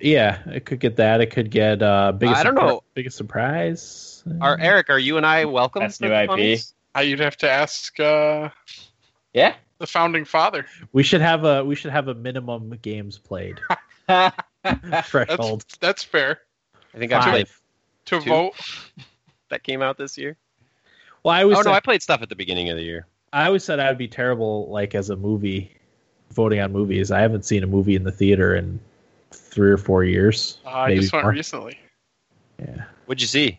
Yeah, 0.00 0.40
it 0.50 0.66
could 0.66 0.80
get 0.80 0.96
that. 0.96 1.20
It 1.20 1.30
could 1.30 1.50
get 1.50 1.82
uh 1.82 2.12
biggest 2.12 2.40
I 2.40 2.42
don't 2.44 2.56
surpri- 2.56 2.66
know. 2.66 2.82
biggest 2.94 3.16
surprise. 3.16 4.22
Are 4.40 4.58
Eric? 4.60 4.90
Are 4.90 4.98
you 4.98 5.16
and 5.16 5.24
I 5.24 5.46
welcome? 5.46 5.80
That's 5.80 6.00
new 6.00 6.12
IP. 6.12 6.60
Uh, 6.96 7.00
you'd 7.00 7.20
have 7.20 7.36
to 7.38 7.50
ask 7.50 7.98
uh, 7.98 8.50
Yeah. 9.32 9.54
the 9.78 9.86
founding 9.86 10.24
father. 10.26 10.66
We 10.92 11.02
should 11.02 11.22
have 11.22 11.44
a 11.44 11.64
we 11.64 11.74
should 11.74 11.90
have 11.92 12.08
a 12.08 12.14
minimum 12.14 12.76
games 12.82 13.18
played 13.18 13.60
threshold. 15.04 15.60
That's 15.62 15.76
that's 15.78 16.02
fair 16.04 16.40
I 16.94 16.98
think 16.98 17.12
I 17.12 17.22
played 17.30 17.48
Five. 17.48 17.57
To 18.08 18.20
Two. 18.20 18.28
vote. 18.30 18.54
that 19.50 19.62
came 19.62 19.82
out 19.82 19.96
this 19.98 20.16
year. 20.18 20.36
Well, 21.22 21.34
I 21.34 21.42
always 21.42 21.58
Oh 21.58 21.62
said, 21.62 21.70
no, 21.70 21.74
I 21.74 21.80
played 21.80 22.02
stuff 22.02 22.22
at 22.22 22.28
the 22.28 22.36
beginning 22.36 22.68
of 22.70 22.76
the 22.76 22.82
year. 22.82 23.06
I 23.32 23.46
always 23.46 23.64
said 23.64 23.80
I 23.80 23.88
would 23.88 23.98
be 23.98 24.08
terrible 24.08 24.68
like 24.68 24.94
as 24.94 25.10
a 25.10 25.16
movie 25.16 25.70
voting 26.32 26.60
on 26.60 26.72
movies. 26.72 27.10
I 27.10 27.20
haven't 27.20 27.44
seen 27.44 27.62
a 27.62 27.66
movie 27.66 27.94
in 27.94 28.04
the 28.04 28.12
theater 28.12 28.54
in 28.56 28.80
three 29.32 29.70
or 29.70 29.76
four 29.76 30.04
years. 30.04 30.58
Uh, 30.64 30.70
I 30.70 30.88
maybe 30.88 31.00
just 31.00 31.12
went 31.12 31.24
more. 31.24 31.32
recently. 31.32 31.78
Yeah, 32.58 32.84
What'd 33.06 33.20
you 33.20 33.26
see? 33.28 33.58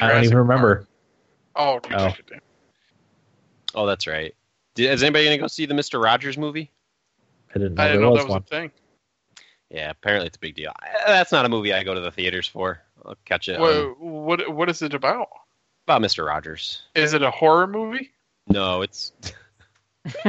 I 0.00 0.06
don't 0.06 0.10
Jurassic 0.10 0.24
even 0.26 0.38
remember. 0.38 0.86
Oh, 1.56 1.74
you 1.74 1.96
Oh. 1.96 2.08
took 2.10 2.18
it 2.20 2.26
down. 2.30 2.40
Oh, 3.74 3.86
that's 3.86 4.06
right. 4.06 4.34
Did, 4.74 4.90
is 4.92 5.02
anybody 5.02 5.24
gonna 5.24 5.38
go 5.38 5.46
see 5.48 5.66
the 5.66 5.74
Mister 5.74 5.98
Rogers 5.98 6.38
movie? 6.38 6.70
I 7.50 7.54
didn't 7.54 7.74
know 7.74 7.82
I 7.82 7.86
didn't 7.88 8.02
know 8.02 8.10
was 8.10 8.18
that 8.20 8.24
was 8.24 8.30
one. 8.30 8.42
a 8.42 8.44
thing. 8.44 8.70
Yeah, 9.70 9.90
apparently 9.90 10.26
it's 10.28 10.36
a 10.36 10.40
big 10.40 10.54
deal. 10.54 10.72
That's 11.06 11.32
not 11.32 11.44
a 11.44 11.48
movie 11.48 11.72
I 11.72 11.82
go 11.84 11.94
to 11.94 12.00
the 12.00 12.10
theaters 12.10 12.46
for. 12.46 12.80
I'll 13.08 13.16
catch 13.24 13.48
it. 13.48 13.58
on- 13.58 13.94
What, 13.98 13.98
what 14.00 14.54
what 14.54 14.68
is 14.70 14.82
it 14.82 14.94
about? 14.94 15.28
about 15.86 16.02
Mister 16.02 16.24
Rogers. 16.24 16.82
Is 16.94 17.14
it 17.14 17.22
a 17.22 17.30
horror 17.30 17.66
movie? 17.66 18.10
No, 18.46 18.82
it's 18.82 19.12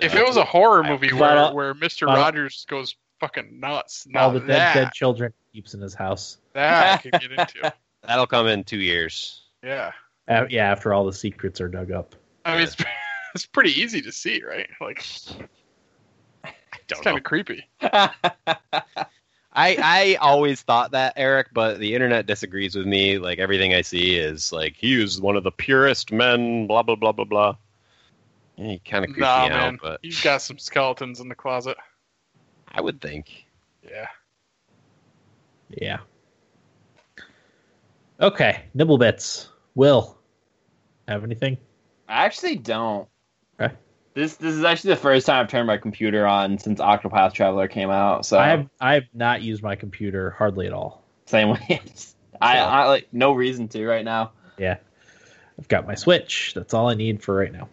If 0.00 0.14
it 0.14 0.26
was 0.26 0.36
a 0.36 0.44
horror 0.44 0.82
movie 0.82 1.12
where, 1.12 1.36
uh, 1.36 1.52
where 1.52 1.74
Mister 1.74 2.06
but- 2.06 2.16
Rogers 2.16 2.64
goes 2.68 2.96
fucking 3.20 3.60
nuts, 3.60 4.06
now 4.08 4.22
All 4.24 4.32
the 4.32 4.40
dead, 4.40 4.48
that, 4.48 4.74
dead 4.74 4.92
children 4.92 5.32
keeps 5.52 5.74
in 5.74 5.80
his 5.80 5.94
house. 5.94 6.38
that 6.54 6.94
I 6.94 6.96
could 7.02 7.12
get 7.20 7.30
into. 7.38 7.72
That'll 8.02 8.26
come 8.26 8.46
in 8.48 8.64
two 8.64 8.78
years. 8.80 9.42
Yeah, 9.62 9.92
Uh, 10.26 10.46
yeah, 10.50 10.70
after 10.72 10.92
all 10.94 11.04
the 11.04 11.12
secrets 11.12 11.60
are 11.60 11.68
dug 11.68 11.92
up. 11.92 12.16
I 12.44 12.54
mean 12.54 12.62
it's 12.62 12.76
it's 13.34 13.46
pretty 13.46 13.80
easy 13.80 14.00
to 14.02 14.12
see, 14.12 14.42
right? 14.42 14.68
Like 14.80 14.98
it's 14.98 15.36
Don't 16.88 17.02
kind 17.04 17.14
know. 17.14 17.18
of 17.18 17.22
creepy. 17.24 17.64
I 19.54 19.76
I 19.80 20.14
always 20.20 20.62
thought 20.62 20.92
that 20.92 21.14
Eric, 21.16 21.48
but 21.52 21.78
the 21.78 21.94
internet 21.94 22.26
disagrees 22.26 22.74
with 22.74 22.86
me. 22.86 23.18
Like 23.18 23.38
everything 23.38 23.74
I 23.74 23.82
see 23.82 24.16
is 24.16 24.52
like 24.52 24.76
he 24.76 25.00
is 25.00 25.20
one 25.20 25.36
of 25.36 25.44
the 25.44 25.52
purest 25.52 26.12
men. 26.12 26.66
Blah 26.66 26.82
blah 26.82 26.96
blah 26.96 27.12
blah 27.12 27.24
blah. 27.24 27.56
Yeah, 28.56 28.66
he 28.68 28.78
kind 28.78 29.04
of 29.04 29.12
creeps 29.12 29.20
Nah, 29.20 29.44
me 29.44 29.48
man, 29.50 29.74
out, 29.74 29.80
but 29.82 30.00
he's 30.02 30.20
got 30.20 30.42
some 30.42 30.58
skeletons 30.58 31.20
in 31.20 31.28
the 31.28 31.34
closet. 31.34 31.76
I 32.68 32.80
would 32.80 33.00
think. 33.00 33.46
Yeah. 33.82 34.06
Yeah. 35.68 35.98
Okay, 38.20 38.64
nibble 38.74 38.98
bits. 38.98 39.48
Will 39.74 40.18
have 41.08 41.24
anything? 41.24 41.58
I 42.08 42.24
actually 42.24 42.56
don't. 42.56 43.08
Okay. 44.12 44.20
This 44.20 44.36
this 44.36 44.54
is 44.54 44.64
actually 44.64 44.90
the 44.90 45.00
first 45.00 45.26
time 45.26 45.40
I've 45.40 45.50
turned 45.50 45.66
my 45.66 45.78
computer 45.78 46.26
on 46.26 46.58
since 46.58 46.80
Octopath 46.80 47.32
Traveler 47.32 47.68
came 47.68 47.90
out. 47.90 48.26
So 48.26 48.38
I 48.38 48.48
have 48.48 48.68
I 48.80 48.94
have 48.94 49.04
not 49.14 49.42
used 49.42 49.62
my 49.62 49.76
computer 49.76 50.30
hardly 50.30 50.66
at 50.66 50.72
all. 50.72 51.02
same 51.26 51.50
way. 51.50 51.80
I, 52.40 52.58
I 52.58 52.86
like 52.88 53.08
no 53.12 53.32
reason 53.32 53.68
to 53.68 53.86
right 53.86 54.04
now. 54.04 54.32
Yeah, 54.58 54.78
I've 55.58 55.68
got 55.68 55.86
my 55.86 55.94
Switch. 55.94 56.52
That's 56.54 56.74
all 56.74 56.88
I 56.88 56.94
need 56.94 57.22
for 57.22 57.34
right 57.34 57.52
now. 57.52 57.68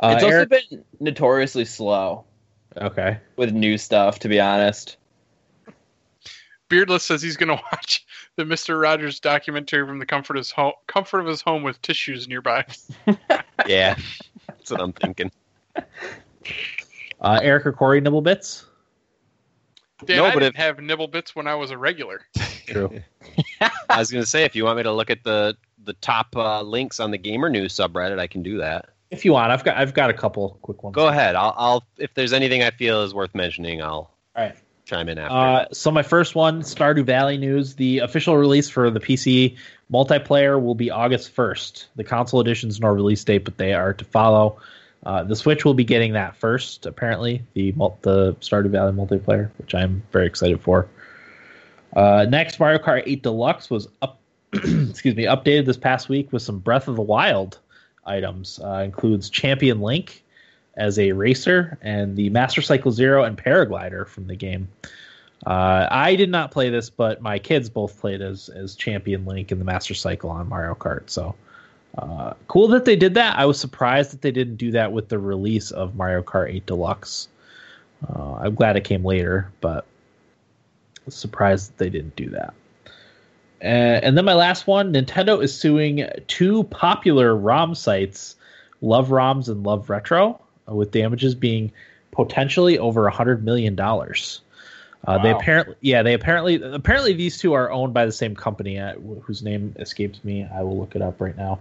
Uh, 0.00 0.14
it's 0.14 0.24
also 0.24 0.36
Eric- 0.36 0.48
been 0.48 0.84
notoriously 1.00 1.64
slow 1.64 2.24
okay. 2.76 3.18
with 3.36 3.52
new 3.52 3.78
stuff, 3.78 4.20
to 4.20 4.28
be 4.28 4.40
honest. 4.40 4.96
Beardless 6.68 7.04
says 7.04 7.20
he's 7.20 7.36
going 7.36 7.48
to 7.56 7.62
watch 7.70 8.06
the 8.36 8.44
Mister 8.44 8.78
Rogers 8.78 9.20
documentary 9.20 9.86
from 9.86 9.98
the 9.98 10.06
comfort 10.06 10.36
of 10.36 10.40
his 10.40 10.50
home, 10.50 10.72
comfort 10.86 11.20
of 11.20 11.26
his 11.26 11.42
home 11.42 11.62
with 11.62 11.82
tissues 11.82 12.28
nearby. 12.28 12.64
Yeah, 13.68 13.94
that's 14.48 14.72
what 14.72 14.80
I'm 14.80 14.92
thinking. 14.92 15.30
Uh, 17.20 17.38
Eric 17.40 17.66
or 17.66 17.72
Corey 17.72 18.00
nibble 18.00 18.20
bits? 18.20 18.64
Dan, 20.04 20.16
No, 20.16 20.24
I 20.24 20.34
but 20.34 20.40
didn't 20.40 20.56
if- 20.56 20.60
have 20.60 20.80
nibble 20.80 21.06
bits 21.06 21.36
when 21.36 21.46
I 21.46 21.54
was 21.54 21.70
a 21.70 21.78
regular. 21.78 22.22
True. 22.66 23.00
I 23.88 23.98
was 23.98 24.10
gonna 24.10 24.26
say 24.26 24.42
if 24.44 24.56
you 24.56 24.64
want 24.64 24.78
me 24.78 24.82
to 24.82 24.92
look 24.92 25.08
at 25.10 25.22
the 25.22 25.56
the 25.84 25.92
top 25.94 26.34
uh, 26.36 26.62
links 26.62 26.98
on 26.98 27.12
the 27.12 27.18
Gamer 27.18 27.48
News 27.48 27.74
subreddit, 27.76 28.18
I 28.18 28.26
can 28.26 28.42
do 28.42 28.58
that. 28.58 28.86
if 29.12 29.24
you 29.24 29.32
want, 29.34 29.52
I've 29.52 29.62
got 29.62 29.76
I've 29.76 29.94
got 29.94 30.10
a 30.10 30.14
couple 30.14 30.58
quick 30.62 30.82
ones. 30.82 30.94
Go 30.96 31.06
ahead. 31.06 31.36
I'll, 31.36 31.54
I'll 31.56 31.84
if 31.96 32.12
there's 32.14 32.32
anything 32.32 32.64
I 32.64 32.70
feel 32.72 33.02
is 33.02 33.14
worth 33.14 33.34
mentioning, 33.36 33.80
I'll 33.82 34.10
All 34.34 34.44
right. 34.44 34.56
chime 34.84 35.08
in 35.08 35.18
after. 35.18 35.32
Uh, 35.36 35.66
so 35.72 35.92
my 35.92 36.02
first 36.02 36.34
one, 36.34 36.62
Stardew 36.62 37.04
Valley 37.04 37.38
news. 37.38 37.76
The 37.76 38.00
official 38.00 38.36
release 38.36 38.68
for 38.68 38.90
the 38.90 38.98
PC 39.00 39.56
multiplayer 39.92 40.60
will 40.60 40.74
be 40.74 40.90
August 40.90 41.36
1st. 41.36 41.86
The 41.94 42.02
console 42.04 42.40
edition's 42.40 42.80
no 42.80 42.88
release 42.88 43.22
date, 43.22 43.44
but 43.44 43.58
they 43.58 43.74
are 43.74 43.92
to 43.94 44.04
follow. 44.04 44.58
Uh, 45.04 45.24
the 45.24 45.34
Switch 45.34 45.64
will 45.64 45.74
be 45.74 45.84
getting 45.84 46.12
that 46.12 46.36
first, 46.36 46.86
apparently. 46.86 47.42
The 47.54 47.72
the 48.02 48.34
Stardew 48.40 48.70
Valley 48.70 48.92
multiplayer, 48.92 49.50
which 49.58 49.74
I'm 49.74 50.02
very 50.12 50.26
excited 50.26 50.60
for. 50.60 50.88
Uh, 51.94 52.26
next, 52.28 52.58
Mario 52.58 52.78
Kart 52.78 53.02
8 53.06 53.22
Deluxe 53.22 53.68
was 53.70 53.88
up. 54.00 54.18
excuse 54.52 55.16
me, 55.16 55.24
updated 55.24 55.64
this 55.64 55.78
past 55.78 56.10
week 56.10 56.30
with 56.30 56.42
some 56.42 56.58
Breath 56.58 56.86
of 56.86 56.96
the 56.96 57.02
Wild 57.02 57.58
items. 58.04 58.60
Uh, 58.62 58.82
includes 58.84 59.30
Champion 59.30 59.80
Link 59.80 60.22
as 60.76 60.98
a 60.98 61.12
racer 61.12 61.78
and 61.82 62.16
the 62.16 62.30
Master 62.30 62.62
Cycle 62.62 62.90
Zero 62.92 63.24
and 63.24 63.36
Paraglider 63.36 64.06
from 64.06 64.26
the 64.26 64.36
game. 64.36 64.68
Uh, 65.46 65.88
I 65.90 66.16
did 66.16 66.30
not 66.30 66.50
play 66.50 66.70
this, 66.70 66.90
but 66.90 67.20
my 67.20 67.38
kids 67.38 67.68
both 67.68 67.98
played 67.98 68.22
as 68.22 68.48
as 68.48 68.76
Champion 68.76 69.24
Link 69.24 69.50
in 69.50 69.58
the 69.58 69.64
Master 69.64 69.94
Cycle 69.94 70.30
on 70.30 70.48
Mario 70.48 70.74
Kart. 70.74 71.10
So 71.10 71.34
uh, 71.98 72.34
cool 72.48 72.68
that 72.68 72.84
they 72.84 72.96
did 72.96 73.14
that. 73.14 73.38
I 73.38 73.46
was 73.46 73.58
surprised 73.58 74.12
that 74.12 74.22
they 74.22 74.30
didn't 74.30 74.56
do 74.56 74.70
that 74.72 74.92
with 74.92 75.08
the 75.08 75.18
release 75.18 75.70
of 75.70 75.94
Mario 75.94 76.22
Kart 76.22 76.52
8 76.52 76.66
Deluxe. 76.66 77.28
Uh, 78.08 78.34
I'm 78.34 78.54
glad 78.54 78.76
it 78.76 78.84
came 78.84 79.04
later, 79.04 79.50
but 79.60 79.86
surprised 81.08 81.70
that 81.70 81.78
they 81.78 81.90
didn't 81.90 82.16
do 82.16 82.30
that. 82.30 82.54
Uh, 83.62 84.00
and 84.02 84.16
then 84.16 84.24
my 84.24 84.34
last 84.34 84.66
one 84.66 84.92
Nintendo 84.92 85.42
is 85.42 85.56
suing 85.56 86.08
two 86.26 86.64
popular 86.64 87.36
ROM 87.36 87.74
sites, 87.74 88.36
Love 88.80 89.08
ROMs 89.08 89.48
and 89.48 89.62
Love 89.62 89.88
Retro, 89.88 90.40
with 90.66 90.90
damages 90.90 91.34
being 91.34 91.70
potentially 92.10 92.78
over 92.78 93.06
a 93.06 93.12
$100 93.12 93.42
million. 93.42 93.76
Uh, 95.06 95.18
They 95.18 95.30
apparently, 95.30 95.74
yeah, 95.80 96.02
they 96.02 96.14
apparently, 96.14 96.62
apparently 96.62 97.12
these 97.12 97.38
two 97.38 97.52
are 97.54 97.70
owned 97.70 97.92
by 97.92 98.06
the 98.06 98.12
same 98.12 98.36
company, 98.36 98.78
uh, 98.78 98.94
whose 99.22 99.42
name 99.42 99.74
escapes 99.78 100.22
me. 100.22 100.46
I 100.54 100.62
will 100.62 100.78
look 100.78 100.94
it 100.94 101.02
up 101.02 101.20
right 101.20 101.36
now. 101.36 101.58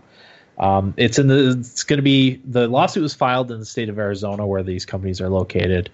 Um, 0.59 0.93
it's 0.95 1.17
in 1.17 1.27
the, 1.27 1.57
it's 1.59 1.83
going 1.83 1.97
to 1.97 2.03
be 2.03 2.39
the 2.45 2.67
lawsuit 2.67 3.01
was 3.01 3.15
filed 3.15 3.51
in 3.51 3.59
the 3.59 3.65
state 3.65 3.89
of 3.89 3.97
Arizona 3.97 4.45
where 4.45 4.61
these 4.61 4.85
companies 4.85 5.19
are 5.19 5.29
located, 5.29 5.89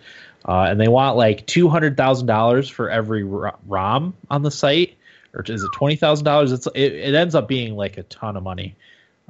uh, 0.45 0.63
and 0.63 0.79
they 0.79 0.89
want 0.89 1.15
like 1.15 1.45
two 1.45 1.69
hundred 1.69 1.95
thousand 1.95 2.27
dollars 2.27 2.67
for 2.67 2.89
every 2.89 3.23
ROM 3.23 4.13
on 4.29 4.41
the 4.41 4.51
site, 4.51 4.97
or 5.33 5.41
is 5.47 5.63
it 5.63 5.69
twenty 5.73 5.95
thousand 5.95 6.25
dollars? 6.25 6.51
It's 6.51 6.67
it, 6.75 6.91
it 6.93 7.15
ends 7.15 7.33
up 7.33 7.47
being 7.47 7.77
like 7.77 7.97
a 7.97 8.03
ton 8.03 8.35
of 8.35 8.43
money. 8.43 8.75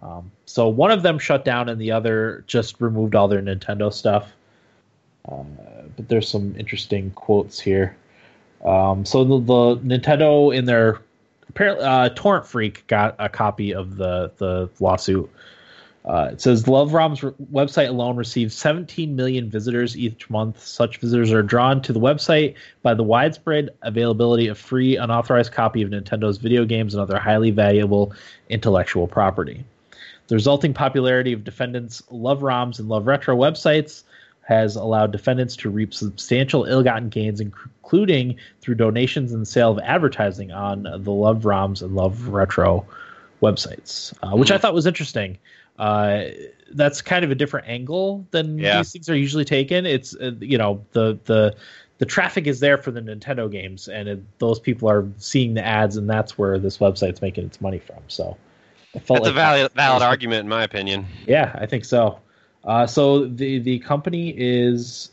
Um, 0.02 0.32
so 0.46 0.70
one 0.70 0.90
of 0.90 1.04
them 1.04 1.20
shut 1.20 1.46
down, 1.46 1.70
and 1.70 1.80
the 1.80 1.92
other 1.92 2.44
just 2.48 2.82
removed 2.82 3.14
all 3.14 3.28
their 3.28 3.42
Nintendo 3.42 3.94
stuff. 3.94 4.32
Uh, 5.30 5.44
but 5.96 6.08
there's 6.08 6.30
some 6.30 6.56
interesting 6.58 7.12
quotes 7.12 7.60
here. 7.60 7.96
Um, 8.64 9.06
so 9.06 9.24
the, 9.24 9.40
the 9.40 9.78
Nintendo 9.78 10.56
in 10.56 10.66
their 10.66 11.02
apparently 11.50 11.86
uh, 11.86 12.10
Torrent 12.10 12.46
Freak 12.46 12.86
got 12.88 13.16
a 13.20 13.30
copy 13.30 13.74
of 13.74 13.98
the 13.98 14.32
the 14.38 14.70
lawsuit. 14.80 15.30
Uh, 16.06 16.30
it 16.32 16.40
says 16.40 16.70
Love 16.70 16.94
Rom's 16.94 17.22
re- 17.22 17.34
website 17.52 17.90
alone 17.90 18.16
receives 18.16 18.56
17 18.56 19.14
million 19.16 19.50
visitors 19.50 19.98
each 19.98 20.30
month. 20.30 20.66
Such 20.66 20.98
visitors 21.00 21.34
are 21.34 21.44
drawn 21.44 21.82
to 21.82 21.92
the 21.92 22.00
website 22.00 22.56
by 22.82 22.94
the 22.94 23.04
widespread 23.04 23.72
availability 23.82 24.48
of 24.48 24.58
free, 24.58 24.96
unauthorized 24.96 25.52
copy 25.52 25.82
of 25.82 25.90
Nintendo's 25.90 26.38
video 26.38 26.64
games 26.64 26.94
and 26.94 27.02
other 27.02 27.20
highly 27.20 27.52
valuable 27.52 28.14
intellectual 28.48 29.06
property. 29.06 29.66
The 30.28 30.36
resulting 30.36 30.74
popularity 30.74 31.34
of 31.34 31.44
defendants' 31.44 32.02
Love 32.10 32.40
ROMs 32.40 32.80
and 32.80 32.88
Love 32.88 33.06
Retro 33.06 33.36
websites 33.36 34.04
has 34.48 34.78
allowed 34.78 35.12
defendants 35.12 35.58
to 35.58 35.70
reap 35.70 35.94
substantial 35.94 36.64
ill-gotten 36.64 37.10
gains, 37.10 37.42
including 37.42 38.38
through 38.62 38.76
donations 38.76 39.34
and 39.34 39.46
sale 39.46 39.72
of 39.72 39.80
advertising 39.80 40.54
on 40.54 40.84
the 40.84 41.12
Love 41.12 41.42
ROMs 41.44 41.82
and 41.82 41.94
Love 41.96 42.30
Retro 42.30 42.86
websites, 43.42 44.14
uh, 44.24 44.36
which 44.38 44.50
I 44.50 44.58
thought 44.58 44.74
was 44.74 44.86
interesting. 44.88 45.38
Uh, 45.78 46.24
that's 46.72 47.02
kind 47.02 47.26
of 47.26 47.32
a 47.32 47.36
different 47.36 47.68
angle 47.68 48.26
than 48.32 48.58
Yeah. 48.58 48.78
these 48.78 48.94
things 48.94 49.10
are 49.10 49.16
usually 49.18 49.44
taken. 49.46 49.86
It's 49.86 50.16
uh, 50.16 50.32
you 50.40 50.58
know 50.58 50.84
the 50.94 51.20
the 51.26 51.54
the 51.98 52.06
traffic 52.06 52.48
is 52.48 52.60
there 52.62 52.78
for 52.78 52.92
the 52.92 53.02
Nintendo 53.02 53.52
games, 53.52 53.88
and 53.90 54.08
it, 54.08 54.40
those 54.40 54.60
people 54.62 54.90
are 54.90 55.06
seeing 55.18 55.56
the 55.56 55.66
ads, 55.66 55.98
and 55.98 56.10
that's 56.10 56.38
where 56.38 56.58
this 56.58 56.78
website's 56.78 57.22
making 57.22 57.46
its 57.46 57.60
money 57.60 57.80
from. 57.80 57.98
So, 58.08 58.38
I 58.96 59.00
felt 59.00 59.24
That's 59.24 59.32
a 59.32 59.34
valid 59.34 59.72
valid 59.74 60.04
argument 60.04 60.40
in 60.42 60.48
my 60.48 60.64
opinion. 60.64 61.06
yeah, 61.28 61.52
I 61.60 61.66
think 61.66 61.84
so. 61.86 62.20
Uh, 62.64 62.86
so 62.86 63.26
the 63.26 63.60
the 63.60 63.80
company 63.80 64.34
is 64.38 65.12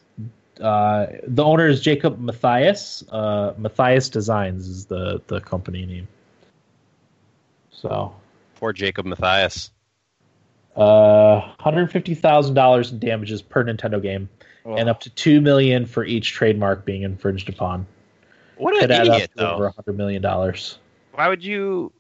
uh, 0.61 1.07
the 1.27 1.45
owner 1.45 1.67
is 1.69 1.81
Jacob 1.81 2.19
Mathias. 2.19 3.05
Uh, 3.11 3.55
Mathias 3.59 4.09
Designs 4.09 4.69
is 4.69 4.87
the 4.87 5.21
the 5.29 5.41
company 5.41 5.87
name. 5.87 6.09
So, 7.71 8.15
Poor 8.57 8.73
Jacob 8.73 9.05
Mathias. 9.07 9.71
uh, 10.77 11.41
hundred 11.61 11.91
fifty 11.93 12.15
thousand 12.15 12.55
dollars 12.55 12.93
in 12.93 12.99
damages 12.99 13.43
per 13.43 13.65
Nintendo 13.65 14.01
game, 14.01 14.29
and 14.65 14.89
up 14.89 15.01
to 15.01 15.11
two 15.11 15.41
million 15.41 15.87
for 15.87 16.05
each 16.05 16.33
trademark 16.33 16.85
being 16.85 17.03
infringed 17.03 17.49
upon. 17.49 17.87
What 18.57 18.75
Could 18.79 18.91
an 18.91 19.01
add 19.01 19.09
up 19.09 19.15
idiot, 19.17 19.31
to 19.37 19.51
over 19.51 19.63
though. 19.65 19.69
a 19.69 19.71
hundred 19.73 19.97
million 19.97 20.23
dollars. 20.23 20.79
Why 21.13 21.29
would 21.29 21.45
you? 21.45 21.93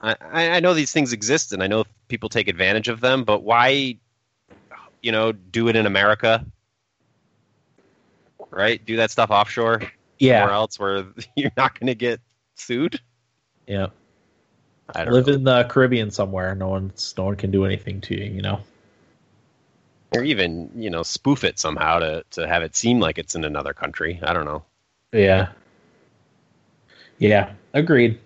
I, 0.00 0.16
I 0.20 0.50
I 0.56 0.60
know 0.60 0.74
these 0.74 0.92
things 0.92 1.12
exist, 1.12 1.52
and 1.52 1.62
I 1.62 1.66
know 1.66 1.84
people 2.14 2.28
take 2.28 2.46
advantage 2.46 2.86
of 2.88 3.00
them, 3.00 3.24
but 3.24 3.42
why, 3.42 3.98
you 5.02 5.10
know, 5.12 5.32
do 5.32 5.66
it 5.68 5.74
in 5.74 5.84
America? 5.86 6.46
Right? 8.50 8.84
Do 8.84 8.96
that 8.98 9.10
stuff 9.10 9.30
offshore, 9.30 9.80
somewhere 9.80 9.90
Yeah, 10.18 10.52
else 10.52 10.78
where 10.78 11.04
you're 11.36 11.50
not 11.56 11.78
going 11.78 11.88
to 11.88 11.94
get 11.96 12.20
sued. 12.54 13.00
yeah. 13.66 13.88
I 14.94 15.04
don't 15.04 15.14
Live 15.14 15.26
know. 15.26 15.32
in 15.32 15.44
the 15.44 15.64
Caribbean 15.64 16.10
somewhere. 16.12 16.54
No 16.54 16.68
one's 16.68 17.14
no 17.18 17.24
one 17.24 17.36
can 17.36 17.50
do 17.50 17.64
anything 17.64 18.00
to 18.02 18.14
you. 18.14 18.30
You 18.30 18.42
know. 18.42 18.60
or 20.14 20.22
even 20.22 20.70
you 20.76 20.90
know 20.90 21.02
spoof 21.02 21.42
it 21.42 21.58
somehow 21.58 21.98
to 21.98 22.22
to 22.32 22.46
have 22.46 22.62
it 22.62 22.76
seem 22.76 23.00
like 23.00 23.18
it's 23.18 23.34
in 23.34 23.44
another 23.44 23.72
country. 23.74 24.20
I 24.22 24.32
don't 24.34 24.44
know. 24.44 24.64
Yeah. 25.12 25.48
Yeah, 27.18 27.54
agreed. 27.72 28.20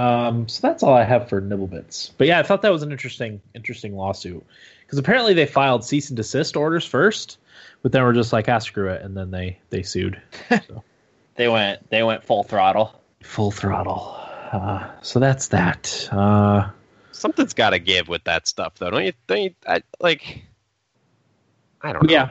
Um, 0.00 0.48
so 0.48 0.66
that's 0.66 0.82
all 0.82 0.94
I 0.94 1.04
have 1.04 1.28
for 1.28 1.40
Nibblebits. 1.42 2.12
But 2.16 2.26
yeah, 2.26 2.38
I 2.38 2.42
thought 2.42 2.62
that 2.62 2.72
was 2.72 2.82
an 2.82 2.90
interesting, 2.92 3.40
interesting 3.54 3.96
lawsuit 3.96 4.44
because 4.86 4.98
apparently 4.98 5.34
they 5.34 5.46
filed 5.46 5.84
cease 5.84 6.08
and 6.08 6.16
desist 6.16 6.56
orders 6.56 6.86
first, 6.86 7.38
but 7.82 7.92
then 7.92 8.02
we're 8.02 8.12
just 8.14 8.32
like, 8.32 8.48
ah, 8.48 8.58
screw 8.58 8.88
it, 8.88 9.02
and 9.02 9.16
then 9.16 9.30
they 9.30 9.58
they 9.70 9.82
sued. 9.82 10.20
So 10.66 10.82
They 11.36 11.48
went 11.48 11.88
they 11.90 12.02
went 12.02 12.24
full 12.24 12.42
throttle. 12.44 12.98
full 13.22 13.50
throttle. 13.50 14.16
Uh, 14.52 14.88
so 15.02 15.18
that's 15.20 15.48
that. 15.48 16.08
Uh, 16.10 16.70
Something's 17.12 17.54
got 17.54 17.70
to 17.70 17.78
give 17.78 18.08
with 18.08 18.24
that 18.24 18.48
stuff, 18.48 18.74
though, 18.78 18.90
don't 18.90 19.04
you? 19.04 19.12
Don't 19.26 19.42
you? 19.42 19.54
I, 19.66 19.82
like, 20.00 20.42
I 21.82 21.92
don't 21.92 22.04
know. 22.04 22.12
yeah. 22.12 22.30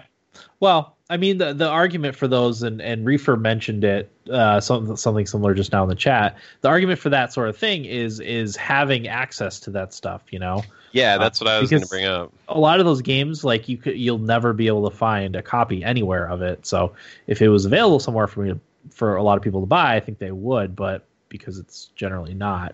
Well, 0.59 0.97
I 1.09 1.17
mean, 1.17 1.39
the 1.39 1.53
the 1.53 1.67
argument 1.67 2.15
for 2.15 2.27
those, 2.27 2.61
and 2.61 2.81
and 2.81 3.05
Reefer 3.05 3.35
mentioned 3.35 3.83
it, 3.83 4.11
uh, 4.31 4.59
something 4.59 4.95
something 4.95 5.25
similar 5.25 5.53
just 5.55 5.71
now 5.71 5.83
in 5.83 5.89
the 5.89 5.95
chat. 5.95 6.37
The 6.61 6.67
argument 6.67 6.99
for 6.99 7.09
that 7.09 7.33
sort 7.33 7.49
of 7.49 7.57
thing 7.57 7.85
is 7.85 8.19
is 8.19 8.55
having 8.55 9.07
access 9.07 9.59
to 9.61 9.71
that 9.71 9.93
stuff. 9.93 10.21
You 10.29 10.37
know, 10.39 10.63
Yeah, 10.91 11.17
that's 11.17 11.41
what 11.41 11.47
I 11.49 11.59
was 11.59 11.69
going 11.71 11.81
to 11.81 11.89
bring 11.89 12.05
up. 12.05 12.31
a 12.47 12.59
lot 12.59 12.79
of 12.79 12.85
those 12.85 13.01
games 13.01 13.43
like 13.43 13.67
you 13.69 13.77
could 13.77 13.97
you'll 13.97 14.19
never 14.19 14.53
be 14.53 14.67
able 14.67 14.89
to 14.89 14.95
find 14.95 15.35
a 15.35 15.41
copy 15.41 15.83
anywhere 15.83 16.27
of 16.29 16.41
it 16.41 16.65
so 16.65 16.93
if 17.27 17.41
it 17.41 17.49
was 17.49 17.65
available 17.65 17.99
somewhere 17.99 18.27
for 18.27 18.41
me 18.41 18.49
to, 18.53 18.59
for 18.89 19.15
a 19.15 19.23
lot 19.23 19.37
of 19.37 19.43
people 19.43 19.61
to 19.61 19.67
buy 19.67 19.95
i 19.95 19.99
think 19.99 20.17
they 20.19 20.31
would 20.31 20.75
but 20.75 21.05
because 21.29 21.57
it's 21.59 21.87
generally 21.95 22.33
not 22.33 22.73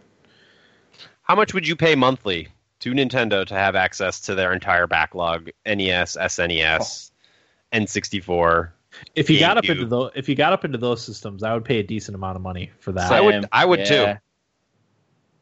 How 1.23 1.35
much 1.35 1.53
would 1.53 1.67
you 1.67 1.75
pay 1.75 1.95
monthly 1.95 2.47
to 2.79 2.91
Nintendo 2.93 3.45
to 3.45 3.53
have 3.53 3.75
access 3.75 4.19
to 4.21 4.35
their 4.35 4.53
entire 4.53 4.87
backlog? 4.87 5.49
NES, 5.65 6.15
SNES, 6.17 7.11
N64. 7.83 8.69
if 9.15 9.29
you 9.29 9.39
got 9.39 9.57
up 9.57 9.65
into 9.65 9.85
those 9.85 10.11
if 10.15 10.29
you 10.29 10.35
got 10.35 10.53
up 10.53 10.63
into 10.63 10.77
those 10.77 11.03
systems 11.03 11.43
i 11.43 11.53
would 11.53 11.65
pay 11.65 11.79
a 11.79 11.83
decent 11.83 12.15
amount 12.15 12.35
of 12.37 12.41
money 12.41 12.71
for 12.79 12.91
that 12.93 13.09
So 13.09 13.15
I 13.15 13.21
would- 13.21 13.45
I 13.51 13.65
would 13.65 13.85
too. 13.85 14.13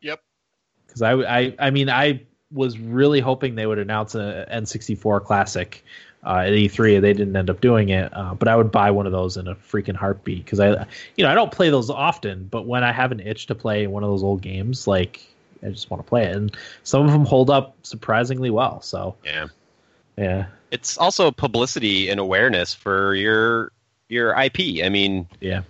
Yep. 0.02 0.22
because 0.88 1.02
I, 1.02 1.14
I 1.14 1.56
I 1.60 1.70
mean 1.70 1.90
I 1.90 2.22
was 2.52 2.78
really 2.78 3.20
hoping 3.20 3.56
they 3.56 3.66
would 3.66 3.80
announce 3.80 4.14
an 4.16 4.46
N64 4.52 5.24
classic 5.26 5.84
uh, 6.24 6.44
at 6.46 6.52
E3. 6.54 7.02
They 7.02 7.14
didn't 7.14 7.36
end 7.36 7.50
up 7.50 7.60
doing 7.62 7.90
it, 7.90 8.16
uh, 8.16 8.36
but 8.36 8.48
I 8.48 8.56
would 8.56 8.72
buy 8.72 8.92
one 8.92 9.06
of 9.08 9.12
those 9.12 9.36
in 9.38 9.48
a 9.48 9.56
freaking 9.56 9.96
heartbeat 9.96 10.46
because 10.46 10.60
I 10.60 10.86
you 11.18 11.24
know 11.24 11.32
I 11.32 11.36
don't 11.36 11.52
play 11.52 11.70
those 11.70 11.90
often, 11.90 12.48
but 12.52 12.66
when 12.68 12.84
I 12.84 12.92
have 12.92 13.12
an 13.12 13.20
itch 13.20 13.48
to 13.48 13.56
play 13.56 13.88
one 13.88 14.04
of 14.04 14.10
those 14.10 14.24
old 14.24 14.42
games, 14.42 14.86
like 14.88 15.26
I 15.64 15.70
just 15.70 15.90
want 15.90 16.04
to 16.04 16.08
play 16.08 16.26
it, 16.26 16.36
and 16.36 16.56
some 16.84 17.06
of 17.06 17.12
them 17.12 17.26
hold 17.26 17.50
up 17.50 17.76
surprisingly 17.84 18.50
well. 18.52 18.82
So 18.82 19.16
Yeah. 19.26 19.48
yeah, 20.18 20.46
It's 20.74 20.98
also 20.98 21.30
publicity 21.30 22.10
and 22.10 22.20
awareness 22.20 22.74
for 22.74 23.14
your 23.14 23.72
your 24.10 24.32
IP. 24.38 24.84
I 24.84 24.90
mean, 24.90 25.28
yeah, 25.40 25.62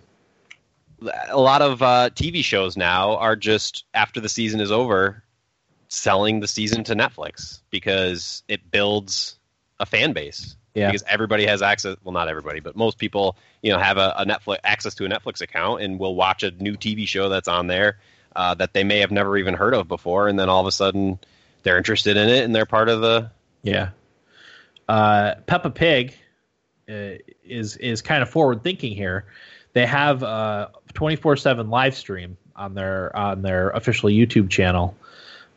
a 1.29 1.39
lot 1.39 1.61
of 1.61 1.81
uh, 1.81 2.09
TV 2.11 2.43
shows 2.43 2.77
now 2.77 3.17
are 3.17 3.35
just 3.35 3.83
after 3.93 4.21
the 4.21 4.29
season 4.29 4.61
is 4.61 4.71
over, 4.71 5.21
selling 5.89 6.39
the 6.39 6.47
season 6.47 6.85
to 6.85 6.95
Netflix 6.95 7.59
because 7.69 8.43
it 8.47 8.71
builds 8.71 9.37
a 9.79 9.85
fan 9.85 10.13
base. 10.13 10.55
Yeah. 10.73 10.87
Because 10.87 11.03
everybody 11.07 11.45
has 11.45 11.61
access. 11.61 11.97
Well, 12.03 12.13
not 12.13 12.29
everybody, 12.29 12.59
but 12.59 12.75
most 12.75 12.97
people, 12.97 13.35
you 13.61 13.71
know, 13.71 13.77
have 13.77 13.97
a, 13.97 14.13
a 14.17 14.25
Netflix 14.25 14.57
access 14.63 14.95
to 14.95 15.05
a 15.05 15.09
Netflix 15.09 15.41
account 15.41 15.81
and 15.81 15.99
will 15.99 16.15
watch 16.15 16.41
a 16.43 16.51
new 16.51 16.75
TV 16.75 17.07
show 17.07 17.29
that's 17.29 17.47
on 17.47 17.67
there 17.67 17.99
uh, 18.35 18.55
that 18.55 18.73
they 18.73 18.83
may 18.83 18.99
have 18.99 19.11
never 19.11 19.37
even 19.37 19.53
heard 19.53 19.73
of 19.73 19.87
before, 19.87 20.27
and 20.27 20.39
then 20.39 20.49
all 20.49 20.61
of 20.61 20.67
a 20.67 20.71
sudden 20.71 21.19
they're 21.61 21.77
interested 21.77 22.17
in 22.17 22.29
it 22.29 22.43
and 22.43 22.55
they're 22.55 22.65
part 22.65 22.89
of 22.89 23.01
the. 23.01 23.29
yeah. 23.61 23.89
Uh, 24.87 25.35
Peppa 25.45 25.69
Pig 25.69 26.13
uh, 26.89 27.15
is 27.43 27.77
is 27.77 28.01
kind 28.01 28.21
of 28.21 28.29
forward 28.29 28.63
thinking 28.63 28.93
here. 28.93 29.25
They 29.73 29.85
have 29.85 30.23
a 30.23 30.71
24/7 30.93 31.69
live 31.69 31.95
stream 31.95 32.37
on 32.55 32.73
their 32.73 33.15
on 33.15 33.41
their 33.41 33.69
official 33.71 34.09
YouTube 34.09 34.49
channel. 34.49 34.95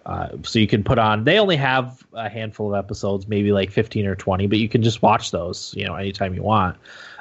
Uh, 0.06 0.28
so 0.44 0.60
you 0.60 0.68
can 0.68 0.84
put 0.84 0.98
on. 0.98 1.24
They 1.24 1.40
only 1.40 1.56
have 1.56 2.06
a 2.12 2.28
handful 2.28 2.72
of 2.72 2.78
episodes, 2.78 3.26
maybe 3.26 3.50
like 3.50 3.72
15 3.72 4.06
or 4.06 4.14
20, 4.14 4.46
but 4.46 4.58
you 4.58 4.68
can 4.68 4.80
just 4.80 5.02
watch 5.02 5.32
those, 5.32 5.74
you 5.76 5.84
know, 5.84 5.96
anytime 5.96 6.32
you 6.32 6.44
want. 6.44 6.76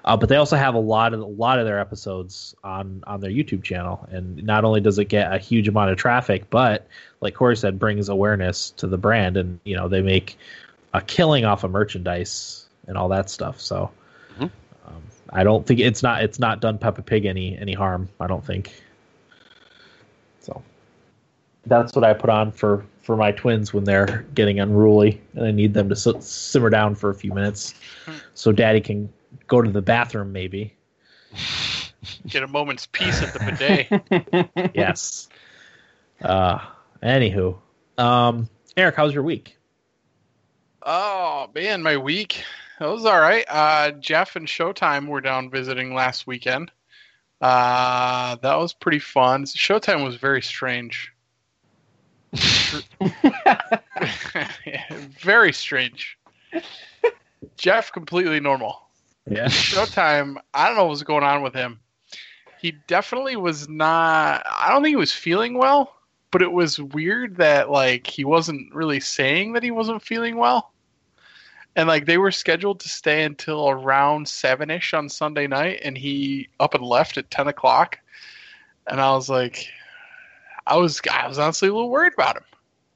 Uh, 0.06 0.16
but 0.16 0.30
they 0.30 0.36
also 0.36 0.56
have 0.56 0.76
a 0.76 0.80
lot 0.80 1.12
of 1.16 1.20
a 1.20 1.26
lot 1.26 1.58
of 1.58 1.66
their 1.66 1.80
episodes 1.80 2.54
on 2.64 3.04
on 3.08 3.22
their 3.22 3.32
YouTube 3.32 3.64
channel, 3.64 4.08
and 4.12 4.42
not 4.44 4.64
only 4.64 4.80
does 4.80 5.00
it 5.00 5.06
get 5.06 5.34
a 5.34 5.40
huge 5.40 5.68
amount 5.68 5.90
of 5.90 5.98
traffic, 5.98 6.48
but 6.52 6.88
like 7.22 7.34
Corey 7.34 7.58
said, 7.58 7.80
brings 7.80 8.08
awareness 8.08 8.70
to 8.72 8.86
the 8.86 9.00
brand, 9.00 9.36
and 9.36 9.60
you 9.64 9.76
know 9.76 9.88
they 9.88 10.04
make 10.04 10.38
a 10.98 11.02
killing 11.02 11.46
off 11.46 11.64
of 11.64 11.72
merchandise 11.72 12.66
and 12.88 12.98
all 12.98 13.10
that 13.10 13.30
stuff. 13.30 13.60
So 13.60 13.92
Mhm. 14.38 14.50
um, 14.88 15.02
I 15.32 15.44
don't 15.44 15.66
think 15.66 15.80
it's 15.80 16.02
not 16.04 16.24
it's 16.24 16.40
not 16.40 16.62
done 16.62 16.78
Peppa 16.78 17.02
Pig 17.02 17.26
any 17.26 17.58
any 17.58 17.74
harm. 17.74 18.10
I 18.20 18.28
don't 18.28 18.46
think. 18.46 18.74
So 20.42 20.62
that's 21.66 21.94
what 21.96 22.04
I 22.04 22.14
put 22.14 22.30
on 22.30 22.52
for 22.52 22.86
for 23.02 23.16
my 23.16 23.32
twins 23.32 23.74
when 23.74 23.84
they're 23.84 24.26
getting 24.34 24.60
unruly 24.60 25.22
and 25.36 25.46
I 25.46 25.52
need 25.52 25.74
them 25.74 25.90
to 25.90 25.96
s- 25.96 26.26
simmer 26.26 26.70
down 26.70 26.96
for 26.96 27.10
a 27.10 27.16
few 27.16 27.34
minutes, 27.34 27.74
so 28.34 28.52
Daddy 28.52 28.82
can 28.82 29.12
go 29.48 29.62
to 29.62 29.70
the 29.70 29.82
bathroom 29.82 30.32
maybe. 30.32 30.74
Get 32.28 32.44
a 32.44 32.48
moment's 32.48 32.86
peace 32.92 33.22
at 33.24 33.34
the 33.34 33.40
bidet. 33.40 34.72
yes. 34.76 35.28
Uh, 36.22 36.60
anywho, 37.04 37.58
um, 37.98 38.48
Eric, 38.78 38.96
how's 38.96 39.14
your 39.14 39.24
week? 39.24 39.58
Oh 40.86 41.50
man, 41.56 41.82
my 41.82 41.98
week. 41.98 42.44
That 42.80 42.90
was 42.90 43.06
all 43.06 43.20
right. 43.20 43.46
Uh, 43.50 43.92
Jeff 43.92 44.36
and 44.36 44.48
Showtime 44.48 45.08
were 45.08 45.22
down 45.22 45.50
visiting 45.50 45.96
last 45.96 46.28
weekend. 46.28 46.72
Uh, 47.42 48.36
that 48.36 48.56
was 48.56 48.74
pretty 48.74 49.00
fun. 49.00 49.46
Showtime 49.46 50.06
was 50.06 50.16
very 50.16 50.44
strange. 50.44 51.12
very 55.20 55.54
strange. 55.54 56.20
Jeff 57.58 57.92
completely 57.92 58.40
normal. 58.40 58.82
Yeah. 59.28 59.46
Showtime, 59.46 60.36
I 60.54 60.68
don't 60.68 60.76
know 60.76 60.84
what 60.84 60.92
was 60.92 61.04
going 61.04 61.24
on 61.24 61.42
with 61.42 61.56
him. 61.56 61.80
He 62.62 62.74
definitely 62.88 63.38
was 63.38 63.68
not. 63.68 64.46
I 64.46 64.70
don't 64.70 64.84
think 64.84 64.94
he 64.94 64.98
was 64.98 65.12
feeling 65.12 65.58
well, 65.58 65.96
but 66.30 66.44
it 66.44 66.52
was 66.52 66.80
weird 66.80 67.38
that 67.38 67.72
like 67.72 68.06
he 68.06 68.24
wasn't 68.24 68.72
really 68.74 69.00
saying 69.00 69.54
that 69.54 69.64
he 69.64 69.72
wasn't 69.72 70.04
feeling 70.04 70.38
well. 70.38 70.72
And 71.76 71.88
like 71.88 72.06
they 72.06 72.18
were 72.18 72.32
scheduled 72.32 72.80
to 72.82 72.90
stay 72.90 73.24
until 73.24 73.70
around 73.70 74.28
seven 74.28 74.70
ish 74.70 74.94
on 74.94 75.10
Sunday 75.10 75.46
night, 75.48 75.82
and 75.84 75.98
he 75.98 76.48
up 76.60 76.74
and 76.74 76.84
left 76.84 77.18
at 77.18 77.30
ten 77.32 77.48
o'clock. 77.48 78.00
And 78.88 79.02
I 79.02 79.12
was 79.12 79.30
like, 79.30 79.68
I 80.66 80.78
was 80.78 81.02
I 81.12 81.28
was 81.28 81.38
honestly 81.40 81.68
a 81.70 81.74
little 81.74 81.90
worried 81.90 82.14
about 82.14 82.38
him. 82.38 82.44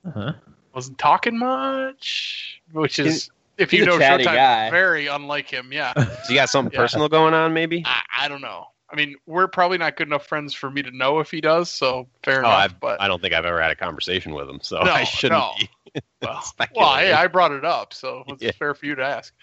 Uh-huh. 0.08 0.34
Wasn't 0.74 0.98
talking 0.98 1.38
much, 1.38 2.62
which 2.72 3.00
is 3.00 3.06
He's- 3.06 3.30
if 3.58 3.74
you 3.74 3.84
a 3.84 3.86
know 3.88 4.00
Showtime, 4.00 4.24
guy. 4.24 4.70
very 4.70 5.08
unlike 5.08 5.50
him. 5.50 5.74
Yeah. 5.74 5.92
So 6.24 6.30
you 6.34 6.36
got 6.36 6.50
something 6.50 6.72
Yeah. 6.72 6.80
personal 6.80 7.10
going 7.10 7.34
on, 7.34 7.54
maybe? 7.54 7.84
I, 7.86 8.02
I 8.18 8.28
don't 8.30 8.40
know. 8.42 8.68
I 8.92 8.96
mean, 8.96 9.16
we're 9.28 9.48
probably 9.50 9.78
not 9.78 9.98
good 9.98 10.08
enough 10.08 10.26
friends 10.26 10.54
for 10.54 10.72
me 10.72 10.82
to 10.82 10.92
know 10.92 11.20
if 11.20 11.30
he 11.30 11.42
does. 11.42 11.70
So 11.72 12.08
fair 12.24 12.38
Oh, 12.38 12.40
enough. 12.40 12.54
I've, 12.54 12.80
but 12.80 13.02
I 13.02 13.08
don't 13.10 13.22
think 13.22 13.34
I've 13.34 13.46
ever 13.46 13.62
had 13.62 13.70
a 13.72 13.76
conversation 13.76 14.34
with 14.34 14.50
him, 14.50 14.60
so 14.62 14.82
No, 14.82 14.92
I 14.94 15.04
shouldn't 15.04 15.40
no. 15.42 15.52
be. 15.60 15.70
well, 16.22 16.44
well, 16.76 16.96
hey, 16.98 17.12
I 17.14 17.28
brought 17.28 17.52
it 17.52 17.66
up, 17.66 17.94
so 17.94 18.24
it's 18.28 18.42
Yeah. 18.44 18.52
fair 18.52 18.74
for 18.74 18.86
you 18.86 18.96
to 18.96 19.04
ask. 19.04 19.34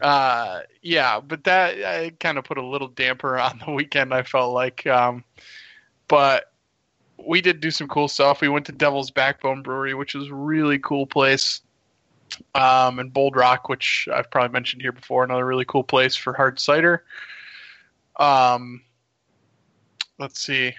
Uh, 0.00 0.60
yeah, 0.82 1.20
but 1.20 1.44
that 1.44 1.84
I 1.84 2.10
kind 2.20 2.38
of 2.38 2.44
put 2.44 2.58
a 2.58 2.64
little 2.64 2.88
damper 2.88 3.38
on 3.38 3.60
the 3.64 3.72
weekend. 3.72 4.12
I 4.14 4.22
felt 4.22 4.54
like, 4.54 4.86
um, 4.86 5.24
but 6.08 6.52
we 7.24 7.40
did 7.40 7.60
do 7.60 7.70
some 7.70 7.88
cool 7.88 8.08
stuff. 8.08 8.40
We 8.40 8.48
went 8.48 8.66
to 8.66 8.72
Devil's 8.72 9.10
Backbone 9.10 9.62
Brewery, 9.62 9.94
which 9.94 10.14
is 10.14 10.28
a 10.28 10.34
really 10.34 10.78
cool 10.78 11.06
place. 11.06 11.60
Um, 12.54 12.98
and 12.98 13.12
Bold 13.12 13.36
Rock, 13.36 13.68
which 13.68 14.08
I've 14.12 14.30
probably 14.30 14.52
mentioned 14.52 14.82
here 14.82 14.92
before, 14.92 15.24
another 15.24 15.46
really 15.46 15.64
cool 15.64 15.84
place 15.84 16.16
for 16.16 16.32
hard 16.32 16.58
cider. 16.58 17.04
Um, 18.16 18.82
let's 20.18 20.40
see. 20.40 20.74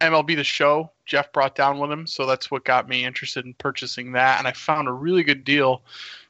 MLB 0.00 0.36
The 0.36 0.44
Show, 0.44 0.90
Jeff 1.06 1.32
brought 1.32 1.54
down 1.54 1.78
with 1.78 1.90
him, 1.90 2.06
so 2.06 2.26
that's 2.26 2.50
what 2.50 2.64
got 2.64 2.88
me 2.88 3.04
interested 3.04 3.44
in 3.46 3.54
purchasing 3.54 4.12
that. 4.12 4.38
And 4.38 4.46
I 4.46 4.52
found 4.52 4.88
a 4.88 4.92
really 4.92 5.22
good 5.22 5.44
deal. 5.44 5.82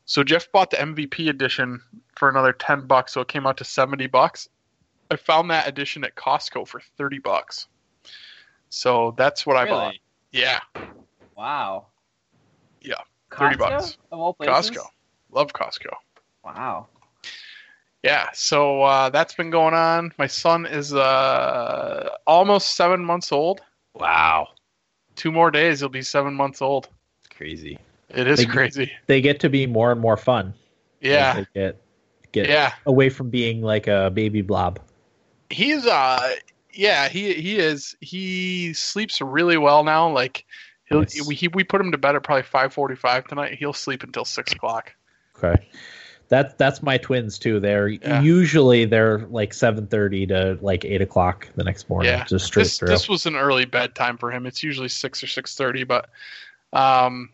So 0.04 0.22
Jeff 0.22 0.50
bought 0.52 0.70
the 0.70 0.76
MVP 0.76 1.28
edition 1.28 1.82
for 2.16 2.28
another 2.28 2.52
ten 2.52 2.86
bucks, 2.86 3.14
so 3.14 3.20
it 3.22 3.28
came 3.28 3.46
out 3.46 3.56
to 3.56 3.64
seventy 3.64 4.06
bucks. 4.06 4.48
I 5.10 5.16
found 5.16 5.50
that 5.50 5.66
edition 5.66 6.04
at 6.04 6.14
Costco 6.14 6.68
for 6.68 6.80
thirty 6.96 7.18
bucks. 7.18 7.66
So 8.68 9.14
that's 9.16 9.46
what 9.46 9.56
I 9.56 9.64
bought. 9.64 9.94
Yeah, 10.32 10.60
Wow. 11.36 11.86
Yeah, 12.80 12.94
30 13.32 13.56
Costco, 13.56 13.58
bucks. 13.58 13.98
Of 14.10 14.20
all 14.20 14.34
places? 14.34 14.70
Costco. 14.70 14.84
Love 15.30 15.52
Costco. 15.52 15.92
Wow. 16.44 16.86
Yeah, 18.02 18.28
so 18.32 18.82
uh, 18.82 19.10
that's 19.10 19.34
been 19.34 19.50
going 19.50 19.74
on. 19.74 20.12
My 20.18 20.26
son 20.26 20.64
is 20.64 20.94
uh, 20.94 22.08
almost 22.26 22.76
seven 22.76 23.04
months 23.04 23.32
old. 23.32 23.60
Wow. 23.94 24.48
Two 25.16 25.32
more 25.32 25.50
days, 25.50 25.80
he'll 25.80 25.88
be 25.88 26.02
seven 26.02 26.34
months 26.34 26.62
old. 26.62 26.88
Crazy. 27.34 27.78
It 28.10 28.28
is 28.28 28.38
They- 28.38 28.44
crazy. 28.46 28.92
They 29.06 29.20
get 29.20 29.40
to 29.40 29.48
be 29.50 29.66
more 29.66 29.90
and 29.90 30.00
more 30.00 30.16
fun. 30.16 30.54
Yeah, 31.00 31.34
They 31.34 31.46
get 31.54 31.82
get 32.32 32.48
yeah. 32.48 32.72
away 32.86 33.08
from 33.08 33.30
being 33.30 33.62
like 33.62 33.86
a 33.86 34.10
baby 34.10 34.42
blob. 34.42 34.78
he's 35.50 35.86
uh 35.86 36.34
yeah, 36.72 37.08
he 37.08 37.34
he 37.34 37.58
is. 37.58 37.96
He 38.00 38.72
sleeps 38.74 39.20
really 39.20 39.56
well 39.56 39.82
now. 39.84 40.08
Like 40.10 40.44
he'll 40.84 41.00
Nice. 41.00 41.26
we 41.26 41.34
he, 41.34 41.48
we 41.48 41.64
put 41.64 41.80
him 41.80 41.90
to 41.92 41.98
bed 41.98 42.14
at 42.16 42.22
probably 42.22 42.42
five 42.42 42.72
forty 42.72 42.94
five 42.94 43.26
tonight. 43.26 43.54
He'll 43.58 43.72
sleep 43.72 44.02
until 44.02 44.24
six 44.24 44.52
o'clock. 44.52 44.94
Okay. 45.36 45.66
That 46.28 46.58
that's 46.58 46.82
my 46.82 46.98
twins 46.98 47.38
too. 47.38 47.60
They're 47.60 47.88
Yeah. 47.88 48.20
usually 48.20 48.84
they're 48.84 49.20
like 49.28 49.54
seven 49.54 49.86
thirty 49.86 50.26
to 50.26 50.58
like 50.60 50.84
eight 50.84 51.00
o'clock 51.00 51.48
the 51.54 51.62
next 51.64 51.88
morning. 51.88 52.10
Yeah, 52.12 52.24
Just 52.24 52.46
straight 52.46 52.64
This 52.64 52.78
through. 52.78 52.88
this 52.88 53.08
was 53.08 53.26
an 53.26 53.36
early 53.36 53.64
bedtime 53.64 54.18
for 54.18 54.32
him. 54.32 54.44
It's 54.46 54.62
usually 54.62 54.88
six 54.88 55.22
or 55.22 55.28
six 55.28 55.54
thirty, 55.54 55.84
but 55.84 56.08
um, 56.72 57.30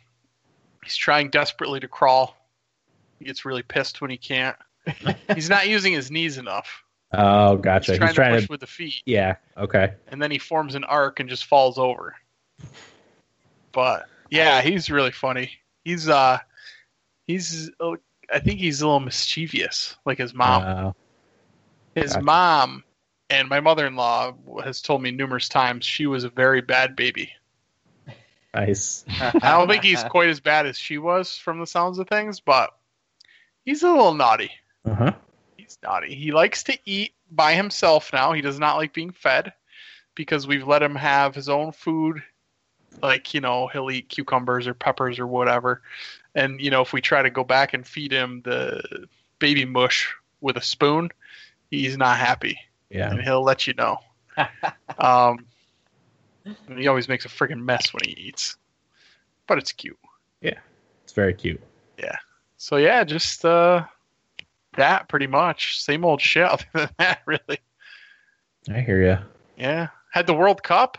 he's 0.85 0.97
trying 0.97 1.31
desperately 1.31 1.81
to 1.81 1.89
crawl. 1.89 2.37
He 3.19 3.25
gets 3.25 3.45
really 3.47 3.63
pissed 3.63 4.01
when 4.03 4.11
he 4.11 4.19
can't. 4.19 4.57
he's 5.35 5.49
not 5.49 5.69
using 5.69 5.93
his 5.95 6.11
knees 6.11 6.37
enough. 6.39 6.83
oh, 7.15 7.57
gotcha. 7.57 7.93
He's 7.93 7.99
He's 7.99 7.99
trying, 7.99 8.15
trying, 8.15 8.31
to 8.33 8.37
push 8.41 8.47
to. 8.49 8.53
with 8.53 8.61
the 8.61 8.67
feet, 8.67 9.03
Yeah. 9.07 9.37
Okay. 9.57 9.95
and 10.09 10.21
then 10.21 10.31
he 10.31 10.39
forms 10.39 10.75
an 10.75 10.85
arc 10.85 11.19
and 11.21 11.29
just 11.31 11.47
falls 11.47 11.79
over. 11.79 12.15
But 13.73 14.07
yeah, 14.31 14.61
he's 14.61 14.91
really 14.91 15.13
funny. 15.13 15.51
He's 15.85 16.09
uh, 16.09 16.39
he's 17.27 17.71
uh, 17.81 17.93
I 18.33 18.39
think 18.39 18.61
he's 18.61 18.81
a 18.81 18.87
little 18.87 19.01
mischievous, 19.01 19.97
like 20.05 20.19
his 20.19 20.35
mom. 20.35 20.63
Uh, 20.63 20.93
His 21.95 22.13
Gotcha. 22.13 22.25
mom 22.25 22.85
and 23.33 23.49
my 23.49 23.61
mother-in-law 23.61 24.35
has 24.63 24.83
told 24.83 25.03
me 25.03 25.11
numerous 25.11 25.49
times 25.49 25.85
she 25.85 26.07
was 26.07 26.25
a 26.25 26.29
very 26.29 26.61
bad 26.61 26.95
baby. 26.97 27.33
nice. 28.55 29.05
I 29.21 29.57
don't 29.57 29.69
think 29.69 29.83
he's 29.83 30.03
quite 30.05 30.29
as 30.29 30.41
bad 30.41 30.67
as 30.67 30.77
she 30.77 30.99
was 30.99 31.37
from 31.37 31.59
the 31.59 31.67
sounds 31.67 31.99
of 31.99 32.09
things, 32.09 32.41
but 32.41 32.71
he's 33.65 33.83
a 33.83 33.91
little 33.91 34.15
naughty. 34.15 34.51
Uh 34.85 34.95
huh. 34.95 35.13
He's 35.57 35.79
naughty. 35.83 36.15
He 36.15 36.33
likes 36.33 36.63
to 36.65 36.79
eat 36.85 37.15
by 37.31 37.55
himself 37.55 38.13
now. 38.13 38.33
He 38.33 38.43
does 38.43 38.59
not 38.59 38.77
like 38.77 38.93
being 38.93 39.13
fed 39.13 39.53
because 40.15 40.47
we've 40.47 40.67
let 40.67 40.83
him 40.83 40.95
have 40.95 41.35
his 41.35 41.49
own 41.49 41.73
food. 41.73 42.23
Like, 43.03 43.33
you 43.33 43.41
know, 43.41 43.69
he'll 43.69 43.91
eat 43.91 44.11
cucumbers 44.11 44.67
or 44.67 44.75
peppers 44.75 45.19
or 45.19 45.27
whatever. 45.27 45.83
And, 46.35 46.61
you 46.61 46.71
know, 46.71 46.81
if 46.81 46.93
we 46.93 47.01
try 47.01 47.23
to 47.23 47.31
go 47.31 47.45
back 47.45 47.75
and 47.75 47.87
feed 47.87 48.13
him 48.13 48.43
the 48.45 49.07
baby 49.39 49.65
mush 49.65 50.13
with 50.41 50.57
a 50.57 50.63
spoon, 50.63 51.11
he's 51.71 51.97
not 51.97 52.19
happy. 52.19 52.59
Yeah. 52.91 53.11
And 53.11 53.21
he'll 53.21 53.43
let 53.43 53.67
you 53.67 53.75
know. 53.75 53.99
um, 54.99 55.47
and 56.45 56.79
he 56.79 56.89
always 56.89 57.09
makes 57.09 57.25
a 57.25 57.29
freaking 57.29 57.63
mess 57.63 57.93
when 57.93 58.03
he 58.05 58.13
eats. 58.13 58.57
But 59.47 59.59
it's 59.59 59.73
cute. 59.73 59.99
Yeah, 60.41 60.59
it's 61.05 61.13
very 61.13 61.35
cute. 61.35 61.61
Yeah. 61.99 62.17
So 62.57 62.77
yeah, 62.77 63.05
just 63.05 63.45
uh 63.45 63.85
that 64.77 65.09
pretty 65.09 65.27
much. 65.27 65.81
Same 65.81 66.05
old 66.05 66.21
shit 66.21 66.45
other 66.51 66.65
than 66.73 66.89
that, 66.99 67.23
really. 67.27 67.59
I 68.71 68.81
hear 68.81 69.03
you. 69.03 69.19
Yeah. 69.57 69.89
Had 70.11 70.27
the 70.27 70.35
World 70.35 70.63
Cup 70.63 70.99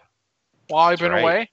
while 0.67 0.89
I've 0.89 0.99
been 0.99 1.11
right. 1.11 1.21
away. 1.21 1.49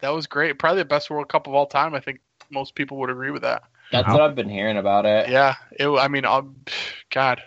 That 0.00 0.10
was 0.10 0.26
great. 0.26 0.58
Probably 0.58 0.82
the 0.82 0.86
best 0.86 1.10
World 1.10 1.28
Cup 1.28 1.46
of 1.46 1.54
all 1.54 1.66
time. 1.66 1.94
I 1.94 2.00
think 2.00 2.20
most 2.50 2.74
people 2.74 2.98
would 2.98 3.10
agree 3.10 3.30
with 3.30 3.42
that. 3.42 3.62
That's 3.90 4.08
what 4.12 4.22
I've 4.22 4.34
been 4.34 4.48
hearing 4.48 4.76
about 4.76 5.06
it. 5.06 5.28
Yeah. 5.28 5.54
It 5.72 5.88
I 5.88 6.08
mean, 6.08 6.24
um, 6.24 6.56
God. 7.10 7.42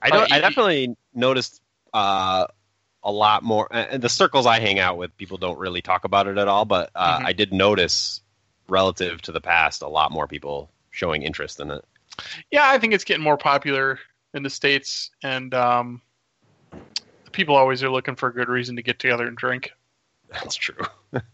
I 0.00 0.10
don't. 0.10 0.22
Uh, 0.22 0.26
I 0.30 0.38
y- 0.38 0.40
definitely 0.40 0.96
noticed 1.14 1.60
uh, 1.92 2.46
a 3.02 3.12
lot 3.12 3.42
more. 3.42 3.68
And 3.70 4.02
the 4.02 4.08
circles 4.08 4.46
I 4.46 4.60
hang 4.60 4.78
out 4.78 4.96
with, 4.96 5.16
people 5.16 5.38
don't 5.38 5.58
really 5.58 5.82
talk 5.82 6.04
about 6.04 6.26
it 6.26 6.38
at 6.38 6.48
all. 6.48 6.64
But 6.64 6.90
uh, 6.94 7.20
Mhm. 7.20 7.26
I 7.26 7.32
did 7.32 7.52
notice, 7.52 8.20
relative 8.68 9.22
to 9.22 9.32
the 9.32 9.40
past, 9.40 9.82
a 9.82 9.88
lot 9.88 10.10
more 10.12 10.26
people 10.26 10.70
showing 10.90 11.22
interest 11.22 11.60
in 11.60 11.70
it. 11.70 11.84
Yeah, 12.50 12.68
I 12.68 12.78
think 12.78 12.92
it's 12.94 13.04
getting 13.04 13.22
more 13.24 13.38
popular 13.38 13.98
in 14.34 14.42
the 14.42 14.50
States 14.50 15.10
and 15.22 15.52
um 15.54 16.02
people 17.32 17.56
always 17.56 17.82
are 17.82 17.90
looking 17.90 18.14
for 18.16 18.28
a 18.28 18.34
good 18.34 18.48
reason 18.48 18.76
to 18.76 18.82
get 18.82 18.98
together 18.98 19.26
and 19.26 19.36
drink. 19.36 19.72
That's 20.30 20.54
true. 20.54 20.84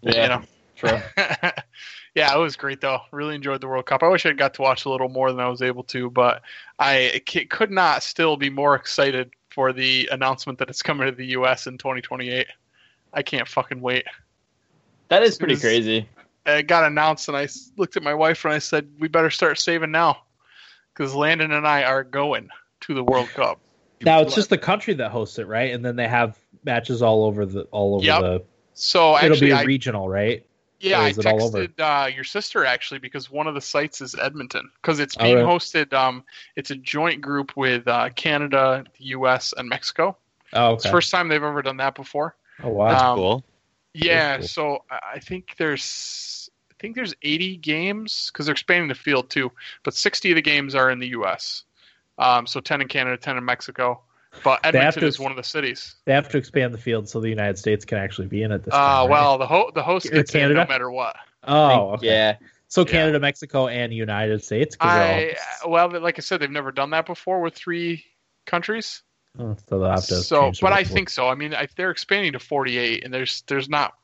Yeah, 0.03 0.23
You 0.23 0.29
know? 0.29 0.43
true. 0.77 1.03
yeah, 2.19 2.35
it 2.35 2.39
was 2.39 2.57
great 2.57 2.81
though. 2.81 2.99
Really 3.13 3.35
enjoyed 3.37 3.61
the 3.61 3.69
World 3.69 3.87
Cup. 3.87 4.03
I 4.03 4.09
wish 4.09 4.27
I 4.27 4.33
got 4.33 4.55
to 4.55 4.63
watch 4.63 4.85
a 4.85 4.91
little 4.91 5.09
more 5.09 5.31
than 5.31 5.41
I 5.41 5.49
was 5.49 5.63
able 5.63 5.85
to, 5.85 6.11
but 6.11 6.43
I 6.79 7.23
c- 7.29 7.45
could 7.47 7.71
not 7.71 8.03
still 8.03 8.37
be 8.37 8.51
more 8.51 8.75
excited 8.75 9.31
for 9.51 9.73
the 9.73 10.09
announcement 10.11 10.59
that 10.59 10.69
it's 10.69 10.83
coming 10.83 11.07
to 11.09 11.15
the 11.15 11.27
U.S. 11.27 11.67
in 11.69 11.79
2028. 11.79 12.47
I 13.15 13.23
can't 13.23 13.47
fucking 13.47 13.81
wait. 13.81 14.05
That 15.09 15.23
is 15.23 15.39
pretty 15.39 15.53
It 15.55 15.57
was- 15.57 15.63
crazy. 15.63 16.09
It 16.47 16.67
got 16.67 16.85
announced, 16.85 17.29
and 17.29 17.37
I 17.37 17.47
looked 17.77 17.97
at 17.97 18.03
my 18.03 18.15
wife 18.15 18.45
and 18.45 18.55
I 18.55 18.59
said, 18.59 18.89
"We 18.99 19.07
better 19.09 19.29
start 19.31 19.59
saving 19.59 19.91
now, 19.91 20.19
because 20.95 21.15
Landon 21.15 21.53
and 21.53 21.67
I 21.69 21.85
are 21.85 22.03
going 22.03 22.49
to 22.81 22.95
the 22.95 23.05
World 23.05 23.29
Cup." 23.29 23.61
Now 24.01 24.21
it's 24.21 24.35
just 24.37 24.49
the 24.49 24.57
country 24.59 24.95
that 24.95 25.11
hosts 25.11 25.39
it, 25.41 25.47
right? 25.49 25.73
And 25.75 25.85
then 25.85 25.97
they 25.97 26.07
have 26.07 26.39
matches 26.65 27.03
all 27.03 27.25
over 27.25 27.45
the 27.45 27.63
all 27.73 27.97
over 27.97 28.05
Yep. 28.05 28.21
the. 28.21 28.45
So 28.75 29.17
It'll 29.19 29.33
actually, 29.33 29.49
be 29.49 29.53
I, 29.53 29.63
regional, 29.65 30.09
right? 30.09 30.47
Yeah, 30.81 31.01
I 31.01 31.09
is 31.09 31.19
all 31.19 31.43
over? 31.43 31.67
texted 31.67 31.81
uh, 31.81 32.07
your 32.07 32.25
sister 32.25 32.65
actually 32.65 33.01
because 33.01 33.31
one 33.31 33.47
of 33.47 33.55
the 33.55 33.61
sites 33.61 34.01
is 34.01 34.15
Edmonton 34.15 34.71
because 34.81 35.01
it's 35.01 35.17
being 35.17 35.37
really? 35.37 35.47
hosted. 35.47 35.93
Um, 35.93 36.25
it's 36.57 36.71
a 36.71 36.77
joint 36.77 37.21
group 37.21 37.57
with 37.57 37.89
uh, 37.89 38.11
Canada, 38.11 38.85
the 38.99 39.05
U.S., 39.07 39.53
and 39.57 39.69
Mexico. 39.69 40.17
Oh, 40.53 40.75
It's 40.75 40.85
the 40.85 40.91
first 40.91 41.11
time 41.11 41.29
they've 41.29 41.43
ever 41.43 41.63
done 41.63 41.79
that 41.79 41.95
before. 41.95 42.37
oh 42.63 42.69
wow. 42.69 43.13
um, 43.13 43.17
cool. 43.17 43.45
Yeah, 43.95 44.39
cool. 44.39 44.47
so 44.47 44.85
I 44.91 44.99
I 45.15 45.19
think 45.19 45.55
there's 45.59 46.49
I 46.71 46.75
think 46.79 46.95
there's 46.95 47.15
80 47.23 47.57
games 47.57 48.31
because 48.33 48.47
they're 48.47 48.53
expanding 48.53 48.89
the 48.89 48.95
field 48.95 49.31
too, 49.31 49.51
but 49.83 49.95
60 49.95 50.31
of 50.31 50.37
the 50.37 50.43
games 50.43 50.75
are 50.77 50.91
in 50.91 51.01
the 51.01 51.09
U.S. 51.09 51.65
Um, 52.19 52.47
so 52.47 52.61
10 52.61 52.83
in 52.83 52.89
Canada, 52.89 53.17
10 53.17 53.37
in 53.37 53.45
Mexico. 53.45 54.01
But 54.45 54.63
They 54.63 54.69
have 54.69 54.75
Edmonton 54.75 55.01
to- 55.03 55.07
is 55.09 55.19
one 55.19 55.33
of 55.33 55.37
the 55.37 55.43
cities. 55.43 55.97
They 56.05 56.13
have 56.13 56.29
to 56.29 56.39
expand 56.39 56.73
the 56.75 56.79
field 56.79 57.09
so 57.09 57.21
the 57.21 57.29
United 57.31 57.59
States 57.59 57.85
can 57.85 57.99
actually 57.99 58.29
be 58.29 58.43
in 58.43 58.53
it 58.53 58.63
this 58.65 58.75
Uh, 58.75 58.79
time. 58.79 58.99
right? 59.01 59.11
well, 59.11 59.39
the 59.39 59.47
ho- 59.47 59.71
the 59.75 59.83
host 59.83 60.07
Or 60.07 60.11
gets 60.11 60.35
in 60.35 60.53
no 60.53 60.67
matter 60.67 60.91
what. 60.91 61.17
oh, 61.45 61.93
okay. 61.95 62.07
Yeah, 62.07 62.37
So 62.69 62.83
Yeah. 62.83 62.93
Canada, 62.93 63.21
Mexico, 63.21 63.69
and 63.69 63.93
United 63.95 64.45
States. 64.45 64.77
they're 64.81 64.91
I 64.91 65.35
well, 65.67 65.89
like 66.01 66.19
I 66.19 66.21
said, 66.21 66.41
they've 66.41 66.51
never 66.51 66.71
done 66.71 66.91
that 66.91 67.07
before 67.07 67.41
with 67.41 67.55
three 67.55 68.05
countries. 68.45 69.03
oh, 69.39 69.57
so 69.69 69.79
they'll 69.79 69.91
have 69.91 70.05
to. 70.07 70.17
So, 70.17 70.53
but 70.61 70.73
I 70.75 70.85
think 70.85 71.09
so. 71.09 71.29
I 71.29 71.35
mean, 71.35 71.55
if 71.55 71.75
they're 71.75 71.91
expanding 71.91 72.33
to 72.35 72.39
48, 72.39 73.05
and 73.05 73.13
there's 73.15 73.43
there's 73.47 73.69
not, 73.71 73.95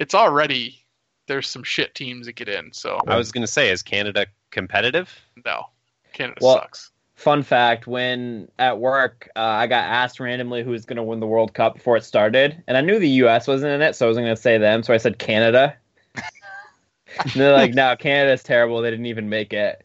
it's 0.00 0.14
already 0.14 0.84
there's 1.28 1.48
some 1.48 1.62
shit 1.62 1.94
teams 1.94 2.26
that 2.26 2.32
get 2.32 2.48
in. 2.48 2.72
So 2.72 3.00
I 3.06 3.16
was 3.16 3.30
going 3.30 3.42
to 3.42 3.52
say, 3.52 3.70
is 3.70 3.82
Canada 3.82 4.26
competitive? 4.50 5.16
no, 5.46 5.66
Canada 6.12 6.38
Well, 6.42 6.56
sucks. 6.56 6.89
Fun 7.20 7.42
fact: 7.42 7.86
when 7.86 8.48
at 8.58 8.78
work, 8.78 9.28
uh, 9.36 9.40
I 9.40 9.66
got 9.66 9.84
asked 9.84 10.18
randomly 10.20 10.62
who 10.64 10.70
was 10.70 10.84
going 10.84 10.96
to 10.96 11.02
win 11.02 11.20
the 11.20 11.26
World 11.26 11.52
Cup 11.54 11.74
before 11.74 11.96
it 11.96 12.04
started, 12.04 12.62
and 12.66 12.76
I 12.76 12.80
knew 12.80 12.98
the 12.98 13.08
U.S. 13.08 13.46
wasn't 13.46 13.72
in 13.72 13.82
it, 13.82 13.94
so 13.94 14.06
I 14.06 14.08
wasn't 14.08 14.26
going 14.26 14.36
to 14.36 14.42
say 14.42 14.58
them. 14.58 14.82
So 14.82 14.94
I 14.94 14.96
said 14.96 15.18
Canada. 15.18 15.76
and 16.14 17.32
they're 17.34 17.52
like, 17.52 17.74
"No, 17.74 17.94
Canada's 17.96 18.42
terrible. 18.42 18.80
They 18.82 18.90
didn't 18.90 19.06
even 19.06 19.28
make 19.28 19.52
it." 19.52 19.84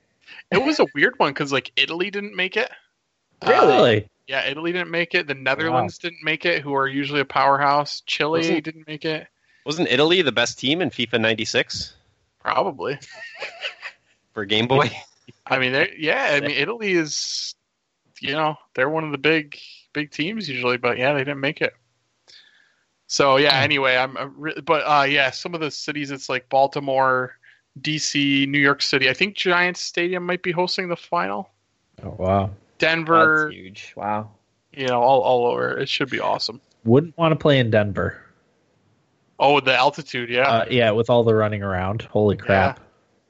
It 0.51 0.63
was 0.63 0.79
a 0.79 0.85
weird 0.95 1.13
one 1.17 1.31
because 1.33 1.51
like 1.51 1.71
Italy 1.75 2.09
didn't 2.09 2.35
make 2.35 2.55
it. 2.57 2.71
Uh, 3.41 3.49
really. 3.51 4.09
yeah, 4.27 4.45
Italy 4.47 4.71
didn't 4.71 4.91
make 4.91 5.13
it. 5.13 5.27
The 5.27 5.33
Netherlands 5.33 5.97
didn't 5.97 6.23
make 6.23 6.45
it, 6.45 6.61
who 6.61 6.73
are 6.73 6.87
usually 6.87 7.19
a 7.19 7.25
powerhouse. 7.25 8.01
Chile 8.05 8.39
Wasn't- 8.39 8.63
didn't 8.63 8.87
make 8.87 9.05
it. 9.05 9.27
Wasn't 9.65 9.89
Italy 9.89 10.21
the 10.21 10.31
best 10.31 10.59
team 10.59 10.81
in 10.81 10.89
FIFA 10.91 11.19
'96 11.21 11.95
Probably. 12.39 12.99
for 14.33 14.45
Game 14.45 14.67
Boy? 14.67 14.89
I 15.45 15.59
mean, 15.59 15.71
they're- 15.73 15.93
yeah. 15.97 16.29
I 16.33 16.39
mean, 16.41 16.51
Italy 16.51 16.93
is, 16.93 17.55
you 18.19 18.33
know, 18.33 18.55
they're 18.73 18.89
one 18.89 19.03
of 19.03 19.11
the 19.11 19.17
big 19.17 19.57
big 19.93 20.11
teams 20.11 20.49
usually, 20.49 20.77
but 20.77 20.97
yeah, 20.97 21.13
they 21.13 21.19
didn't 21.19 21.39
make 21.39 21.61
it. 21.61 21.73
So 23.07 23.37
yeah. 23.37 23.59
Anyway, 23.59 23.95
I'm, 23.95 24.17
I'm 24.17 24.33
re- 24.37 24.59
but 24.61 24.81
uh, 24.81 25.03
yeah, 25.03 25.31
some 25.31 25.53
of 25.53 25.61
the 25.61 25.71
cities, 25.71 26.11
it's 26.11 26.27
like 26.29 26.49
Baltimore, 26.49 27.37
D.C., 27.79 28.45
New 28.47 28.59
York 28.59 28.81
City. 28.81 29.09
I 29.09 29.13
think 29.13 29.35
Giants 29.35 29.81
Stadium 29.81 30.25
might 30.25 30.41
be 30.41 30.51
hosting 30.51 30.89
the 30.89 30.95
final. 30.95 31.49
Oh 32.03 32.15
wow. 32.17 32.49
Denver, 32.77 33.45
That's 33.45 33.55
huge. 33.55 33.93
Wow. 33.95 34.31
you 34.73 34.87
know, 34.87 35.01
all 35.01 35.21
all 35.21 35.45
over. 35.47 35.77
It 35.77 35.87
should 35.87 36.09
be 36.09 36.19
awesome. 36.19 36.59
Wouldn't 36.83 37.17
want 37.17 37.31
to 37.31 37.35
play 37.37 37.59
in 37.59 37.69
Denver. 37.71 38.21
Oh, 39.39 39.59
the 39.59 39.75
altitude, 39.75 40.29
yeah. 40.29 40.47
Uh, 40.49 40.65
yeah, 40.69 40.91
with 40.91 41.09
all 41.09 41.23
the 41.23 41.33
running 41.35 41.61
around. 41.63 42.03
Holy 42.03 42.37
crap. 42.37 42.79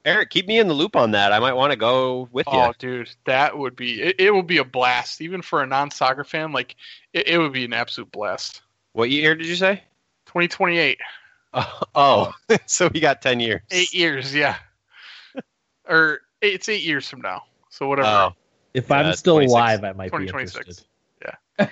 Eric, 0.06 0.30
keep 0.30 0.46
me 0.46 0.60
in 0.60 0.68
the 0.68 0.74
loop 0.74 0.94
on 0.94 1.10
that. 1.10 1.32
I 1.32 1.40
might 1.40 1.54
want 1.54 1.72
to 1.72 1.76
go 1.76 2.28
with 2.30 2.46
you. 2.46 2.58
Oh, 2.58 2.72
dude, 2.78 3.10
that 3.24 3.58
would 3.58 3.74
be 3.74 4.00
it, 4.00 4.14
it. 4.20 4.32
Would 4.32 4.46
be 4.46 4.58
a 4.58 4.64
blast, 4.64 5.20
even 5.20 5.42
for 5.42 5.64
a 5.64 5.66
non-soccer 5.66 6.22
fan. 6.22 6.52
Like 6.52 6.76
it, 7.12 7.26
it 7.26 7.38
would 7.38 7.52
be 7.52 7.64
an 7.64 7.72
absolute 7.72 8.12
blast. 8.12 8.62
What 8.92 9.10
year 9.10 9.34
did 9.34 9.48
you 9.48 9.56
say? 9.56 9.82
2028, 10.26 10.98
Oh, 11.54 11.80
oh. 11.94 12.32
so 12.66 12.88
we 12.94 13.00
got 13.00 13.20
ten 13.20 13.40
years. 13.40 13.62
eight 13.72 13.92
years, 13.92 14.32
yeah. 14.32 14.56
or 15.88 16.20
it's 16.40 16.68
eight 16.68 16.84
years 16.84 17.08
from 17.08 17.22
now. 17.22 17.42
So 17.70 17.88
whatever. 17.88 18.08
Oh, 18.08 18.34
If 18.74 18.88
Yeah, 18.88 18.98
I'm 18.98 19.12
still 19.14 19.40
alive, 19.40 19.82
I 19.82 19.92
might 19.92 20.12
be 20.12 20.26
2026. 20.26 20.84
Yeah. 21.24 21.66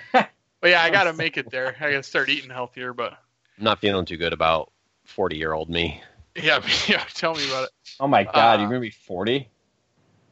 But 0.61 0.71
yeah, 0.71 0.81
I 0.81 0.89
gotta 0.89 1.13
make 1.13 1.37
it 1.37 1.51
there. 1.51 1.75
I 1.79 1.91
gotta 1.91 2.03
start 2.03 2.27
eating 2.27 2.49
healthier. 2.49 2.91
But 2.91 3.13
I'm 3.57 3.63
not 3.63 3.79
feeling 3.79 4.05
too 4.05 4.17
good 4.17 4.33
about 4.33 4.71
forty-year-old 5.05 5.69
me. 5.69 6.01
Yeah, 6.35 6.61
yeah. 6.87 7.03
Tell 7.13 7.33
me 7.35 7.47
about 7.47 7.65
it. 7.65 7.69
Oh 7.99 8.07
my 8.07 8.23
God, 8.23 8.57
Uh, 8.57 8.61
you're 8.61 8.69
gonna 8.69 8.79
be 8.81 8.89
forty? 8.89 9.49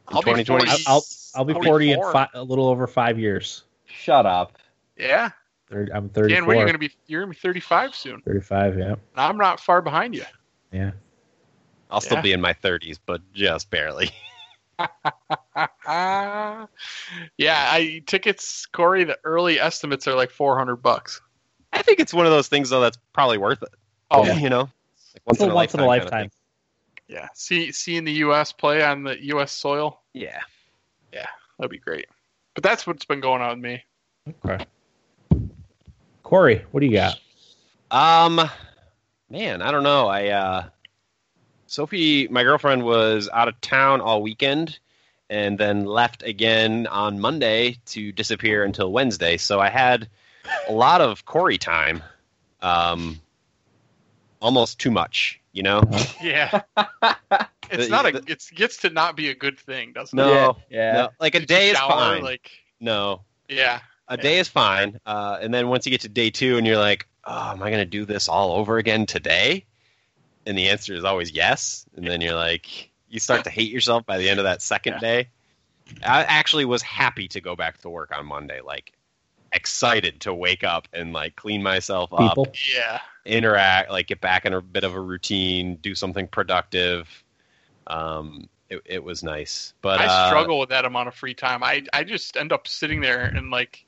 I'll 0.08 0.20
be 0.22 0.30
2020. 0.44 0.66
40. 0.66 0.84
I'll- 0.86 1.04
I'll 1.36 1.44
be 1.44 1.54
40 1.54 1.90
in 1.92 2.00
fi- 2.12 2.28
a 2.34 2.42
little 2.44 2.68
over 2.68 2.86
five 2.86 3.18
years. 3.18 3.64
Shut 3.86 4.24
up. 4.26 4.56
Yeah, 4.96 5.30
Thirty, 5.68 5.92
I'm 5.92 6.08
thirty. 6.08 6.32
Dan, 6.32 6.46
when 6.46 6.58
are 6.58 6.60
you 6.60 6.66
gonna 6.66 6.78
be? 6.78 6.92
You're 7.06 7.22
gonna 7.22 7.32
be 7.32 7.38
35 7.38 7.94
soon. 7.96 8.20
35, 8.20 8.78
yeah. 8.78 8.84
And 8.92 8.98
I'm 9.16 9.36
not 9.36 9.58
far 9.58 9.82
behind 9.82 10.14
you. 10.14 10.24
Yeah. 10.70 10.92
I'll 11.90 12.00
still 12.00 12.22
be 12.22 12.32
in 12.32 12.40
my 12.40 12.52
30s, 12.52 12.98
but 13.04 13.20
just 13.32 13.70
barely. 13.70 14.10
yeah, 14.78 16.66
I 17.70 18.02
tickets, 18.06 18.66
Corey. 18.66 19.04
The 19.04 19.18
early 19.24 19.60
estimates 19.60 20.06
are 20.08 20.14
like 20.14 20.30
400 20.30 20.76
bucks. 20.76 21.20
I 21.72 21.82
think 21.82 22.00
it's 22.00 22.14
one 22.14 22.26
of 22.26 22.32
those 22.32 22.48
things 22.48 22.70
though 22.70 22.80
that's 22.80 22.98
probably 23.12 23.38
worth 23.38 23.62
it. 23.62 23.70
Oh 24.10 24.24
Yeah. 24.24 24.38
you 24.38 24.48
know, 24.50 24.68
like 25.14 25.22
It's 25.34 25.40
a 25.42 25.54
once 25.54 25.74
in 25.74 25.80
a 25.80 25.82
kind 25.84 26.02
of 26.04 26.04
lifetime. 26.04 26.30
yeah, 27.08 27.28
see 27.34 27.72
seeing 27.72 28.04
the 28.04 28.12
U.S. 28.12 28.52
play 28.52 28.82
on 28.84 29.04
the 29.04 29.22
U.S. 29.26 29.52
soil, 29.52 30.00
Yeah, 30.12 30.40
Yeah. 31.12 31.26
that'd 31.58 31.70
be 31.70 31.78
great. 31.78 32.06
But 32.54 32.62
that's 32.62 32.86
what's 32.86 33.04
been 33.04 33.20
going 33.20 33.42
on 33.42 33.50
with 33.60 33.64
me. 33.64 33.82
Okay. 34.44 34.64
Corey, 36.22 36.64
what 36.70 36.80
do 36.80 36.86
you 36.86 36.92
got? 36.92 37.18
Um, 37.90 38.40
man, 39.30 39.60
I 39.62 39.70
don't 39.70 39.82
know. 39.82 40.06
I 40.08 40.28
uh, 40.28 40.64
Sophie, 41.66 42.28
my 42.28 42.42
girlfriend, 42.42 42.82
was 42.84 43.28
out 43.32 43.48
of 43.48 43.60
town 43.60 44.00
all 44.00 44.22
weekend, 44.22 44.78
and 45.30 45.58
then 45.58 45.84
left 45.84 46.22
again 46.22 46.86
on 46.86 47.20
Monday 47.20 47.78
to 47.86 48.12
disappear 48.12 48.64
until 48.64 48.92
Wednesday. 48.92 49.36
So 49.36 49.60
I 49.60 49.68
had 49.68 50.08
a 50.68 50.72
lot 50.72 51.00
of 51.00 51.24
Corey 51.24 51.58
time. 51.58 52.02
Um, 52.62 53.20
almost 54.44 54.78
too 54.78 54.90
much, 54.90 55.40
you 55.52 55.62
know. 55.62 55.82
Yeah, 56.22 56.60
it's 57.70 57.84
The- 57.86 57.88
not 57.88 58.04
a. 58.06 58.16
It 58.26 58.44
gets 58.54 58.76
to 58.78 58.90
not 58.90 59.16
be 59.16 59.30
a 59.30 59.34
good 59.34 59.58
thing, 59.58 59.92
doesn't 59.92 60.16
No, 60.16 60.50
it? 60.50 60.56
Yeah. 60.70 60.92
no, 60.92 61.08
like 61.20 61.34
a 61.34 61.40
Get 61.40 61.48
day 61.48 61.70
is 61.70 61.76
shower, 61.76 61.90
fine. 61.90 62.22
Like, 62.22 62.50
no, 62.80 63.22
yeah, 63.48 63.80
a 64.08 64.16
day 64.16 64.38
is 64.38 64.48
fine. 64.48 65.00
Uh, 65.06 65.38
and 65.40 65.52
then 65.52 65.68
once 65.68 65.86
you 65.86 65.90
get 65.90 66.02
to 66.02 66.08
day 66.08 66.30
two, 66.30 66.56
and 66.58 66.66
you're 66.66 66.78
like, 66.78 67.06
"Oh, 67.24 67.50
am 67.52 67.62
I 67.62 67.70
going 67.70 67.82
to 67.82 67.84
do 67.86 68.04
this 68.04 68.28
all 68.28 68.52
over 68.52 68.78
again 68.78 69.06
today?" 69.06 69.64
And 70.46 70.56
the 70.58 70.68
answer 70.68 70.94
is 70.94 71.04
always 71.04 71.32
yes. 71.32 71.86
And 71.96 72.06
then 72.06 72.20
you're 72.20 72.34
like, 72.36 72.90
you 73.08 73.18
start 73.18 73.44
to 73.44 73.50
hate 73.50 73.70
yourself 73.72 74.04
by 74.04 74.18
the 74.18 74.28
end 74.28 74.38
of 74.40 74.44
that 74.44 74.60
second 74.60 74.94
Yeah. 74.94 74.98
day. 75.00 75.28
I 76.04 76.22
actually 76.24 76.66
was 76.66 76.82
happy 76.82 77.28
to 77.28 77.40
go 77.40 77.56
back 77.56 77.78
to 77.80 77.88
work 77.88 78.14
on 78.16 78.26
Monday, 78.26 78.60
like 78.60 78.92
excited 79.52 80.20
to 80.20 80.34
wake 80.34 80.62
up 80.64 80.86
and 80.92 81.12
like 81.14 81.36
clean 81.36 81.62
myself 81.62 82.12
up, 82.12 82.18
People. 82.30 82.48
yeah. 82.74 83.00
Interact, 83.24 83.90
like 83.90 84.06
get 84.06 84.20
back 84.20 84.44
in 84.46 84.52
a 84.52 84.60
bit 84.60 84.84
of 84.84 84.94
a 84.94 85.00
routine, 85.00 85.76
do 85.76 85.94
something 85.94 86.28
productive. 86.28 87.08
Um, 87.86 88.48
it, 88.68 88.82
it 88.84 89.04
was 89.04 89.22
nice, 89.22 89.74
but 89.82 90.00
I 90.00 90.06
uh, 90.06 90.28
struggle 90.28 90.58
with 90.58 90.70
that 90.70 90.84
amount 90.84 91.08
of 91.08 91.14
free 91.14 91.34
time. 91.34 91.62
I 91.62 91.84
I 91.92 92.04
just 92.04 92.36
end 92.36 92.52
up 92.52 92.66
sitting 92.66 93.00
there 93.00 93.24
and 93.24 93.50
like, 93.50 93.84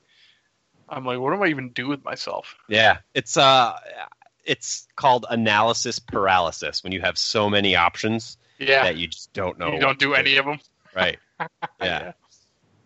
I'm 0.89 1.05
like, 1.05 1.19
what 1.19 1.35
do 1.35 1.43
I 1.43 1.49
even 1.49 1.71
do 1.71 1.89
with 1.89 2.05
myself? 2.05 2.57
Yeah, 2.69 2.99
it's 3.15 3.37
uh, 3.37 3.79
it's 4.45 4.87
called 4.97 5.27
analysis 5.29 5.99
paralysis 5.99 6.83
when 6.85 6.93
you 6.93 7.01
have 7.01 7.19
so 7.19 7.51
many 7.51 7.75
options 7.75 8.39
Yeah, 8.59 8.85
that 8.85 8.97
you 8.97 9.09
just 9.09 9.33
don't 9.33 9.59
know. 9.59 9.73
you 9.73 9.81
don't 9.81 9.99
do 9.99 10.15
any 10.15 10.37
of 10.37 10.47
them. 10.47 10.61
Right. 10.95 11.19
Yeah. 11.83 12.13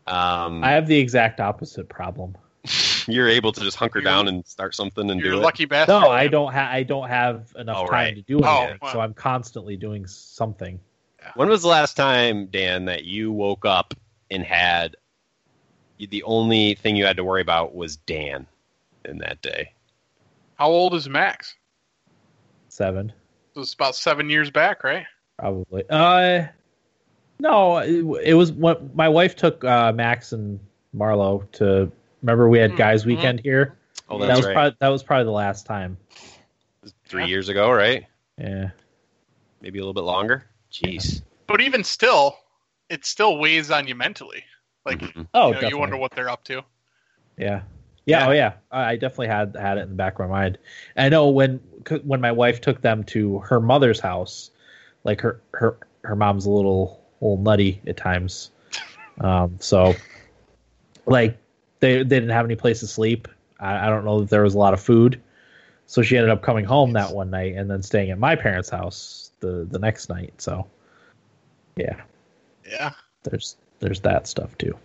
Um, 0.09 0.65
I 0.65 0.73
have 0.73 0.89
the 0.89 0.99
exact 0.99 1.39
opposite 1.39 1.89
problem. 1.89 2.37
you're 3.09 3.29
able 3.29 3.53
to 3.53 3.61
just 3.61 3.77
hunker 3.77 3.99
You're- 4.01 4.11
down 4.11 4.29
and 4.29 4.47
start 4.47 4.75
something 4.75 5.11
and 5.11 5.21
You're 5.21 5.33
do 5.33 5.37
a 5.39 5.41
it. 5.41 5.45
lucky 5.45 5.65
bastard. 5.65 6.01
No, 6.01 6.11
I 6.11 6.27
don't 6.29 6.53
have. 6.53 6.71
I 6.73 6.83
don't 6.83 7.09
have 7.09 7.53
enough 7.59 7.77
Oh, 7.79 7.87
time 7.87 7.93
right. 7.93 8.15
to 8.17 8.23
do 8.23 8.41
Oh, 8.45 8.63
anything, 8.63 8.79
wow. 8.83 8.93
so 8.93 9.01
I'm 9.01 9.15
constantly 9.15 9.77
doing 9.77 10.07
something. 10.07 10.79
When 11.35 11.49
was 11.49 11.63
the 11.63 11.69
last 11.69 11.97
time, 11.97 12.47
Dan, 12.47 12.87
that 12.87 13.05
you 13.05 13.31
woke 13.31 13.65
up 13.67 13.93
and 14.31 14.43
had 14.43 14.97
the 15.99 16.23
only 16.23 16.75
thing 16.77 16.97
you 16.97 17.05
had 17.05 17.17
to 17.19 17.25
worry 17.25 17.43
about 17.43 17.75
was 17.75 17.97
Dan 17.97 18.47
in 19.05 19.19
that 19.19 19.43
day? 19.43 19.73
How 20.55 20.69
old 20.69 20.95
is 20.95 21.09
Max? 21.09 21.57
Seven, 22.69 23.13
It 23.55 23.59
was 23.59 23.75
about 23.75 23.97
seven 23.97 24.31
years 24.31 24.51
back, 24.51 24.83
right? 24.85 25.05
probably. 25.39 25.85
Uh, 25.91 26.47
no, 27.39 27.79
it, 27.79 28.05
it 28.25 28.35
was 28.35 28.53
when 28.53 28.91
my 28.95 29.09
wife 29.09 29.35
took 29.37 29.65
uh, 29.65 29.93
Max 29.93 30.33
and 30.33 30.61
Marlo 30.97 31.51
to. 31.53 31.91
Remember, 32.23 32.49
we 32.49 32.59
had 32.59 32.77
guys' 32.77 33.07
weekend 33.07 33.41
here. 33.41 33.77
Oh, 34.09 34.19
that 34.19 34.27
that's 34.27 34.39
was 34.39 34.47
right. 34.47 34.53
probably 34.55 34.77
that 34.81 34.89
was 34.89 35.03
probably 35.03 35.25
the 35.25 35.31
last 35.31 35.67
time. 35.67 35.97
Three 37.07 37.23
Yeah. 37.23 37.29
years 37.29 37.49
ago, 37.49 37.71
right? 37.71 38.07
Yeah. 38.39 38.71
Maybe 39.61 39.79
a 39.79 39.83
little 39.83 39.95
bit 39.95 40.05
longer. 40.05 40.47
Jeez. 40.73 41.23
But 41.47 41.61
even 41.61 41.85
still, 41.85 42.37
it 42.89 43.05
still 43.05 43.39
weighs 43.39 43.71
on 43.71 43.87
you 43.87 43.95
mentally. 43.95 44.45
Like, 44.87 45.01
Mhm. 45.01 45.29
Oh, 45.35 45.53
you, 45.55 45.61
know, 45.61 45.69
you 45.69 45.79
wonder 45.79 45.97
what 45.97 46.13
they're 46.13 46.31
up 46.31 46.43
to. 46.45 46.63
Yeah. 47.37 47.63
Yeah, 48.07 48.21
Yeah. 48.21 48.29
oh 48.29 48.33
yeah. 48.33 48.53
I 48.73 48.85
I 48.93 48.97
definitely 48.97 49.29
had 49.29 49.57
had 49.57 49.79
it 49.79 49.83
in 49.83 49.91
the 49.91 49.95
back 49.95 50.15
of 50.19 50.21
my 50.21 50.27
mind. 50.27 50.59
I 50.97 51.09
know 51.09 51.29
when 51.29 51.59
when 52.05 52.21
my 52.21 52.33
wife 52.33 52.61
took 52.61 52.81
them 52.81 53.05
to 53.05 53.39
her 53.41 53.61
mother's 53.61 54.01
house, 54.01 54.51
like 55.05 55.21
her 55.21 55.41
her 55.53 55.77
her 56.03 56.17
mom's 56.17 56.47
a 56.47 56.51
little 56.51 57.01
little 57.21 57.37
nutty 57.39 57.81
at 57.87 57.97
times. 57.97 58.51
Um, 59.21 59.59
so 59.61 59.95
like 61.05 61.37
they 61.81 61.99
they 61.99 62.05
didn't 62.05 62.31
have 62.31 62.45
any 62.45 62.57
place 62.57 62.81
to 62.81 62.87
sleep. 62.87 63.29
I, 63.59 63.87
I 63.87 63.91
don't 63.91 64.05
know 64.05 64.21
that 64.21 64.31
there 64.31 64.43
was 64.43 64.55
a 64.55 64.59
lot 64.59 64.73
of 64.75 64.81
food, 64.81 65.21
so 65.87 66.03
she 66.03 66.17
ended 66.17 66.31
up 66.31 66.43
coming 66.43 66.65
home 66.65 66.93
that 66.95 67.13
one 67.13 67.31
night 67.31 67.55
and 67.57 67.71
then 67.71 67.83
staying 67.83 68.11
at 68.11 68.19
my 68.19 68.37
parents' 68.37 68.71
house 68.71 69.33
the 69.41 69.67
the 69.71 69.79
next 69.79 70.09
night. 70.09 70.33
So 70.39 70.67
yeah, 71.77 72.01
Yeah. 72.71 72.93
there's 73.25 73.57
there's 73.81 74.01
that 74.01 74.27
stuff 74.27 74.57
too. 74.59 74.77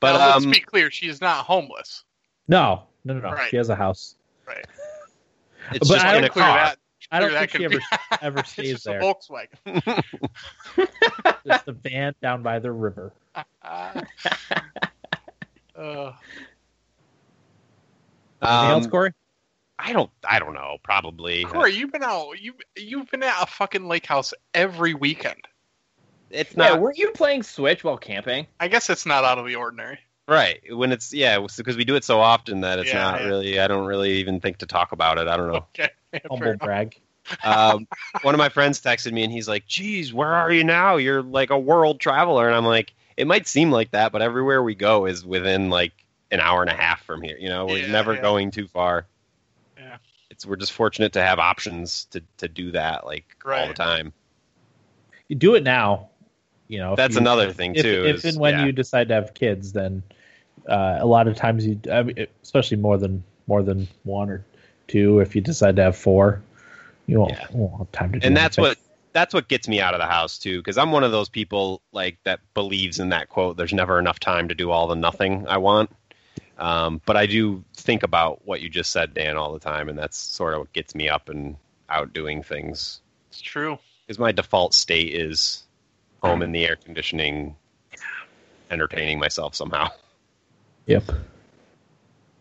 But 0.00 0.16
now, 0.18 0.32
let's 0.32 0.44
um, 0.46 0.50
be 0.50 0.60
clear. 0.60 0.90
She 0.90 1.08
is 1.08 1.20
not 1.20 1.44
homeless. 1.44 2.04
No, 2.48 2.84
no, 3.04 3.14
no, 3.14 3.20
no. 3.20 3.30
Right. 3.32 3.50
She 3.50 3.56
has 3.56 3.68
a 3.68 3.76
house. 3.76 4.16
Right. 4.46 4.64
it's 5.72 5.88
but 5.88 5.94
just 5.96 6.06
I 6.06 6.16
in 6.16 6.22
don't 6.22 6.30
a 6.30 6.32
clear 6.32 6.44
car. 6.46 6.56
that. 6.56 6.78
I 7.12 7.20
don't 7.20 7.30
clear 7.30 7.40
think 7.40 7.52
that 7.52 7.58
she 7.58 7.64
ever 7.64 7.80
confu- 7.80 8.16
ever 8.26 8.38
it's 8.40 8.50
stays 8.52 8.70
just 8.72 8.84
there. 8.84 9.00
a 9.00 9.02
Volkswagen. 9.02 10.04
Just 11.46 11.64
the 11.66 11.72
van 11.72 12.14
down 12.22 12.42
by 12.42 12.58
the 12.58 12.70
river. 12.70 13.12
Ah. 13.62 14.02
Uh, 15.80 16.12
Anything 18.42 18.70
else, 18.70 18.84
Um, 18.86 18.90
Corey? 18.90 19.12
I 19.78 19.92
don't. 19.92 20.10
I 20.28 20.38
don't 20.38 20.54
know. 20.54 20.76
Probably. 20.82 21.44
Corey, 21.44 21.72
you've 21.74 21.92
been 21.92 22.02
out. 22.02 22.40
You 22.40 22.54
you've 22.76 23.10
been 23.10 23.22
at 23.22 23.42
a 23.42 23.46
fucking 23.46 23.86
lake 23.88 24.06
house 24.06 24.34
every 24.54 24.92
weekend. 24.94 25.40
It's 26.30 26.52
Yeah, 26.56 26.70
not 26.70 26.80
weren't 26.80 26.98
you 26.98 27.10
playing 27.12 27.42
Switch 27.42 27.82
while 27.82 27.96
camping? 27.96 28.46
I 28.60 28.68
guess 28.68 28.90
it's 28.90 29.06
not 29.06 29.24
out 29.24 29.38
of 29.38 29.46
the 29.46 29.56
ordinary. 29.56 29.98
right 30.28 30.60
when 30.70 30.92
it's 30.92 31.12
yeah 31.12 31.44
because 31.56 31.76
we 31.76 31.84
do 31.84 31.96
it 31.96 32.04
so 32.04 32.20
often 32.20 32.60
that 32.60 32.78
it's 32.78 32.92
Yeah, 32.92 33.10
not 33.10 33.20
yeah. 33.20 33.26
really. 33.26 33.58
I 33.60 33.66
don't 33.68 33.86
really 33.86 34.12
even 34.18 34.38
think 34.40 34.58
to 34.58 34.66
talk 34.66 34.92
about 34.92 35.18
it. 35.18 35.26
I 35.28 35.36
don't 35.36 35.48
know. 35.50 35.66
Okay. 35.74 35.90
Humble 36.30 36.56
brag. 36.58 36.96
um, 37.44 37.86
one 38.22 38.34
of 38.34 38.38
my 38.38 38.48
friends 38.48 38.80
texted 38.80 39.12
me 39.12 39.22
and 39.22 39.32
he's 39.32 39.48
like, 39.48 39.66
"Geez, 39.66 40.12
where 40.12 40.32
are 40.32 40.52
you 40.52 40.62
now? 40.64 40.96
You're 40.96 41.22
like 41.22 41.50
a 41.50 41.58
world 41.58 42.00
traveler." 42.00 42.46
And 42.46 42.54
I'm 42.56 42.66
like, 42.66 42.92
"It 43.20 43.26
might 43.26 43.46
seem 43.46 43.70
like 43.70 43.90
that, 43.92 44.12
but 44.12 44.22
everywhere 44.22 44.62
we 44.62 44.74
go 44.74 45.06
is 45.06 45.24
within 45.24 45.70
like 45.70 45.92
an 46.30 46.40
hour 46.40 46.62
and 46.62 46.70
a 46.70 46.74
half 46.74 47.04
from 47.04 47.22
here. 47.22 47.36
You 47.38 47.48
know, 47.48 47.66
we're 47.66 47.78
Yeah, 47.86 47.92
never 47.92 48.14
yeah. 48.14 48.22
going 48.22 48.50
too 48.50 48.66
far. 48.66 49.06
Yeah. 49.78 49.96
It's 50.30 50.46
we're 50.46 50.56
just 50.56 50.72
fortunate 50.72 51.12
to 51.14 51.22
have 51.22 51.38
options 51.38 52.06
to 52.06 52.22
to 52.38 52.48
do 52.48 52.70
that 52.72 53.04
like 53.04 53.36
all 53.44 53.68
the 53.68 53.74
time. 53.74 54.12
You 55.28 55.36
do 55.36 55.54
it 55.54 55.62
now. 55.62 56.08
You 56.68 56.78
know, 56.78 56.94
That's 56.96 57.14
you- 57.14 57.20
another 57.20 57.52
thing 57.52 57.74
If, 57.74 57.82
too. 57.82 58.04
if 58.06 58.16
is- 58.16 58.24
and 58.24 58.38
when 58.40 58.54
yeah. 58.54 58.64
you 58.66 58.72
decide 58.72 59.08
to 59.08 59.14
have 59.14 59.34
kids, 59.34 59.72
then 59.72 60.02
uh, 60.68 60.98
a 61.00 61.06
lot 61.06 61.26
of 61.28 61.34
times 61.36 61.66
you, 61.66 61.80
I 61.90 62.02
mean, 62.04 62.26
especially 62.42 62.76
more 62.76 62.96
than 62.96 63.22
more 63.48 63.62
than 63.62 63.88
one 64.04 64.30
or 64.30 64.44
two. 64.86 65.18
If 65.20 65.34
you 65.34 65.40
decide 65.42 65.76
to 65.76 65.82
have 65.82 65.96
four, 65.96 66.42
you 67.06 67.18
won't, 67.18 67.32
Yeah. 67.32 67.46
won't 67.52 67.76
have 67.78 67.92
time 67.92 68.12
to 68.12 68.18
do 68.20 68.26
and 68.26 68.36
that's 68.36 68.56
anything. 68.58 68.70
what 68.70 68.78
that's 69.12 69.34
what 69.34 69.48
gets 69.48 69.66
me 69.68 69.80
out 69.80 69.94
of 69.94 70.00
the 70.00 70.06
house 70.06 70.38
too 70.38 70.58
because 70.58 70.78
i'm 70.78 70.92
one 70.92 71.04
of 71.04 71.10
those 71.12 71.28
people 71.28 71.82
like 71.92 72.18
that 72.24 72.40
believes 72.54 72.98
in 73.00 73.08
that 73.10 73.28
quote 73.28 73.56
there's 73.56 73.72
never 73.72 73.98
enough 73.98 74.20
time 74.20 74.48
to 74.48 74.54
do 74.54 74.70
all 74.70 74.86
the 74.86 74.94
nothing 74.94 75.46
i 75.48 75.56
want 75.56 75.90
um, 76.58 77.00
but 77.06 77.16
i 77.16 77.26
do 77.26 77.64
think 77.74 78.02
about 78.02 78.44
what 78.46 78.60
you 78.60 78.68
just 78.68 78.90
said 78.92 79.12
dan 79.14 79.36
all 79.36 79.52
the 79.52 79.58
time 79.58 79.88
and 79.88 79.98
that's 79.98 80.16
sort 80.18 80.54
of 80.54 80.60
what 80.60 80.72
gets 80.72 80.94
me 80.94 81.08
up 81.08 81.28
and 81.28 81.56
out 81.88 82.12
doing 82.12 82.42
things 82.42 83.00
It's 83.30 83.40
true. 83.40 83.78
because 84.06 84.18
my 84.18 84.30
default 84.32 84.74
state 84.74 85.12
is 85.14 85.64
home 86.22 86.42
in 86.42 86.52
the 86.52 86.64
air 86.66 86.76
conditioning 86.76 87.56
entertaining 88.70 89.18
myself 89.18 89.54
somehow 89.54 89.88
Yep. 90.86 91.04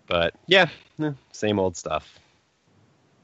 but 0.07 0.33
yeah 0.47 0.69
eh, 1.01 1.11
same 1.31 1.59
old 1.59 1.75
stuff 1.77 2.19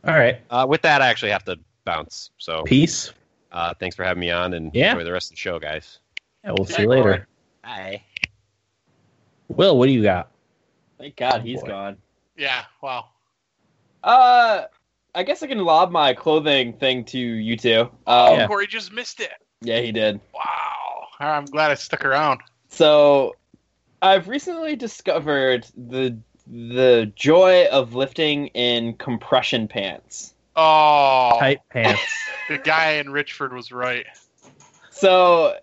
All 0.08 0.14
right. 0.16 0.40
uh, 0.50 0.66
with 0.68 0.82
that 0.84 1.02
i 1.04 1.08
actually 1.08 1.32
have 1.32 1.46
to 1.46 1.60
bounce 1.84 2.32
so 2.40 2.64
Peace. 2.64 3.12
Uh, 3.56 3.74
thanks 3.80 3.96
for 3.96 4.04
having 4.04 4.22
me 4.22 4.30
on 4.30 4.54
and 4.54 4.70
Yeah. 4.76 4.92
enjoy 4.92 5.04
the 5.04 5.12
rest 5.12 5.32
of 5.32 5.36
the 5.36 5.40
show 5.40 5.58
guys 5.60 6.00
Yeah, 6.44 6.52
we'll 6.52 6.66
see 6.66 6.84
you 6.84 6.88
later. 6.90 7.28
Bye 7.64 8.04
Will, 9.48 9.78
what 9.78 9.88
do 9.88 9.92
you 9.92 10.04
got? 10.04 10.32
Thank 11.00 11.16
God 11.16 11.36
Oh, 11.38 11.40
he's 11.44 11.62
boy. 11.62 11.68
gone. 11.68 11.98
Yeah. 12.38 12.64
Wow. 12.82 13.10
Uh, 14.04 14.64
I 15.14 15.24
guess 15.24 15.42
I 15.44 15.48
can 15.48 15.60
lob 15.60 15.92
my 15.92 16.14
clothing 16.14 16.74
thing 16.74 17.06
to 17.06 17.18
you 17.20 17.58
two. 17.58 17.90
Um, 18.08 18.36
Yeah. 18.36 18.48
Corey 18.48 18.68
just 18.68 18.92
missed 18.92 19.20
it. 19.20 19.32
yeah, 19.62 19.80
he 19.80 19.92
did. 19.92 20.20
Wow. 20.34 21.08
I'm 21.20 21.46
glad 21.46 21.72
I 21.72 21.76
stuck 21.76 22.06
around. 22.06 22.42
So, 22.70 23.36
I've 24.02 24.28
recently 24.28 24.76
discovered 24.76 25.66
the 25.76 26.18
the 26.48 27.12
joy 27.16 27.66
of 27.72 27.96
lifting 27.96 28.48
in 28.48 28.94
compression 28.98 29.68
pants. 29.68 30.35
Oh, 30.56 31.38
Tight 31.40 31.62
pants. 31.70 32.02
the 32.50 32.58
guy 32.58 32.94
in 32.94 33.08
Richford 33.08 33.54
was 33.54 33.72
right. 33.72 34.06
So 34.92 35.56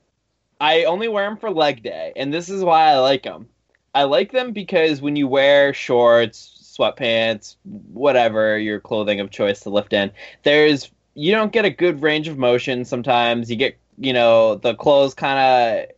I 0.61 0.85
only 0.85 1.09
wear 1.09 1.29
them 1.29 1.39
for 1.39 1.51
leg 1.51 1.83
day, 1.83 2.13
and 2.17 2.33
this 2.33 2.49
is 2.49 2.63
why 2.63 2.91
I 2.91 2.99
like 2.99 3.23
them. 3.23 3.49
I 3.95 4.05
like 4.05 4.33
them 4.33 4.53
because 4.53 5.01
when 5.01 5.17
you 5.17 5.29
wear 5.29 5.75
shorts, 5.75 6.77
sweatpants, 6.79 7.57
whatever 7.65 8.59
your 8.59 8.81
clothing 8.81 9.21
of 9.21 9.31
choice 9.31 9.61
to 9.61 9.71
lift 9.71 9.93
in, 9.93 10.11
there's 10.43 10.91
you 11.15 11.33
don't 11.33 11.53
get 11.53 11.65
a 11.65 11.71
good 11.71 12.03
range 12.03 12.29
of 12.29 12.39
motion 12.39 12.85
sometimes. 12.85 13.51
You 13.51 13.57
get, 13.57 13.77
you 13.99 14.13
know, 14.13 14.57
the 14.57 14.75
clothes 14.75 15.15
kind 15.15 15.39
of 15.39 15.97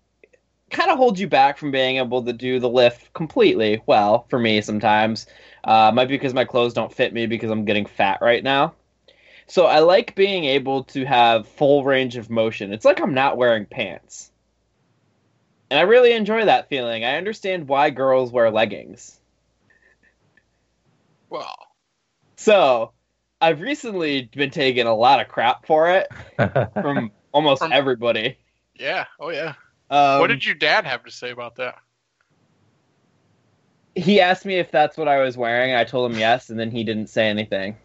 kind 0.71 0.91
of 0.91 0.97
hold 0.97 1.19
you 1.19 1.29
back 1.29 1.57
from 1.57 1.71
being 1.71 1.99
able 1.99 2.25
to 2.25 2.33
do 2.33 2.59
the 2.59 2.69
lift 2.69 3.13
completely 3.13 3.81
well 3.87 4.27
for 4.29 4.39
me 4.39 4.61
sometimes. 4.61 5.27
Uh, 5.63 5.93
might 5.95 6.09
be 6.09 6.15
because 6.15 6.35
my 6.35 6.45
clothes 6.45 6.75
don't 6.75 6.93
fit 6.93 7.13
me 7.13 7.27
because 7.27 7.51
I'm 7.51 7.65
getting 7.65 7.87
fat 7.87 8.19
right 8.21 8.43
now. 8.43 8.75
So 9.47 9.67
I 9.67 9.81
like 9.81 10.15
being 10.15 10.45
able 10.45 10.85
to 10.85 11.05
have 11.05 11.47
full 11.47 11.85
range 11.85 12.17
of 12.17 12.31
motion. 12.31 12.73
It's 12.73 12.85
like 12.85 13.01
I'm 13.01 13.15
not 13.15 13.37
wearing 13.37 13.67
pants. 13.67 14.31
And 15.71 15.79
I 15.79 15.83
really 15.83 16.13
enjoy 16.13 16.45
that 16.47 16.69
feeling. 16.69 17.05
I 17.05 17.17
understand 17.17 17.69
why 17.69 17.91
girls 17.91 18.31
wear 18.33 18.51
leggings. 18.51 19.19
Well, 21.31 21.57
So 22.37 22.93
I've 23.41 23.61
recently 23.61 24.31
been 24.35 24.51
taking 24.51 24.87
a 24.87 24.95
lot 24.95 25.21
of 25.21 25.29
crap 25.29 25.67
for 25.67 25.91
it 25.91 26.09
from 26.75 27.11
almost 27.33 27.61
From- 27.63 27.73
everybody. 27.73 28.39
yeah. 28.79 29.07
Oh, 29.21 29.31
yeah. 29.31 29.55
Um, 29.91 30.21
what 30.21 30.29
did 30.29 30.45
your 30.45 30.55
dad 30.55 30.87
have 30.87 31.05
to 31.05 31.11
say 31.11 31.31
about 31.31 31.57
that? 31.57 31.77
he 33.97 34.21
asked 34.21 34.45
me 34.45 34.57
if 34.59 34.73
that's 34.73 34.97
what 34.97 35.07
I 35.07 35.21
was 35.21 35.37
wearing. 35.37 35.73
I 35.75 35.85
told 35.85 36.11
him 36.11 36.19
yes, 36.19 36.51
and 36.51 36.59
then 36.59 36.71
he 36.73 36.83
didn't 36.83 37.07
say 37.09 37.29
anything. 37.29 37.77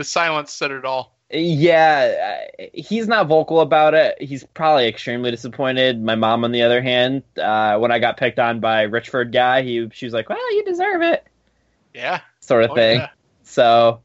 The 0.00 0.04
silence 0.04 0.50
said 0.50 0.70
it 0.70 0.86
all. 0.86 1.18
Yeah, 1.30 2.46
uh, 2.58 2.64
he's 2.72 3.06
not 3.06 3.26
vocal 3.26 3.60
about 3.60 3.92
it. 3.92 4.16
He's 4.18 4.44
probably 4.54 4.88
extremely 4.88 5.30
disappointed. 5.30 6.02
My 6.02 6.14
mom, 6.14 6.42
on 6.42 6.52
the 6.52 6.62
other 6.62 6.80
hand, 6.80 7.22
uh, 7.36 7.76
when 7.76 7.92
I 7.92 7.98
got 7.98 8.16
picked 8.16 8.38
on 8.38 8.60
by 8.60 8.86
Richford 8.86 9.30
guy, 9.30 9.60
he 9.60 9.90
she 9.92 10.06
was 10.06 10.14
like, 10.14 10.30
"Well, 10.30 10.54
you 10.54 10.64
deserve 10.64 11.02
it," 11.02 11.26
Yeah. 11.92 12.20
sort 12.40 12.64
of 12.64 12.70
Oh, 12.70 12.76
thing. 12.76 12.96
yeah. 13.00 13.10
So, 13.42 14.00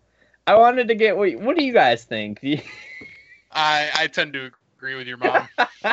I 0.46 0.56
wanted 0.56 0.90
to 0.90 0.96
get 0.96 1.16
what, 1.16 1.34
what 1.36 1.56
do 1.56 1.64
you 1.64 1.72
guys 1.72 2.04
think? 2.04 2.42
I, 3.54 3.90
I 3.96 4.08
tend 4.08 4.34
to 4.34 4.52
agree 4.78 4.96
with 4.96 5.08
your 5.08 5.16
mom. 5.16 5.48
I'm 5.58 5.68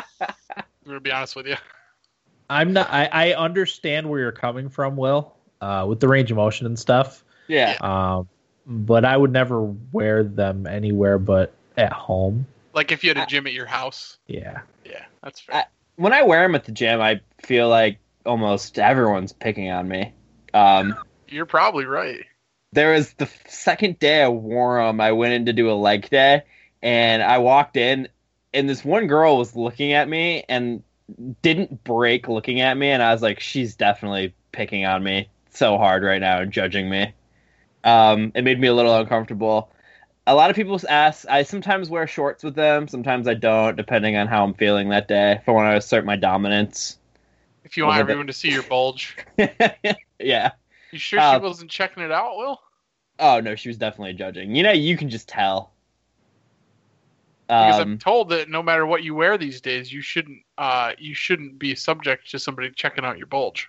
going 0.85 0.97
to 0.97 1.01
be 1.01 1.13
honest 1.13 1.37
with 1.37 1.47
you. 1.47 1.55
I'm 2.51 2.73
not. 2.73 2.91
I, 2.91 3.05
I 3.13 3.33
understand 3.35 4.11
where 4.11 4.19
you're 4.19 4.33
coming 4.33 4.69
from, 4.69 4.97
Will, 4.97 5.37
uh, 5.61 5.87
with 5.89 6.01
the 6.01 6.09
range 6.09 6.33
of 6.33 6.39
motion 6.39 6.67
and 6.67 6.77
stuff. 6.77 7.25
yeah, 7.47 7.77
Um, 7.81 8.29
but 8.67 9.05
I 9.05 9.17
would 9.17 9.33
never 9.33 9.63
wear 9.63 10.23
them 10.25 10.67
anywhere 10.67 11.19
but 11.19 11.55
at 11.77 11.93
home. 11.93 12.47
Like 12.75 12.93
if 12.93 13.05
you 13.05 13.11
had 13.11 13.19
a 13.19 13.27
gym 13.27 13.47
at 13.47 13.53
your 13.53 13.67
house. 13.67 14.19
Yeah. 14.27 14.63
Yeah, 14.85 15.05
that's 15.23 15.41
fair. 15.41 15.67
when 15.97 16.13
I 16.13 16.23
wear 16.23 16.43
them 16.43 16.55
at 16.55 16.65
the 16.65 16.73
gym, 16.73 17.01
I 17.01 17.21
feel 17.43 17.69
like 17.69 17.99
almost 18.25 18.79
everyone's 18.79 19.33
picking 19.33 19.71
on 19.71 19.89
me. 19.89 20.13
Um, 20.55 20.95
You're 21.29 21.47
probably 21.47 21.85
right. 21.85 22.25
there 22.73 22.93
was 22.93 23.13
the 23.15 23.29
second 23.49 23.99
day 23.99 24.23
I 24.23 24.29
wore 24.29 24.85
them. 24.85 25.01
I 25.01 25.13
went 25.13 25.35
in 25.35 25.47
to 25.47 25.53
do 25.53 25.71
a 25.71 25.75
leg 25.75 26.09
day, 26.11 26.43
and 26.83 27.23
I 27.23 27.39
walked 27.39 27.77
in, 27.77 28.09
and 28.53 28.69
this 28.69 28.85
one 28.85 29.07
girl 29.07 29.39
was 29.39 29.55
looking 29.57 29.93
at 29.93 30.09
me 30.09 30.45
and 30.49 30.83
didn't 31.43 31.85
break 31.85 32.29
looking 32.29 32.61
at 32.61 32.77
me, 32.77 32.91
and 32.91 33.03
I 33.03 33.13
was 33.13 33.23
like, 33.23 33.41
she's 33.41 33.77
definitely 33.77 34.35
picking 34.53 34.85
on 34.85 35.03
me 35.03 35.29
so 35.51 35.77
hard 35.79 36.03
right 36.03 36.21
now 36.21 36.41
and 36.41 36.53
judging 36.53 36.89
me. 36.89 37.13
Um, 37.85 38.33
it 38.35 38.43
made 38.43 38.61
me 38.61 38.69
a 38.69 38.75
little 38.75 38.95
uncomfortable. 38.97 39.71
A 40.27 40.35
lot 40.35 40.51
of 40.51 40.57
people 40.57 40.79
ask. 40.89 41.27
I 41.29 41.43
sometimes 41.43 41.91
wear 41.91 42.07
shorts 42.07 42.45
with 42.45 42.55
them. 42.55 42.87
Sometimes 42.87 43.27
I 43.27 43.35
don't, 43.35 43.77
depending 43.77 44.17
on 44.17 44.29
how 44.29 44.45
I'm 44.45 44.55
feeling 44.55 44.89
that 44.91 45.09
day. 45.09 45.33
If 45.33 45.49
I 45.49 45.53
want 45.53 45.73
to 45.73 45.77
assert 45.77 46.05
my 46.05 46.17
dominance. 46.17 46.99
If 47.65 47.77
you 47.77 47.85
want 47.85 47.97
Look 47.97 48.01
at 48.07 48.11
everyone 48.11 48.27
to 48.29 48.33
see 48.33 48.51
your 48.51 48.63
bulge. 48.63 49.17
yeah. 50.19 50.53
You 50.93 50.99
sure 50.99 51.21
Uh, 51.21 51.35
she 51.35 51.43
wasn't 51.43 51.71
checking 51.71 52.03
it 52.03 52.13
out, 52.13 52.37
Will? 52.37 52.61
Oh 53.19 53.41
no, 53.41 53.55
she 53.55 53.69
was 53.69 53.79
definitely 53.79 54.15
judging. 54.15 54.55
You 54.55 54.63
know, 54.63 54.73
you 54.73 54.97
can 54.97 55.09
just 55.09 55.29
tell. 55.29 55.73
Because 57.49 57.81
Um, 57.81 57.93
I'm 57.93 57.99
told 57.99 58.31
that 58.31 58.49
no 58.49 58.63
matter 58.63 58.87
what 58.87 59.03
you 59.03 59.15
wear 59.15 59.37
these 59.37 59.61
days, 59.61 59.93
you 59.93 60.01
shouldn't 60.01 60.41
uh 60.59 60.93
you 60.99 61.15
shouldn't 61.15 61.59
be 61.59 61.75
subject 61.75 62.31
to 62.31 62.39
somebody 62.39 62.71
checking 62.71 63.05
out 63.05 63.19
your 63.19 63.27
bulge. 63.27 63.69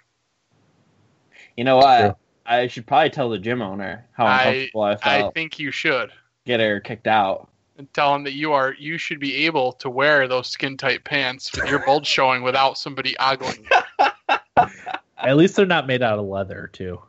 you 1.58 1.64
know 1.64 1.78
what? 1.78 2.18
True. 2.46 2.56
I 2.56 2.68
should 2.68 2.86
probably 2.86 3.10
tell 3.10 3.30
the 3.30 3.38
gym 3.40 3.62
owner 3.62 4.06
how 4.14 4.26
I- 4.26 4.44
uncomfortable 4.44 4.82
I, 4.84 4.92
I 4.92 4.96
felt. 5.20 5.34
think 5.34 5.60
you 5.60 5.72
should. 5.72 6.12
Get 6.46 6.60
her 6.60 6.80
kicked 6.80 7.08
out. 7.08 7.48
And 7.78 7.92
tell 7.94 8.14
him 8.14 8.24
that 8.26 8.34
you 8.34 8.54
are 8.54 8.76
you 8.78 8.98
should 9.00 9.20
be 9.20 9.46
able 9.46 9.72
to 9.74 9.90
wear 9.90 10.28
those 10.28 10.48
skin 10.48 10.78
tight 10.78 11.04
pants 11.04 11.52
with 11.56 11.68
your 11.70 11.80
bulge 11.86 12.06
showing 12.06 12.44
without 12.44 12.78
somebody 12.78 13.18
ogling 13.18 13.66
you. 14.00 14.08
At 15.18 15.38
least 15.38 15.56
they're 15.56 15.66
not 15.66 15.88
made 15.88 16.04
out 16.04 16.20
of 16.20 16.26
leather, 16.26 16.70
too. 16.74 17.02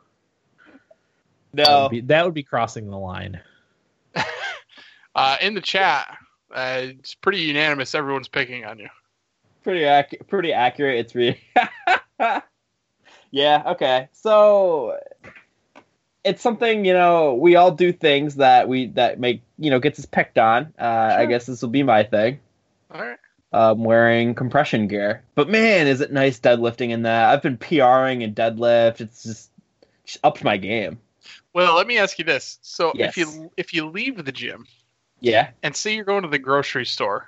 That 1.53 1.67
No, 1.67 1.81
would 1.83 1.91
be, 1.91 2.01
that 2.01 2.25
would 2.25 2.33
be 2.33 2.43
crossing 2.43 2.89
the 2.89 2.97
line. 2.97 3.39
Uh, 5.17 5.37
in 5.39 5.53
the 5.53 5.61
chat, 5.61 6.17
uh, 6.53 6.81
it's 6.81 7.15
pretty 7.15 7.39
unanimous. 7.39 7.95
Everyone's 7.95 8.27
picking 8.27 8.65
on 8.65 8.77
you. 8.79 8.89
pretty 9.63 9.85
ac- 9.85 10.17
pretty 10.27 10.51
accurate. 10.51 10.99
It's 10.99 11.15
really. 11.15 11.39
yeah. 13.35 13.63
Okay. 13.73 14.07
So 14.13 14.97
it's 16.23 16.41
something 16.41 16.85
you 16.85 16.93
know 16.93 17.35
we 17.35 17.55
all 17.55 17.71
do 17.71 17.91
things 17.91 18.35
that 18.35 18.67
we 18.67 18.87
that 18.87 19.19
make 19.19 19.41
you 19.59 19.69
know 19.69 19.79
gets 19.79 19.99
us 19.99 20.05
picked 20.05 20.37
on. 20.37 20.73
Uh, 20.79 21.15
I 21.19 21.25
guess 21.25 21.45
this 21.45 21.61
will 21.61 21.69
be 21.69 21.83
my 21.83 22.03
thing. 22.03 22.39
All 22.91 23.01
right. 23.01 23.17
um, 23.51 23.83
wearing 23.83 24.35
compression 24.35 24.87
gear. 24.87 25.21
But 25.35 25.49
man, 25.49 25.87
is 25.87 25.99
it 26.01 26.11
nice 26.13 26.39
deadlifting 26.39 26.91
in 26.91 27.01
that. 27.03 27.29
I've 27.29 27.41
been 27.41 27.57
PRing 27.57 28.21
in 28.21 28.33
deadlift. 28.33 29.01
It's 29.01 29.23
just, 29.23 29.51
just 30.05 30.19
upped 30.23 30.43
my 30.43 30.55
game. 30.57 30.99
Well, 31.53 31.75
let 31.75 31.87
me 31.87 31.97
ask 31.97 32.17
you 32.19 32.25
this: 32.25 32.57
so 32.61 32.91
Yes. 32.95 33.09
if 33.09 33.17
you 33.17 33.51
if 33.57 33.73
you 33.73 33.87
leave 33.87 34.23
the 34.23 34.31
gym 34.31 34.65
Yeah. 35.19 35.49
and 35.61 35.75
say 35.75 35.95
you're 35.95 36.05
going 36.05 36.23
to 36.23 36.29
the 36.29 36.39
grocery 36.39 36.85
store, 36.85 37.27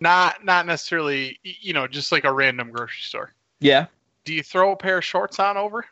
not 0.00 0.44
not 0.44 0.66
necessarily 0.66 1.38
you 1.42 1.72
know 1.72 1.86
just 1.86 2.12
like 2.12 2.24
a 2.24 2.32
random 2.32 2.70
grocery 2.70 3.00
store, 3.02 3.32
Yeah. 3.60 3.86
Do 4.24 4.34
you 4.34 4.42
throw 4.42 4.72
a 4.72 4.76
pair 4.76 4.98
of 4.98 5.04
shorts 5.04 5.38
on 5.38 5.56
over? 5.56 5.84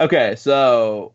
Okay, 0.00 0.34
so 0.36 1.12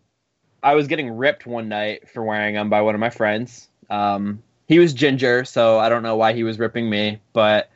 I 0.64 0.76
was 0.76 0.88
getting 0.88 1.12
ripped 1.12 1.46
one 1.46 1.68
night 1.70 2.10
for 2.10 2.24
wearing 2.24 2.56
them 2.56 2.70
by 2.70 2.82
one 2.82 2.96
of 2.96 3.02
my 3.02 3.10
friends. 3.10 3.70
Um, 3.90 4.42
he 4.68 4.80
was 4.80 4.94
ginger, 4.94 5.46
so 5.46 5.80
I 5.80 5.90
don't 5.90 6.04
know 6.04 6.16
why 6.16 6.34
he 6.34 6.44
was 6.44 6.60
ripping 6.60 6.90
me, 6.90 7.20
but 7.34 7.70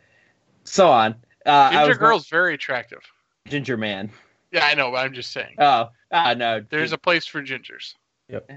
so 0.64 0.90
on. 0.90 1.16
Uh, 1.46 1.50
I 1.50 1.72
Ginger 1.72 1.88
was 1.90 1.98
girl's 1.98 2.28
very 2.30 2.54
attractive. 2.54 3.02
ginger 3.48 3.78
man. 3.78 4.10
Yeah, 4.52 4.66
I 4.66 4.76
know, 4.76 4.92
but 4.92 4.98
I'm 4.98 5.14
just 5.14 5.32
saying. 5.32 5.56
Oh, 5.58 5.90
ah, 6.12 6.34
no. 6.36 6.64
There's 6.70 6.92
a 6.92 6.98
place 6.98 7.26
for 7.26 7.42
gingers. 7.42 7.96
Yep. 8.30 8.50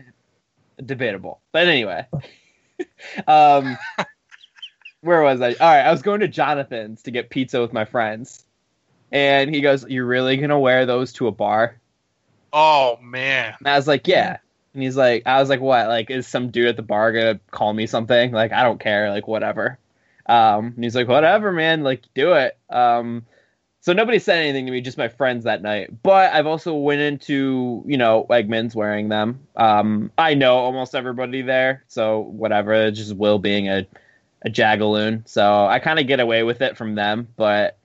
debatable. 0.84 1.40
But 1.52 1.66
anyway, 1.66 2.06
um, 3.26 3.76
where 5.00 5.22
was 5.22 5.40
I? 5.40 5.48
All 5.48 5.54
right, 5.60 5.82
I 5.82 5.90
was 5.90 6.02
going 6.02 6.20
to 6.20 6.28
Jonathan's 6.28 7.02
to 7.02 7.10
get 7.10 7.30
pizza 7.30 7.60
with 7.60 7.72
my 7.72 7.84
friends, 7.84 8.44
and 9.12 9.54
he 9.54 9.61
goes, 9.61 9.84
"You're 9.88 10.07
really 10.07 10.36
gonna 10.36 10.59
wear 10.59 10.86
those 10.86 11.12
to 11.14 11.26
a 11.28 11.32
bar?" 11.32 11.76
Oh 12.52 12.98
man, 13.02 13.54
And 13.59 13.68
I 13.68 13.76
was 13.76 13.86
like, 13.86 14.07
"Yeah." 14.09 14.38
And 14.74 14.82
he's 14.82 14.96
like, 14.96 15.22
"I 15.26 15.40
was 15.40 15.48
like, 15.48 15.61
what? 15.61 15.88
Like, 15.88 16.11
is 16.11 16.26
some 16.26 16.50
dude 16.50 16.66
at 16.68 16.76
the 16.76 16.82
bar 16.82 17.12
gonna 17.12 17.40
call 17.50 17.72
me 17.72 17.86
something? 17.86 18.32
Like, 18.32 18.52
I 18.52 18.62
don't 18.62 18.80
care. 18.80 19.11
Like, 19.11 19.26
whatever." 19.28 19.78
Um, 20.26 20.72
and 20.74 20.84
he's 20.84 20.96
like, 20.96 21.09
"Whatever, 21.09 21.52
man. 21.52 21.82
Like, 21.82 22.02
do 22.14 22.32
it." 22.34 22.57
Um, 22.70 23.24
so 23.80 23.92
nobody 23.92 24.18
said 24.18 24.40
anything 24.40 24.66
to 24.66 24.72
me, 24.72 24.80
just 24.80 24.98
my 24.98 25.07
friends 25.09 25.44
that 25.44 25.62
night. 25.62 26.02
But 26.02 26.32
I've 26.34 26.46
also 26.48 26.74
went 26.74 27.00
into, 27.00 27.84
you 27.86 27.96
know, 27.96 28.26
Wegmans 28.28 28.74
wearing 28.74 29.09
them. 29.09 29.46
Um, 29.54 30.11
I 30.18 30.34
know 30.34 30.57
almost 30.57 30.96
everybody 30.96 31.42
there, 31.42 31.84
so 31.86 32.20
whatever. 32.20 32.90
Just 32.90 33.14
Will 33.14 33.38
being 33.38 33.68
a 33.68 33.86
a 34.42 34.50
jagaloon, 34.50 35.26
so 35.28 35.66
I 35.66 35.78
kind 35.78 35.98
of 35.98 36.07
get 36.07 36.20
away 36.20 36.42
with 36.42 36.62
it 36.62 36.76
from 36.76 36.96
them. 36.96 37.28
But 37.36 37.78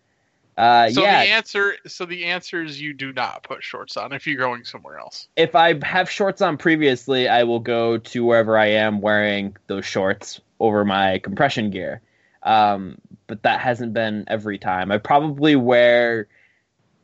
uh, 0.61 0.91
so 0.91 1.01
yeah, 1.01 1.23
the 1.23 1.31
answer, 1.31 1.75
so 1.87 2.05
the 2.05 2.25
answer 2.25 2.61
is 2.61 2.79
you 2.79 2.93
do 2.93 3.11
not 3.11 3.41
put 3.41 3.63
shorts 3.63 3.97
on 3.97 4.13
if 4.13 4.27
you're 4.27 4.37
going 4.37 4.63
somewhere 4.63 4.99
else. 4.99 5.27
if 5.35 5.55
I 5.55 5.83
have 5.83 6.07
shorts 6.07 6.39
on 6.39 6.57
previously, 6.57 7.27
I 7.27 7.45
will 7.45 7.59
go 7.59 7.97
to 7.97 8.23
wherever 8.23 8.55
I 8.55 8.67
am 8.67 9.01
wearing 9.01 9.57
those 9.65 9.85
shorts 9.85 10.39
over 10.59 10.85
my 10.85 11.17
compression 11.17 11.71
gear. 11.71 12.01
Um, 12.43 12.99
but 13.25 13.41
that 13.41 13.59
hasn't 13.59 13.95
been 13.95 14.25
every 14.27 14.59
time. 14.59 14.91
I 14.91 14.99
probably 14.99 15.55
wear 15.55 16.27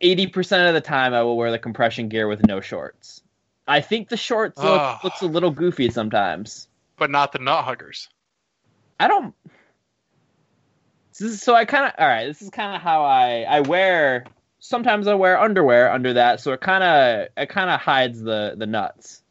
80% 0.01 0.67
of 0.67 0.75
the 0.75 0.81
time 0.81 1.15
I 1.15 1.23
will 1.23 1.35
wear 1.35 1.49
the 1.49 1.57
compression 1.57 2.09
gear 2.09 2.27
with 2.27 2.45
no 2.45 2.61
shorts. 2.61 3.23
I 3.67 3.81
think 3.81 4.09
the 4.09 4.17
shorts 4.17 4.61
look, 4.61 5.03
looks 5.03 5.21
a 5.23 5.25
little 5.25 5.51
goofy 5.51 5.89
sometimes. 5.89 6.67
But 6.97 7.09
not 7.09 7.31
the 7.31 7.39
nut 7.39 7.63
huggers. 7.63 8.07
I 8.99 9.07
don't 9.07 9.33
is- 11.21 11.41
so 11.41 11.53
I 11.55 11.65
kind 11.65 11.85
of 11.85 11.93
all 11.97 12.07
right, 12.07 12.25
this 12.27 12.41
is 12.41 12.49
kind 12.49 12.75
of 12.75 12.81
how 12.81 13.03
I 13.03 13.41
I 13.43 13.59
wear 13.61 14.25
sometimes 14.59 15.07
I 15.07 15.13
wear 15.15 15.39
underwear 15.39 15.91
under 15.91 16.13
that, 16.13 16.39
so 16.41 16.51
it 16.53 16.61
kind 16.61 16.83
of 16.83 17.27
it 17.37 17.49
kind 17.49 17.69
of 17.69 17.79
hides 17.79 18.21
the 18.21 18.55
the 18.57 18.65
nuts. 18.65 19.21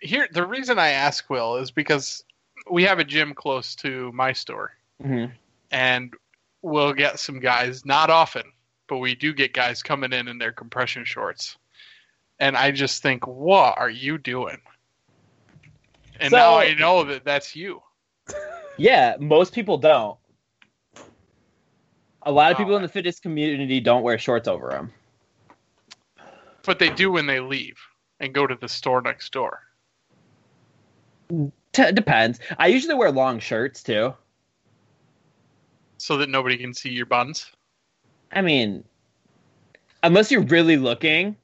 Here, 0.00 0.28
the 0.30 0.46
reason 0.46 0.78
I 0.78 0.90
ask 0.90 1.28
Will 1.28 1.56
is 1.56 1.70
because 1.72 2.24
we 2.70 2.84
have 2.84 2.98
a 2.98 3.04
gym 3.04 3.34
close 3.34 3.74
to 3.76 4.12
my 4.12 4.32
store, 4.32 4.72
hmm 5.02 5.26
and 5.70 6.14
we'll 6.62 6.92
get 6.94 7.18
some 7.18 7.40
guys. 7.40 7.84
Not 7.84 8.08
often, 8.10 8.44
but 8.88 8.98
we 8.98 9.14
do 9.14 9.32
get 9.34 9.52
guys 9.52 9.82
coming 9.82 10.12
in 10.12 10.28
in 10.28 10.38
their 10.38 10.52
compression 10.52 11.04
shorts, 11.04 11.56
and 12.38 12.56
I 12.56 12.70
just 12.70 13.02
think, 13.02 13.26
what 13.26 13.76
are 13.78 13.90
you 13.90 14.18
doing? 14.18 14.58
And 16.20 16.30
So- 16.30 16.36
now 16.36 16.56
I 16.58 16.74
know 16.74 17.04
that 17.04 17.24
that's 17.24 17.54
you. 17.56 17.82
Yeah, 18.80 19.16
most 19.18 19.52
people 19.52 19.76
don't. 19.78 20.16
A 22.28 22.32
lot 22.32 22.52
of 22.52 22.56
Oh. 22.56 22.58
people 22.58 22.76
in 22.76 22.82
oh. 22.82 22.86
the 22.86 22.92
fitness 22.92 23.18
community 23.18 23.80
don't 23.80 24.02
wear 24.02 24.18
shorts 24.18 24.46
over 24.46 24.68
them. 24.68 24.92
But 26.62 26.78
they 26.78 26.90
do 26.90 27.10
when 27.10 27.26
they 27.26 27.40
leave 27.40 27.78
and 28.20 28.34
go 28.34 28.46
to 28.46 28.54
the 28.54 28.68
store 28.68 29.00
next 29.00 29.32
door. 29.32 29.62
T- 31.72 31.92
depends. 31.92 32.38
I 32.58 32.66
usually 32.66 32.94
wear 32.94 33.10
long 33.10 33.38
shirts 33.40 33.82
too. 33.82 34.14
so 35.96 36.18
that 36.18 36.28
nobody 36.28 36.58
can 36.58 36.74
see 36.74 36.90
your 36.90 37.06
buns. 37.06 37.50
I 38.30 38.42
mean, 38.42 38.84
unless 40.02 40.30
you're 40.30 40.42
really 40.42 40.76
looking, 40.76 41.34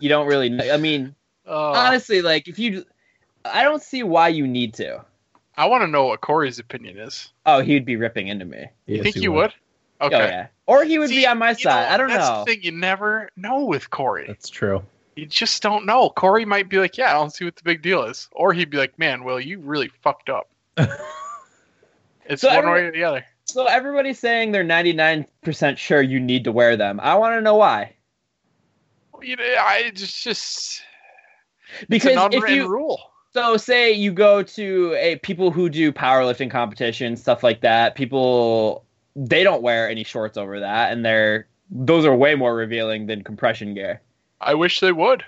you 0.00 0.08
don't 0.08 0.26
really. 0.28 0.48
Know. 0.48 0.72
I 0.72 0.76
mean, 0.76 1.14
Oh, 1.46 1.74
honestly, 1.74 2.22
like 2.22 2.48
if 2.48 2.58
you, 2.58 2.84
I 3.44 3.62
don't 3.64 3.82
see 3.82 4.02
why 4.04 4.28
you 4.28 4.46
need 4.46 4.74
to. 4.74 5.04
I 5.56 5.66
want 5.66 5.82
to 5.82 5.86
know 5.86 6.06
what 6.06 6.20
Corey's 6.20 6.58
opinion 6.58 6.98
is. 6.98 7.32
Oh, 7.46 7.60
he'd 7.60 7.84
be 7.84 7.96
ripping 7.96 8.28
into 8.28 8.44
me. 8.44 8.66
You 8.86 8.96
Yes, 8.96 9.02
think 9.04 9.16
he 9.16 9.22
you 9.22 9.32
would? 9.32 9.54
Okay. 10.00 10.14
Oh 10.14 10.18
yeah, 10.18 10.46
or 10.66 10.84
he 10.84 10.98
would 10.98 11.08
See, 11.08 11.16
be 11.16 11.26
on 11.26 11.38
my 11.38 11.50
you 11.50 11.56
side. 11.56 11.88
I 11.88 11.96
don't 11.96 12.08
that's 12.08 12.28
know. 12.28 12.44
the 12.44 12.52
thing. 12.52 12.62
You 12.62 12.72
never 12.72 13.30
know 13.36 13.64
with 13.64 13.88
Corey. 13.90 14.26
That's 14.26 14.50
true. 14.50 14.82
You 15.14 15.24
just 15.24 15.62
don't 15.62 15.86
know. 15.86 16.10
Corey 16.10 16.44
might 16.44 16.68
be 16.68 16.78
like, 16.78 16.98
"Yeah, 16.98 17.10
I 17.10 17.14
don't 17.14 17.32
see 17.32 17.46
what 17.46 17.56
the 17.56 17.62
big 17.62 17.80
deal 17.80 18.02
is," 18.04 18.28
or 18.32 18.52
he'd 18.52 18.68
be 18.68 18.76
like, 18.76 18.98
"Man, 18.98 19.24
Will, 19.24 19.40
you 19.40 19.58
really 19.60 19.90
fucked 20.02 20.28
up." 20.28 20.50
It's 22.28 22.42
So 22.42 22.54
one 22.54 22.66
way 22.66 22.80
or 22.80 22.92
the 22.92 23.04
other. 23.04 23.24
So 23.44 23.66
everybody's 23.66 24.18
saying 24.18 24.50
they're 24.50 24.64
99% 24.64 25.76
sure 25.78 26.02
you 26.02 26.18
need 26.18 26.44
to 26.44 26.52
wear 26.52 26.76
them. 26.76 26.98
I 27.00 27.14
want 27.14 27.36
to 27.36 27.40
know 27.40 27.54
why. 27.54 27.94
You 29.22 29.36
know, 29.36 29.44
I 29.44 29.92
just 29.94 30.22
just 30.22 30.82
it's 31.80 31.88
Because 31.88 32.16
an 32.16 32.18
if 32.18 32.34
unwritten 32.34 32.56
you 32.56 32.68
rule. 32.68 33.00
So 33.36 33.58
say 33.58 33.92
you 33.92 34.12
go 34.12 34.42
to 34.42 34.94
a 34.98 35.16
people 35.16 35.50
who 35.50 35.68
do 35.68 35.92
powerlifting 35.92 36.50
competitions, 36.50 37.20
stuff 37.20 37.42
like 37.42 37.60
that, 37.60 37.94
people 37.94 38.84
they 39.14 39.44
don't 39.44 39.62
wear 39.62 39.88
any 39.88 40.04
shorts 40.04 40.36
over 40.38 40.60
that 40.60 40.92
and 40.92 41.04
they're 41.04 41.46
those 41.70 42.04
are 42.06 42.14
way 42.16 42.34
more 42.34 42.54
revealing 42.54 43.06
than 43.06 43.22
compression 43.22 43.74
gear. 43.74 44.00
I 44.40 44.54
wish 44.54 44.80
they 44.80 44.92
would. 44.92 45.22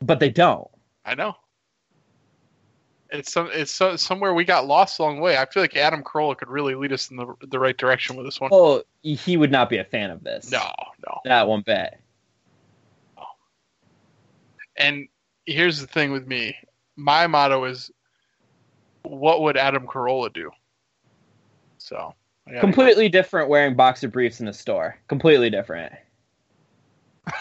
But 0.00 0.18
they 0.18 0.30
don't. 0.30 0.68
I 1.04 1.14
know. 1.14 1.36
It's 3.10 3.32
some 3.32 3.48
it's 3.52 3.70
so, 3.70 3.94
somewhere 3.94 4.34
we 4.34 4.44
got 4.44 4.66
lost 4.66 4.98
along 4.98 5.16
the 5.16 5.22
way. 5.22 5.36
I 5.36 5.46
feel 5.46 5.62
like 5.62 5.76
Adam 5.76 6.02
Carolla 6.02 6.36
could 6.36 6.48
really 6.48 6.74
lead 6.74 6.92
us 6.92 7.08
in 7.10 7.16
the 7.16 7.32
the 7.42 7.60
right 7.60 7.76
direction 7.76 8.16
with 8.16 8.26
this 8.26 8.40
one. 8.40 8.50
Well, 8.50 8.82
he 9.02 9.36
would 9.36 9.52
not 9.52 9.70
be 9.70 9.78
a 9.78 9.84
fan 9.84 10.10
of 10.10 10.24
this. 10.24 10.50
No, 10.50 10.72
no. 11.06 11.20
That 11.24 11.46
one 11.46 11.60
bet. 11.60 12.00
And 14.76 15.06
here's 15.46 15.80
the 15.80 15.86
thing 15.86 16.12
with 16.12 16.26
me. 16.26 16.56
My 16.96 17.26
motto 17.26 17.64
is 17.64 17.90
what 19.02 19.42
would 19.42 19.56
Adam 19.56 19.86
Carolla 19.86 20.32
do? 20.32 20.50
So 21.78 22.14
I 22.46 22.50
gotta- 22.50 22.60
Completely 22.60 23.08
different 23.08 23.48
wearing 23.48 23.74
boxer 23.74 24.08
briefs 24.08 24.40
in 24.40 24.46
the 24.46 24.52
store. 24.52 24.98
Completely 25.08 25.50
different. 25.50 25.92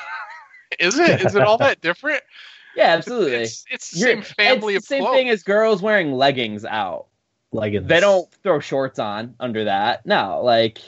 Is 0.79 0.97
it? 0.97 1.21
Is 1.25 1.35
it 1.35 1.41
all 1.41 1.57
that 1.57 1.81
different? 1.81 2.21
Yeah, 2.75 2.85
absolutely. 2.85 3.33
It's, 3.35 3.63
it's 3.69 3.91
the 3.91 3.99
You're- 3.99 4.13
same 4.13 4.35
family 4.35 4.73
it's 4.73 4.87
the 4.87 4.95
of 4.95 4.97
same 4.97 5.03
clothes. 5.03 5.15
thing 5.15 5.29
as 5.29 5.43
girls 5.43 5.83
wearing 5.83 6.11
leggings 6.13 6.65
out. 6.65 7.05
Leggings. 7.51 7.87
They 7.87 7.99
don't 7.99 8.27
throw 8.41 8.59
shorts 8.59 8.97
on 8.97 9.35
under 9.39 9.65
that. 9.65 10.03
No, 10.07 10.41
like 10.43 10.79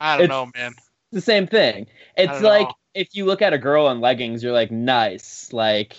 I 0.00 0.16
don't 0.16 0.28
know, 0.28 0.50
man. 0.56 0.72
It's 0.72 1.12
the 1.12 1.20
same 1.20 1.46
thing. 1.46 1.86
It's 2.16 2.40
like 2.40 2.68
know. 2.68 2.74
if 2.94 3.08
you 3.12 3.26
look 3.26 3.42
at 3.42 3.52
a 3.52 3.58
girl 3.58 3.90
in 3.90 4.00
leggings, 4.00 4.42
you're 4.42 4.54
like, 4.54 4.70
nice. 4.70 5.52
Like, 5.52 5.98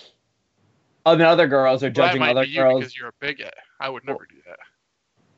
other 1.06 1.24
other 1.24 1.46
girls 1.46 1.82
are 1.82 1.86
Well, 1.86 1.92
that 1.92 1.96
judging 2.08 2.20
might 2.20 2.30
other 2.32 2.42
be 2.44 2.50
you 2.50 2.60
girls, 2.60 2.80
because 2.80 2.96
you're 2.98 3.08
a 3.08 3.12
bigot. 3.20 3.54
I 3.80 3.88
would 3.88 4.04
never 4.04 4.26
do 4.28 4.36
that. 4.46 4.58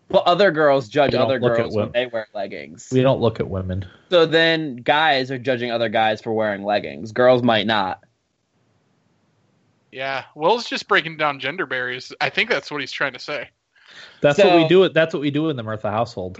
but 0.09 0.25
other 0.27 0.51
girls 0.51 0.89
judge 0.89 1.15
other 1.15 1.39
girls 1.39 1.75
when 1.77 1.87
women. 1.87 1.93
they 1.93 2.07
wear 2.07 2.27
leggings. 2.35 2.89
We 2.91 3.03
don't 3.03 3.21
look 3.21 3.39
at 3.39 3.49
women. 3.49 3.85
So 4.11 4.27
then 4.27 4.77
guys 4.77 5.31
are 5.31 5.39
judging 5.39 5.71
other 5.71 5.89
guys 5.89 6.21
for 6.21 6.33
wearing 6.33 6.65
leggings. 6.65 7.13
Girls 7.13 7.43
might 7.43 7.67
not. 7.67 8.03
Yeah, 9.93 10.25
Will's 10.35 10.69
just 10.69 10.87
breaking 10.89 11.17
down 11.17 11.41
gender 11.41 11.65
barriers. 11.67 12.13
I 12.21 12.29
think 12.31 12.51
that's 12.51 12.71
what 12.71 12.81
he's 12.81 12.93
trying 12.93 13.15
to 13.15 13.19
say. 13.19 13.49
That's 14.21 14.39
So- 14.39 14.47
what 14.49 14.57
we 14.57 14.69
do. 14.69 14.89
That's 14.89 15.15
what 15.15 15.21
we 15.21 15.31
do 15.31 15.49
in 15.49 15.57
the 15.57 15.63
Murtha 15.63 15.91
household. 15.91 16.39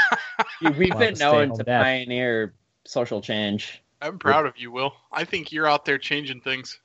We've 0.62 0.96
been 0.96 1.14
known 1.18 1.56
to 1.56 1.64
dad. 1.64 1.82
pioneer 1.82 2.54
social 2.84 3.20
change. 3.20 3.82
I'm 4.00 4.18
proud 4.18 4.46
of 4.46 4.56
you, 4.56 4.70
Will. 4.70 4.92
I 5.12 5.24
think 5.24 5.50
you're 5.52 5.66
out 5.68 5.84
there 5.84 5.98
changing 5.98 6.40
things. 6.42 6.78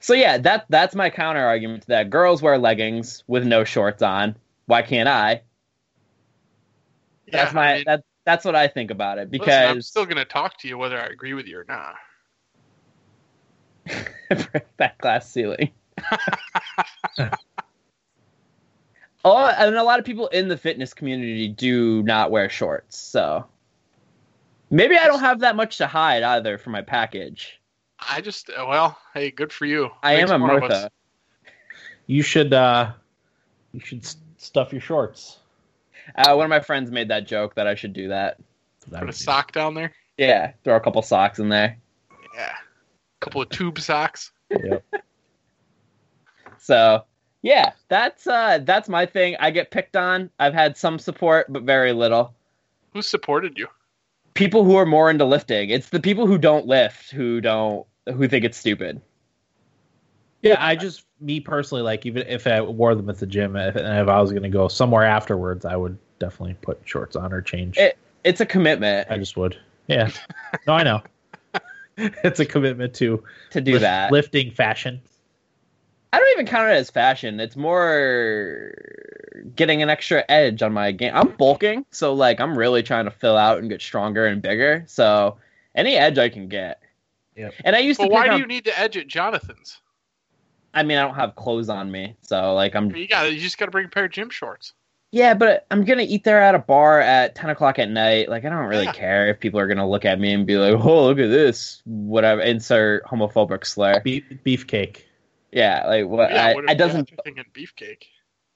So 0.00 0.14
yeah, 0.14 0.38
that 0.38 0.66
that's 0.68 0.94
my 0.94 1.10
counter 1.10 1.44
argument 1.44 1.82
to 1.82 1.88
that. 1.88 2.10
Girls 2.10 2.42
wear 2.42 2.58
leggings 2.58 3.24
with 3.26 3.44
no 3.46 3.64
shorts 3.64 4.02
on. 4.02 4.36
Why 4.66 4.82
can't 4.82 5.08
I? 5.08 5.42
That's 7.30 7.52
my 7.54 7.72
I 7.72 7.74
mean, 7.76 7.84
that 7.86 8.04
that's 8.24 8.44
what 8.44 8.54
I 8.54 8.68
think 8.68 8.90
about 8.90 9.18
it 9.18 9.32
listen, 9.32 9.48
I'm 9.52 9.80
still 9.82 10.04
going 10.04 10.18
to 10.18 10.24
talk 10.24 10.58
to 10.58 10.68
you 10.68 10.76
whether 10.76 11.00
I 11.00 11.06
agree 11.06 11.32
with 11.32 11.46
you 11.46 11.60
or 11.60 11.64
not. 11.66 11.94
break 14.28 14.66
that 14.76 14.98
glass 14.98 15.30
ceiling. 15.30 15.70
oh, 19.24 19.46
and 19.46 19.74
a 19.76 19.82
lot 19.82 19.98
of 19.98 20.04
people 20.04 20.28
in 20.28 20.48
the 20.48 20.56
fitness 20.58 20.94
community 20.94 21.48
do 21.48 22.02
not 22.02 22.30
wear 22.30 22.48
shorts, 22.50 22.96
so 22.98 23.46
maybe 24.70 24.96
I 24.96 25.06
don't 25.06 25.20
have 25.20 25.40
that 25.40 25.56
much 25.56 25.78
to 25.78 25.86
hide 25.86 26.22
either 26.22 26.58
for 26.58 26.70
my 26.70 26.82
package. 26.82 27.57
I 28.00 28.20
just, 28.20 28.48
well, 28.56 28.98
hey, 29.14 29.30
good 29.30 29.52
for 29.52 29.66
you. 29.66 29.90
I 30.02 30.16
Makes 30.16 30.30
am 30.30 30.42
a 30.42 30.46
one. 30.46 30.60
Martha. 30.60 30.90
You 32.06 32.22
should. 32.22 32.52
uh 32.52 32.92
You 33.72 33.80
should 33.80 34.06
stuff 34.38 34.72
your 34.72 34.80
shorts. 34.80 35.38
Uh, 36.16 36.34
one 36.34 36.44
of 36.44 36.50
my 36.50 36.60
friends 36.60 36.90
made 36.90 37.08
that 37.08 37.26
joke 37.26 37.54
that 37.56 37.66
I 37.66 37.74
should 37.74 37.92
do 37.92 38.08
that. 38.08 38.38
That's 38.80 38.92
what 38.92 38.96
I 38.96 39.00
Put 39.00 39.10
a 39.10 39.12
sock 39.12 39.52
down 39.52 39.74
there. 39.74 39.92
Yeah, 40.16 40.52
throw 40.64 40.76
a 40.76 40.80
couple 40.80 41.02
socks 41.02 41.38
in 41.38 41.48
there. 41.48 41.76
Yeah. 42.34 42.54
A 42.54 43.24
couple 43.24 43.42
of 43.42 43.48
tube 43.50 43.78
socks. 43.78 44.32
Yep. 44.50 44.84
So 46.60 47.04
yeah, 47.42 47.72
that's 47.88 48.26
uh 48.26 48.58
that's 48.62 48.88
my 48.88 49.06
thing. 49.06 49.36
I 49.40 49.50
get 49.50 49.70
picked 49.70 49.96
on. 49.96 50.28
I've 50.38 50.52
had 50.52 50.76
some 50.76 50.98
support, 50.98 51.50
but 51.50 51.62
very 51.62 51.92
little. 51.92 52.34
Who 52.92 53.00
supported 53.00 53.56
you? 53.56 53.68
People 54.34 54.64
who 54.64 54.76
are 54.76 54.84
more 54.84 55.08
into 55.08 55.24
lifting. 55.24 55.70
It's 55.70 55.88
the 55.88 56.00
people 56.00 56.26
who 56.26 56.36
don't 56.36 56.66
lift 56.66 57.10
who 57.10 57.40
don't 57.40 57.86
who 58.12 58.28
think 58.28 58.44
it's 58.44 58.56
stupid. 58.58 59.00
Yeah, 60.42 60.56
I 60.64 60.76
just 60.76 61.04
me 61.20 61.40
personally 61.40 61.82
like 61.82 62.06
even 62.06 62.24
if 62.28 62.46
I 62.46 62.60
wore 62.60 62.94
them 62.94 63.10
at 63.10 63.18
the 63.18 63.26
gym, 63.26 63.56
if, 63.56 63.74
and 63.74 63.86
if 63.98 64.08
I 64.08 64.20
was 64.20 64.30
going 64.30 64.44
to 64.44 64.48
go 64.48 64.68
somewhere 64.68 65.04
afterwards, 65.04 65.64
I 65.64 65.74
would 65.76 65.98
definitely 66.20 66.54
put 66.62 66.80
shorts 66.84 67.16
on 67.16 67.32
or 67.32 67.42
change. 67.42 67.76
It- 67.76 67.98
It's 68.24 68.40
a 68.40 68.46
commitment 68.46 69.08
I 69.10 69.18
just 69.18 69.36
would. 69.36 69.56
Yeah. 69.88 70.10
No, 70.66 70.74
I 70.74 70.82
know. 70.82 71.02
it's 71.96 72.38
a 72.40 72.44
commitment 72.44 72.94
to 72.94 73.22
to 73.50 73.60
do 73.60 73.72
lift- 73.72 73.82
that. 73.82 74.12
lifting 74.12 74.50
fashion. 74.52 75.00
I 76.12 76.18
don't 76.18 76.30
even 76.32 76.46
count 76.46 76.70
it 76.70 76.74
as 76.74 76.90
fashion. 76.90 77.38
It's 77.40 77.56
more 77.56 78.72
getting 79.56 79.82
an 79.82 79.90
extra 79.90 80.24
edge 80.28 80.62
on 80.62 80.72
my 80.72 80.90
game. 80.92 81.12
I'm 81.14 81.28
bulking, 81.36 81.84
so 81.90 82.14
like 82.14 82.40
I'm 82.40 82.56
really 82.56 82.82
trying 82.82 83.04
to 83.06 83.10
fill 83.10 83.36
out 83.36 83.58
and 83.58 83.68
get 83.68 83.82
stronger 83.82 84.26
and 84.26 84.40
bigger. 84.40 84.84
So 84.86 85.36
any 85.74 85.96
edge 85.96 86.16
I 86.18 86.28
can 86.28 86.48
get. 86.48 86.80
Yep. 87.38 87.54
And 87.64 87.76
I 87.76 87.78
used 87.78 87.98
Well, 87.98 88.08
to. 88.08 88.14
why 88.14 88.26
do 88.26 88.32
on- 88.32 88.40
you 88.40 88.46
need 88.46 88.64
to 88.66 88.78
edge 88.78 88.96
at 88.96 89.06
Jonathan's? 89.06 89.80
I 90.74 90.82
mean, 90.82 90.98
I 90.98 91.02
don't 91.02 91.14
have 91.14 91.34
clothes 91.34 91.68
on 91.70 91.90
me, 91.90 92.16
so 92.20 92.54
like 92.54 92.74
I'm. 92.76 92.94
You 92.94 93.08
got 93.08 93.32
you 93.32 93.40
just 93.40 93.56
got 93.58 93.64
to 93.66 93.70
bring 93.70 93.86
a 93.86 93.88
pair 93.88 94.04
of 94.04 94.10
gym 94.10 94.28
shorts. 94.30 94.74
Yeah, 95.10 95.32
but 95.32 95.66
I'm 95.70 95.84
gonna 95.86 96.02
eat 96.02 96.24
there 96.24 96.42
at 96.42 96.54
a 96.54 96.58
bar 96.58 97.00
at 97.00 97.34
ten 97.34 97.48
o'clock 97.48 97.78
at 97.78 97.88
night. 97.88 98.28
Like 98.28 98.44
I 98.44 98.50
don't 98.50 98.66
really 98.66 98.84
Yeah. 98.84 98.92
care 98.92 99.28
if 99.28 99.40
people 99.40 99.58
are 99.58 99.66
gonna 99.66 99.88
look 99.88 100.04
at 100.04 100.20
me 100.20 100.34
and 100.34 100.46
be 100.46 100.56
like, 100.58 100.74
"Oh, 100.84 101.06
look 101.06 101.18
at 101.18 101.30
this," 101.30 101.80
whatever. 101.86 102.42
Insert 102.42 103.04
homophobic 103.06 103.64
slur. 103.64 104.00
Beef, 104.00 104.24
beefcake. 104.44 105.04
Yeah, 105.50 105.86
like 105.86 106.06
what? 106.06 106.30
Yeah, 106.30 106.46
I, 106.48 106.54
what 106.54 106.64
if 106.64 106.70
I 106.70 106.74
doesn't. 106.74 107.10
you're 107.10 107.18
thinking 107.24 107.44
beefcake? 107.54 108.02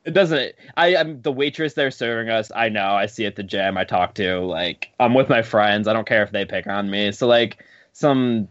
It 0.05 0.13
doesn't. 0.13 0.55
I 0.77 0.89
am 0.89 1.23
the 1.23 1.33
waitress 1.33 1.73
they're 1.73 1.91
serving 1.91 2.29
us. 2.29 2.53
I 2.55 2.69
know. 2.69 2.89
I 2.91 3.07
see 3.07 3.25
at 3.25 3.37
the 3.37 3.43
gym. 3.43 3.79
I 3.79 3.85
talk 3.85 4.15
to. 4.17 4.41
Like 4.41 4.91
I'm 5.01 5.15
with 5.15 5.31
my 5.31 5.41
friends. 5.41 5.89
I 5.89 5.95
don't 5.95 6.07
care 6.07 6.23
if 6.23 6.33
they 6.33 6.45
pick 6.45 6.67
on 6.67 6.91
me. 6.91 7.13
So 7.13 7.27
like 7.27 7.65
some 7.93 8.49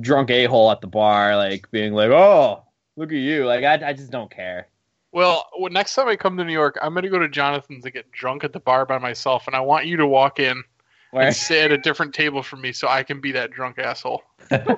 drunk 0.00 0.30
a 0.30 0.46
hole 0.46 0.70
at 0.70 0.80
the 0.80 0.86
bar, 0.86 1.36
like 1.36 1.70
being 1.70 1.92
like, 1.92 2.10
"Oh, 2.10 2.64
look 2.96 3.10
at 3.10 3.16
you!" 3.16 3.46
Like 3.46 3.64
I, 3.64 3.88
I 3.88 3.92
just 3.92 4.10
don't 4.10 4.30
care. 4.30 4.68
Well, 5.12 5.46
next 5.70 5.94
time 5.94 6.08
I 6.08 6.16
come 6.16 6.38
to 6.38 6.44
New 6.44 6.52
York, 6.52 6.78
I'm 6.80 6.94
going 6.94 7.02
to 7.02 7.10
go 7.10 7.18
to 7.18 7.28
Jonathan's 7.28 7.84
and 7.84 7.92
get 7.92 8.10
drunk 8.12 8.44
at 8.44 8.54
the 8.54 8.60
bar 8.60 8.86
by 8.86 8.98
myself, 8.98 9.46
and 9.46 9.54
I 9.54 9.60
want 9.60 9.86
you 9.86 9.98
to 9.98 10.06
walk 10.06 10.40
in 10.40 10.64
Where 11.10 11.26
and 11.26 11.36
sit 11.36 11.66
at 11.66 11.72
a 11.72 11.78
different 11.78 12.14
table 12.14 12.42
from 12.42 12.62
me 12.62 12.72
so 12.72 12.88
I 12.88 13.02
can 13.02 13.20
be 13.20 13.32
that 13.32 13.50
drunk 13.50 13.78
asshole. 13.78 14.22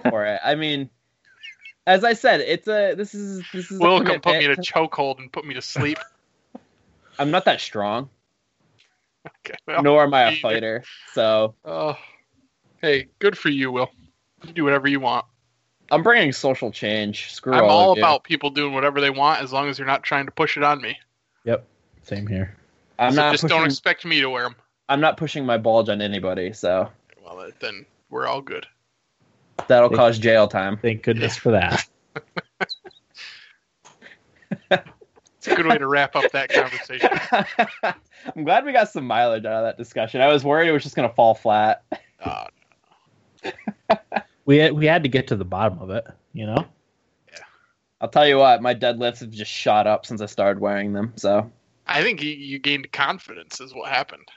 for 0.02 0.26
it. 0.26 0.40
I 0.44 0.56
mean, 0.56 0.90
as 1.86 2.02
I 2.04 2.14
said, 2.14 2.40
it's 2.40 2.66
a 2.66 2.94
this 2.94 3.14
is 3.14 3.44
this 3.52 3.70
is. 3.70 3.80
Will 3.80 4.02
come 4.02 4.20
put 4.20 4.38
me 4.38 4.44
in 4.44 4.50
a 4.50 4.56
chokehold 4.56 5.18
and 5.18 5.32
put 5.32 5.44
me 5.44 5.54
to 5.54 5.62
sleep. 5.62 5.98
I'm 7.18 7.30
not 7.30 7.44
that 7.44 7.60
strong, 7.60 8.10
Okay, 9.46 9.56
well, 9.68 9.82
nor 9.82 10.02
am 10.02 10.14
I 10.14 10.22
a 10.22 10.36
fighter. 10.40 10.82
So 11.12 11.54
Oh, 11.64 11.96
hey, 12.80 13.08
good 13.18 13.38
for 13.38 13.50
you, 13.50 13.70
Will. 13.70 13.90
You 14.46 14.52
do 14.52 14.64
whatever 14.64 14.88
you 14.88 15.00
want. 15.00 15.24
I'm 15.90 16.02
bringing 16.02 16.32
social 16.32 16.70
change. 16.70 17.32
Screw 17.32 17.54
I'm 17.54 17.64
all, 17.64 17.70
all 17.70 17.92
of 17.92 17.98
you. 17.98 18.02
about 18.02 18.24
people 18.24 18.50
doing 18.50 18.72
whatever 18.72 19.00
they 19.00 19.10
want 19.10 19.42
as 19.42 19.52
long 19.52 19.68
as 19.68 19.78
you're 19.78 19.86
not 19.86 20.02
trying 20.02 20.26
to 20.26 20.32
push 20.32 20.56
it 20.56 20.62
on 20.62 20.80
me. 20.80 20.98
Yep. 21.44 21.64
Same 22.02 22.26
here. 22.26 22.56
I'm 22.98 23.12
so 23.12 23.20
not 23.20 23.32
just 23.32 23.42
pushing. 23.42 23.56
don't 23.58 23.66
expect 23.66 24.04
me 24.04 24.20
to 24.20 24.30
wear 24.30 24.44
them. 24.44 24.56
I'm 24.88 25.00
not 25.00 25.16
pushing 25.16 25.44
my 25.44 25.58
bulge 25.58 25.88
on 25.88 26.00
anybody. 26.00 26.52
So 26.52 26.88
Well, 27.24 27.50
then 27.60 27.86
we're 28.10 28.26
all 28.26 28.40
good. 28.40 28.66
that'll 29.68 29.88
Thank- 29.88 29.98
cause 29.98 30.18
jail 30.18 30.48
time. 30.48 30.76
Thank 30.76 31.02
goodness 31.02 31.36
for 31.36 31.52
that. 31.52 31.86
It's 35.46 35.52
a 35.52 35.56
good 35.56 35.66
way 35.66 35.76
to 35.76 35.86
wrap 35.86 36.16
up 36.16 36.32
that 36.32 36.48
conversation. 36.50 37.10
I'm 38.34 38.44
glad 38.44 38.64
we 38.64 38.72
got 38.72 38.88
some 38.88 39.06
mileage 39.06 39.44
out 39.44 39.62
of 39.62 39.64
that 39.64 39.76
discussion. 39.76 40.22
I 40.22 40.28
was 40.28 40.42
worried 40.42 40.68
it 40.68 40.72
was 40.72 40.82
just 40.82 40.96
gonna 40.96 41.12
fall 41.12 41.34
flat. 41.34 41.82
Uh, 42.18 42.46
We 44.44 44.58
had, 44.58 44.72
we 44.72 44.86
had 44.86 45.02
to 45.04 45.08
get 45.08 45.28
to 45.28 45.36
the 45.36 45.44
bottom 45.44 45.78
of 45.78 45.90
it, 45.90 46.06
you 46.32 46.46
know. 46.46 46.66
I'll 48.00 48.10
tell 48.10 48.28
you 48.28 48.36
what, 48.36 48.60
my 48.60 48.74
deadlifts 48.74 49.20
have 49.20 49.30
just 49.30 49.50
shot 49.50 49.86
up 49.86 50.04
since 50.04 50.20
I 50.20 50.26
started 50.26 50.60
wearing 50.60 50.92
them. 50.92 51.14
So 51.16 51.50
I 51.86 52.02
think 52.02 52.22
you, 52.22 52.32
you 52.32 52.58
gained 52.58 52.92
confidence, 52.92 53.60
is 53.60 53.74
what 53.74 53.90
happened. 53.90 54.28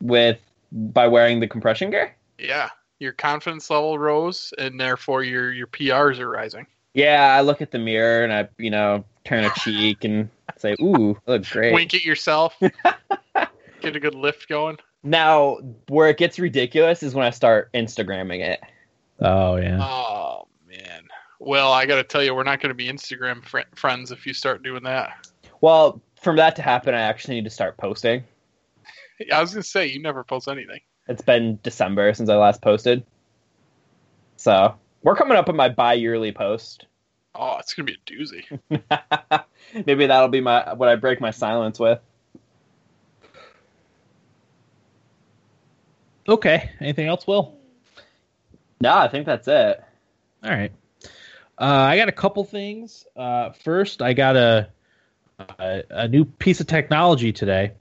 with 0.00 0.38
by 0.70 1.08
wearing 1.08 1.40
the 1.40 1.48
compression 1.48 1.90
gear. 1.90 2.14
Yeah, 2.38 2.68
your 3.00 3.12
confidence 3.12 3.68
level 3.70 3.98
rose, 3.98 4.52
and 4.58 4.78
therefore 4.78 5.24
your 5.24 5.52
your 5.52 5.66
PRs 5.66 6.20
are 6.20 6.30
rising. 6.30 6.66
Yeah, 6.94 7.34
I 7.36 7.40
look 7.40 7.60
at 7.60 7.72
the 7.72 7.78
mirror 7.78 8.22
and 8.22 8.32
I, 8.32 8.48
you 8.58 8.70
know, 8.70 9.04
turn 9.24 9.44
a 9.44 9.50
cheek 9.56 10.04
and 10.04 10.30
say, 10.56 10.76
"Ooh, 10.80 11.18
I 11.26 11.32
look 11.32 11.48
great." 11.48 11.74
Wink 11.74 11.94
at 11.94 12.04
yourself. 12.04 12.54
Get 13.80 13.96
a 13.96 14.00
good 14.00 14.14
lift 14.14 14.48
going. 14.48 14.78
Now, 15.06 15.58
where 15.86 16.08
it 16.08 16.18
gets 16.18 16.36
ridiculous 16.40 17.04
is 17.04 17.14
when 17.14 17.24
I 17.24 17.30
start 17.30 17.72
Instagramming 17.72 18.40
it. 18.40 18.60
Oh 19.20 19.54
yeah. 19.54 19.78
Oh 19.80 20.48
man. 20.68 21.04
Well, 21.38 21.72
I 21.72 21.86
got 21.86 21.96
to 21.96 22.02
tell 22.02 22.24
you, 22.24 22.34
we're 22.34 22.42
not 22.42 22.60
going 22.60 22.70
to 22.70 22.74
be 22.74 22.88
Instagram 22.88 23.44
fr- 23.44 23.60
friends 23.76 24.10
if 24.10 24.26
you 24.26 24.34
start 24.34 24.64
doing 24.64 24.82
that. 24.82 25.28
Well, 25.60 26.02
for 26.20 26.34
that 26.34 26.56
to 26.56 26.62
happen, 26.62 26.92
I 26.92 27.02
actually 27.02 27.36
need 27.36 27.44
to 27.44 27.50
start 27.50 27.76
posting. 27.76 28.24
I 29.32 29.40
was 29.40 29.52
going 29.52 29.62
to 29.62 29.68
say 29.68 29.86
you 29.86 30.02
never 30.02 30.24
post 30.24 30.48
anything. 30.48 30.80
It's 31.06 31.22
been 31.22 31.60
December 31.62 32.12
since 32.12 32.28
I 32.28 32.34
last 32.34 32.60
posted. 32.60 33.06
So, 34.36 34.74
we're 35.04 35.14
coming 35.14 35.36
up 35.36 35.48
on 35.48 35.54
my 35.54 35.68
bi-yearly 35.68 36.32
post. 36.32 36.86
Oh, 37.32 37.58
it's 37.58 37.74
going 37.74 37.86
to 37.86 37.92
be 37.92 37.98
a 38.00 38.18
doozy. 38.18 39.44
Maybe 39.86 40.06
that'll 40.06 40.28
be 40.28 40.40
my 40.40 40.74
what 40.74 40.88
I 40.88 40.96
break 40.96 41.20
my 41.20 41.30
silence 41.30 41.78
with. 41.78 42.00
Okay. 46.28 46.70
Anything 46.80 47.06
else, 47.08 47.26
Will? 47.26 47.56
No, 48.80 48.94
I 48.94 49.08
think 49.08 49.26
that's 49.26 49.48
it. 49.48 49.82
All 50.44 50.50
right. 50.50 50.72
Uh, 51.58 51.64
I 51.64 51.96
got 51.96 52.08
a 52.08 52.12
couple 52.12 52.44
things. 52.44 53.06
Uh, 53.16 53.50
first, 53.50 54.02
I 54.02 54.12
got 54.12 54.36
a, 54.36 54.68
a 55.58 55.82
a 55.88 56.08
new 56.08 56.24
piece 56.24 56.60
of 56.60 56.66
technology 56.66 57.32
today. 57.32 57.72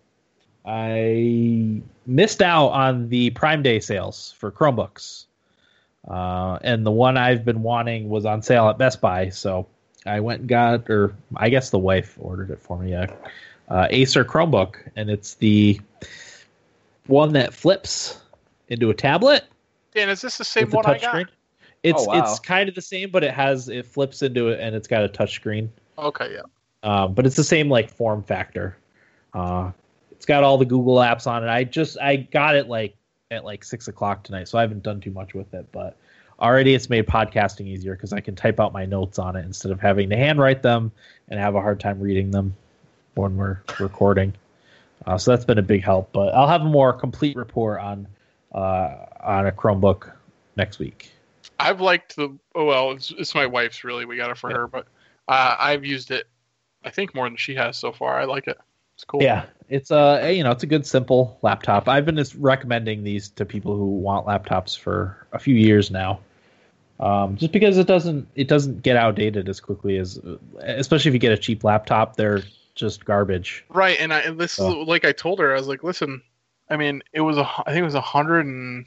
I 0.65 1.81
missed 2.05 2.41
out 2.41 2.69
on 2.69 3.09
the 3.09 3.31
Prime 3.31 3.63
Day 3.63 3.81
sales 3.81 4.33
for 4.37 4.51
Chromebooks, 4.51 5.25
uh, 6.09 6.57
and 6.61 6.85
the 6.85 6.91
one 6.91 7.17
I've 7.17 7.43
been 7.43 7.61
wanting 7.61 8.07
was 8.07 8.25
on 8.25 8.41
sale 8.41 8.69
at 8.69 8.77
Best 8.77 9.01
Buy. 9.01 9.29
So 9.29 9.67
I 10.05 10.21
went 10.21 10.41
and 10.41 10.49
got, 10.49 10.89
or 10.89 11.15
I 11.35 11.49
guess 11.49 11.69
the 11.69 11.79
wife 11.79 12.15
ordered 12.17 12.51
it 12.51 12.61
for 12.61 12.77
me, 12.77 12.93
a 12.93 13.13
uh, 13.67 13.87
Acer 13.89 14.23
Chromebook, 14.23 14.75
and 14.95 15.09
it's 15.09 15.33
the 15.35 15.81
one 17.07 17.33
that 17.33 17.53
flips 17.53 18.17
into 18.69 18.89
a 18.89 18.93
tablet 18.93 19.45
Dan, 19.95 20.09
is 20.09 20.21
this 20.21 20.37
the 20.37 20.43
same 20.43 20.65
with 20.65 20.73
a 20.73 20.77
one 20.77 20.85
I 20.85 20.97
got? 20.99 21.15
touchscreen. 21.15 21.27
It's 21.83 22.01
Oh, 22.01 22.05
wow. 22.07 22.19
it's 22.19 22.39
kind 22.39 22.67
of 22.67 22.75
the 22.75 22.81
same, 22.81 23.11
but 23.11 23.23
it 23.23 23.33
has 23.33 23.69
it 23.69 23.85
flips 23.85 24.21
into 24.21 24.49
it 24.49 24.59
and 24.59 24.75
it's 24.75 24.87
got 24.87 25.03
a 25.05 25.07
touchscreen. 25.09 25.69
Okay, 25.97 26.33
yeah. 26.33 26.41
Um, 26.83 27.13
but 27.13 27.25
it's 27.25 27.35
the 27.37 27.43
same 27.43 27.69
like 27.69 27.89
form 27.89 28.21
factor. 28.21 28.75
Uh, 29.33 29.71
it's 30.11 30.25
got 30.25 30.43
all 30.43 30.57
the 30.57 30.65
Google 30.65 30.95
apps 30.97 31.27
on 31.27 31.43
it. 31.43 31.47
I 31.47 31.63
just 31.63 31.97
I 31.99 32.17
got 32.17 32.55
it 32.55 32.67
like 32.67 32.95
at 33.31 33.45
like 33.45 33.63
six 33.63 33.87
o'clock 33.87 34.23
tonight, 34.23 34.47
so 34.47 34.57
I 34.57 34.61
haven't 34.61 34.83
done 34.83 34.99
too 34.99 35.11
much 35.11 35.33
with 35.33 35.53
it. 35.53 35.65
But 35.71 35.95
already 36.41 36.75
it's 36.75 36.89
made 36.89 37.07
podcasting 37.07 37.67
easier 37.67 37.95
because 37.95 38.11
I 38.11 38.19
can 38.19 38.35
type 38.35 38.59
out 38.59 38.73
my 38.73 38.85
notes 38.85 39.17
on 39.17 39.37
it 39.37 39.45
instead 39.45 39.71
of 39.71 39.79
having 39.79 40.09
to 40.09 40.17
handwrite 40.17 40.61
them 40.61 40.91
and 41.29 41.39
have 41.39 41.55
a 41.55 41.61
hard 41.61 41.79
time 41.79 41.99
reading 42.01 42.31
them 42.31 42.53
when 43.13 43.37
we're 43.37 43.59
recording. 43.79 44.33
Uh, 45.05 45.17
so 45.17 45.31
that's 45.31 45.45
been 45.45 45.59
a 45.59 45.63
big 45.63 45.83
help. 45.83 46.11
But 46.11 46.33
I'll 46.33 46.47
have 46.47 46.61
a 46.63 46.65
more 46.65 46.91
complete 46.91 47.37
report 47.37 47.79
on 47.79 48.07
on 48.59 49.47
a 49.47 49.51
Chromebook 49.51 50.11
next 50.55 50.79
week. 50.79 51.11
I've 51.59 51.81
liked 51.81 52.15
the. 52.15 52.37
Oh 52.53 52.65
well, 52.65 52.91
it's, 52.91 53.11
it's 53.17 53.35
my 53.35 53.45
wife's 53.45 53.83
really. 53.83 54.05
We 54.05 54.17
got 54.17 54.31
it 54.31 54.37
for 54.37 54.49
her, 54.49 54.67
but 54.67 54.87
uh, 55.27 55.55
I've 55.59 55.85
used 55.85 56.11
it. 56.11 56.27
I 56.83 56.89
think 56.89 57.15
more 57.15 57.27
than 57.27 57.37
she 57.37 57.55
has 57.55 57.77
so 57.77 57.91
far. 57.91 58.19
I 58.19 58.25
like 58.25 58.47
it. 58.47 58.57
It's 58.95 59.03
cool. 59.03 59.21
Yeah, 59.21 59.45
it's 59.69 59.91
a 59.91 60.31
you 60.33 60.43
know 60.43 60.51
it's 60.51 60.63
a 60.63 60.67
good 60.67 60.85
simple 60.85 61.37
laptop. 61.41 61.87
I've 61.87 62.05
been 62.05 62.15
just 62.15 62.35
recommending 62.35 63.03
these 63.03 63.29
to 63.29 63.45
people 63.45 63.75
who 63.75 63.85
want 63.87 64.25
laptops 64.25 64.77
for 64.77 65.27
a 65.33 65.39
few 65.39 65.55
years 65.55 65.91
now, 65.91 66.19
um, 66.99 67.35
just 67.35 67.51
because 67.51 67.77
it 67.77 67.87
doesn't 67.87 68.27
it 68.35 68.47
doesn't 68.47 68.83
get 68.83 68.95
outdated 68.95 69.49
as 69.49 69.59
quickly 69.59 69.97
as, 69.97 70.19
especially 70.59 71.09
if 71.09 71.13
you 71.13 71.19
get 71.19 71.33
a 71.33 71.37
cheap 71.37 71.63
laptop, 71.63 72.15
they're 72.15 72.43
just 72.75 73.03
garbage. 73.05 73.65
Right, 73.69 73.97
and 73.99 74.13
I 74.13 74.19
and 74.21 74.39
this 74.39 74.59
Oh. 74.59 74.81
is 74.83 74.87
like 74.87 75.03
I 75.03 75.11
told 75.11 75.39
her. 75.39 75.51
I 75.53 75.57
was 75.57 75.67
like, 75.67 75.83
listen, 75.83 76.21
I 76.69 76.77
mean, 76.77 77.03
it 77.13 77.21
was 77.21 77.37
a. 77.37 77.43
I 77.45 77.63
think 77.67 77.77
it 77.79 77.83
was 77.83 77.95
a 77.95 78.01
hundred 78.01 78.45
and. 78.45 78.85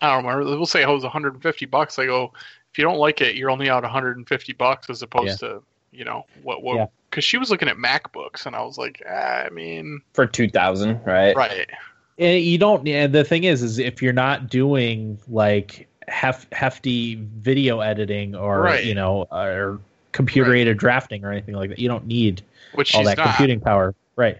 I 0.00 0.14
don't 0.14 0.24
remember. 0.24 0.44
We'll 0.56 0.66
say 0.66 0.82
it 0.82 0.88
was 0.88 1.02
150 1.02 1.66
bucks. 1.66 1.98
I 1.98 2.06
go, 2.06 2.32
if 2.72 2.78
you 2.78 2.84
don't 2.84 2.98
like 2.98 3.20
it, 3.20 3.36
you're 3.36 3.50
only 3.50 3.70
out 3.70 3.82
150 3.84 4.52
bucks 4.54 4.90
as 4.90 5.02
opposed 5.02 5.38
to 5.40 5.62
you 5.92 6.04
know 6.04 6.24
what 6.42 6.62
what 6.62 6.76
Yeah. 6.76 6.86
because 7.08 7.24
she 7.24 7.38
was 7.38 7.50
looking 7.50 7.68
at 7.68 7.76
MacBooks 7.76 8.46
and 8.46 8.56
I 8.56 8.62
was 8.62 8.76
like, 8.76 9.02
ah, 9.08 9.44
I 9.44 9.48
mean, 9.50 10.00
For 10.12 10.26
2000, 10.26 11.00
right? 11.04 11.34
right, 11.36 11.70
And 12.18 12.42
you 12.42 12.58
don't. 12.58 12.86
And 12.88 13.14
the 13.14 13.24
thing 13.24 13.44
is, 13.44 13.62
is 13.62 13.78
if 13.78 14.02
you're 14.02 14.12
not 14.12 14.50
doing 14.50 15.18
like 15.28 15.86
hef, 16.08 16.46
hefty 16.52 17.14
video 17.36 17.80
editing 17.80 18.34
or 18.34 18.60
Right. 18.60 18.84
you 18.84 18.94
know 18.94 19.26
or 19.30 19.78
computer 20.12 20.54
aided 20.54 20.76
drafting 20.78 21.24
or 21.24 21.30
anything 21.30 21.54
like 21.54 21.70
that, 21.70 21.78
you 21.78 21.88
don't 21.88 22.06
need 22.06 22.42
which 22.74 22.94
all 22.94 23.04
that 23.04 23.16
not. 23.16 23.28
computing 23.28 23.60
power. 23.60 23.94
Right. 24.16 24.38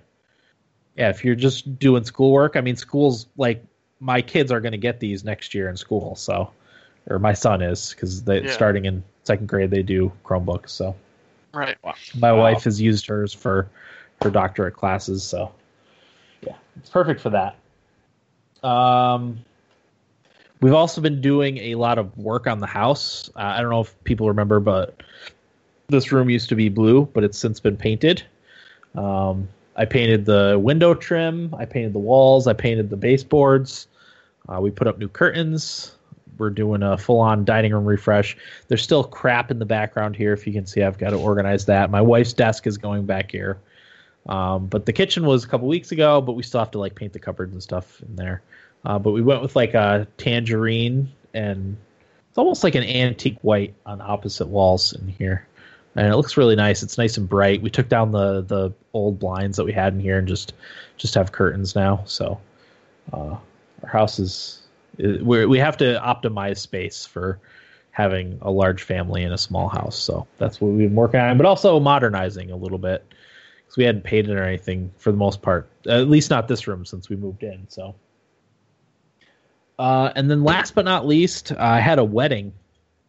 Yeah, 0.97 1.11
if 1.11 1.25
you're 1.25 1.35
just 1.35 1.79
doing 1.79 2.05
schoolwork, 2.05 2.57
I 2.57 2.61
mean, 2.61 2.77
schools 2.77 3.27
like 3.37 3.65
my 4.01 4.23
kids 4.23 4.53
are 4.53 4.61
going 4.61 4.73
to 4.73 4.79
get 4.79 5.01
these 5.01 5.25
next 5.25 5.55
year 5.55 5.69
in 5.69 5.77
school, 5.77 6.15
so 6.15 6.51
or 7.09 7.19
my 7.19 7.33
son 7.33 7.63
is 7.63 7.91
because 7.91 8.23
they 8.23 8.43
Yeah. 8.43 8.53
starting 8.53 8.85
in 8.85 9.03
second 9.25 9.49
grade 9.49 9.71
they 9.71 9.83
do 9.83 10.13
Chromebooks. 10.25 10.71
So 10.71 10.95
Right. 11.53 11.77
my 12.19 12.33
Wow. 12.33 12.39
wife 12.41 12.65
has 12.65 12.81
used 12.81 13.07
hers 13.07 13.33
for 13.33 13.69
her 14.23 14.31
doctorate 14.31 14.75
classes, 14.75 15.23
so 15.23 15.53
yeah, 16.43 16.55
it's 16.77 16.91
perfect 16.91 17.21
for 17.21 17.31
that. 17.31 17.57
Um, 18.67 19.45
we've 20.61 20.73
also 20.75 21.01
been 21.01 21.21
doing 21.21 21.59
a 21.59 21.75
lot 21.75 21.99
of 21.99 22.17
work 22.17 22.47
on 22.47 22.61
the 22.61 22.67
house. 22.67 23.29
Uh, 23.37 23.41
I 23.41 23.61
don't 23.61 23.71
know 23.71 23.81
if 23.81 24.05
people 24.05 24.29
remember, 24.29 24.61
but 24.61 25.03
this 25.89 26.13
room 26.13 26.31
used 26.31 26.49
to 26.49 26.55
be 26.55 26.69
blue, 26.69 27.05
but 27.13 27.25
it's 27.25 27.39
since 27.39 27.61
been 27.61 27.77
painted. 27.77 28.23
Um, 28.95 29.49
I 29.77 29.85
painted 29.85 30.25
the 30.25 30.59
window 30.61 30.95
trim, 30.95 31.55
I 31.59 31.65
painted 31.65 31.93
the 31.93 31.99
walls, 31.99 32.47
I 32.47 32.53
painted 32.53 32.91
the 32.91 32.97
baseboards. 32.97 33.89
Uh, 34.49 34.61
we 34.61 34.71
put 34.71 34.87
up 34.87 34.99
new 34.99 35.09
curtains. 35.09 35.97
We're 36.37 36.51
doing 36.51 36.83
a 36.83 36.99
full-on 36.99 37.45
dining 37.45 37.73
room 37.73 37.85
refresh. 37.85 38.37
There's 38.69 38.83
still 38.83 39.05
crap 39.05 39.51
in 39.51 39.59
the 39.59 39.65
background 39.65 40.17
here. 40.17 40.33
If 40.33 40.47
you 40.47 40.53
can 40.53 40.67
see, 40.67 40.83
I've 40.83 40.99
got 40.99 41.11
to 41.11 41.17
organize 41.17 41.67
that. 41.67 41.91
My 41.91 42.01
wife's 42.01 42.33
desk 42.33 42.67
is 42.67 42.77
going 42.77 43.07
back 43.07 43.31
here. 43.31 43.59
Um, 44.27 44.67
but 44.67 44.87
the 44.87 44.93
kitchen 44.93 45.27
was 45.27 45.45
a 45.45 45.49
couple 45.49 45.69
weeks 45.69 45.93
ago, 45.93 46.21
but 46.21 46.33
we 46.33 46.43
still 46.43 46.61
have 46.61 46.73
to 46.73 46.79
like 46.79 46.95
paint 46.95 47.13
the 47.13 47.19
cupboards 47.19 47.53
and 47.53 47.63
stuff 47.63 48.03
in 48.03 48.17
there. 48.17 48.43
Uh, 48.85 48.99
but 48.99 49.13
we 49.13 49.23
went 49.23 49.43
with 49.43 49.55
like 49.55 49.75
a 49.75 50.07
tangerine 50.19 51.09
and 51.35 51.77
it's 52.29 52.39
almost 52.39 52.65
like 52.65 52.75
an 52.75 52.83
antique 52.83 53.39
white 53.43 53.75
on 53.87 54.01
opposite 54.01 54.49
walls 54.49 54.93
in 54.93 55.09
here. 55.09 55.47
And 55.97 56.07
it 56.09 56.17
looks 56.17 56.37
really 56.37 56.57
nice. 56.57 56.83
It's 56.83 56.99
nice 56.99 57.17
and 57.17 57.29
bright. 57.29 57.63
We 57.63 57.71
took 57.71 57.89
down 57.89 58.11
the 58.13 58.43
the 58.43 58.73
old 58.93 59.19
blinds 59.19 59.57
that 59.57 59.65
we 59.65 59.73
had 59.73 59.95
in 59.95 60.01
here 60.01 60.19
and 60.19 60.27
just 60.27 60.53
just 60.97 61.15
have 61.15 61.33
curtains 61.33 61.75
now. 61.75 62.03
So 62.05 62.41
uh, 63.13 63.37
our 63.83 63.89
house 63.89 64.19
is 64.19 64.63
we 64.99 65.47
we 65.47 65.59
have 65.59 65.77
to 65.79 66.01
optimize 66.05 66.59
space 66.59 67.07
for 67.07 67.39
having 67.93 68.39
a 68.43 68.51
large 68.51 68.83
family 68.83 69.23
in 69.23 69.33
a 69.33 69.39
small 69.39 69.69
house. 69.69 69.97
So 69.97 70.27
that's 70.39 70.61
what 70.61 70.73
we've 70.73 70.89
been 70.89 70.97
working 70.97 71.21
on, 71.21 71.37
but 71.37 71.47
also 71.47 71.79
modernizing 71.79 72.51
a 72.51 72.57
little 72.57 72.79
bit. 72.79 73.05
because 73.75 73.77
we 73.77 73.85
hadn't 73.85 74.03
painted 74.03 74.37
or 74.37 74.45
anything 74.45 74.93
for 74.99 75.11
the 75.11 75.19
most 75.19 75.43
part. 75.43 75.69
At 75.89 76.09
least 76.09 76.31
not 76.31 76.49
this 76.49 76.67
room 76.67 76.85
since 76.85 77.09
we 77.09 77.17
moved 77.17 77.43
in. 77.43 77.67
So. 77.69 77.95
Uh, 79.79 80.13
and 80.15 80.31
then 80.31 80.45
last 80.45 80.75
but 80.75 80.85
not 80.85 81.07
least, 81.07 81.53
I 81.53 81.81
had 81.81 81.99
a 81.99 82.05
wedding 82.05 82.53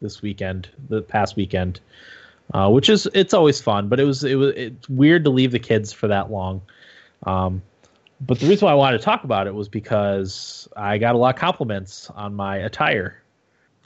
this 0.01 0.21
weekend, 0.23 0.69
the 0.89 1.01
past 1.01 1.35
weekend, 1.35 1.79
uh, 2.53 2.69
which 2.69 2.89
is 2.89 3.07
it's 3.13 3.33
always 3.33 3.61
fun, 3.61 3.89
but 3.89 3.99
it 3.99 4.03
was 4.03 4.23
it 4.23 4.35
was 4.35 4.53
it's 4.55 4.87
weird 4.89 5.23
to 5.25 5.29
leave 5.29 5.51
the 5.51 5.59
kids 5.59 5.91
for 5.91 6.07
that 6.07 6.31
long. 6.31 6.61
Um, 7.23 7.61
but 8.21 8.39
the 8.39 8.47
reason 8.47 8.65
why 8.65 8.71
I 8.71 8.75
wanted 8.75 8.99
to 8.99 9.03
talk 9.03 9.23
about 9.23 9.47
it 9.47 9.53
was 9.53 9.67
because 9.67 10.69
I 10.77 10.97
got 10.97 11.15
a 11.15 11.17
lot 11.17 11.35
of 11.35 11.39
compliments 11.39 12.09
on 12.11 12.33
my 12.35 12.57
attire. 12.57 13.21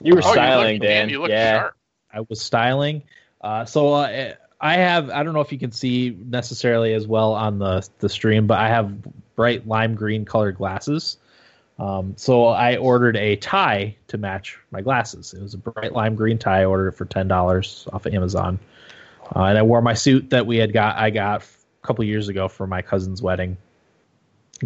You 0.02 0.14
were 0.14 0.22
Oh, 0.24 0.32
styling, 0.32 0.76
you 0.76 0.80
look, 0.80 0.88
Dan. 0.88 1.08
You 1.08 1.20
look 1.20 1.30
yeah. 1.30 1.58
sharp. 1.60 1.76
I 2.12 2.20
was 2.28 2.40
styling. 2.40 3.02
Uh, 3.40 3.64
so 3.64 3.92
uh, 3.94 4.34
I 4.60 4.74
have 4.74 5.10
I 5.10 5.22
don't 5.22 5.32
know 5.34 5.40
if 5.40 5.52
you 5.52 5.58
can 5.58 5.72
see 5.72 6.16
necessarily 6.26 6.92
as 6.94 7.06
well 7.06 7.32
on 7.32 7.58
the 7.58 7.88
the 7.98 8.08
stream, 8.08 8.46
but 8.46 8.58
I 8.58 8.68
have 8.68 8.94
bright 9.34 9.66
lime 9.66 9.94
green 9.94 10.24
colored 10.24 10.56
glasses. 10.56 11.16
Um, 11.80 12.12
so 12.16 12.44
I 12.48 12.76
ordered 12.76 13.16
a 13.16 13.36
tie 13.36 13.96
to 14.08 14.18
match 14.18 14.58
my 14.70 14.82
glasses. 14.82 15.32
It 15.32 15.40
was 15.42 15.54
a 15.54 15.58
bright 15.58 15.94
lime 15.94 16.14
green 16.14 16.36
tie. 16.36 16.60
I 16.60 16.64
ordered 16.66 16.88
it 16.88 16.96
for 16.96 17.06
ten 17.06 17.26
dollars 17.26 17.88
off 17.92 18.04
of 18.04 18.12
Amazon, 18.12 18.58
uh, 19.34 19.44
and 19.44 19.56
I 19.56 19.62
wore 19.62 19.80
my 19.80 19.94
suit 19.94 20.28
that 20.28 20.46
we 20.46 20.58
had 20.58 20.74
got. 20.74 20.96
I 20.98 21.08
got 21.08 21.40
a 21.40 21.86
couple 21.86 22.04
years 22.04 22.28
ago 22.28 22.48
for 22.48 22.66
my 22.66 22.82
cousin's 22.82 23.22
wedding. 23.22 23.56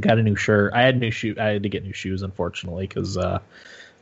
Got 0.01 0.19
a 0.19 0.24
new 0.24 0.35
shirt. 0.35 0.73
I 0.74 0.82
had 0.82 0.99
new 0.99 1.12
shoe. 1.12 1.36
I 1.39 1.45
had 1.45 1.62
to 1.62 1.69
get 1.69 1.85
new 1.85 1.93
shoes, 1.93 2.23
unfortunately, 2.23 2.89
because 2.89 3.16
uh, 3.16 3.39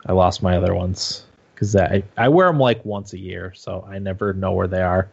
I 0.07 0.11
lost 0.13 0.41
my 0.41 0.57
other 0.57 0.73
ones. 0.73 1.25
Because 1.53 1.75
I 1.75 2.01
I 2.17 2.29
wear 2.29 2.47
them 2.47 2.59
like 2.59 2.83
once 2.83 3.13
a 3.13 3.19
year, 3.19 3.53
so 3.55 3.87
I 3.87 3.99
never 3.99 4.33
know 4.33 4.53
where 4.53 4.67
they 4.67 4.81
are. 4.81 5.07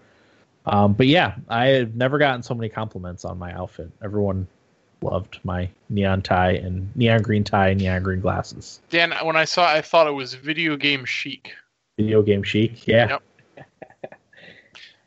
Um, 0.65 0.95
but 0.95 1.07
yeah, 1.07 1.35
I 1.51 1.67
have 1.67 1.95
never 1.95 2.17
gotten 2.17 2.43
so 2.43 2.55
many 2.55 2.71
compliments 2.71 3.27
on 3.27 3.39
my 3.39 3.53
outfit. 3.53 3.91
Everyone 4.03 4.47
loved 5.03 5.39
my 5.45 5.69
neon 5.89 6.23
tie 6.23 6.53
and 6.53 6.95
neon 6.97 7.23
green 7.23 7.45
tie 7.45 7.69
and 7.71 7.81
neon 7.81 8.03
green 8.03 8.21
glasses. 8.21 8.81
Dan, 8.91 9.13
when 9.25 9.37
I 9.37 9.45
saw, 9.45 9.73
it, 9.73 9.77
I 9.79 9.81
thought 9.83 10.07
it 10.07 10.13
was 10.13 10.35
video 10.35 10.77
game 10.77 11.05
chic. 11.05 11.53
Video 11.97 12.23
game 12.23 12.43
chic. 12.43 12.87
Yeah. 12.87 13.09
Yep. 13.09 13.23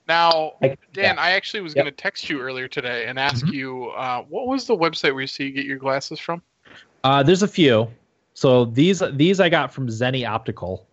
Now, 0.07 0.53
I- 0.61 0.78
Dan, 0.91 1.15
yeah. 1.15 1.22
I 1.22 1.32
actually 1.32 1.61
was 1.61 1.72
Yep. 1.76 1.82
Mm-hmm. 1.82 1.86
going 1.86 1.95
to 1.95 2.02
text 2.02 2.30
you 2.30 2.41
earlier 2.41 2.68
today 2.68 3.06
and 3.06 3.18
ask 3.18 3.48
you 3.48 3.86
uh, 3.91 4.22
what 4.24 4.48
was 4.48 4.68
the 4.68 4.76
website 4.76 5.14
where 5.14 5.22
you 5.22 5.28
see 5.28 5.45
you 5.45 5.52
get 5.52 5.65
your 5.65 5.78
glasses 5.78 6.20
from? 6.20 6.41
Uh, 7.06 7.24
there's 7.24 7.41
a 7.44 7.48
few. 7.48 7.90
So 8.34 8.65
these 8.65 9.02
these 9.14 9.40
I 9.40 9.48
got 9.49 9.74
from 9.74 9.88
Zenni 9.88 10.28
Optical, 10.28 10.86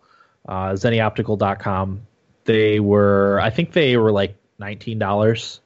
uh, 0.47 0.69
ZenniOptical.com. 0.73 2.01
They 2.45 2.79
were 2.79 3.39
I 3.41 3.49
think 3.49 3.73
they 3.73 3.97
were 3.97 4.11
like 4.11 4.35
nineteen 4.59 4.97
dollars 4.99 5.59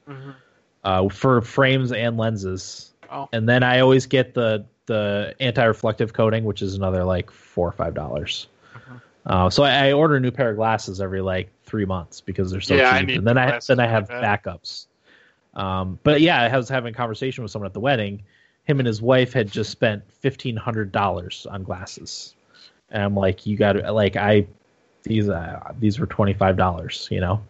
uh, 0.84 1.08
for 1.08 1.40
frames 1.42 1.92
and 1.92 2.16
lenses. 2.16 2.92
Oh. 3.10 3.28
And 3.32 3.48
then 3.48 3.62
I 3.62 3.80
always 3.80 4.06
get 4.06 4.34
the 4.34 4.64
the 4.86 5.34
anti-reflective 5.40 6.12
coating, 6.12 6.44
which 6.44 6.62
is 6.62 6.74
another 6.74 7.02
like 7.04 7.30
four 7.30 7.68
or 7.68 7.72
five 7.72 7.94
dollars. 7.94 8.46
Mhm. 8.74 9.00
Uh, 9.26 9.50
so 9.50 9.64
I, 9.64 9.88
I 9.88 9.92
order 9.92 10.16
a 10.16 10.20
new 10.20 10.30
pair 10.30 10.50
of 10.50 10.56
glasses 10.56 11.00
every 11.00 11.20
like 11.20 11.50
three 11.64 11.84
months 11.84 12.20
because 12.20 12.50
they're 12.52 12.60
so 12.60 12.76
Yeah, 12.76 13.00
cheap. 13.00 13.18
and 13.18 13.26
then 13.26 13.36
I 13.36 13.58
then 13.66 13.80
I 13.80 13.86
have 13.88 14.06
that. 14.08 14.44
backups. 14.44 14.86
Um, 15.54 15.98
but 16.04 16.20
yeah, 16.20 16.42
I 16.42 16.56
was 16.56 16.68
having 16.68 16.94
a 16.94 16.96
conversation 16.96 17.42
with 17.42 17.50
someone 17.50 17.66
at 17.66 17.72
the 17.74 17.80
wedding. 17.80 18.22
Him 18.64 18.78
and 18.78 18.86
his 18.86 19.00
wife 19.02 19.32
had 19.32 19.50
just 19.50 19.70
spent 19.70 20.02
fifteen 20.12 20.56
hundred 20.56 20.92
dollars 20.92 21.46
on 21.50 21.62
glasses, 21.62 22.34
and 22.90 23.02
I'm 23.02 23.14
like, 23.14 23.46
you 23.46 23.56
got 23.56 23.72
to 23.72 23.92
like 23.92 24.16
I 24.16 24.46
these 25.02 25.28
uh, 25.28 25.72
these 25.80 25.98
were 25.98 26.06
twenty 26.06 26.34
five 26.34 26.56
dollars, 26.56 27.08
you 27.10 27.20
know. 27.20 27.42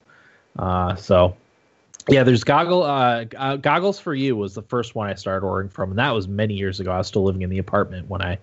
Uh, 0.58 0.94
so 0.94 1.36
yeah, 2.08 2.22
there's 2.22 2.44
goggle 2.44 2.82
uh, 2.82 3.24
uh, 3.36 3.56
goggles 3.56 3.98
for 3.98 4.14
you 4.14 4.36
was 4.36 4.54
the 4.54 4.62
first 4.62 4.94
one 4.94 5.08
I 5.08 5.14
started 5.14 5.44
ordering 5.44 5.68
from, 5.68 5.90
and 5.90 5.98
that 5.98 6.12
was 6.12 6.28
many 6.28 6.54
years 6.54 6.78
ago. 6.78 6.92
I 6.92 6.98
was 6.98 7.08
still 7.08 7.24
living 7.24 7.42
in 7.42 7.50
the 7.50 7.58
apartment 7.58 8.08
when 8.08 8.22
I 8.22 8.38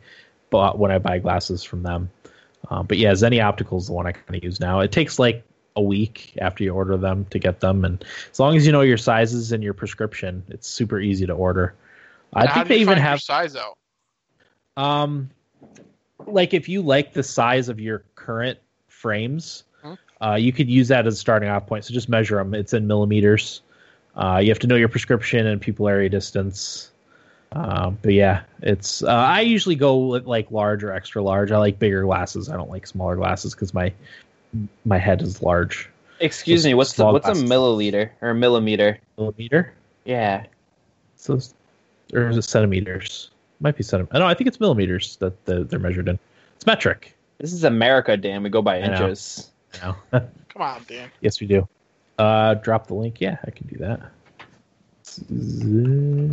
bought 0.49 0.77
when 0.77 0.91
I 0.91 0.99
buy 0.99 1.19
glasses 1.19 1.63
from 1.63 1.83
them. 1.83 2.09
Uh, 2.69 2.83
but 2.83 2.97
yeah, 2.97 3.11
Zenni 3.11 3.43
Optical 3.43 3.77
is 3.77 3.87
the 3.87 3.93
one 3.93 4.07
I 4.07 4.11
kind 4.11 4.35
of 4.35 4.43
use 4.43 4.59
now. 4.59 4.81
It 4.81 4.91
takes 4.91 5.17
like 5.17 5.45
a 5.75 5.81
week 5.81 6.37
after 6.39 6.63
you 6.63 6.73
order 6.73 6.97
them 6.97 7.25
to 7.31 7.39
get 7.39 7.61
them, 7.61 7.85
and 7.85 8.03
as 8.31 8.39
long 8.39 8.55
as 8.57 8.65
you 8.65 8.71
know 8.71 8.81
your 8.81 8.97
sizes 8.97 9.51
and 9.51 9.63
your 9.63 9.73
prescription, 9.73 10.43
it's 10.49 10.67
super 10.67 10.99
easy 10.99 11.25
to 11.25 11.33
order. 11.33 11.73
I 12.33 12.53
think 12.53 12.67
they 12.67 12.77
even 12.77 12.97
have 12.97 13.21
size 13.21 13.55
out. 13.55 13.77
um, 14.75 15.29
like 16.25 16.53
if 16.53 16.67
you 16.67 16.81
like 16.81 17.13
the 17.13 17.23
size 17.23 17.69
of 17.69 17.79
your 17.79 18.03
current 18.15 18.59
frames. 18.87 19.63
Uh, 20.23 20.35
you 20.35 20.53
could 20.53 20.69
use 20.69 20.87
that 20.87 21.05
as 21.05 21.15
a 21.15 21.17
starting 21.17 21.49
off 21.49 21.67
point. 21.67 21.85
So 21.85 21.93
just 21.93 22.07
measure 22.07 22.37
them. 22.37 22.53
It's 22.53 22.73
in 22.73 22.87
millimeters. 22.87 23.61
Uh, 24.15 24.39
you 24.41 24.49
have 24.49 24.59
to 24.59 24.67
know 24.67 24.75
your 24.75 24.89
prescription 24.89 25.45
and 25.45 25.59
pupil 25.59 25.87
area 25.87 26.09
distance. 26.09 26.91
Um, 27.51 27.97
but 28.01 28.13
yeah, 28.13 28.43
it's. 28.61 29.03
Uh, 29.03 29.07
I 29.07 29.41
usually 29.41 29.75
go 29.75 29.97
with 30.07 30.25
like 30.25 30.49
large 30.49 30.83
or 30.83 30.91
extra 30.91 31.21
large. 31.21 31.51
I 31.51 31.57
like 31.57 31.77
bigger 31.77 32.03
glasses. 32.03 32.49
I 32.49 32.55
don't 32.55 32.69
like 32.69 32.87
smaller 32.87 33.15
glasses 33.15 33.53
because 33.53 33.73
my 33.73 33.93
my 34.85 34.97
head 34.97 35.21
is 35.21 35.41
large. 35.41 35.89
Excuse 36.19 36.65
me, 36.65 36.73
what's 36.73 36.93
the, 36.93 37.05
what's 37.05 37.27
a 37.27 37.33
milliliter 37.33 38.09
or 38.21 38.29
a 38.29 38.35
millimeter? 38.35 38.99
Millimeter. 39.17 39.73
Yeah. 40.05 40.45
So, 41.17 41.39
or 42.13 42.29
is 42.29 42.37
it 42.37 42.43
centimeters? 42.43 43.29
Might 43.59 43.75
be 43.75 43.83
centimeters. 43.83 44.19
No, 44.19 44.25
I 44.25 44.33
think 44.33 44.47
it's 44.47 44.59
millimeters 44.59 45.17
that 45.17 45.45
the, 45.45 45.63
they're 45.63 45.79
measured 45.79 46.07
in. 46.07 46.17
It's 46.55 46.65
metric. 46.65 47.13
This 47.39 47.51
is 47.51 47.63
America, 47.63 48.15
Dan. 48.15 48.43
We 48.43 48.49
go 48.49 48.61
by 48.61 48.79
inches. 48.79 49.51
Know? 49.81 49.95
Come 50.11 50.61
on, 50.61 50.85
Dan. 50.87 51.09
Yes, 51.21 51.39
we 51.39 51.47
do. 51.47 51.67
Uh, 52.17 52.55
drop 52.55 52.87
the 52.87 52.93
link. 52.93 53.19
Yeah, 53.19 53.37
I 53.45 53.51
can 53.51 53.67
do 53.67 53.77
that. 53.77 53.99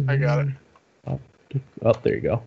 I 0.08 0.16
got 0.16 0.46
it. 0.46 0.54
Oh, 1.82 1.92
there 2.02 2.14
you 2.14 2.20
go. 2.20 2.42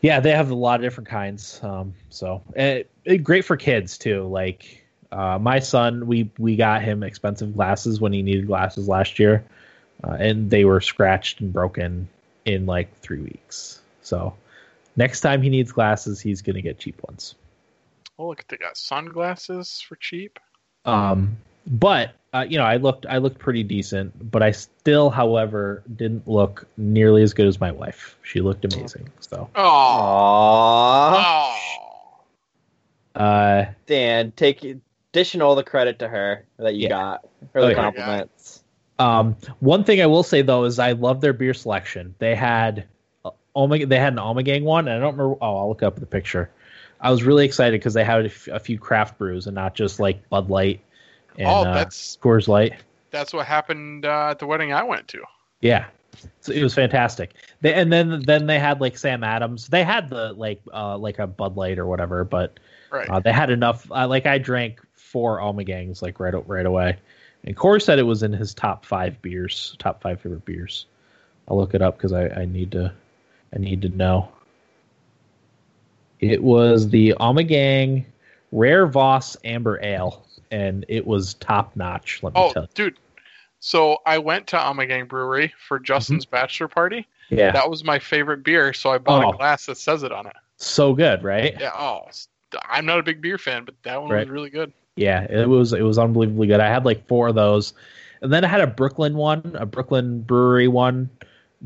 Yeah, 0.00 0.20
they 0.20 0.32
have 0.32 0.50
a 0.50 0.54
lot 0.54 0.76
of 0.76 0.82
different 0.82 1.08
kinds. 1.08 1.60
Um, 1.62 1.94
so 2.10 2.42
eh, 2.54 2.82
eh, 3.06 3.16
great 3.16 3.44
for 3.44 3.56
kids 3.56 3.98
too. 3.98 4.26
Like 4.26 4.84
uh, 5.12 5.38
my 5.38 5.58
son, 5.58 6.06
we 6.06 6.30
we 6.38 6.56
got 6.56 6.82
him 6.82 7.02
expensive 7.02 7.54
glasses 7.54 8.00
when 8.00 8.12
he 8.12 8.22
needed 8.22 8.46
glasses 8.46 8.88
last 8.88 9.18
year, 9.18 9.44
uh, 10.04 10.16
and 10.18 10.50
they 10.50 10.64
were 10.64 10.80
scratched 10.80 11.40
and 11.40 11.52
broken 11.52 12.08
in 12.44 12.66
like 12.66 12.94
three 13.00 13.20
weeks. 13.20 13.80
So 14.02 14.34
next 14.96 15.20
time 15.20 15.42
he 15.42 15.50
needs 15.50 15.72
glasses, 15.72 16.20
he's 16.20 16.42
gonna 16.42 16.62
get 16.62 16.78
cheap 16.78 17.02
ones. 17.08 17.34
Oh, 18.18 18.28
look, 18.28 18.44
they 18.48 18.56
got 18.56 18.76
sunglasses 18.76 19.80
for 19.86 19.96
cheap. 19.96 20.38
Um, 20.84 21.36
but 21.66 22.12
uh, 22.32 22.46
you 22.48 22.58
know, 22.58 22.64
I 22.64 22.76
looked 22.76 23.06
I 23.06 23.18
looked 23.18 23.38
pretty 23.38 23.62
decent, 23.62 24.30
but 24.30 24.42
I 24.42 24.50
still, 24.52 25.10
however, 25.10 25.82
didn't 25.96 26.26
look 26.28 26.66
nearly 26.76 27.22
as 27.22 27.34
good 27.34 27.46
as 27.46 27.60
my 27.60 27.72
wife. 27.72 28.16
She 28.22 28.40
looked 28.40 28.64
amazing. 28.64 29.10
So, 29.20 29.50
Oh, 29.54 29.60
Aww. 31.12 31.26
oh. 33.16 33.20
uh, 33.20 33.64
Dan, 33.86 34.32
take 34.32 34.76
dishing 35.12 35.42
all 35.42 35.54
the 35.54 35.64
credit 35.64 35.98
to 36.00 36.08
her 36.08 36.44
that 36.58 36.74
you 36.74 36.82
Yeah. 36.84 36.88
got 36.90 37.26
for 37.52 37.62
Oh, 37.62 37.66
the 37.66 37.72
yeah. 37.72 37.74
compliments. 37.76 38.62
um, 38.98 39.36
one 39.60 39.84
thing 39.84 40.00
I 40.00 40.06
will 40.06 40.22
say 40.22 40.42
though 40.42 40.64
is 40.64 40.78
I 40.78 40.92
love 40.92 41.20
their 41.20 41.32
beer 41.32 41.54
selection. 41.54 42.14
They 42.18 42.34
had 42.34 42.86
uh, 43.24 43.30
Omega, 43.54 43.86
they 43.86 43.98
had 43.98 44.12
an 44.12 44.18
Omegang 44.20 44.62
one, 44.62 44.88
and 44.88 44.96
I 44.96 45.00
don't 45.00 45.16
remember. 45.16 45.36
Oh, 45.42 45.56
I'll 45.58 45.68
look 45.68 45.82
up 45.82 45.96
the 45.96 46.06
picture. 46.06 46.50
I 47.00 47.10
was 47.10 47.22
really 47.22 47.44
excited 47.44 47.78
because 47.80 47.94
they 47.94 48.04
had 48.04 48.22
a, 48.22 48.24
f- 48.26 48.48
a 48.48 48.58
few 48.58 48.78
craft 48.78 49.18
brews 49.18 49.46
and 49.46 49.54
not 49.54 49.74
just 49.74 50.00
like 50.00 50.28
Bud 50.28 50.48
Light 50.50 50.80
and 51.38 51.46
oh, 51.48 51.62
uh, 51.62 51.74
that's 51.74 52.16
Coors 52.22 52.48
Light. 52.48 52.74
that's 53.10 53.32
what 53.32 53.46
happened 53.46 54.06
uh, 54.06 54.28
at 54.30 54.38
the 54.38 54.46
wedding 54.46 54.72
I 54.72 54.82
went 54.84 55.08
to. 55.08 55.22
Yeah. 55.60 55.86
So 56.40 56.52
it 56.52 56.62
was 56.62 56.74
fantastic. 56.74 57.34
They, 57.60 57.74
and 57.74 57.92
then 57.92 58.22
then 58.22 58.46
they 58.46 58.58
had 58.58 58.80
like 58.80 58.96
Sam 58.96 59.22
Adams. 59.22 59.68
They 59.68 59.84
had 59.84 60.08
the 60.08 60.32
like 60.32 60.62
uh 60.72 60.96
like 60.96 61.18
a 61.18 61.26
Bud 61.26 61.56
Light 61.56 61.78
or 61.78 61.86
whatever, 61.86 62.24
but 62.24 62.58
Right. 62.90 63.08
uh, 63.10 63.20
they 63.20 63.32
had 63.32 63.50
enough. 63.50 63.90
Uh, 63.90 64.06
like 64.08 64.26
I 64.26 64.38
drank 64.38 64.80
four 64.94 65.38
Omegangs 65.40 66.00
like 66.02 66.18
right 66.20 66.32
right 66.48 66.64
away. 66.64 66.96
And 67.44 67.54
Corey 67.56 67.80
said 67.80 67.98
it 67.98 68.04
was 68.04 68.22
in 68.22 68.32
his 68.32 68.54
top 68.54 68.84
five 68.86 69.20
beers, 69.20 69.76
top 69.78 70.00
five 70.02 70.20
favorite 70.20 70.44
beers. 70.44 70.86
I'll 71.48 71.58
look 71.58 71.74
it 71.74 71.82
up 71.82 71.96
because 71.98 72.12
I, 72.12 72.28
I 72.28 72.44
need 72.46 72.72
to 72.72 72.92
I 73.54 73.58
need 73.58 73.82
to 73.82 73.88
know. 73.90 74.30
It 76.20 76.42
was 76.42 76.88
the 76.88 77.14
Omegang 77.20 78.04
Rare 78.52 78.86
Vos 78.86 79.36
Amber 79.44 79.78
Ale, 79.82 80.24
and 80.50 80.84
it 80.88 81.06
was 81.06 81.34
top 81.34 81.74
notch. 81.76 82.22
Let 82.22 82.34
me 82.34 82.40
oh, 82.40 82.52
tell 82.52 82.62
you. 82.62 82.68
dude. 82.74 82.98
So 83.60 83.98
I 84.06 84.18
went 84.18 84.46
to 84.48 84.56
Omegang 84.56 85.08
Brewery 85.08 85.52
for 85.58 85.78
Justin's 85.78 86.24
mm-hmm. 86.26 86.36
bachelor 86.36 86.68
party. 86.68 87.06
Yeah, 87.30 87.50
That 87.50 87.68
was 87.68 87.82
my 87.82 87.98
favorite 87.98 88.44
beer, 88.44 88.72
so 88.72 88.90
I 88.90 88.98
bought 88.98 89.24
Oh. 89.24 89.30
a 89.30 89.36
glass 89.36 89.66
that 89.66 89.76
says 89.78 90.02
it 90.04 90.12
on 90.12 90.26
it. 90.26 90.36
so 90.58 90.94
good, 90.94 91.22
right? 91.24 91.56
Yeah. 91.60 91.72
Oh, 91.76 92.02
I'm 92.68 92.86
not 92.86 92.98
a 92.98 93.02
big 93.02 93.20
beer 93.20 93.36
fan, 93.38 93.64
but 93.64 93.74
that 93.82 94.00
one 94.00 94.10
Right. 94.10 94.20
was 94.20 94.28
really 94.30 94.50
good. 94.50 94.72
Yeah, 94.94 95.24
it 95.24 95.48
was 95.48 95.72
it 95.72 95.82
was 95.82 95.98
unbelievably 95.98 96.46
good. 96.46 96.60
I 96.60 96.68
had 96.68 96.84
like 96.86 97.06
four 97.06 97.28
of 97.28 97.34
those, 97.34 97.74
and 98.22 98.32
then 98.32 98.44
I 98.44 98.48
had 98.48 98.60
a 98.62 98.66
Brooklyn 98.66 99.14
one, 99.16 99.54
a 99.58 99.66
Brooklyn 99.66 100.22
brewery 100.22 100.68
one 100.68 101.10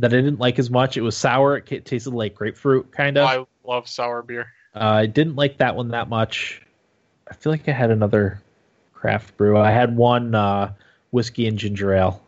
that 0.01 0.13
I 0.13 0.17
didn't 0.17 0.39
like 0.41 0.59
as 0.59 0.71
much. 0.71 0.97
It 0.97 1.03
was 1.03 1.17
sour. 1.17 1.57
It 1.59 1.85
tasted 1.85 2.11
like 2.13 2.35
grapefruit, 2.35 2.91
kind 2.93 3.17
of. 3.19 3.27
I 3.29 3.45
love 3.65 3.89
sour 3.89 4.23
beer. 4.23 4.49
Uh, 4.75 4.81
I 4.81 5.07
didn't 5.07 5.37
like 5.37 5.59
that 5.59 5.77
one 5.77 5.89
that 5.89 6.09
much. 6.09 6.63
I 7.31 7.35
feel 7.35 7.53
like 7.53 7.69
I 7.69 7.73
had 7.73 7.91
another 7.91 8.41
craft 8.95 9.37
brew. 9.37 9.57
I 9.59 9.71
had 9.71 9.97
one 9.97 10.35
uh, 10.35 10.73
whiskey 11.11 11.47
and 11.47 11.59
ginger 11.59 11.93
ale. 11.95 12.23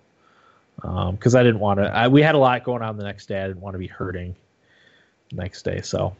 because 0.77 1.35
I 1.35 1.43
didn't 1.43 1.61
want 1.61 1.79
to. 1.81 2.09
We 2.11 2.23
had 2.23 2.35
a 2.35 2.39
lot 2.39 2.65
going 2.65 2.83
on 2.83 2.97
the 2.97 3.05
next 3.05 3.27
day. 3.27 3.43
I 3.43 3.47
didn't 3.49 3.61
want 3.61 3.75
to 3.75 3.79
be 3.79 3.87
hurting 3.89 4.35
the 5.31 5.37
next 5.37 5.63
day, 5.63 5.81
so 5.83 6.17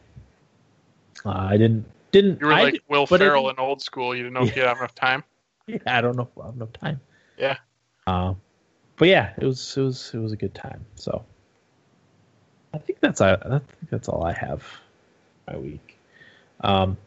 uh, 1.25 1.29
I 1.29 1.57
didn't. 1.57 1.85
Didn't 2.11 2.41
You 2.41 2.47
were 2.47 2.53
I 2.53 2.63
like 2.63 2.73
did- 2.73 2.81
Will 2.89 3.07
Ferrell 3.07 3.49
in 3.49 3.57
old 3.57 3.81
school. 3.81 4.15
You 4.15 4.23
didn't 4.23 4.33
know 4.35 4.43
if 4.43 4.55
you 4.55 4.61
had 4.61 4.77
enough 4.77 4.95
time. 4.95 5.23
Yeah, 5.65 5.77
I 5.85 6.01
don't 6.01 6.17
know. 6.17 6.23
if 6.35 6.41
I 6.43 6.45
have 6.47 6.55
enough 6.55 6.73
time. 6.73 6.99
Yeah. 7.37 7.55
Um, 8.05 8.41
but 8.97 9.07
yeah, 9.07 9.31
it 9.37 9.45
was 9.45 9.77
it 9.77 9.81
was 9.81 10.11
it 10.13 10.17
was 10.17 10.33
a 10.33 10.35
good 10.35 10.53
time. 10.53 10.85
So 10.95 11.23
I 12.73 12.77
think 12.79 12.99
that's 12.99 13.21
I, 13.21 13.33
I 13.33 13.59
think 13.59 13.89
that's 13.89 14.07
all 14.07 14.23
I 14.23 14.33
have 14.33 14.63
my 15.47 15.57
week. 15.57 15.99
Um, 16.61 16.97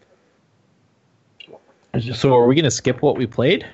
so 2.15 2.35
are 2.35 2.47
we 2.47 2.55
gonna 2.55 2.71
skip 2.71 3.03
what 3.03 3.17
we 3.17 3.27
played? 3.27 3.67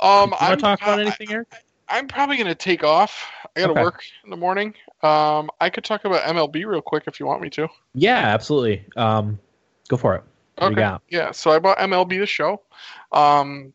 Um, 0.00 0.30
you 0.30 0.36
I'm 0.40 0.48
want 0.48 0.60
to 0.60 0.66
talk 0.66 0.82
about 0.82 0.98
anything, 0.98 1.30
Eric? 1.30 1.48
I'm 1.88 2.08
probably 2.08 2.36
gonna 2.36 2.54
take 2.54 2.82
off. 2.82 3.30
I 3.56 3.60
gotta 3.60 3.72
Okay. 3.72 3.82
work 3.82 4.02
in 4.24 4.30
the 4.30 4.36
morning. 4.36 4.74
Um, 5.02 5.50
I 5.60 5.70
could 5.70 5.84
talk 5.84 6.04
about 6.04 6.22
MLB 6.24 6.64
real 6.66 6.80
quick 6.80 7.04
if 7.06 7.20
you 7.20 7.26
want 7.26 7.42
me 7.42 7.50
to. 7.50 7.68
Yeah, 7.94 8.18
absolutely. 8.18 8.84
Um, 8.96 9.38
go 9.88 9.96
for 9.96 10.16
it. 10.16 10.24
What 10.56 10.68
do 10.68 10.70
you 10.70 10.76
got? 10.76 11.02
Yeah, 11.08 11.30
so 11.32 11.50
I 11.50 11.58
bought 11.58 11.78
MLB 11.78 12.18
the 12.18 12.26
show. 12.26 12.62
Um, 13.12 13.72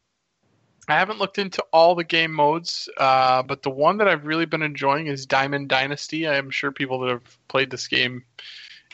I 0.90 0.94
haven't 0.94 1.20
looked 1.20 1.38
into 1.38 1.62
all 1.74 1.96
the 1.96 2.04
game 2.04 2.32
modes, 2.32 2.88
uh, 2.98 3.44
but 3.44 3.62
the 3.62 3.70
one 3.70 3.98
that 3.98 4.08
I've 4.08 4.26
really 4.26 4.46
been 4.46 4.62
enjoying 4.62 5.08
is 5.08 5.26
Diamond 5.26 5.68
Dynasty. 5.68 6.28
I'm 6.28 6.50
sure 6.50 6.72
people 6.72 7.00
that 7.02 7.10
have 7.10 7.38
played 7.50 7.72
this 7.72 7.88
game 7.88 8.24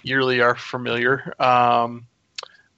yearly 0.02 0.42
are 0.42 0.56
familiar. 0.56 1.34
Um, 1.40 2.08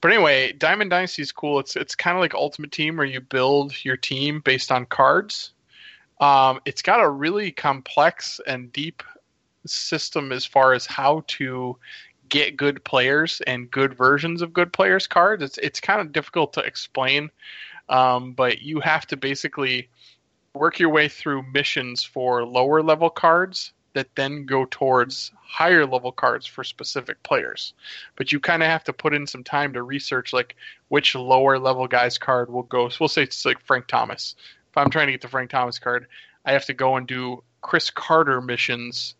but 0.00 0.12
anyway, 0.12 0.52
Diamond 0.52 0.90
Dynasty 0.90 1.22
is 1.22 1.32
cool. 1.32 1.58
It's 1.58 1.76
it's 1.76 1.94
kind 1.94 2.16
of 2.16 2.20
like 2.20 2.34
Ultimate 2.34 2.72
Team 2.72 2.96
where 2.96 3.06
you 3.06 3.20
build 3.20 3.84
your 3.84 3.96
team 3.96 4.40
based 4.44 4.70
on 4.70 4.86
cards. 4.86 5.52
Um, 6.20 6.60
it's 6.64 6.82
got 6.82 7.00
a 7.00 7.08
really 7.08 7.50
complex 7.50 8.40
and 8.46 8.72
deep 8.72 9.02
system 9.66 10.32
as 10.32 10.44
far 10.44 10.74
as 10.74 10.86
how 10.86 11.24
to 11.26 11.76
get 12.28 12.56
good 12.56 12.84
players 12.84 13.40
and 13.46 13.70
good 13.70 13.94
versions 13.96 14.42
of 14.42 14.52
good 14.52 14.72
players 14.72 15.06
cards. 15.06 15.42
It's 15.42 15.58
it's 15.58 15.80
kind 15.80 16.00
of 16.00 16.12
difficult 16.12 16.52
to 16.54 16.60
explain, 16.60 17.30
um, 17.88 18.32
but 18.32 18.62
you 18.62 18.80
have 18.80 19.06
to 19.08 19.16
basically 19.16 19.88
work 20.54 20.78
your 20.78 20.88
way 20.88 21.08
through 21.08 21.44
missions 21.52 22.02
for 22.02 22.44
lower 22.44 22.82
level 22.82 23.10
cards 23.10 23.72
that 23.96 24.14
then 24.14 24.44
go 24.44 24.66
towards 24.70 25.32
higher 25.40 25.86
level 25.86 26.12
cards 26.12 26.44
for 26.44 26.62
specific 26.62 27.22
players. 27.22 27.72
But 28.16 28.30
you 28.30 28.38
kind 28.40 28.62
of 28.62 28.68
have 28.68 28.84
to 28.84 28.92
put 28.92 29.14
in 29.14 29.26
some 29.26 29.42
time 29.42 29.72
to 29.72 29.82
research 29.82 30.32
like 30.34 30.54
which 30.88 31.14
lower 31.14 31.58
level 31.58 31.86
guy's 31.86 32.18
card 32.18 32.50
will 32.50 32.64
go. 32.64 32.90
So 32.90 32.98
we'll 33.00 33.08
say 33.08 33.22
it's 33.22 33.44
like 33.46 33.60
Frank 33.64 33.86
Thomas. 33.86 34.34
If 34.70 34.76
I'm 34.76 34.90
trying 34.90 35.06
to 35.06 35.12
get 35.12 35.22
the 35.22 35.28
Frank 35.28 35.50
Thomas 35.50 35.78
card, 35.78 36.08
I 36.44 36.52
have 36.52 36.66
to 36.66 36.74
go 36.74 36.96
and 36.96 37.06
do 37.06 37.42
Chris 37.62 37.90
Carter 37.90 38.42
missions 38.42 39.14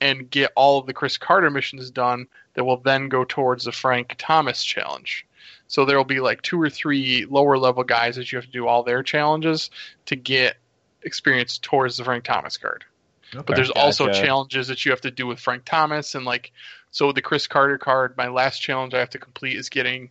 and 0.00 0.30
get 0.30 0.52
all 0.54 0.78
of 0.78 0.86
the 0.86 0.94
Chris 0.94 1.18
Carter 1.18 1.50
missions 1.50 1.90
done 1.90 2.28
that 2.54 2.64
will 2.64 2.76
then 2.76 3.08
go 3.08 3.24
towards 3.24 3.64
the 3.64 3.72
Frank 3.72 4.14
Thomas 4.16 4.62
challenge. 4.62 5.26
So 5.66 5.84
there 5.84 5.96
will 5.96 6.04
be 6.04 6.20
like 6.20 6.42
two 6.42 6.60
or 6.60 6.70
three 6.70 7.26
lower 7.26 7.58
level 7.58 7.84
guys 7.84 8.16
that 8.16 8.30
you 8.32 8.36
have 8.36 8.46
to 8.46 8.50
do 8.50 8.66
all 8.66 8.82
their 8.82 9.02
challenges 9.02 9.70
to 10.06 10.16
get 10.16 10.56
experience 11.02 11.58
towards 11.58 11.96
the 11.96 12.04
Frank 12.04 12.24
Thomas 12.24 12.56
card. 12.56 12.84
But 13.32 13.56
there's 13.56 13.70
also 13.70 14.10
challenges 14.10 14.68
that 14.68 14.84
you 14.84 14.90
have 14.92 15.02
to 15.02 15.10
do 15.10 15.26
with 15.26 15.38
Frank 15.38 15.64
Thomas 15.64 16.14
and 16.14 16.24
like 16.24 16.52
so 16.90 17.12
the 17.12 17.20
Chris 17.20 17.46
Carter 17.46 17.76
card, 17.76 18.16
my 18.16 18.28
last 18.28 18.60
challenge 18.60 18.94
I 18.94 18.98
have 18.98 19.10
to 19.10 19.18
complete 19.18 19.56
is 19.56 19.68
getting 19.68 20.10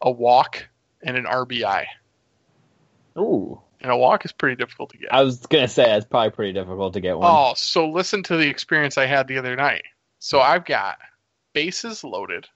a 0.00 0.10
walk 0.10 0.66
and 1.02 1.16
an 1.16 1.24
RBI. 1.24 1.84
Ooh, 3.18 3.60
And 3.80 3.92
a 3.92 3.96
walk 3.96 4.24
is 4.24 4.32
pretty 4.32 4.56
difficult 4.56 4.90
to 4.90 4.98
get. 4.98 5.12
I 5.12 5.22
was 5.22 5.44
gonna 5.46 5.68
say 5.68 5.94
it's 5.94 6.06
probably 6.06 6.30
pretty 6.30 6.52
difficult 6.52 6.94
to 6.94 7.00
get 7.00 7.18
one. 7.18 7.30
Oh, 7.30 7.52
so 7.56 7.90
listen 7.90 8.22
to 8.24 8.36
the 8.36 8.48
experience 8.48 8.96
I 8.96 9.06
had 9.06 9.28
the 9.28 9.38
other 9.38 9.56
night. 9.56 9.84
So 10.18 10.40
I've 10.40 10.64
got 10.64 10.98
bases 11.52 12.02
loaded. 12.02 12.48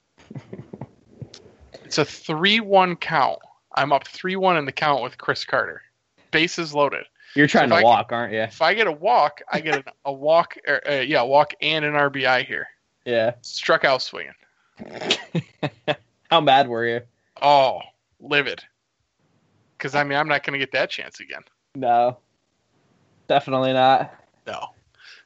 It's 1.97 1.97
a 1.99 2.05
3 2.05 2.59
1 2.59 2.95
count. 2.95 3.37
I'm 3.75 3.91
up 3.91 4.07
3 4.07 4.35
1 4.35 4.57
in 4.57 4.65
the 4.65 4.71
count 4.71 5.03
with 5.03 5.19
Chris 5.19 5.45
Carter. 5.45 5.83
Bases 6.31 6.73
loaded. 6.73 7.05
You're 7.35 7.45
trying 7.45 7.69
so 7.69 7.75
to 7.75 7.81
I- 7.81 7.83
walk, 7.83 8.11
aren't 8.11 8.33
you? 8.33 8.39
If 8.39 8.63
I 8.63 8.73
get 8.73 8.87
a 8.87 8.91
walk, 8.91 9.41
I 9.51 9.59
get 9.59 9.75
an, 9.75 9.83
a 10.05 10.11
walk, 10.11 10.57
er, 10.67 10.81
uh, 10.89 10.93
yeah, 10.93 11.21
walk 11.21 11.53
and 11.61 11.85
an 11.85 11.93
RBI 11.93 12.45
here. 12.45 12.67
Yeah. 13.05 13.33
Struck 13.41 13.85
out 13.85 14.01
swinging. 14.01 14.33
How 16.31 16.41
bad 16.41 16.67
were 16.67 16.87
you? 16.87 17.01
Oh, 17.41 17.81
livid. 18.19 18.63
Because, 19.77 19.93
I 19.93 20.03
mean, 20.03 20.17
I'm 20.17 20.27
not 20.27 20.43
going 20.43 20.53
to 20.53 20.59
get 20.59 20.71
that 20.71 20.89
chance 20.89 21.19
again. 21.19 21.41
No, 21.75 22.17
definitely 23.27 23.73
not. 23.73 24.15
No. 24.47 24.69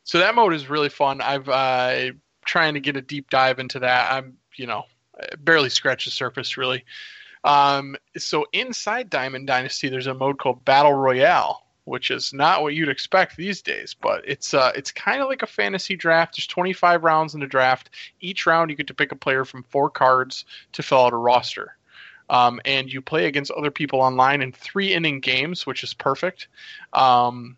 So 0.03 0.18
that 0.19 0.35
mode 0.35 0.53
is 0.53 0.69
really 0.69 0.89
fun. 0.89 1.22
I've 1.22 1.48
uh, 1.48 2.11
trying 2.45 2.73
to 2.73 2.81
get 2.81 2.98
a 2.98 3.02
deep 3.02 3.30
dive 3.30 3.60
into 3.60 3.80
that. 3.80 4.11
I'm, 4.11 4.38
you 4.56 4.68
know, 4.68 4.84
barely 5.39 5.69
scratch 5.69 6.06
the 6.06 6.11
surface 6.11 6.57
really. 6.57 6.85
Um, 7.44 7.95
so 8.18 8.45
inside 8.53 9.10
Diamond 9.10 9.48
Dynasty, 9.48 9.89
there's 9.89 10.07
a 10.07 10.14
mode 10.14 10.39
called 10.39 10.65
Battle 10.65 10.94
Royale, 10.94 11.64
which 11.85 12.11
is 12.11 12.34
not 12.34 12.61
what 12.61 12.73
you'd 12.73 12.89
expect 12.89 13.38
these 13.38 13.61
days, 13.61 13.95
but 13.99 14.22
it's 14.27 14.53
uh, 14.53 14.72
it's 14.76 14.91
kind 14.91 15.22
of 15.22 15.30
like 15.30 15.44
a 15.44 15.48
fantasy 15.48 15.95
draft. 15.95 16.35
There's 16.35 16.48
25 16.48 17.03
rounds 17.03 17.34
in 17.34 17.39
the 17.39 17.48
draft. 17.48 17.91
Each 18.19 18.45
round, 18.45 18.69
you 18.69 18.76
get 18.76 18.88
to 18.88 18.94
pick 18.94 19.11
a 19.11 19.15
player 19.15 19.45
from 19.45 19.64
four 19.64 19.89
cards 19.89 20.45
to 20.73 20.84
fill 20.84 21.06
out 21.06 21.14
a 21.14 21.18
roster. 21.18 21.77
Um, 22.30 22.60
and 22.65 22.91
you 22.91 23.02
play 23.02 23.27
against 23.27 23.52
other 23.52 23.72
people 23.72 24.02
online 24.02 24.41
in 24.41 24.52
three 24.52 24.94
inning 24.94 25.22
games, 25.22 25.65
which 25.65 25.84
is 25.84 25.94
perfect. 25.94 26.49
Um, 26.91 27.56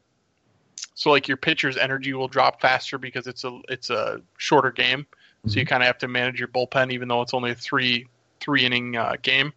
so 0.93 1.09
like 1.09 1.27
your 1.27 1.37
pitcher's 1.37 1.77
energy 1.77 2.13
will 2.13 2.27
drop 2.27 2.61
faster 2.61 2.97
because 2.97 3.25
it's 3.25 3.43
a 3.43 3.59
it's 3.69 3.89
a 3.89 4.21
shorter 4.37 4.71
game. 4.71 5.07
So 5.45 5.59
you 5.59 5.65
kind 5.65 5.81
of 5.81 5.87
have 5.87 5.97
to 5.99 6.07
manage 6.07 6.39
your 6.39 6.49
bullpen, 6.49 6.91
even 6.91 7.07
though 7.07 7.21
it's 7.21 7.33
only 7.33 7.51
a 7.51 7.55
three 7.55 8.07
three 8.39 8.65
inning 8.65 8.95
uh, 8.95 9.15
game. 9.21 9.53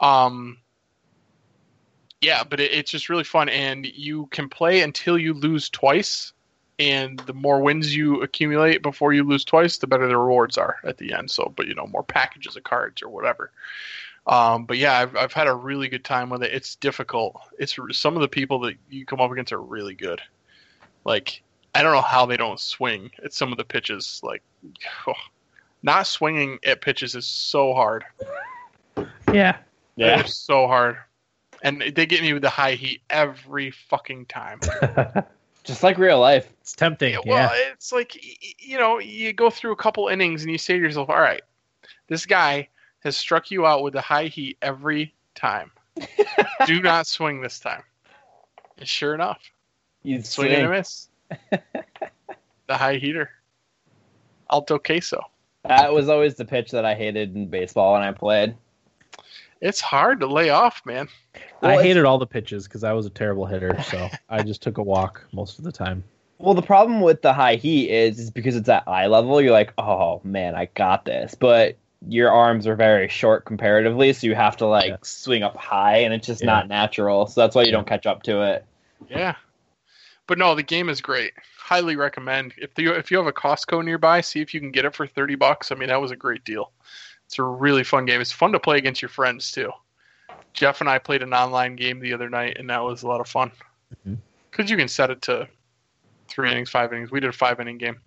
Um, 0.00 0.58
yeah, 2.20 2.44
but 2.44 2.60
it, 2.60 2.72
it's 2.72 2.90
just 2.90 3.08
really 3.08 3.24
fun, 3.24 3.48
and 3.48 3.86
you 3.86 4.26
can 4.26 4.48
play 4.48 4.82
until 4.82 5.18
you 5.18 5.34
lose 5.34 5.68
twice. 5.68 6.32
And 6.80 7.18
the 7.20 7.32
more 7.32 7.60
wins 7.60 7.94
you 7.94 8.22
accumulate 8.22 8.82
before 8.82 9.12
you 9.12 9.24
lose 9.24 9.44
twice, 9.44 9.78
the 9.78 9.88
better 9.88 10.06
the 10.06 10.16
rewards 10.16 10.56
are 10.56 10.76
at 10.84 10.98
the 10.98 11.12
end. 11.12 11.28
So, 11.28 11.52
but 11.56 11.66
you 11.66 11.74
know, 11.74 11.88
more 11.88 12.04
packages 12.04 12.56
of 12.56 12.62
cards 12.62 13.02
or 13.02 13.08
whatever. 13.08 13.50
Um, 14.28 14.64
but 14.66 14.78
yeah, 14.78 14.96
I've 14.96 15.16
I've 15.16 15.32
had 15.32 15.48
a 15.48 15.54
really 15.54 15.88
good 15.88 16.04
time 16.04 16.30
with 16.30 16.44
it. 16.44 16.52
It's 16.52 16.76
difficult. 16.76 17.40
It's 17.58 17.76
some 17.92 18.14
of 18.14 18.20
the 18.20 18.28
people 18.28 18.60
that 18.60 18.76
you 18.90 19.04
come 19.06 19.20
up 19.20 19.32
against 19.32 19.52
are 19.52 19.60
really 19.60 19.94
good. 19.94 20.20
Like 21.04 21.42
I 21.74 21.82
don't 21.82 21.92
know 21.92 22.00
how 22.00 22.26
they 22.26 22.36
don't 22.36 22.58
swing 22.60 23.10
at 23.24 23.32
some 23.32 23.52
of 23.52 23.58
the 23.58 23.64
pitches. 23.64 24.20
Like 24.22 24.42
oh, 25.06 25.12
not 25.82 26.06
swinging 26.06 26.58
at 26.64 26.80
pitches 26.80 27.14
is 27.14 27.26
so 27.26 27.72
hard. 27.74 28.04
Yeah. 29.32 29.58
Yeah. 29.96 30.20
It's 30.20 30.34
so 30.34 30.66
hard. 30.66 30.96
And 31.62 31.82
they 31.94 32.06
get 32.06 32.22
me 32.22 32.32
with 32.32 32.42
the 32.42 32.50
high 32.50 32.74
heat 32.74 33.02
every 33.10 33.70
fucking 33.72 34.26
time. 34.26 34.60
Just 35.64 35.82
like 35.82 35.98
real 35.98 36.18
life. 36.20 36.48
it's 36.60 36.72
tempting. 36.72 37.12
Yeah, 37.12 37.20
Yeah. 37.26 37.32
well, 37.46 37.50
it's 37.72 37.92
like 37.92 38.12
y- 38.22 38.34
y- 38.42 38.52
you 38.58 38.78
know, 38.78 38.98
you 39.00 39.32
go 39.32 39.50
through 39.50 39.72
a 39.72 39.76
couple 39.76 40.08
innings 40.08 40.42
and 40.42 40.50
you 40.52 40.56
say 40.58 40.74
to 40.74 40.80
yourself, 40.80 41.10
"All 41.10 41.20
right, 41.20 41.42
this 42.06 42.24
guy 42.26 42.68
has 43.00 43.16
struck 43.16 43.50
you 43.50 43.66
out 43.66 43.82
with 43.82 43.92
the 43.92 44.00
high 44.00 44.26
heat 44.26 44.56
every 44.62 45.12
time. 45.34 45.70
Do 46.66 46.80
not 46.80 47.06
swing 47.06 47.42
this 47.42 47.58
time." 47.60 47.82
And 48.78 48.88
sure 48.88 49.14
enough, 49.14 49.42
You 50.04 50.22
swing 50.22 50.52
and 50.52 50.66
a 50.66 50.70
miss. 50.70 51.07
The 51.50 52.76
high 52.76 52.96
heater, 52.96 53.30
Alto 54.50 54.78
Queso. 54.78 55.22
That 55.64 55.92
was 55.92 56.08
always 56.08 56.34
the 56.36 56.44
pitch 56.44 56.70
that 56.70 56.84
I 56.84 56.94
hated 56.94 57.34
in 57.34 57.48
baseball 57.48 57.94
when 57.94 58.02
I 58.02 58.12
played. 58.12 58.54
It's 59.60 59.80
hard 59.80 60.20
to 60.20 60.26
lay 60.26 60.50
off, 60.50 60.80
man. 60.86 61.08
Well, 61.60 61.78
I 61.78 61.82
hated 61.82 62.04
all 62.04 62.18
the 62.18 62.26
pitches 62.26 62.64
because 62.68 62.84
I 62.84 62.92
was 62.92 63.06
a 63.06 63.10
terrible 63.10 63.44
hitter, 63.44 63.82
so 63.82 64.08
I 64.28 64.42
just 64.42 64.62
took 64.62 64.78
a 64.78 64.82
walk 64.82 65.26
most 65.32 65.58
of 65.58 65.64
the 65.64 65.72
time. 65.72 66.04
Well, 66.38 66.54
the 66.54 66.62
problem 66.62 67.00
with 67.00 67.20
the 67.22 67.32
high 67.32 67.56
heat 67.56 67.90
is, 67.90 68.20
is 68.20 68.30
because 68.30 68.54
it's 68.54 68.68
at 68.68 68.86
eye 68.86 69.08
level. 69.08 69.40
You're 69.40 69.52
like, 69.52 69.72
oh 69.76 70.20
man, 70.22 70.54
I 70.54 70.66
got 70.66 71.04
this, 71.04 71.34
but 71.34 71.76
your 72.06 72.30
arms 72.30 72.68
are 72.68 72.76
very 72.76 73.08
short 73.08 73.44
comparatively, 73.44 74.12
so 74.12 74.28
you 74.28 74.36
have 74.36 74.56
to 74.58 74.66
like 74.66 74.90
Yeah. 74.90 74.96
swing 75.02 75.42
up 75.42 75.56
high, 75.56 75.98
and 75.98 76.14
it's 76.14 76.28
just 76.28 76.42
Yeah. 76.42 76.46
not 76.46 76.68
natural. 76.68 77.26
So 77.26 77.40
that's 77.40 77.56
why 77.56 77.62
you 77.62 77.72
don't 77.72 77.88
catch 77.88 78.06
up 78.06 78.22
to 78.22 78.42
it. 78.42 78.64
Yeah, 79.10 79.34
but 80.28 80.38
no, 80.38 80.54
the 80.54 80.62
game 80.62 80.88
is 80.88 81.00
great. 81.00 81.32
Highly 81.58 81.96
recommend. 81.96 82.54
If 82.56 82.70
you 82.78 82.92
if 82.92 83.10
you 83.10 83.16
have 83.18 83.26
a 83.26 83.32
Costco 83.32 83.84
nearby, 83.84 84.20
see 84.20 84.40
if 84.40 84.54
you 84.54 84.60
can 84.60 84.70
get 84.70 84.84
it 84.84 84.94
for 84.94 85.06
thirty 85.06 85.34
bucks. 85.34 85.72
I 85.72 85.74
mean, 85.74 85.88
that 85.88 86.00
was 86.00 86.12
a 86.12 86.16
great 86.16 86.44
deal. 86.44 86.70
It's 87.26 87.38
a 87.38 87.42
really 87.42 87.82
fun 87.84 88.06
game. 88.06 88.20
It's 88.20 88.30
fun 88.32 88.52
to 88.52 88.60
play 88.60 88.78
against 88.78 89.02
your 89.02 89.08
friends 89.08 89.50
too. 89.50 89.72
Jeff 90.54 90.80
and 90.80 90.88
I 90.88 90.98
played 90.98 91.22
an 91.22 91.34
online 91.34 91.74
game 91.76 91.98
the 92.00 92.12
other 92.14 92.30
night, 92.30 92.56
and 92.58 92.70
that 92.70 92.82
was 92.82 93.02
a 93.02 93.08
lot 93.08 93.20
of 93.20 93.28
fun. 93.28 93.50
Mhm. 94.06 94.18
Because 94.50 94.70
you 94.70 94.76
can 94.76 94.88
set 94.88 95.10
it 95.10 95.20
to 95.22 95.48
three 96.28 96.50
innings, 96.50 96.70
five 96.70 96.92
innings. 96.92 97.10
We 97.10 97.20
did 97.20 97.30
a 97.30 97.32
five 97.32 97.60
inning 97.60 97.78
game, 97.78 98.00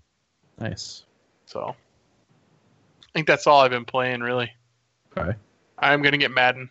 Nice. 0.59 1.03
so 1.45 1.75
I 1.75 3.05
think 3.13 3.27
that's 3.27 3.45
all 3.47 3.61
I've 3.61 3.71
been 3.71 3.85
playing 3.85 4.21
really. 4.21 4.51
Okay. 5.15 5.37
I'm 5.77 6.01
gonna 6.01 6.17
get 6.17 6.31
Madden. 6.31 6.69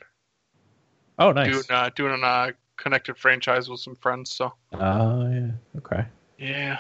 Oh, 1.19 1.33
nice. 1.33 1.51
doing 1.53 1.65
uh, 1.71 1.91
doing 1.95 2.15
a 2.15 2.53
connected 2.81 3.17
franchise 3.17 3.69
with 3.69 3.81
some 3.81 3.95
friends. 3.97 4.35
So 4.35 4.53
Oh 4.73 5.31
yeah. 5.31 5.51
Okay. 5.79 6.05
yeah, 6.39 6.79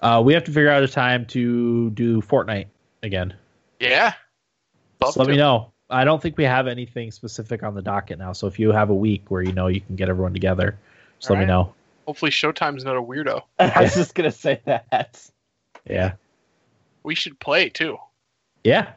Uh, 0.00 0.22
we 0.24 0.32
have 0.34 0.44
to 0.44 0.50
figure 0.50 0.70
out 0.70 0.82
a 0.82 0.88
time 0.88 1.26
to 1.26 1.90
do 1.90 2.20
Fortnite 2.22 2.66
again. 3.02 3.34
yeah. 3.78 4.14
Love 5.00 5.16
let 5.16 5.24
to. 5.26 5.30
me 5.30 5.36
know. 5.36 5.70
I 5.90 6.04
don't 6.04 6.20
think 6.22 6.38
we 6.38 6.44
have 6.44 6.66
anything 6.66 7.10
specific 7.10 7.62
on 7.62 7.74
the 7.74 7.82
docket 7.82 8.18
now. 8.18 8.32
So 8.32 8.46
if 8.46 8.58
you 8.58 8.72
have 8.72 8.88
a 8.90 8.94
week 8.94 9.24
where 9.28 9.42
you 9.42 9.52
know 9.52 9.66
you 9.66 9.80
can 9.82 9.96
get 9.96 10.08
everyone 10.08 10.32
together, 10.32 10.78
just 11.18 11.28
let 11.30 11.38
me 11.38 11.44
know. 11.44 11.74
Hopefully, 12.06 12.30
Showtime's 12.30 12.84
not 12.84 12.96
a 12.96 13.02
weirdo. 13.02 13.42
I 13.58 13.82
was 13.82 13.94
just 13.94 14.14
gonna 14.14 14.30
say 14.30 14.60
that. 14.64 15.28
Yeah. 15.88 16.12
We 17.02 17.14
should 17.14 17.38
play 17.38 17.68
too. 17.68 17.98
Yeah. 18.64 18.92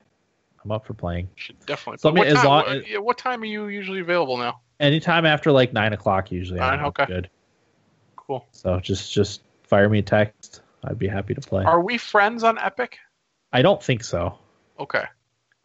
I'm 0.64 0.72
up 0.72 0.86
for 0.88 0.94
playing. 0.94 1.28
Should 1.36 1.60
definitely. 1.66 1.98
So, 2.00 2.12
play. 2.12 2.20
what, 2.22 2.34
time, 2.36 2.46
long- 2.46 2.66
what, 2.66 2.88
yeah, 2.90 2.98
what 3.00 3.18
time 3.18 3.42
are 3.42 3.46
you 3.46 3.68
usually 3.68 4.00
available 4.00 4.38
now? 4.38 4.62
Anytime 4.80 5.26
after 5.26 5.52
like 5.52 5.74
nine 5.74 5.94
o'clock 5.94 6.32
usually. 6.32 6.60
I'm 6.60 6.78
Nine, 6.78 6.86
okay. 6.88 7.06
Good. 7.06 7.30
Cool. 8.16 8.46
So 8.52 8.80
just 8.80 9.12
just 9.12 9.42
fire 9.64 9.90
me 9.90 10.00
a 10.00 10.04
text. 10.04 10.62
I'd 10.84 11.00
be 11.00 11.08
happy 11.08 11.34
to 11.34 11.42
play. 11.42 11.64
Are 11.64 11.82
we 11.82 11.98
friends 11.98 12.44
on 12.44 12.58
Epic? 12.60 13.00
I 13.52 13.62
don't 13.62 13.82
think 13.82 14.04
so. 14.04 14.38
Okay. 14.80 15.04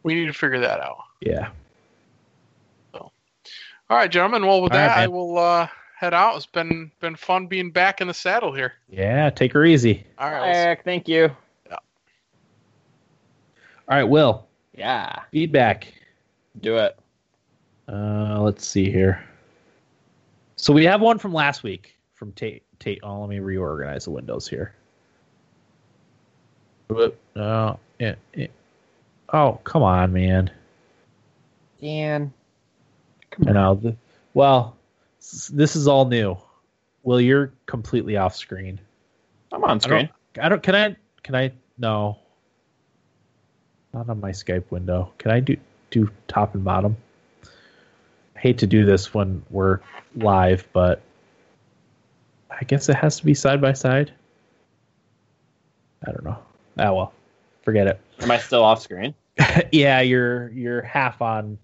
We 0.01 0.15
need 0.15 0.25
to 0.25 0.33
figure 0.33 0.59
that 0.61 0.79
out. 0.79 0.97
Yeah. 1.21 1.49
So. 2.91 3.11
All 3.89 3.97
right, 3.97 4.09
gentlemen. 4.09 4.45
Well, 4.45 4.61
with 4.61 4.73
All 4.73 4.79
right, 4.79 4.87
that, 4.87 4.97
I 4.97 5.07
will 5.07 5.37
uh, 5.37 5.67
head 5.95 6.13
out. 6.13 6.35
It's 6.35 6.45
been 6.45 6.91
been 6.99 7.15
fun 7.15 7.47
being 7.47 7.71
back 7.71 8.01
in 8.01 8.07
the 8.07 8.13
saddle 8.13 8.53
here. 8.53 8.73
Yeah. 8.89 9.29
Take 9.29 9.53
her 9.53 9.63
easy. 9.63 10.05
All 10.17 10.31
right. 10.31 10.41
we'll 10.41 10.55
Eric, 10.55 10.81
thank 10.83 11.07
you. 11.07 11.29
All 13.87 13.97
right, 13.97 14.05
Will. 14.05 14.47
Yeah, 14.75 15.19
Feedback. 15.31 15.93
do 16.59 16.77
it. 16.77 16.97
Uh, 17.87 18.39
let's 18.41 18.65
see 18.65 18.89
here. 18.89 19.23
So 20.55 20.71
we 20.71 20.85
have 20.85 21.01
one 21.01 21.17
from 21.17 21.33
last 21.33 21.63
week 21.63 21.95
from 22.13 22.31
Tate. 22.33 22.63
Tate. 22.79 22.99
Oh, 23.03 23.21
let 23.21 23.29
me 23.29 23.39
reorganize 23.39 24.05
the 24.05 24.11
windows 24.11 24.47
here. 24.47 24.73
Whoop. 26.87 27.19
No. 27.35 27.79
Yeah, 27.99 28.15
yeah. 28.33 28.47
Oh, 29.31 29.59
come 29.63 29.83
on, 29.83 30.13
man. 30.13 30.51
Dan. 31.81 32.31
I 33.47 33.51
know. 33.51 33.75
The, 33.75 33.95
well, 34.33 34.75
this 35.19 35.75
is 35.75 35.87
all 35.87 36.05
new. 36.05 36.37
Will, 37.03 37.19
you're 37.19 37.51
completely 37.65 38.15
off 38.15 38.35
screen. 38.35 38.79
I'm 39.51 39.63
on 39.63 39.77
I 39.77 39.79
screen. 39.79 40.09
don't, 40.33 40.45
I 40.45 40.49
don't. 40.49 40.63
Can 40.63 40.75
I? 40.75 40.95
Can 41.23 41.35
I? 41.35 41.51
No. 41.77 42.19
Not 43.93 44.09
on 44.09 44.19
my 44.19 44.31
Skype 44.31 44.69
window. 44.71 45.11
Can 45.17 45.31
I 45.31 45.39
do 45.39 45.57
do 45.91 46.09
top 46.27 46.55
and 46.55 46.63
bottom? 46.63 46.95
I 48.43 48.47
hate 48.47 48.57
to 48.57 48.67
do 48.67 48.85
this 48.85 49.13
when 49.13 49.41
we're 49.51 49.79
live, 50.17 50.67
but 50.73 51.01
I 52.51 52.65
guess 52.65 52.89
it 52.89 52.95
has 52.95 53.15
to 53.19 53.25
be 53.25 53.33
side 53.33 53.61
by 53.61 53.71
side. 53.71 54.11
I 56.05 56.11
don't 56.11 56.25
know. 56.25 56.37
Ah 56.77 56.91
well, 56.91 57.13
forget 57.61 57.87
it. 57.87 58.01
Am 58.19 58.29
I 58.29 58.37
still 58.37 58.61
off 58.61 58.81
screen? 58.81 59.15
yeah, 59.71 60.01
you're 60.01 60.49
you're 60.49 60.81
half 60.81 61.21
on 61.21 61.57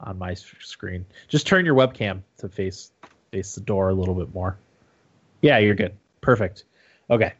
on 0.00 0.18
my 0.18 0.34
screen. 0.34 1.06
Just 1.28 1.46
turn 1.46 1.64
your 1.64 1.76
webcam 1.76 2.22
to 2.38 2.48
face 2.48 2.90
face 3.30 3.54
the 3.54 3.60
door 3.60 3.90
a 3.90 3.94
little 3.94 4.14
bit 4.14 4.34
more. 4.34 4.58
Yeah, 5.42 5.58
you're 5.58 5.76
good. 5.76 5.94
Perfect. 6.20 6.64
Okay. 7.08 7.34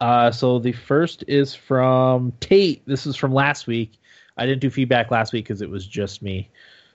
Uh, 0.00 0.32
so 0.32 0.58
the 0.58 0.72
first 0.72 1.22
is 1.28 1.54
from 1.54 2.32
Tate. 2.40 2.84
This 2.84 3.06
is 3.06 3.14
from 3.14 3.32
last 3.32 3.68
week. 3.68 3.92
I 4.36 4.44
didn't 4.44 4.60
do 4.60 4.70
feedback 4.70 5.12
last 5.12 5.32
week 5.32 5.44
because 5.44 5.62
it 5.62 5.70
was 5.70 5.86
just 5.86 6.20
me. 6.20 6.50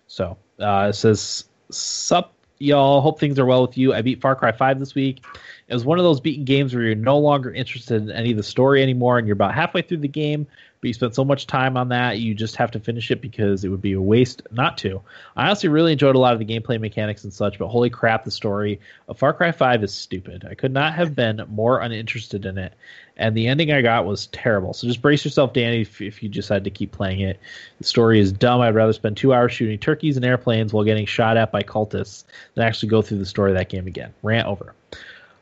So 0.08 0.38
uh, 0.60 0.88
it 0.90 0.94
says, 0.94 1.46
"Sup, 1.70 2.34
y'all. 2.60 3.02
Hope 3.02 3.20
things 3.20 3.40
are 3.40 3.46
well 3.46 3.62
with 3.62 3.78
you. 3.78 3.94
I 3.94 4.02
beat 4.02 4.22
Far 4.22 4.36
Cry 4.36 4.52
5 4.52 4.80
this 4.80 4.96
week. 4.96 5.24
It 5.68 5.74
was 5.74 5.86
one 5.86 6.00
of 6.00 6.04
those 6.04 6.20
beaten 6.20 6.46
games 6.46 6.74
where 6.74 6.84
you're 6.84 6.96
no 6.96 7.18
longer 7.18 7.52
interested 7.52 8.02
in 8.02 8.12
any 8.12 8.32
of 8.32 8.38
the 8.38 8.44
story 8.44 8.82
anymore, 8.82 9.18
and 9.18 9.28
you're 9.28 9.34
about 9.34 9.54
halfway 9.54 9.82
through 9.82 9.98
the 9.98 10.08
game, 10.08 10.48
but 10.84 10.90
you 10.90 10.94
spent 10.94 11.16
so 11.16 11.24
much 11.24 11.48
time 11.48 11.78
on 11.78 11.88
that, 11.88 12.20
you 12.20 12.36
just 12.36 12.58
have 12.58 12.70
to 12.72 12.80
finish 12.80 13.10
it 13.10 13.22
because 13.22 13.64
it 13.64 13.70
would 13.70 13.82
be 13.82 13.94
a 13.94 14.02
waste 14.02 14.42
not 14.52 14.78
to. 14.80 15.02
I 15.38 15.46
honestly 15.46 15.70
really 15.70 15.94
enjoyed 15.94 16.18
a 16.18 16.20
lot 16.20 16.34
of 16.34 16.40
the 16.40 16.46
gameplay 16.46 16.78
mechanics 16.78 17.24
and 17.24 17.32
such, 17.32 17.58
but 17.58 17.70
holy 17.70 17.90
crap, 17.90 18.26
the 18.26 18.32
story 18.32 18.82
of 19.08 19.18
Far 19.18 19.32
Cry 19.32 19.54
5 19.54 19.82
is 19.86 19.94
stupid. 19.94 20.46
I 20.46 20.56
could 20.56 20.74
not 20.74 20.94
have 20.94 21.16
been 21.16 21.42
more 21.48 21.80
uninterested 21.80 22.46
in 22.46 22.58
it, 22.58 22.74
and 23.16 23.34
the 23.34 23.48
ending 23.48 23.72
I 23.72 23.82
got 23.82 24.06
was 24.06 24.28
terrible. 24.28 24.74
So 24.74 24.86
just 24.86 25.02
brace 25.02 25.24
yourself, 25.24 25.54
Danny, 25.54 25.84
if, 25.84 26.02
if 26.02 26.22
you 26.22 26.28
decide 26.28 26.66
to 26.66 26.70
keep 26.70 26.92
playing 26.92 27.22
it. 27.22 27.40
The 27.78 27.86
story 27.86 28.20
is 28.20 28.34
dumb. 28.34 28.60
I'd 28.60 28.76
rather 28.76 28.92
spend 28.92 29.16
two 29.16 29.34
hours 29.34 29.54
shooting 29.54 29.80
turkeys 29.80 30.18
and 30.18 30.26
airplanes 30.26 30.74
while 30.74 30.84
getting 30.84 31.06
shot 31.06 31.38
at 31.38 31.54
by 31.54 31.64
cultists 31.64 32.26
than 32.56 32.66
actually 32.66 32.90
go 32.90 33.02
through 33.02 33.20
the 33.20 33.26
story 33.26 33.52
of 33.52 33.58
that 33.58 33.70
game 33.70 33.88
again. 33.88 34.14
Rant 34.22 34.50
over. 34.50 34.76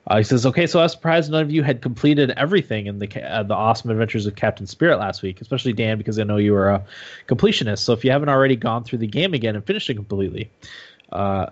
Uh, 0.07 0.17
he 0.17 0.23
says, 0.23 0.45
"Okay, 0.45 0.65
so 0.65 0.79
I 0.79 0.83
was 0.83 0.93
surprised 0.93 1.31
none 1.31 1.43
of 1.43 1.51
you 1.51 1.61
had 1.61 1.81
completed 1.81 2.31
everything 2.31 2.87
in 2.87 2.99
the 2.99 3.23
uh, 3.23 3.43
the 3.43 3.53
awesome 3.53 3.91
adventures 3.91 4.25
of 4.25 4.35
Captain 4.35 4.65
Spirit 4.65 4.97
last 4.97 5.21
week, 5.21 5.41
especially 5.41 5.73
Dan, 5.73 5.97
because 5.97 6.17
I 6.17 6.23
know 6.23 6.37
you 6.37 6.53
were 6.53 6.69
a 6.69 6.83
completionist. 7.27 7.79
So 7.79 7.93
if 7.93 8.03
you 8.03 8.11
haven't 8.11 8.29
already 8.29 8.55
gone 8.55 8.83
through 8.83 8.99
the 8.99 9.07
game 9.07 9.33
again 9.33 9.55
and 9.55 9.65
finished 9.65 9.89
it 9.89 9.95
completely, 9.95 10.49
uh, 11.11 11.47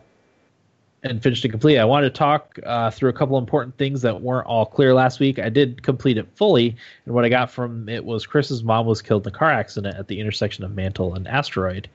and 1.04 1.22
finished 1.22 1.46
it 1.46 1.50
completely, 1.50 1.80
I 1.80 1.86
wanted 1.86 2.10
to 2.10 2.18
talk 2.18 2.58
uh, 2.66 2.90
through 2.90 3.12
a 3.12 3.14
couple 3.14 3.38
important 3.38 3.78
things 3.78 4.02
that 4.02 4.22
weren't 4.22 4.48
all 4.48 4.66
clear 4.66 4.96
last 4.96 5.20
week. 5.20 5.38
I 5.38 5.50
did 5.50 5.84
complete 5.84 6.18
it 6.18 6.28
fully, 6.34 6.76
and 7.06 7.14
what 7.14 7.26
I 7.26 7.30
got 7.30 7.52
from 7.52 7.88
it 7.88 8.04
was 8.04 8.26
Chris's 8.26 8.64
mom 8.64 8.88
was 8.88 9.04
killed 9.04 9.28
in 9.28 9.34
a 9.34 9.38
car 9.38 9.52
accident 9.52 9.96
at 9.96 10.08
the 10.08 10.20
intersection 10.20 10.64
of 10.64 10.76
Mantle 10.76 11.14
and 11.14 11.28
Asteroid, 11.28 11.88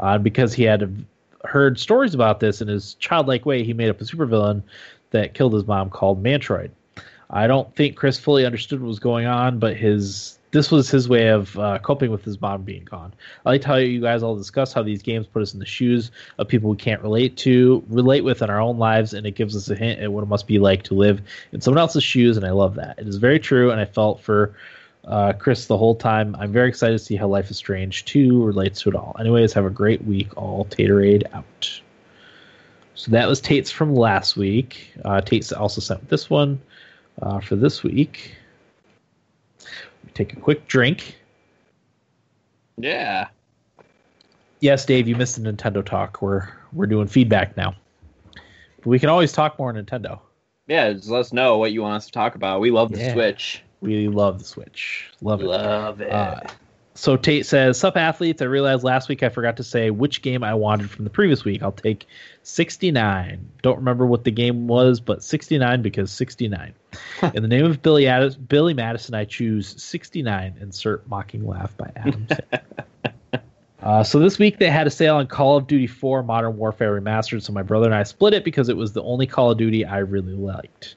uh, 0.00 0.16
because 0.16 0.54
he 0.54 0.62
had 0.62 1.04
heard 1.44 1.78
stories 1.78 2.14
about 2.14 2.40
this 2.40 2.60
in 2.62 2.68
his 2.68 2.94
childlike 2.94 3.46
way. 3.46 3.62
He 3.62 3.74
made 3.74 3.90
up 3.90 4.00
a 4.00 4.04
supervillain 4.04 4.62
that 5.10 5.34
killed 5.34 5.54
his 5.54 5.66
mom 5.66 5.90
called 5.90 6.22
Mantroid. 6.22 6.70
I 7.30 7.46
don't 7.46 7.74
think 7.74 7.96
Chris 7.96 8.18
fully 8.18 8.46
understood 8.46 8.80
what 8.80 8.88
was 8.88 8.98
going 8.98 9.26
on, 9.26 9.58
but 9.58 9.76
his 9.76 10.38
this 10.50 10.70
was 10.70 10.90
his 10.90 11.08
way 11.08 11.28
of 11.28 11.58
uh, 11.58 11.78
coping 11.78 12.10
with 12.10 12.24
his 12.24 12.40
mom 12.40 12.62
being 12.62 12.84
gone. 12.84 13.12
I 13.44 13.50
like 13.50 13.64
how 13.64 13.76
you 13.76 14.00
guys 14.00 14.22
all 14.22 14.34
discuss 14.34 14.72
how 14.72 14.82
these 14.82 15.02
games 15.02 15.26
put 15.26 15.42
us 15.42 15.52
in 15.52 15.60
the 15.60 15.66
shoes 15.66 16.10
of 16.38 16.48
people 16.48 16.70
we 16.70 16.76
can't 16.76 17.02
relate 17.02 17.36
to, 17.38 17.84
relate 17.88 18.24
with 18.24 18.40
in 18.40 18.48
our 18.48 18.60
own 18.60 18.78
lives, 18.78 19.12
and 19.12 19.26
it 19.26 19.32
gives 19.32 19.54
us 19.54 19.68
a 19.68 19.74
hint 19.74 20.00
at 20.00 20.10
what 20.10 20.22
it 20.22 20.26
must 20.26 20.46
be 20.46 20.58
like 20.58 20.84
to 20.84 20.94
live 20.94 21.20
in 21.52 21.60
someone 21.60 21.80
else's 21.80 22.02
shoes. 22.02 22.38
And 22.38 22.46
I 22.46 22.50
love 22.50 22.76
that. 22.76 22.98
It 22.98 23.06
is 23.06 23.16
very 23.16 23.38
true, 23.38 23.70
and 23.70 23.80
I 23.80 23.84
felt 23.84 24.20
for 24.20 24.54
uh, 25.04 25.34
Chris 25.34 25.66
the 25.66 25.76
whole 25.76 25.94
time. 25.94 26.34
I'm 26.38 26.52
very 26.52 26.68
excited 26.68 26.98
to 26.98 27.04
see 27.04 27.16
how 27.16 27.28
Life 27.28 27.50
is 27.50 27.58
Strange 27.58 28.04
2 28.06 28.42
relates 28.42 28.80
to 28.82 28.90
it 28.90 28.94
all. 28.94 29.16
Anyways, 29.20 29.52
have 29.52 29.66
a 29.66 29.70
great 29.70 30.04
week. 30.04 30.34
All 30.36 30.64
Taterade 30.66 31.24
out. 31.34 31.80
So 32.98 33.12
that 33.12 33.28
was 33.28 33.40
Tate's 33.40 33.70
from 33.70 33.94
last 33.94 34.36
week. 34.36 34.92
Uh, 35.04 35.20
Tate 35.20 35.52
also 35.52 35.80
sent 35.80 36.08
this 36.08 36.28
one 36.28 36.60
uh, 37.22 37.38
for 37.38 37.54
this 37.54 37.84
week. 37.84 38.34
Take 40.14 40.32
a 40.32 40.36
quick 40.40 40.66
drink. 40.66 41.16
Yeah. 42.76 43.28
Yes, 44.58 44.84
Dave, 44.84 45.06
you 45.06 45.14
missed 45.14 45.40
the 45.40 45.52
Nintendo 45.52 45.86
talk. 45.86 46.20
We're 46.20 46.48
we're 46.72 46.86
doing 46.86 47.06
feedback 47.06 47.56
now. 47.56 47.76
But 48.78 48.86
we 48.86 48.98
can 48.98 49.10
always 49.10 49.30
talk 49.30 49.60
more 49.60 49.72
Nintendo. 49.72 50.18
Yeah, 50.66 50.92
just 50.92 51.08
let 51.08 51.20
us 51.20 51.32
know 51.32 51.56
what 51.56 51.70
you 51.70 51.82
want 51.82 51.94
us 51.94 52.06
to 52.06 52.12
talk 52.12 52.34
about. 52.34 52.60
We 52.60 52.72
love 52.72 52.90
the 52.90 52.98
Yeah. 52.98 53.12
Switch. 53.12 53.62
We 53.80 54.08
love 54.08 54.40
the 54.40 54.44
Switch. 54.44 55.08
Love 55.20 55.40
it. 55.40 55.46
Love 55.46 56.00
it. 56.00 56.10
Uh, 56.10 56.40
so 56.98 57.16
Tate 57.16 57.46
says, 57.46 57.78
"Sup 57.78 57.96
athletes? 57.96 58.42
I 58.42 58.46
realized 58.46 58.82
last 58.82 59.08
week 59.08 59.22
I 59.22 59.28
forgot 59.28 59.56
to 59.58 59.62
say 59.62 59.90
which 59.90 60.20
game 60.20 60.42
I 60.42 60.52
wanted 60.54 60.90
from 60.90 61.04
the 61.04 61.10
previous 61.10 61.44
week. 61.44 61.62
I'll 61.62 61.70
take 61.70 62.06
69. 62.42 63.48
Don't 63.62 63.76
remember 63.76 64.04
what 64.04 64.24
the 64.24 64.32
game 64.32 64.66
was, 64.66 64.98
but 64.98 65.22
69 65.22 65.80
because 65.80 66.10
69. 66.10 66.74
In 67.34 67.42
the 67.42 67.48
name 67.48 67.66
of 67.66 67.82
Billy 67.82 68.08
Addis, 68.08 68.34
Billy 68.34 68.74
Madison, 68.74 69.14
I 69.14 69.24
choose 69.26 69.80
69. 69.80 70.56
Insert 70.60 71.08
mocking 71.08 71.46
laugh 71.46 71.76
by 71.76 71.92
Adam." 71.94 72.26
Uh, 73.80 74.02
so 74.02 74.18
this 74.18 74.40
week 74.40 74.58
they 74.58 74.68
had 74.68 74.88
a 74.88 74.90
sale 74.90 75.16
on 75.16 75.26
Call 75.28 75.56
of 75.56 75.68
Duty 75.68 75.86
4 75.86 76.24
Modern 76.24 76.56
Warfare 76.56 77.00
Remastered. 77.00 77.42
So 77.42 77.52
my 77.52 77.62
brother 77.62 77.86
and 77.86 77.94
I 77.94 78.02
split 78.02 78.34
it 78.34 78.44
because 78.44 78.68
it 78.68 78.76
was 78.76 78.92
the 78.92 79.02
only 79.04 79.24
Call 79.24 79.52
of 79.52 79.58
Duty 79.58 79.84
I 79.84 79.98
really 79.98 80.32
liked. 80.32 80.96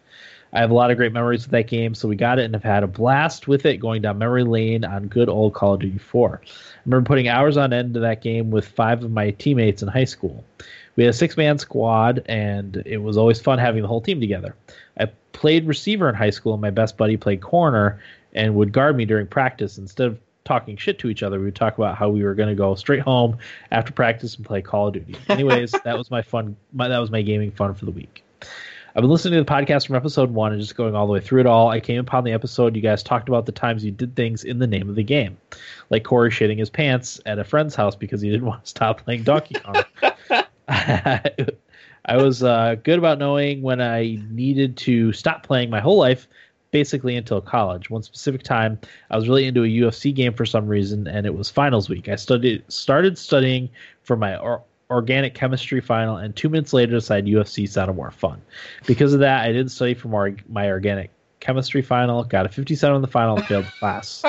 I 0.53 0.59
have 0.59 0.71
a 0.71 0.73
lot 0.73 0.91
of 0.91 0.97
great 0.97 1.13
memories 1.13 1.43
with 1.43 1.51
that 1.51 1.67
game, 1.67 1.95
so 1.95 2.07
we 2.07 2.15
got 2.15 2.39
it 2.39 2.45
and 2.45 2.53
have 2.53 2.63
had 2.63 2.83
a 2.83 2.87
blast 2.87 3.47
with 3.47 3.65
it 3.65 3.77
going 3.77 4.01
down 4.01 4.17
memory 4.17 4.43
lane 4.43 4.83
on 4.83 5.07
good 5.07 5.29
old 5.29 5.53
Call 5.53 5.75
of 5.75 5.79
Duty 5.79 5.97
4. 5.97 6.41
I 6.43 6.47
remember 6.85 7.07
putting 7.07 7.29
hours 7.29 7.55
on 7.57 7.71
end 7.71 7.93
to 7.93 8.01
that 8.01 8.21
game 8.21 8.51
with 8.51 8.67
five 8.67 9.03
of 9.03 9.11
my 9.11 9.31
teammates 9.31 9.81
in 9.81 9.87
high 9.87 10.05
school. 10.05 10.43
We 10.95 11.03
had 11.03 11.11
a 11.11 11.17
six 11.17 11.37
man 11.37 11.57
squad, 11.57 12.23
and 12.25 12.83
it 12.85 12.97
was 12.97 13.17
always 13.17 13.39
fun 13.39 13.59
having 13.59 13.81
the 13.81 13.87
whole 13.87 14.01
team 14.01 14.19
together. 14.19 14.55
I 14.99 15.05
played 15.31 15.67
receiver 15.67 16.09
in 16.09 16.15
high 16.15 16.29
school, 16.31 16.53
and 16.53 16.61
my 16.61 16.69
best 16.69 16.97
buddy 16.97 17.15
played 17.15 17.41
corner 17.41 18.01
and 18.33 18.55
would 18.55 18.73
guard 18.73 18.97
me 18.97 19.05
during 19.05 19.27
practice. 19.27 19.77
Instead 19.77 20.07
of 20.07 20.19
talking 20.43 20.75
shit 20.75 20.99
to 20.99 21.09
each 21.09 21.23
other, 21.23 21.39
we 21.39 21.45
would 21.45 21.55
talk 21.55 21.77
about 21.77 21.97
how 21.97 22.09
we 22.09 22.23
were 22.23 22.35
going 22.35 22.49
to 22.49 22.55
go 22.55 22.75
straight 22.75 23.01
home 23.01 23.37
after 23.71 23.93
practice 23.93 24.35
and 24.35 24.45
play 24.45 24.61
Call 24.61 24.87
of 24.87 24.93
Duty. 24.93 25.15
Anyways, 25.29 25.71
that 25.85 25.97
was 25.97 26.11
my 26.11 26.21
fun. 26.21 26.57
My, 26.73 26.89
that 26.89 26.99
was 26.99 27.09
my 27.11 27.21
gaming 27.21 27.51
fun 27.51 27.73
for 27.73 27.85
the 27.85 27.91
week. 27.91 28.23
I've 28.93 29.01
been 29.01 29.09
listening 29.09 29.39
to 29.39 29.43
the 29.45 29.49
podcast 29.49 29.87
from 29.87 29.95
episode 29.95 30.31
one 30.31 30.51
and 30.51 30.59
just 30.59 30.75
going 30.75 30.95
all 30.95 31.07
the 31.07 31.13
way 31.13 31.21
through 31.21 31.39
it 31.39 31.45
all. 31.45 31.69
I 31.69 31.79
came 31.79 31.99
upon 31.99 32.25
the 32.25 32.33
episode 32.33 32.75
you 32.75 32.81
guys 32.81 33.01
talked 33.01 33.29
about 33.29 33.45
the 33.45 33.53
times 33.53 33.85
you 33.85 33.91
did 33.91 34.17
things 34.17 34.43
in 34.43 34.59
the 34.59 34.67
name 34.67 34.89
of 34.89 34.95
the 34.95 35.03
game, 35.03 35.37
like 35.89 36.03
Corey 36.03 36.29
shitting 36.29 36.59
his 36.59 36.69
pants 36.69 37.21
at 37.25 37.39
a 37.39 37.45
friend's 37.45 37.73
house 37.73 37.95
because 37.95 38.19
he 38.19 38.29
didn't 38.29 38.45
want 38.47 38.65
to 38.65 38.69
stop 38.69 39.05
playing 39.05 39.23
Donkey 39.23 39.55
Kong. 39.55 39.83
I 40.67 42.17
was 42.17 42.43
uh, 42.43 42.75
good 42.83 42.99
about 42.99 43.17
knowing 43.17 43.61
when 43.61 43.79
I 43.79 44.19
needed 44.29 44.75
to 44.77 45.13
stop 45.13 45.43
playing 45.43 45.69
my 45.69 45.79
whole 45.79 45.97
life, 45.97 46.27
basically 46.71 47.15
until 47.15 47.39
college. 47.39 47.89
One 47.89 48.03
specific 48.03 48.43
time, 48.43 48.77
I 49.09 49.15
was 49.15 49.29
really 49.29 49.45
into 49.45 49.63
a 49.63 49.67
UFC 49.67 50.13
game 50.13 50.33
for 50.33 50.45
some 50.45 50.67
reason, 50.67 51.07
and 51.07 51.25
it 51.25 51.33
was 51.33 51.49
finals 51.49 51.87
week. 51.87 52.09
I 52.09 52.17
studied 52.17 52.69
started 52.69 53.17
studying 53.17 53.69
for 54.03 54.17
my 54.17 54.35
organic 54.91 55.33
chemistry 55.33 55.81
final, 55.81 56.17
and 56.17 56.35
two 56.35 56.49
minutes 56.49 56.73
later 56.73 56.91
decided 56.91 57.33
UFC 57.33 57.67
sounded 57.67 57.93
more 57.93 58.11
fun. 58.11 58.41
Because 58.85 59.13
of 59.13 59.21
that, 59.21 59.43
I 59.43 59.47
didn't 59.51 59.69
study 59.69 59.93
for 59.93 60.09
my, 60.09 60.35
my 60.49 60.69
organic 60.69 61.09
chemistry 61.39 61.81
final. 61.81 62.23
Got 62.23 62.45
a 62.45 62.49
57 62.49 62.93
on 62.95 63.01
the 63.01 63.07
final, 63.07 63.37
and 63.37 63.45
failed 63.45 63.65
the 63.65 63.71
class. 63.79 64.23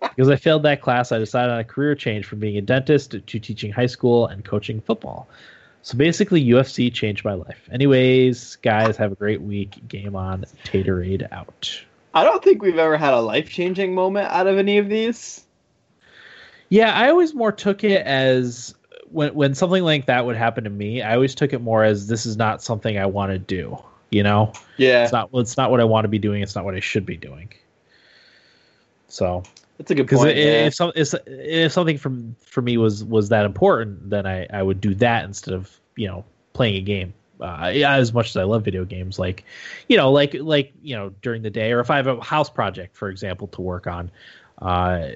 Because 0.00 0.28
I 0.28 0.36
failed 0.36 0.62
that 0.62 0.80
class, 0.80 1.12
I 1.12 1.18
decided 1.18 1.52
on 1.52 1.58
a 1.58 1.64
career 1.64 1.94
change 1.94 2.26
from 2.26 2.38
being 2.38 2.56
a 2.56 2.62
dentist 2.62 3.10
to 3.10 3.20
teaching 3.20 3.72
high 3.72 3.86
school 3.86 4.26
and 4.26 4.44
coaching 4.44 4.80
football. 4.80 5.28
So 5.82 5.98
basically, 5.98 6.42
UFC 6.42 6.92
changed 6.92 7.24
my 7.24 7.34
life. 7.34 7.68
Anyways, 7.70 8.56
guys, 8.56 8.96
have 8.96 9.12
a 9.12 9.16
great 9.16 9.42
week. 9.42 9.86
Game 9.88 10.16
on. 10.16 10.44
Taterade 10.64 11.30
out. 11.30 11.84
I 12.14 12.22
don't 12.24 12.42
think 12.42 12.62
we've 12.62 12.78
ever 12.78 12.96
had 12.96 13.12
a 13.12 13.20
life 13.20 13.50
changing 13.50 13.94
moment 13.94 14.28
out 14.28 14.46
of 14.46 14.56
any 14.56 14.78
of 14.78 14.88
these. 14.88 15.44
Yeah, 16.68 16.92
I 16.92 17.10
always 17.10 17.34
more 17.34 17.52
took 17.52 17.84
it 17.84 18.06
as 18.06 18.74
when 19.14 19.32
when 19.32 19.54
something 19.54 19.84
like 19.84 20.06
that 20.06 20.26
would 20.26 20.36
happen 20.36 20.64
to 20.64 20.70
me. 20.70 21.00
I 21.00 21.14
always 21.14 21.34
took 21.34 21.52
it 21.52 21.60
more 21.60 21.84
as 21.84 22.08
this 22.08 22.26
is 22.26 22.36
not 22.36 22.62
something 22.62 22.98
I 22.98 23.06
want 23.06 23.32
to 23.32 23.38
do. 23.38 23.78
You 24.10 24.22
know, 24.22 24.52
Yeah, 24.76 25.04
it's 25.04 25.12
not. 25.12 25.30
It's 25.32 25.56
not 25.56 25.70
what 25.70 25.80
I 25.80 25.84
want 25.84 26.04
to 26.04 26.08
be 26.08 26.18
doing. 26.18 26.42
It's 26.42 26.54
not 26.54 26.64
what 26.64 26.74
I 26.74 26.80
should 26.80 27.06
be 27.06 27.16
doing. 27.16 27.52
So 29.08 29.44
that's 29.78 29.90
a 29.90 29.94
good 29.94 30.08
point. 30.08 30.36
yeah. 30.36 30.66
if, 30.66 30.74
some, 30.74 30.92
if 30.94 31.14
if 31.26 31.72
something 31.72 31.96
from 31.96 32.36
for 32.40 32.60
me 32.60 32.76
was 32.76 33.04
was 33.04 33.28
that 33.30 33.44
important, 33.44 34.10
then 34.10 34.26
I 34.26 34.46
I 34.52 34.62
would 34.62 34.80
do 34.80 34.94
that 34.96 35.24
instead 35.24 35.54
of 35.54 35.80
you 35.96 36.08
know 36.08 36.24
playing 36.52 36.76
a 36.76 36.80
game. 36.80 37.14
Uh, 37.40 37.72
as 37.74 38.14
much 38.14 38.30
as 38.30 38.36
I 38.36 38.44
love 38.44 38.64
video 38.64 38.84
games, 38.84 39.18
like 39.18 39.44
you 39.88 39.96
know, 39.96 40.10
like 40.10 40.34
like 40.34 40.72
you 40.82 40.94
know 40.96 41.12
during 41.22 41.42
the 41.42 41.50
day, 41.50 41.72
or 41.72 41.80
if 41.80 41.90
I 41.90 41.96
have 41.96 42.06
a 42.06 42.22
house 42.22 42.50
project, 42.50 42.96
for 42.96 43.08
example, 43.08 43.48
to 43.48 43.60
work 43.60 43.86
on, 43.86 44.10
uh, 44.62 45.08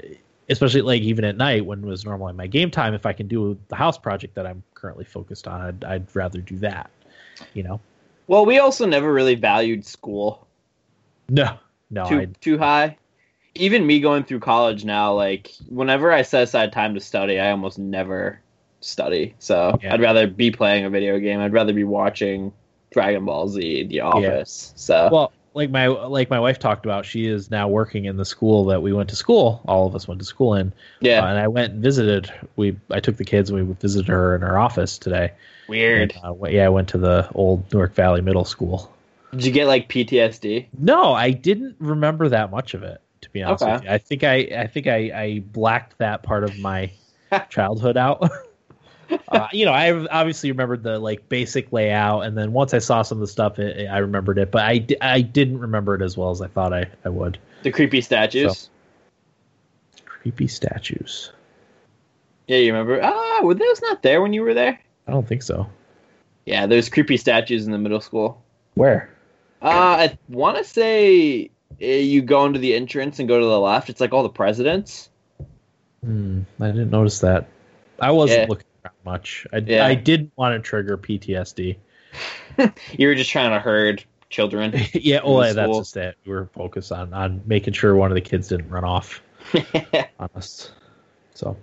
especially 0.49 0.83
like 0.83 1.03
even 1.03 1.25
at 1.25 1.37
night 1.37 1.65
when 1.65 1.83
it 1.83 1.87
was 1.87 2.05
normally 2.05 2.33
my 2.33 2.47
game 2.47 2.71
time, 2.71 2.95
if 2.95 3.07
I 3.07 3.13
can 3.13 3.29
do 3.29 3.59
the 3.69 3.77
house 3.77 3.99
project 3.99 4.35
that 4.35 4.47
I'm 4.47 4.63
currently 4.75 5.05
focused 5.05 5.47
on, 5.47 5.61
I'd, 5.61 5.85
I'd 5.85 6.17
rather 6.17 6.41
do 6.41 6.57
that. 6.59 6.91
You 7.55 7.63
know, 7.63 7.81
Well, 8.27 8.45
we 8.47 8.59
also 8.59 8.87
never 8.87 9.13
really 9.13 9.37
valued 9.37 9.85
school 9.85 10.49
no, 11.29 11.59
no, 11.91 12.09
too 12.09 12.27
too 12.41 12.59
high. 12.59 12.97
Even 13.55 13.87
me 13.87 14.01
going 14.01 14.25
through 14.25 14.41
college 14.41 14.85
now, 14.85 15.13
like 15.15 15.53
whenever 15.69 16.13
I 16.13 16.23
set 16.23 16.45
aside 16.45 16.73
time 16.73 16.95
to 16.95 17.01
study, 17.01 17.39
I 17.39 17.51
almost 17.51 17.79
never 17.79 18.41
study. 18.81 19.35
So 19.39 19.79
Yeah. 19.83 19.95
I'd 19.95 20.01
rather 20.01 20.27
be 20.27 20.51
playing 20.51 20.85
a 20.85 20.91
video 20.91 21.19
game. 21.19 21.41
I'd 21.41 21.53
rather 21.53 21.73
be 21.73 21.85
watching 21.85 22.53
Dragon 22.91 23.25
Ball 23.25 23.49
Z, 23.49 23.85
The 23.85 24.01
Office. 24.01 24.73
So 24.77 25.09
well 25.13 25.33
like 25.59 25.71
my 25.71 25.89
like 25.89 26.31
my 26.31 26.39
wife 26.41 26.59
talked 26.59 26.87
about 26.87 27.05
she 27.05 27.27
is 27.27 27.51
now 27.51 27.67
working 27.69 28.05
in 28.07 28.17
the 28.17 28.25
school 28.25 28.65
that 28.67 28.81
we 28.81 28.93
went 28.93 29.09
to 29.11 29.17
school 29.17 29.61
all 29.67 29.87
of 29.87 29.95
us 29.95 30.07
went 30.09 30.21
to 30.21 30.25
school 30.25 30.55
in 30.55 30.73
yeah, 31.01 31.21
Uh, 31.23 31.27
and 31.27 31.39
i 31.39 31.49
went 31.49 31.73
and 31.75 31.83
visited 31.83 32.33
we 32.57 32.77
i 32.91 33.01
took 33.01 33.17
the 33.17 33.25
kids 33.25 33.51
and 33.51 33.69
we 33.69 33.75
visited 33.75 34.09
her 34.09 34.35
in 34.37 34.41
her 34.43 34.57
office 34.59 34.97
today 34.97 35.33
weird. 35.69 36.15
And, 36.23 36.41
uh, 36.43 36.47
yeah 36.49 36.65
i 36.67 36.69
went 36.69 36.89
to 36.91 36.99
the 36.99 37.29
old 37.35 37.71
newark 37.73 37.93
valley 37.95 38.21
middle 38.23 38.45
school 38.45 38.91
Did 39.33 39.45
you 39.45 39.53
get 39.53 39.67
like 39.67 39.89
PTSD? 39.89 40.67
no 40.79 41.13
i 41.13 41.31
didn't 41.33 41.77
remember 41.81 42.29
that 42.29 42.51
much 42.53 42.75
of 42.75 42.83
it 42.85 43.01
to 43.23 43.31
be 43.31 43.43
honest 43.43 43.63
Okay. 43.65 43.73
with 43.73 43.83
you 43.85 43.91
i 43.91 43.99
think 43.99 44.23
i 44.25 44.35
i 44.65 44.67
think 44.69 44.87
i 44.87 44.97
i 45.15 45.43
blacked 45.53 45.99
that 45.99 46.23
part 46.23 46.45
of 46.45 46.57
my 46.61 46.89
childhood 47.51 47.97
out 47.97 48.23
uh, 49.29 49.49
you 49.53 49.65
know, 49.65 49.73
I 49.73 49.93
obviously 50.07 50.51
remembered 50.51 50.83
the 50.83 50.99
like 50.99 51.29
basic 51.29 51.73
layout, 51.73 52.23
and 52.25 52.37
then 52.37 52.53
once 52.53 52.75
I 52.75 52.79
saw 52.79 53.03
some 53.03 53.19
of 53.19 53.21
the 53.21 53.27
stuff, 53.27 53.59
it, 53.59 53.87
I 53.89 53.99
remembered 53.99 54.39
it. 54.39 54.51
But 54.51 54.63
I, 54.63 54.87
I 55.01 55.21
didn't 55.21 55.59
remember 55.59 55.95
it 55.95 56.03
as 56.03 56.17
well 56.17 56.31
as 56.31 56.41
I 56.41 56.49
thought 56.49 56.73
I, 56.73 56.87
I 57.05 57.09
would. 57.09 57.39
The 57.63 57.71
creepy 57.71 58.01
statues. 58.01 58.71
Creepy 60.05 60.49
statues. 60.49 61.33
Yeah, 62.47 62.59
you 62.59 62.73
remember? 62.73 63.01
Ah, 63.03 63.41
were 63.43 63.55
those 63.55 63.83
not 63.83 64.03
there 64.03 64.23
when 64.23 64.33
you 64.33 64.43
were 64.43 64.55
there? 64.55 64.81
I 65.07 65.13
don't 65.13 65.27
think 65.27 65.43
so. 65.43 65.69
Yeah, 66.47 66.67
there's 66.67 66.89
creepy 66.89 67.19
statues 67.19 67.67
in 67.67 67.73
the 67.73 67.79
middle 67.79 68.01
school. 68.01 68.43
Where? 68.75 69.11
Uh, 69.61 70.09
I 70.09 70.19
want 70.29 70.57
to 70.57 70.65
say 70.65 71.51
uh, 71.83 71.85
you 71.85 72.23
go 72.23 72.47
into 72.47 72.59
the 72.59 72.75
entrance 72.75 73.19
and 73.19 73.29
go 73.29 73.39
to 73.39 73.45
the 73.45 73.61
left. 73.61 73.91
It's 73.91 74.01
like 74.01 74.13
all 74.13 74.23
the 74.23 74.29
presidents. 74.29 75.11
Hmm, 76.03 76.43
I 76.61 76.69
didn't 76.69 76.91
notice 76.91 77.21
that. 77.21 77.49
I 78.01 78.13
wasn't 78.13 78.43
Yeah. 78.43 78.47
looking 78.49 78.67
around 78.89 79.05
much. 79.05 79.47
I, 79.53 79.59
Yeah. 79.59 79.87
I 79.87 79.95
didn't 79.95 80.33
want 80.37 80.55
to 80.55 80.67
trigger 80.67 80.97
PTSD. 80.97 81.77
You 82.93 83.07
were 83.07 83.15
just 83.15 83.31
trying 83.31 83.51
to 83.51 83.61
herd 83.61 84.05
children. 84.31 84.73
yeah, 84.93 85.21
yeah, 85.25 85.53
that's 85.53 85.77
just 85.77 85.97
it. 85.97 86.17
We 86.27 86.33
were 86.33 86.47
focused 86.47 86.91
on 86.91 87.15
on 87.15 87.43
making 87.47 87.75
sure 87.75 87.95
one 87.95 88.11
of 88.11 88.17
the 88.17 88.21
kids 88.21 88.49
didn't 88.49 88.69
run 88.69 88.83
off. 88.85 89.23
on 90.19 90.29
us. 90.35 90.73
So, 91.35 91.57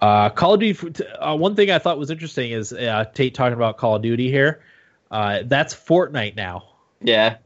uh, 0.00 0.30
Call 0.30 0.54
of 0.54 0.60
Duty. 0.60 1.04
Uh, 1.18 1.36
one 1.36 1.56
thing 1.56 1.70
I 1.70 1.78
thought 1.78 1.98
was 1.98 2.10
interesting 2.10 2.52
is 2.52 2.72
uh, 2.72 3.06
Tate 3.12 3.34
talking 3.34 3.54
about 3.54 3.76
Call 3.78 3.96
of 3.96 4.02
Duty 4.02 4.30
here. 4.30 4.62
Uh, 5.10 5.40
that's 5.44 5.74
Fortnite 5.74 6.36
now. 6.36 6.68
yeah, 7.00 7.38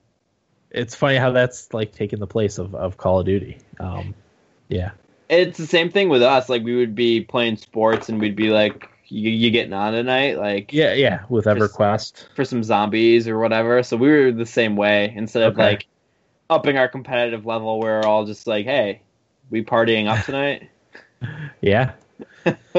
It's 0.71 0.95
funny 0.95 1.17
how 1.17 1.31
that's 1.31 1.73
like 1.73 1.93
taking 1.93 2.19
the 2.19 2.27
place 2.27 2.59
of, 2.59 2.75
of 2.75 2.97
Call 2.99 3.21
of 3.21 3.27
Duty. 3.27 3.59
Um, 3.81 4.15
yeah, 4.69 4.91
it's 5.29 5.59
the 5.59 5.67
same 5.67 5.91
thing 5.91 6.09
with 6.09 6.23
us. 6.23 6.49
Like 6.49 6.63
we 6.65 6.77
would 6.77 6.95
be 6.95 7.21
playing 7.23 7.57
sports 7.57 8.09
and 8.09 8.21
we'd 8.21 8.37
be 8.37 8.51
like, 8.51 8.89
"You, 9.09 9.31
you 9.31 9.51
getting 9.51 9.73
on 9.73 9.93
tonight?" 9.93 10.39
Like 10.39 10.73
yeah, 10.73 10.95
yeah. 10.95 11.25
With 11.29 11.45
EverQuest, 11.47 12.29
for 12.35 12.45
some 12.45 12.63
zombies 12.63 13.29
or 13.29 13.39
whatever. 13.39 13.83
So 13.83 13.97
we 13.97 14.09
were 14.09 14.33
the 14.33 14.47
same 14.47 14.77
way. 14.77 15.13
Instead 15.15 15.43
of 15.43 15.55
Okay. 15.55 15.63
like 15.63 15.87
upping 16.51 16.77
our 16.79 16.89
competitive 16.89 17.45
level, 17.47 17.81
we're 17.81 18.03
all 18.03 18.25
just 18.25 18.47
like, 18.47 18.65
"Hey, 18.65 19.03
we 19.51 19.65
partying 19.65 20.09
up 20.09 20.25
tonight." 20.25 20.69
yeah. 21.61 21.93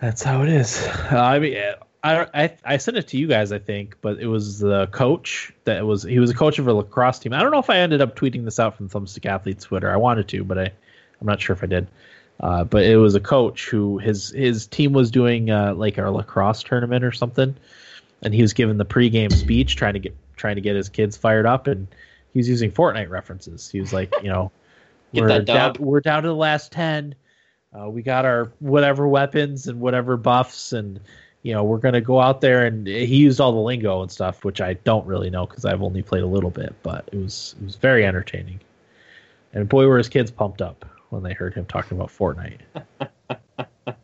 That's 0.00 0.22
how 0.22 0.42
it 0.42 0.48
is. 0.48 0.86
Uh, 1.10 1.18
I 1.18 1.38
mean, 1.38 1.56
I, 2.04 2.26
I 2.34 2.56
I 2.64 2.76
sent 2.76 2.96
it 2.96 3.08
to 3.08 3.18
you 3.18 3.26
guys, 3.26 3.50
I 3.52 3.58
think, 3.58 3.96
but 4.00 4.18
it 4.20 4.26
was 4.26 4.60
the 4.60 4.86
coach 4.88 5.52
that 5.64 5.84
was 5.86 6.04
he 6.04 6.18
was 6.20 6.30
a 6.30 6.34
coach 6.34 6.58
of 6.58 6.68
a 6.68 6.72
lacrosse 6.72 7.18
team. 7.18 7.32
I 7.32 7.42
don't 7.42 7.50
know 7.50 7.58
if 7.58 7.70
I 7.70 7.78
ended 7.78 8.00
up 8.00 8.14
tweeting 8.16 8.44
this 8.44 8.60
out 8.60 8.76
from 8.76 8.88
Thumbstick 8.88 9.26
Athletes 9.26 9.64
Twitter. 9.64 9.90
I 9.90 9.96
wanted 9.96 10.28
to, 10.28 10.44
but 10.44 10.58
I 10.58 10.72
I'm 11.20 11.26
not 11.26 11.40
sure 11.40 11.54
if 11.54 11.62
I 11.62 11.66
did. 11.66 11.88
Uh, 12.40 12.64
but 12.64 12.84
it 12.84 12.96
was 12.96 13.14
a 13.14 13.20
coach 13.20 13.68
who 13.68 13.98
his 13.98 14.30
his 14.30 14.66
team 14.66 14.92
was 14.92 15.10
doing 15.10 15.50
uh, 15.50 15.74
like 15.74 15.98
a 15.98 16.08
lacrosse 16.10 16.62
tournament 16.62 17.04
or 17.04 17.10
something, 17.10 17.56
and 18.22 18.32
he 18.32 18.42
was 18.42 18.52
giving 18.52 18.76
the 18.76 18.84
pregame 18.84 19.32
speech, 19.32 19.74
trying 19.74 19.94
to 19.94 19.98
get 19.98 20.16
trying 20.36 20.54
to 20.54 20.60
get 20.60 20.76
his 20.76 20.88
kids 20.88 21.16
fired 21.16 21.46
up, 21.46 21.66
and 21.66 21.88
he 22.32 22.38
was 22.38 22.48
using 22.48 22.70
Fortnite 22.70 23.10
references. 23.10 23.68
He 23.68 23.80
was 23.80 23.92
like, 23.92 24.14
you 24.22 24.28
know, 24.28 24.52
we're 25.12 25.42
down, 25.42 25.74
we're 25.80 26.00
down 26.00 26.22
to 26.22 26.28
the 26.28 26.34
last 26.34 26.70
ten. 26.70 27.16
Uh, 27.76 27.90
we 27.90 28.02
got 28.02 28.24
our 28.24 28.52
whatever 28.60 29.08
weapons 29.08 29.66
and 29.66 29.80
whatever 29.80 30.16
buffs, 30.16 30.72
and 30.72 31.00
you 31.42 31.52
know 31.52 31.64
we're 31.64 31.78
gonna 31.78 32.00
go 32.00 32.20
out 32.20 32.40
there. 32.40 32.66
And 32.66 32.86
he 32.86 33.16
used 33.16 33.40
all 33.40 33.50
the 33.50 33.58
lingo 33.58 34.02
and 34.02 34.12
stuff, 34.12 34.44
which 34.44 34.60
I 34.60 34.74
don't 34.74 35.06
really 35.06 35.28
know 35.28 35.44
because 35.44 35.64
I've 35.64 35.82
only 35.82 36.02
played 36.02 36.22
a 36.22 36.26
little 36.28 36.50
bit. 36.50 36.72
But 36.84 37.08
it 37.10 37.16
was 37.16 37.56
it 37.60 37.64
was 37.64 37.74
very 37.74 38.06
entertaining. 38.06 38.60
And 39.52 39.68
boy, 39.68 39.88
were 39.88 39.98
his 39.98 40.08
kids 40.08 40.30
pumped 40.30 40.62
up 40.62 40.84
when 41.10 41.22
they 41.22 41.32
heard 41.32 41.54
him 41.54 41.66
talking 41.66 41.96
about 41.96 42.10
Fortnite. 42.10 42.60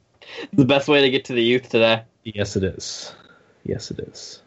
the 0.52 0.64
best 0.64 0.88
way 0.88 1.02
to 1.02 1.10
get 1.10 1.26
to 1.26 1.32
the 1.32 1.42
youth 1.42 1.68
today. 1.68 2.02
Yes, 2.24 2.56
it 2.56 2.64
is. 2.64 3.14
Yes, 3.64 3.90
it 3.90 4.00
is. 4.00 4.42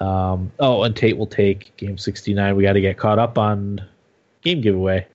Um, 0.00 0.50
oh, 0.58 0.82
and 0.82 0.96
Tate 0.96 1.16
will 1.16 1.26
take 1.26 1.76
game 1.76 1.98
69. 1.98 2.56
We 2.56 2.62
got 2.62 2.72
to 2.72 2.80
get 2.80 2.96
caught 2.96 3.18
up 3.18 3.38
on 3.38 3.86
game 4.42 4.60
giveaway. 4.60 5.06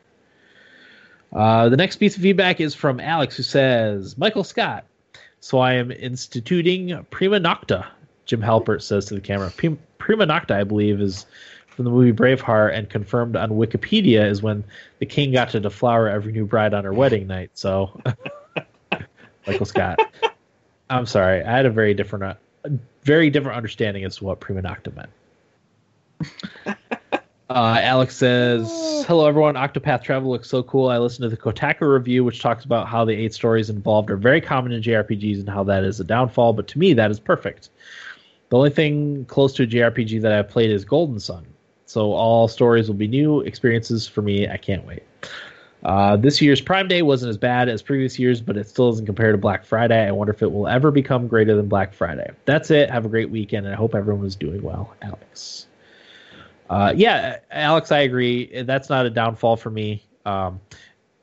Uh, 1.33 1.69
the 1.69 1.77
next 1.77 1.97
piece 1.97 2.15
of 2.15 2.21
feedback 2.21 2.61
is 2.61 2.75
from 2.75 2.99
Alex, 2.99 3.35
who 3.35 3.43
says, 3.43 4.17
Michael 4.17 4.43
Scott. 4.43 4.85
So 5.39 5.59
I 5.59 5.73
am 5.73 5.91
instituting 5.91 7.05
Prima 7.09 7.39
Nocta, 7.39 7.85
Jim 8.25 8.41
Halpert 8.41 8.81
says 8.81 9.05
to 9.05 9.15
the 9.15 9.21
camera. 9.21 9.51
Prima 9.51 10.25
Nocta, 10.25 10.51
I 10.51 10.63
believe, 10.63 11.01
is 11.01 11.25
from 11.75 11.85
the 11.85 11.91
movie 11.91 12.13
Braveheart 12.13 12.73
and 12.73 12.89
confirmed 12.89 13.35
on 13.35 13.51
Wikipedia 13.51 14.25
is 14.29 14.41
when 14.41 14.63
the 14.99 15.05
king 15.05 15.33
got 15.33 15.49
to 15.49 15.59
deflower 15.59 16.07
every 16.07 16.31
new 16.31 16.45
bride 16.45 16.73
on 16.73 16.85
her 16.85 16.93
wedding 16.93 17.27
night. 17.27 17.51
So, 17.53 17.99
Michael 19.47 19.65
Scott. 19.65 19.99
I'm 20.89 21.05
sorry. 21.05 21.43
I 21.43 21.51
had 21.51 21.65
a 21.65 21.69
very 21.69 21.93
different, 21.93 22.37
uh, 22.63 22.69
very 23.03 23.29
different 23.29 23.57
understanding 23.57 24.05
as 24.05 24.17
to 24.17 24.23
what 24.23 24.39
prima 24.39 24.61
nocta 24.61 24.95
meant. 24.95 26.77
Uh, 27.47 27.77
Alex 27.79 28.15
says, 28.15 28.67
"Hello 29.07 29.27
everyone. 29.27 29.53
Octopath 29.53 30.01
Travel 30.01 30.31
looks 30.31 30.49
so 30.49 30.63
cool. 30.63 30.89
I 30.89 30.97
listened 30.97 31.29
to 31.29 31.29
the 31.29 31.37
Kotaku 31.37 31.81
review, 31.81 32.23
which 32.23 32.41
talks 32.41 32.65
about 32.65 32.87
how 32.87 33.05
the 33.05 33.13
eight 33.13 33.35
stories 33.35 33.69
involved 33.69 34.09
are 34.09 34.17
very 34.17 34.41
common 34.41 34.71
in 34.71 34.81
JRPGs 34.81 35.39
and 35.41 35.47
how 35.47 35.63
that 35.65 35.83
is 35.83 35.99
a 35.99 36.03
downfall. 36.03 36.53
But 36.53 36.67
to 36.69 36.79
me, 36.79 36.93
that 36.93 37.11
is 37.11 37.19
perfect. 37.19 37.69
The 38.49 38.57
only 38.57 38.71
thing 38.71 39.25
close 39.25 39.53
to 39.53 39.63
a 39.63 39.67
JRPG 39.67 40.21
that 40.23 40.31
I've 40.31 40.49
played 40.49 40.71
is 40.71 40.85
Golden 40.85 41.19
Sun. 41.19 41.45
So 41.85 42.13
all 42.13 42.47
stories 42.47 42.87
will 42.87 42.95
be 42.95 43.07
new 43.07 43.41
experiences 43.41 44.07
for 44.07 44.21
me. 44.21 44.47
I 44.47 44.57
can't 44.57 44.85
wait." 44.85 45.03
Uh, 45.85 46.17
this 46.17 46.41
year's 46.41 46.61
Prime 46.61 46.87
Day 46.87 47.03
wasn't 47.03 47.29
as 47.29 47.37
bad 47.37 47.69
as 47.69 47.83
previous 47.83 48.17
years, 48.17 48.41
but 48.41 48.57
it 48.57 48.67
still 48.67 48.89
doesn't 48.89 49.05
compare 49.05 49.31
to 49.31 49.37
Black 49.37 49.63
Friday. 49.63 50.07
I 50.07 50.11
wonder 50.11 50.33
if 50.33 50.41
it 50.41 50.51
will 50.51 50.67
ever 50.67 50.89
become 50.89 51.27
greater 51.27 51.55
than 51.55 51.67
Black 51.67 51.93
Friday. 51.93 52.31
That's 52.45 52.71
it. 52.71 52.89
Have 52.89 53.05
a 53.05 53.09
great 53.09 53.29
weekend, 53.29 53.67
and 53.67 53.75
I 53.75 53.77
hope 53.77 53.93
everyone 53.93 54.25
is 54.25 54.35
doing 54.35 54.63
well. 54.63 54.95
Alex. 55.03 55.67
Uh, 56.67 56.91
yeah, 56.95 57.37
Alex, 57.51 57.91
I 57.91 57.99
agree. 57.99 58.63
That's 58.63 58.89
not 58.89 59.05
a 59.05 59.11
downfall 59.11 59.57
for 59.57 59.69
me. 59.69 60.01
Um, 60.25 60.59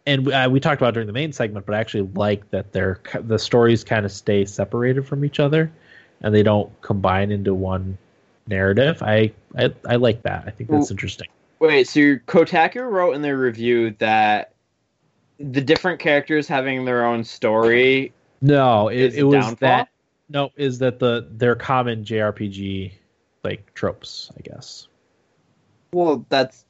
and 0.07 0.33
uh, 0.33 0.49
we 0.49 0.61
talked 0.61 0.81
about 0.81 0.95
during 0.95 1.09
the 1.09 1.13
main 1.13 1.33
segment, 1.33 1.67
but 1.67 1.75
I 1.75 1.81
actually 1.81 2.09
like 2.15 2.49
that 2.51 2.73
they're 2.73 3.01
the 3.21 3.39
stories 3.39 3.83
kind 3.83 4.05
of 4.07 4.13
stay 4.13 4.45
separated 4.45 5.07
from 5.09 5.25
each 5.25 5.41
other, 5.41 5.73
and 6.21 6.33
they 6.33 6.45
don't 6.45 6.71
combine 6.83 7.33
into 7.33 7.53
one 7.53 7.99
narrative. 8.53 9.03
I 9.03 9.33
I, 9.57 9.73
I 9.89 9.97
like 9.97 10.23
that. 10.23 10.45
I 10.47 10.51
think 10.51 10.71
that's 10.71 10.91
interesting. 10.91 11.29
Wait, 11.59 11.87
so 11.89 12.01
Kotaku 12.27 12.89
wrote 12.89 13.13
in 13.15 13.23
their 13.23 13.39
review 13.39 13.95
that 13.99 14.53
the 15.39 15.61
different 15.61 15.99
characters 16.01 16.47
having 16.47 16.85
their 16.85 17.05
own 17.05 17.25
story 17.25 18.13
No, 18.41 18.89
it, 18.89 18.99
is 18.99 19.15
it 19.17 19.21
a 19.23 19.27
was 19.27 19.35
downfall? 19.35 19.57
that. 19.69 19.89
No, 20.29 20.51
is 20.57 20.79
that 20.79 20.99
the 20.99 21.27
their 21.31 21.55
common 21.55 22.05
JRPG 22.05 22.93
like 23.45 23.73
tropes? 23.75 24.31
I 24.37 24.41
guess. 24.43 24.89
Well, 25.93 26.25
that's 26.29 26.65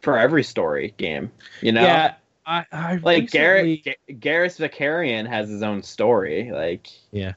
for 0.00 0.18
every 0.18 0.42
story 0.42 0.94
game, 0.96 1.30
you 1.60 1.70
know. 1.72 1.82
Yeah, 1.82 2.14
I, 2.46 2.64
I 2.72 2.96
Like 2.96 3.30
Garrett, 3.30 3.64
recently- 3.64 3.96
Ga- 4.08 4.14
Garrus 4.30 4.58
Vakarian 4.58 5.28
has 5.28 5.48
his 5.48 5.62
own 5.62 5.82
story. 5.82 6.50
Like, 6.52 6.88
Yeah. 7.12 7.32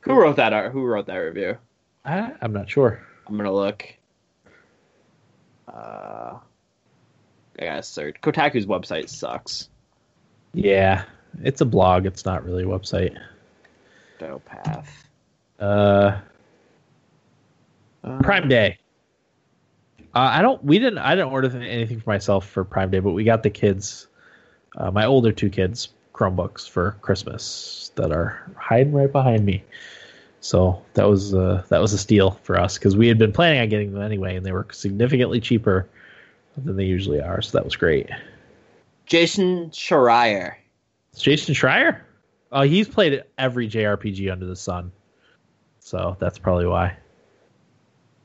who 0.00 0.14
wrote 0.14 0.36
that? 0.36 0.52
Uh, 0.52 0.70
who 0.70 0.84
wrote 0.84 1.06
that 1.06 1.16
review? 1.18 1.58
I, 2.04 2.32
I'm 2.40 2.52
not 2.52 2.68
sure. 2.68 3.02
I'm 3.26 3.36
gonna 3.36 3.52
look. 3.52 3.86
Uh, 5.66 6.38
I 7.58 7.64
gotta 7.64 7.82
search. 7.82 8.16
Kotaku's 8.20 8.66
website 8.66 9.08
sucks. 9.08 9.68
Yeah, 10.52 11.04
it's 11.42 11.60
a 11.60 11.64
blog. 11.64 12.06
It's 12.06 12.24
not 12.24 12.44
really 12.44 12.64
a 12.64 12.66
website. 12.66 13.16
Octopath. 14.20 14.86
Uh, 15.58 16.18
Uh, 18.04 18.18
Prime 18.22 18.48
Day. 18.48 18.78
Uh, 20.14 20.30
I 20.32 20.42
don't. 20.42 20.62
We 20.62 20.78
didn't. 20.78 20.98
I 20.98 21.14
didn't 21.14 21.32
order 21.32 21.48
anything 21.56 22.00
for 22.00 22.10
myself 22.10 22.46
for 22.46 22.64
Prime 22.64 22.90
Day, 22.90 23.00
but 23.00 23.12
we 23.12 23.24
got 23.24 23.42
the 23.42 23.50
kids, 23.50 24.06
uh, 24.76 24.90
my 24.90 25.06
older 25.06 25.32
two 25.32 25.48
kids, 25.48 25.88
Chromebooks 26.12 26.68
for 26.68 26.92
Christmas 27.00 27.90
that 27.96 28.12
are 28.12 28.52
hiding 28.56 28.92
right 28.92 29.10
behind 29.10 29.44
me. 29.44 29.64
So 30.44 30.82
that 30.92 31.08
was 31.08 31.34
uh, 31.34 31.64
that 31.70 31.80
was 31.80 31.94
a 31.94 31.98
steal 31.98 32.32
for 32.42 32.60
us 32.60 32.76
because 32.76 32.98
we 32.98 33.08
had 33.08 33.16
been 33.16 33.32
planning 33.32 33.60
on 33.62 33.70
getting 33.70 33.94
them 33.94 34.02
anyway, 34.02 34.36
and 34.36 34.44
they 34.44 34.52
were 34.52 34.66
significantly 34.72 35.40
cheaper 35.40 35.88
than 36.58 36.76
they 36.76 36.84
usually 36.84 37.18
are. 37.18 37.40
So 37.40 37.56
that 37.56 37.64
was 37.64 37.74
great. 37.76 38.10
Jason 39.06 39.70
Schreier. 39.70 40.56
It's 41.14 41.22
Jason 41.22 41.54
Schreier. 41.54 42.02
Oh, 42.52 42.60
he's 42.60 42.86
played 42.86 43.24
every 43.38 43.66
JRPG 43.70 44.30
under 44.30 44.44
the 44.44 44.54
sun, 44.54 44.92
so 45.78 46.14
that's 46.20 46.38
probably 46.38 46.66
why. 46.66 46.88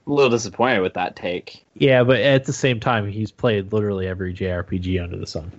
I'm 0.06 0.12
a 0.12 0.14
little 0.14 0.30
disappointed 0.30 0.82
with 0.82 0.96
that 0.96 1.16
take. 1.16 1.64
Yeah, 1.76 2.04
but 2.04 2.20
at 2.20 2.44
the 2.44 2.52
same 2.52 2.82
time, 2.82 3.08
he's 3.08 3.32
played 3.32 3.72
literally 3.72 4.08
every 4.08 4.34
JRPG 4.34 5.02
under 5.02 5.16
the 5.16 5.26
sun. 5.26 5.50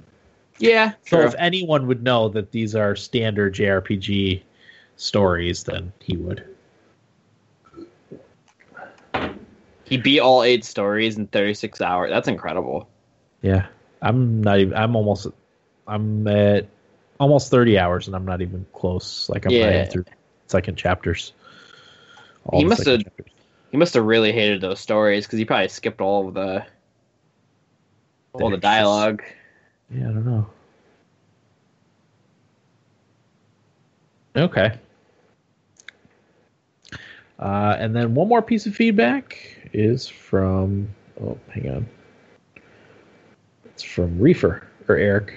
Yeah, 0.59 0.93
So 1.07 1.16
true. 1.16 1.27
if 1.27 1.35
anyone 1.39 1.87
would 1.87 2.03
know 2.03 2.28
that 2.28 2.53
these 2.53 2.77
are 2.77 2.95
standard 2.97 3.55
JRPG 3.55 4.43
stories, 4.97 5.65
then 5.65 5.91
he 6.01 6.19
would. 6.19 6.45
He 9.91 9.99
beat 9.99 10.21
all 10.21 10.43
eight 10.43 10.65
stories 10.65 11.19
in 11.19 11.27
36 11.27 11.81
hours. 11.83 12.11
That's 12.11 12.29
incredible. 12.29 12.89
Yeah, 13.43 13.67
I'm 14.01 14.41
not 14.41 14.59
even. 14.61 14.75
I'm 14.75 14.97
almost. 14.97 15.27
I'm 15.87 16.27
at 16.29 16.67
almost 17.19 17.51
30 17.51 17.79
hours, 17.79 18.07
and 18.07 18.17
I'm 18.17 18.25
not 18.25 18.41
even 18.41 18.65
close. 18.73 19.29
Like 19.29 19.45
I'm 19.45 19.53
Yeah. 19.53 19.85
through 19.85 20.05
second 20.47 20.77
chapters. 20.77 21.33
All 22.47 22.61
He 22.61 22.65
must 22.65 22.87
have- 22.87 23.03
chapters. 23.03 23.27
He 23.71 23.77
must 23.77 23.95
have 23.95 24.05
really 24.05 24.33
hated 24.33 24.61
those 24.61 24.81
stories 24.81 25.27
because 25.27 25.39
he 25.39 25.45
probably 25.45 25.69
skipped 25.69 26.01
all 26.01 26.29
of 26.29 26.35
the 26.35 26.65
all 28.33 28.39
the 28.39 28.39
There's 28.39 28.51
just- 28.53 28.62
dialogue. 28.62 29.23
Yeah, 29.93 30.09
I 30.09 30.12
don't 30.12 30.25
know. 30.25 30.47
Okay. 34.37 34.73
Uh, 37.39 37.77
and 37.79 37.97
then 37.97 38.15
one 38.15 38.29
more 38.29 38.43
piece 38.43 38.67
of 38.67 38.75
feedback 38.75 39.57
is 39.73 40.09
from. 40.09 40.89
Oh, 41.23 41.39
hang 41.53 41.71
on. 41.71 41.89
It's 43.67 43.83
from 43.83 44.19
Reefer 44.19 44.67
or 44.89 44.97
Eric, 44.97 45.35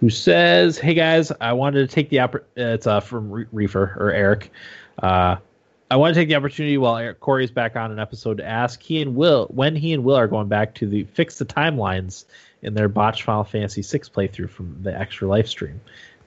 who 0.00 0.10
says, 0.10 0.78
"Hey 0.78 0.94
guys, 0.94 1.32
I 1.40 1.52
wanted 1.52 1.88
to 1.88 1.94
take 1.94 2.10
the 2.10 2.18
oppor- 2.18 2.44
uh, 2.58 2.74
It's 2.74 2.86
uh, 2.86 3.00
from 3.00 3.30
Re- 3.30 3.46
Reefer 3.52 3.96
or 3.98 4.12
Eric. 4.12 4.50
Uh, 5.02 5.36
I 5.90 5.96
want 5.96 6.14
to 6.14 6.20
take 6.20 6.28
the 6.28 6.36
opportunity 6.36 6.78
while 6.78 6.96
Eric 6.96 7.18
Corey's 7.18 7.50
back 7.50 7.74
on 7.74 7.90
an 7.90 7.98
episode 7.98 8.36
to 8.38 8.44
ask 8.46 8.80
he 8.80 9.02
and 9.02 9.16
Will 9.16 9.46
when 9.50 9.74
he 9.74 9.92
and 9.92 10.04
Will 10.04 10.14
are 10.16 10.28
going 10.28 10.46
back 10.48 10.74
to 10.76 10.86
the 10.86 11.04
fix 11.04 11.38
the 11.38 11.44
timelines 11.44 12.26
in 12.62 12.74
their 12.74 12.88
botched 12.88 13.22
Final 13.22 13.42
Fantasy 13.42 13.82
VI 13.82 14.04
playthrough 14.04 14.50
from 14.50 14.76
the 14.82 14.96
extra 14.96 15.26
live 15.26 15.48
stream. 15.48 15.80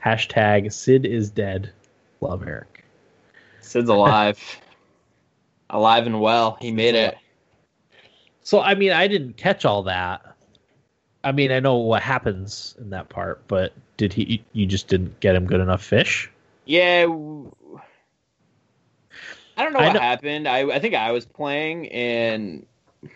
Hashtag 0.03 0.73
Cid 0.73 1.05
is 1.05 1.29
dead. 1.29 1.71
Love 2.19 2.45
Eric. 2.45 2.83
Cid's 3.61 3.89
alive, 3.89 4.37
alive 5.73 6.05
and 6.05 6.21
well. 6.21 6.57
He 6.61 6.71
made 6.71 6.95
it. 6.95 7.17
So 8.43 8.61
I 8.61 8.75
mean, 8.75 8.91
I 8.91 9.07
didn't 9.07 9.35
catch 9.37 9.65
all 9.65 9.83
that. 9.83 10.25
I 11.23 11.31
mean, 11.31 11.51
I 11.51 11.59
know 11.59 11.75
what 11.77 12.01
happens 12.03 12.75
in 12.79 12.89
that 12.91 13.09
part, 13.09 13.47
but 13.47 13.73
did 13.97 14.11
he? 14.13 14.43
You 14.53 14.65
just 14.65 14.87
didn't 14.87 15.19
get 15.19 15.35
him 15.35 15.45
good 15.45 15.61
enough 15.61 15.83
fish? 15.83 16.29
Yeah. 16.65 17.05
I 19.55 19.63
don't 19.63 19.73
know 19.73 19.79
I 19.79 19.87
what 19.87 19.93
know- 19.93 19.99
happened. 19.99 20.47
I 20.47 20.59
I 20.69 20.79
think 20.79 20.95
I 20.95 21.11
was 21.11 21.25
playing 21.25 21.87
and 21.89 22.65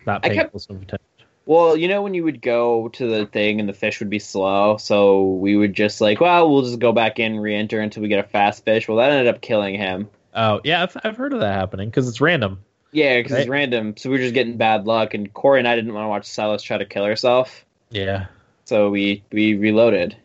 Not 0.06 0.24
I 0.24 0.34
kept- 0.34 0.54
attention. 0.54 0.98
well, 1.46 1.76
you 1.76 1.88
know 1.88 2.02
when 2.02 2.14
you 2.14 2.24
would 2.24 2.40
go 2.40 2.88
to 2.90 3.06
the 3.10 3.26
thing 3.26 3.58
and 3.60 3.68
the 3.68 3.72
fish 3.74 3.98
would 4.00 4.10
be 4.10 4.18
slow, 4.20 4.76
so 4.76 5.24
we 5.32 5.56
would 5.56 5.74
just 5.74 6.00
like, 6.00 6.20
well, 6.20 6.48
we'll 6.50 6.62
just 6.62 6.78
go 6.78 6.92
back 6.92 7.18
in, 7.18 7.40
re-enter 7.40 7.80
until 7.80 8.02
we 8.02 8.08
get 8.08 8.24
a 8.24 8.28
fast 8.28 8.64
fish. 8.64 8.86
Well, 8.88 8.98
that 8.98 9.10
ended 9.10 9.34
up 9.34 9.40
killing 9.40 9.74
him. 9.74 10.08
Oh 10.34 10.60
yeah, 10.64 10.82
I've, 10.82 10.96
I've 11.04 11.16
heard 11.16 11.32
of 11.32 11.40
that 11.40 11.54
happening 11.54 11.88
because 11.88 12.08
it's 12.08 12.20
random. 12.20 12.60
Yeah, 12.92 13.18
because 13.20 13.38
it's 13.38 13.48
random. 13.48 13.96
So 13.96 14.08
we 14.10 14.16
were 14.16 14.22
just 14.22 14.34
getting 14.34 14.56
bad 14.56 14.86
luck, 14.86 15.12
and 15.14 15.32
Corey 15.34 15.58
and 15.58 15.68
I 15.68 15.74
didn't 15.76 15.92
want 15.92 16.04
to 16.04 16.08
watch 16.08 16.24
Celes 16.26 16.62
try 16.62 16.78
to 16.78 16.86
kill 16.86 17.04
herself, 17.04 17.64
Yeah. 17.90 18.26
so 18.64 18.88
we 18.90 19.22
we 19.30 19.54
reloaded. 19.56 20.16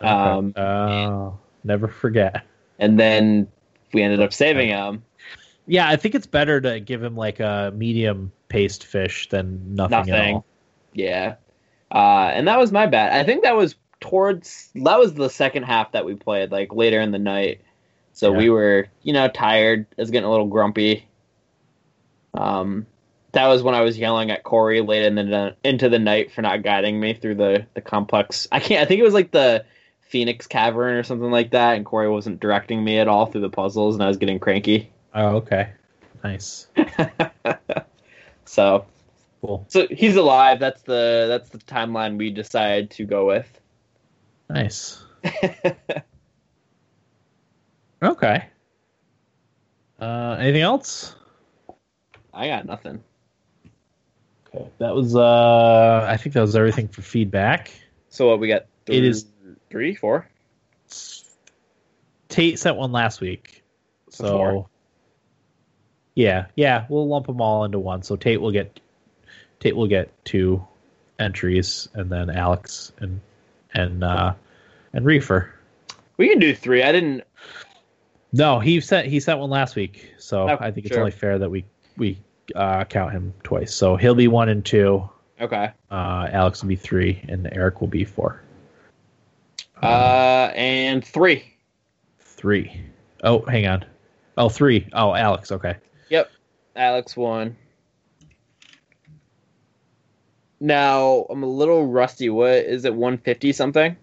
Okay. 0.00 0.08
Um, 0.08 0.52
oh, 0.56 1.38
never 1.64 1.88
forget. 1.88 2.44
and 2.78 2.98
then 3.00 3.48
we 3.92 4.02
ended 4.02 4.20
up 4.20 4.32
saving 4.32 4.68
him. 4.68 5.02
Yeah, 5.66 5.88
I 5.88 5.96
think 5.96 6.14
it's 6.14 6.26
better 6.26 6.60
to 6.60 6.80
give 6.80 7.02
him 7.02 7.16
like 7.16 7.40
a 7.40 7.72
medium 7.74 8.32
paced 8.48 8.84
fish 8.84 9.28
than 9.28 9.74
nothing, 9.74 9.98
at 9.98 10.06
Nothing. 10.06 10.34
all. 10.36 10.44
Yeah, 10.94 11.34
uh, 11.90 12.30
and 12.32 12.46
that 12.48 12.58
was 12.58 12.72
my 12.72 12.86
bad. 12.86 13.12
I 13.18 13.24
think 13.24 13.42
that 13.42 13.56
was 13.56 13.74
towards 14.00 14.70
that 14.74 14.98
was 14.98 15.14
the 15.14 15.28
second 15.30 15.64
half 15.64 15.92
that 15.92 16.04
we 16.04 16.14
played, 16.14 16.50
like 16.52 16.72
later 16.74 17.00
in 17.00 17.10
the 17.10 17.18
night. 17.18 17.62
So 18.18 18.32
Yeah. 18.32 18.38
we 18.38 18.50
were, 18.50 18.88
you 19.04 19.12
know, 19.12 19.28
tired. 19.28 19.86
I 19.96 20.02
was 20.02 20.10
getting 20.10 20.26
a 20.26 20.30
little 20.30 20.48
grumpy. 20.48 21.06
Um, 22.34 22.84
that 23.30 23.46
was 23.46 23.62
when 23.62 23.76
I 23.76 23.82
was 23.82 23.96
yelling 23.96 24.32
at 24.32 24.42
Corey 24.42 24.80
late 24.80 25.04
in 25.04 25.14
the 25.14 25.54
into 25.62 25.88
the 25.88 26.00
night 26.00 26.32
for 26.32 26.42
not 26.42 26.64
guiding 26.64 26.98
me 26.98 27.14
through 27.14 27.36
the 27.36 27.64
the 27.74 27.80
complex. 27.80 28.48
I 28.50 28.58
can't. 28.58 28.82
I 28.82 28.86
think 28.86 28.98
it 28.98 29.04
was 29.04 29.14
like 29.14 29.30
the 29.30 29.64
Phoenix 30.00 30.48
Cavern 30.48 30.94
or 30.96 31.04
something 31.04 31.30
like 31.30 31.52
that, 31.52 31.76
and 31.76 31.86
Corey 31.86 32.08
wasn't 32.08 32.40
directing 32.40 32.82
me 32.82 32.98
at 32.98 33.06
all 33.06 33.26
through 33.26 33.42
the 33.42 33.50
puzzles, 33.50 33.94
and 33.94 34.02
I 34.02 34.08
was 34.08 34.16
getting 34.16 34.40
cranky. 34.40 34.90
Oh, 35.14 35.36
okay. 35.36 35.68
Nice. 36.24 36.66
so, 38.46 38.84
Cool. 39.42 39.64
so 39.68 39.86
he's 39.92 40.16
alive. 40.16 40.58
That's 40.58 40.82
the 40.82 41.26
that's 41.28 41.50
the 41.50 41.58
timeline 41.58 42.18
we 42.18 42.30
decided 42.30 42.90
to 42.92 43.04
go 43.04 43.26
with. 43.28 43.46
Nice. 44.50 45.04
Okay. 48.02 48.46
Uh, 50.00 50.36
anything 50.38 50.62
else? 50.62 51.14
I 52.32 52.46
got 52.46 52.66
nothing. 52.66 53.02
Okay. 54.46 54.68
That 54.78 54.94
was 54.94 55.16
uh 55.16 56.06
I 56.08 56.16
think 56.16 56.34
that 56.34 56.40
was 56.40 56.54
everything 56.56 56.88
for 56.88 57.02
feedback. 57.02 57.70
So 58.08 58.28
what 58.28 58.38
we 58.40 58.48
got? 58.48 58.66
It 58.86 59.04
is- 59.04 59.26
three, 59.70 59.94
four. 59.94 60.26
Tate 62.28 62.58
sent 62.58 62.76
one 62.76 62.92
last 62.92 63.20
week. 63.20 63.62
So 64.10 64.24
So 64.24 64.28
four. 64.38 64.68
Yeah, 66.14 66.46
yeah, 66.56 66.86
we'll 66.88 67.06
lump 67.08 67.26
them 67.26 67.40
all 67.40 67.64
into 67.64 67.78
one. 67.78 68.02
So 68.02 68.16
Tate 68.16 68.40
will 68.40 68.50
get 68.52 68.80
Tate 69.60 69.76
will 69.76 69.86
get 69.86 70.10
two 70.24 70.66
entries 71.18 71.88
and 71.94 72.10
then 72.10 72.30
Alex 72.30 72.92
and 72.98 73.20
and 73.74 74.04
uh 74.04 74.34
and 74.92 75.04
Reefer. 75.04 75.52
We 76.16 76.28
can 76.28 76.38
do 76.38 76.54
three. 76.54 76.82
I 76.82 76.92
didn't. 76.92 77.24
No, 78.32 78.58
he 78.60 78.80
sent 78.80 79.06
he 79.08 79.20
sent 79.20 79.38
one 79.38 79.50
last 79.50 79.74
week, 79.76 80.12
so 80.18 80.48
Oh, 80.50 80.56
I 80.60 80.70
think 80.70 80.86
it's 80.86 80.92
sure. 80.94 81.00
only 81.00 81.12
fair 81.12 81.38
that 81.38 81.50
we 81.50 81.64
we 81.96 82.18
uh, 82.54 82.84
count 82.84 83.12
him 83.12 83.32
twice. 83.42 83.74
So 83.74 83.96
he'll 83.96 84.14
be 84.14 84.28
one 84.28 84.48
and 84.48 84.64
two, 84.64 85.08
Okay. 85.40 85.70
Uh, 85.90 86.28
Alex 86.30 86.62
will 86.62 86.68
be 86.68 86.76
three, 86.76 87.22
and 87.28 87.48
Eric 87.52 87.80
will 87.80 87.88
be 87.88 88.04
four. 88.04 88.42
Uh, 89.82 90.50
and 90.54 91.04
three. 91.04 91.54
Three. 92.18 92.80
Oh, 93.22 93.42
hang 93.42 93.66
on. 93.66 93.84
Oh, 94.36 94.48
three. 94.48 94.88
Oh, 94.92 95.14
Alex. 95.14 95.52
Okay. 95.52 95.76
Yep. 96.10 96.30
Alex 96.76 97.16
won. 97.16 97.56
Now 100.60 101.26
I'm 101.30 101.42
a 101.42 101.46
little 101.46 101.86
rusty. 101.86 102.28
What 102.30 102.50
is 102.50 102.84
it? 102.84 102.94
150 102.94 103.52
something 103.52 103.96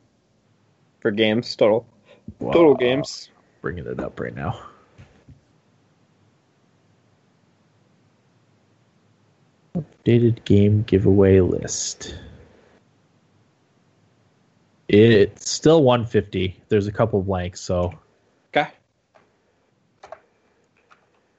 for 1.02 1.12
games 1.12 1.56
total. 1.56 1.86
Total 2.40 2.72
Wow. 2.72 2.78
games. 2.78 3.30
Bringing 3.66 3.88
it 3.88 4.00
up 4.00 4.20
right 4.20 4.36
now. 4.36 4.62
Updated 9.76 10.46
game 10.46 10.84
giveaway 10.84 11.40
list. 11.40 12.16
It's 14.88 15.50
still 15.50 15.82
150. 15.82 16.62
There's 16.70 16.86
a 16.86 16.92
couple 16.92 17.24
blanks, 17.24 17.60
so 17.60 17.92
Okay. 18.56 18.70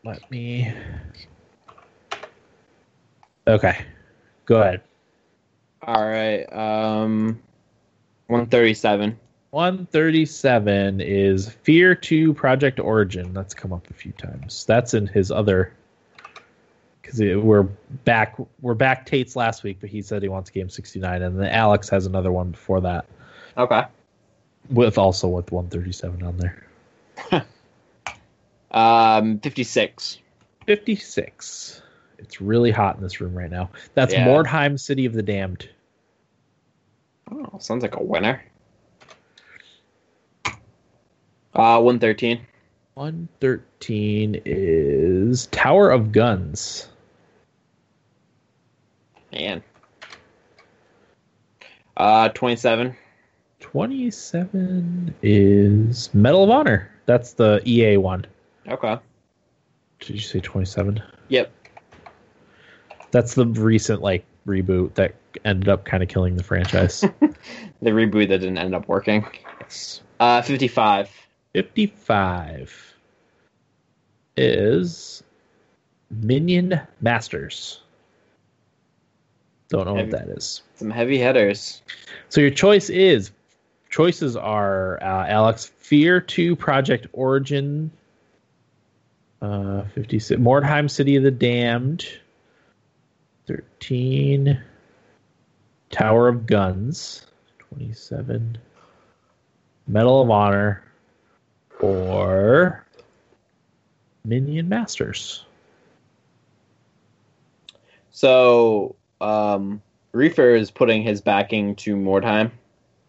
let 0.02 0.28
me. 0.28 0.72
Okay, 3.46 3.86
go 4.46 4.62
ahead. 4.62 4.82
All 5.80 6.04
right. 6.04 6.42
Um, 6.52 7.40
137. 8.26 9.16
137 9.56 11.00
is 11.00 11.48
Fear 11.48 11.94
2 11.94 12.34
Project 12.34 12.78
Origin. 12.78 13.32
That's 13.32 13.54
come 13.54 13.72
up 13.72 13.88
a 13.88 13.94
few 13.94 14.12
times. 14.12 14.66
That's 14.66 14.92
in 14.92 15.06
his 15.06 15.30
other 15.30 15.72
because 17.00 17.18
we're 17.20 17.62
back 18.04 18.36
we're 18.60 18.74
back 18.74 19.06
Tate's 19.06 19.34
last 19.34 19.62
week, 19.62 19.78
but 19.80 19.88
he 19.88 20.02
said 20.02 20.20
he 20.22 20.28
wants 20.28 20.50
game 20.50 20.68
69 20.68 21.22
and 21.22 21.40
then 21.40 21.48
Alex 21.48 21.88
has 21.88 22.04
another 22.04 22.30
one 22.30 22.50
before 22.50 22.82
that 22.82 23.06
Okay. 23.56 23.84
with 24.68 24.98
also 24.98 25.26
with 25.26 25.50
137 25.50 26.22
on 26.22 26.36
there. 26.36 26.66
Um, 28.72 29.38
56. 29.38 30.18
56. 30.66 31.82
It's 32.18 32.40
really 32.42 32.70
hot 32.70 32.96
in 32.96 33.02
this 33.02 33.22
room 33.22 33.34
right 33.34 33.50
now. 33.50 33.70
That's 33.94 34.12
Yeah. 34.12 34.26
Mordheim 34.26 34.78
City 34.78 35.06
of 35.06 35.14
the 35.14 35.22
Damned. 35.22 35.70
Oh, 37.32 37.56
sounds 37.58 37.80
like 37.82 37.96
a 37.96 38.02
winner. 38.02 38.42
Uh, 41.56 41.80
113. 41.80 42.46
113 42.94 44.42
is 44.44 45.46
Tower 45.46 45.90
of 45.90 46.12
Guns. 46.12 46.88
Man. 49.32 49.62
Uh, 51.96 52.28
27. 52.28 52.94
27 53.60 55.14
is 55.22 56.12
Medal 56.12 56.44
of 56.44 56.50
Honor. 56.50 56.90
That's 57.06 57.32
the 57.32 57.62
EA 57.66 57.96
one. 57.96 58.26
Okay. 58.68 58.98
Did 60.00 60.10
you 60.10 60.20
say 60.20 60.40
27? 60.40 61.02
Yep. 61.28 61.52
That's 63.12 63.34
the 63.34 63.46
recent 63.46 64.02
like 64.02 64.26
reboot 64.46 64.94
that 64.94 65.14
ended 65.46 65.70
up 65.70 65.86
kind 65.86 66.02
of 66.02 66.10
killing 66.10 66.36
the 66.36 66.42
franchise. 66.44 67.02
The 67.82 67.90
reboot 67.90 68.28
that 68.28 68.38
didn't 68.38 68.56
end 68.56 68.74
up 68.74 68.88
working. 68.88 69.26
yes. 69.60 70.00
Uh, 70.18 70.40
55. 70.40 71.10
55 71.56 72.94
is 74.36 75.24
Minion 76.10 76.78
Masters. 77.00 77.80
Don't 79.70 79.86
know 79.86 79.94
what 79.94 80.10
that 80.10 80.28
is. 80.28 80.60
Some 80.74 80.90
heavy 80.90 81.16
hitters. 81.16 81.80
So 82.28 82.42
your 82.42 82.50
choice 82.50 82.90
is 82.90 83.30
choices 83.88 84.36
are 84.36 85.02
uh, 85.02 85.28
Alex 85.28 85.64
Fear 85.64 86.20
2 86.20 86.56
Project 86.56 87.06
Origin 87.14 87.90
uh 89.40 89.84
56 89.94 90.38
Mordheim 90.38 90.90
City 90.90 91.16
of 91.16 91.22
the 91.22 91.30
Damned 91.30 92.06
13 93.46 94.60
Tower 95.88 96.28
of 96.28 96.44
Guns 96.46 97.24
27 97.60 98.58
Medal 99.86 100.20
of 100.20 100.30
Honor 100.30 100.82
or 101.80 102.84
Minion 104.24 104.68
Masters. 104.68 105.44
So, 108.10 108.96
um, 109.20 109.82
Reefer 110.12 110.54
is 110.54 110.70
putting 110.70 111.02
his 111.02 111.20
backing 111.20 111.76
to 111.76 111.96
Mordheim. 111.96 112.50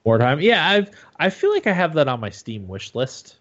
More 0.05 0.17
time, 0.17 0.39
Yeah, 0.39 0.67
I've 0.67 0.91
I 1.19 1.29
feel 1.29 1.51
like 1.51 1.67
I 1.67 1.73
have 1.73 1.93
that 1.95 2.07
on 2.07 2.21
my 2.21 2.29
Steam 2.29 2.67
wish 2.67 2.95
list. 2.95 3.37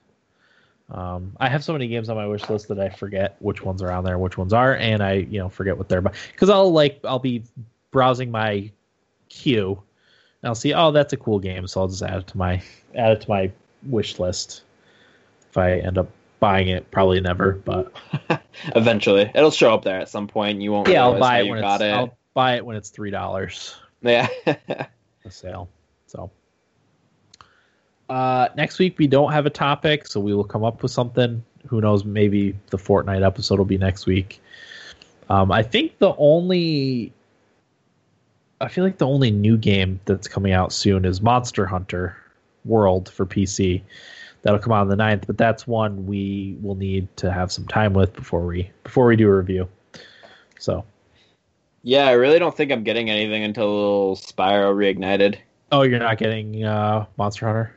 Um, 0.91 1.33
I 1.39 1.49
have 1.49 1.65
so 1.65 1.73
many 1.73 1.89
games 1.89 2.09
on 2.09 2.17
my 2.17 2.27
wish 2.27 2.49
list 2.49 2.69
that 2.69 2.79
I 2.79 2.89
forget 2.89 3.37
which 3.41 3.63
ones 3.63 3.83
are 3.83 3.91
on 3.91 4.05
there, 4.05 4.19
which 4.19 4.39
ones 4.39 4.53
are, 4.53 4.75
and 4.77 5.03
I 5.03 5.15
you 5.15 5.39
know 5.39 5.49
forget 5.49 5.79
what 5.79 5.89
they're 5.89 6.01
about 6.01 6.15
because 6.33 6.51
I'll 6.51 6.73
like 6.73 7.01
I'll 7.05 7.19
be 7.19 7.45
browsing 7.91 8.31
my 8.31 8.71
queue 9.29 9.81
and 10.43 10.49
I'll 10.49 10.55
see 10.55 10.75
oh 10.75 10.91
that's 10.91 11.13
a 11.13 11.17
cool 11.17 11.39
game, 11.39 11.67
so 11.67 11.81
I'll 11.81 11.89
just 11.89 12.03
add 12.03 12.19
it 12.19 12.27
to 12.29 12.39
my 12.39 12.63
add 12.95 13.13
it 13.13 13.21
to 13.23 13.29
my 13.29 13.51
wish 13.85 14.19
list. 14.19 14.63
If 15.57 15.59
I 15.59 15.79
end 15.79 15.97
up 15.97 16.11
buying 16.39 16.69
it, 16.69 16.91
probably 16.91 17.19
never, 17.19 17.53
but 17.65 17.91
Eventually, 18.75 19.31
it'll 19.35 19.51
show 19.51 19.73
up 19.73 19.85
there 19.85 19.99
at 19.99 20.11
some 20.11 20.29
point. 20.29 20.61
You 20.61 20.71
won't. 20.71 20.87
yeah, 20.87 21.05
I'll 21.05 21.19
buy 21.19 21.41
it 21.41 21.49
when 21.49 21.63
got 21.63 21.81
it's 21.81 21.85
it. 21.85 21.93
I'll 21.93 22.19
buy 22.35 22.57
it 22.57 22.67
when 22.67 22.77
it's 22.77 22.91
three 22.91 23.11
dollars. 23.11 23.75
Yeah. 24.03 24.29
a 24.47 25.31
sale. 25.31 25.71
So 26.07 26.31
uh, 28.11 28.49
next 28.55 28.79
week 28.79 28.99
we 28.99 29.07
don't 29.07 29.33
have 29.33 29.47
a 29.47 29.51
topic, 29.51 30.07
so 30.07 30.21
we 30.21 30.35
will 30.35 30.45
come 30.45 30.63
up 30.63 30.83
with 30.83 30.93
something. 30.93 31.43
Who 31.69 31.81
knows? 31.81 32.05
Maybe 32.05 32.55
the 32.69 32.77
Fortnite 32.77 33.25
episode 33.25 33.59
will 33.59 33.65
be 33.65 33.79
next 33.79 34.05
week. 34.05 34.41
Um, 35.31 35.51
I 35.51 35.63
think 35.63 35.99
the 35.99 36.15
only, 36.19 37.15
I 38.61 38.69
feel 38.69 38.85
like 38.85 38.99
the 38.99 39.09
only 39.09 39.31
new 39.31 39.57
game 39.57 40.01
that's 40.05 40.29
coming 40.29 40.53
out 40.53 40.73
soon 40.73 41.07
is 41.07 41.23
Monster 41.23 41.67
Hunter 41.67 42.15
World 42.67 43.09
for 43.09 43.25
PC. 43.25 43.83
That'll 44.47 44.61
come 44.61 44.73
out 44.73 44.83
on 44.83 44.89
the 44.89 44.97
9th, 44.97 45.27
but 45.27 45.37
that's 45.37 45.67
one 45.67 46.07
we 46.07 46.57
will 46.63 46.77
need 46.77 47.09
to 47.17 47.33
have 47.33 47.51
some 47.51 47.67
time 47.67 47.93
with 47.95 48.13
before 48.15 48.47
we 48.47 48.71
before 48.85 49.07
we 49.07 49.17
do 49.17 49.29
a 49.29 49.35
review. 49.35 49.69
So, 50.61 50.85
yeah, 51.83 52.07
I 52.07 52.13
really 52.13 52.39
don't 52.39 52.57
think 52.57 52.71
I'm 52.71 52.85
getting 52.85 53.11
anything 53.11 53.43
until 53.43 54.15
Spyro 54.15 54.73
Reignited 54.73 55.39
oh, 55.73 55.83
you're 55.83 55.99
not 55.99 56.19
getting 56.19 56.65
uh, 56.65 57.07
Monster 57.17 57.47
Hunter? 57.47 57.77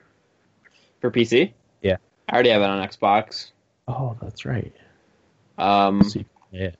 for 1.02 1.10
PC. 1.10 1.54
Yeah. 1.82 1.98
I 2.28 2.34
already 2.34 2.50
have 2.50 2.62
it 2.62 2.66
on 2.66 2.88
Xbox. 2.88 3.50
Oh, 3.88 4.16
that's 4.22 4.46
right. 4.46 4.72
Um, 5.58 6.04
So 6.04 6.20
you 6.20 6.26
can 6.26 6.50
play 6.52 6.60
it. 6.68 6.76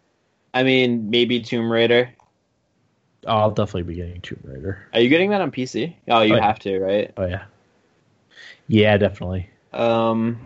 I 0.54 0.62
mean, 0.62 1.10
maybe 1.10 1.42
Tomb 1.42 1.72
Raider. 1.72 2.14
Oh, 3.26 3.38
I'll 3.38 3.50
definitely 3.52 3.84
be 3.84 3.96
getting 3.96 4.22
Tomb 4.22 4.40
Raider. 4.44 4.88
Are 4.94 5.00
you 5.00 5.10
getting 5.10 5.32
that 5.32 5.42
on 5.42 5.50
PC? 5.52 5.96
Oh, 6.10 6.22
you 6.22 6.36
Oh, 6.36 6.38
yeah. 6.38 6.46
have 6.46 6.60
to, 6.60 6.80
right? 6.80 7.12
Oh 7.18 7.26
yeah, 7.26 7.46
yeah, 8.68 8.98
definitely. 8.98 9.50
Um, 9.74 10.40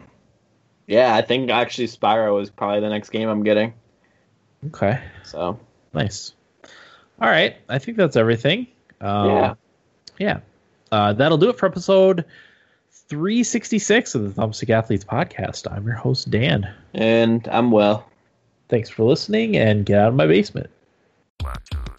yeah, 0.87 1.15
I 1.15 1.21
think 1.21 1.49
actually 1.49 1.87
Spyro 1.87 2.41
is 2.41 2.49
probably 2.49 2.81
the 2.81 2.89
next 2.89 3.09
game 3.09 3.29
I'm 3.29 3.43
getting. 3.43 3.73
Okay, 4.67 4.99
So 5.23 5.59
nice. 5.93 6.33
All 7.21 7.29
right, 7.29 7.55
I 7.69 7.79
think 7.79 7.97
that's 7.97 8.15
everything. 8.15 8.67
Um, 9.01 9.29
Yeah. 9.29 9.53
yeah. 10.19 10.39
Uh, 10.91 11.13
that'll 11.13 11.37
do 11.37 11.49
it 11.49 11.57
for 11.57 11.65
episode 11.65 12.23
366 13.07 14.15
of 14.15 14.23
the 14.35 14.41
Thumbstick 14.41 14.69
Athletes 14.69 15.03
podcast. 15.05 15.71
I'm 15.71 15.85
your 15.85 15.95
host 15.95 16.29
Dan. 16.29 16.71
and 16.93 17.47
I'm 17.49 17.71
Will. 17.71 18.05
Thanks 18.69 18.89
for 18.89 19.03
listening, 19.03 19.55
and 19.57 19.85
get 19.85 19.99
out 19.99 20.07
of 20.09 20.15
my 20.15 20.25
basement. 20.27 20.69
One, 21.41 21.53
two, 21.69 21.77
three, 21.77 21.85
four. 21.85 21.92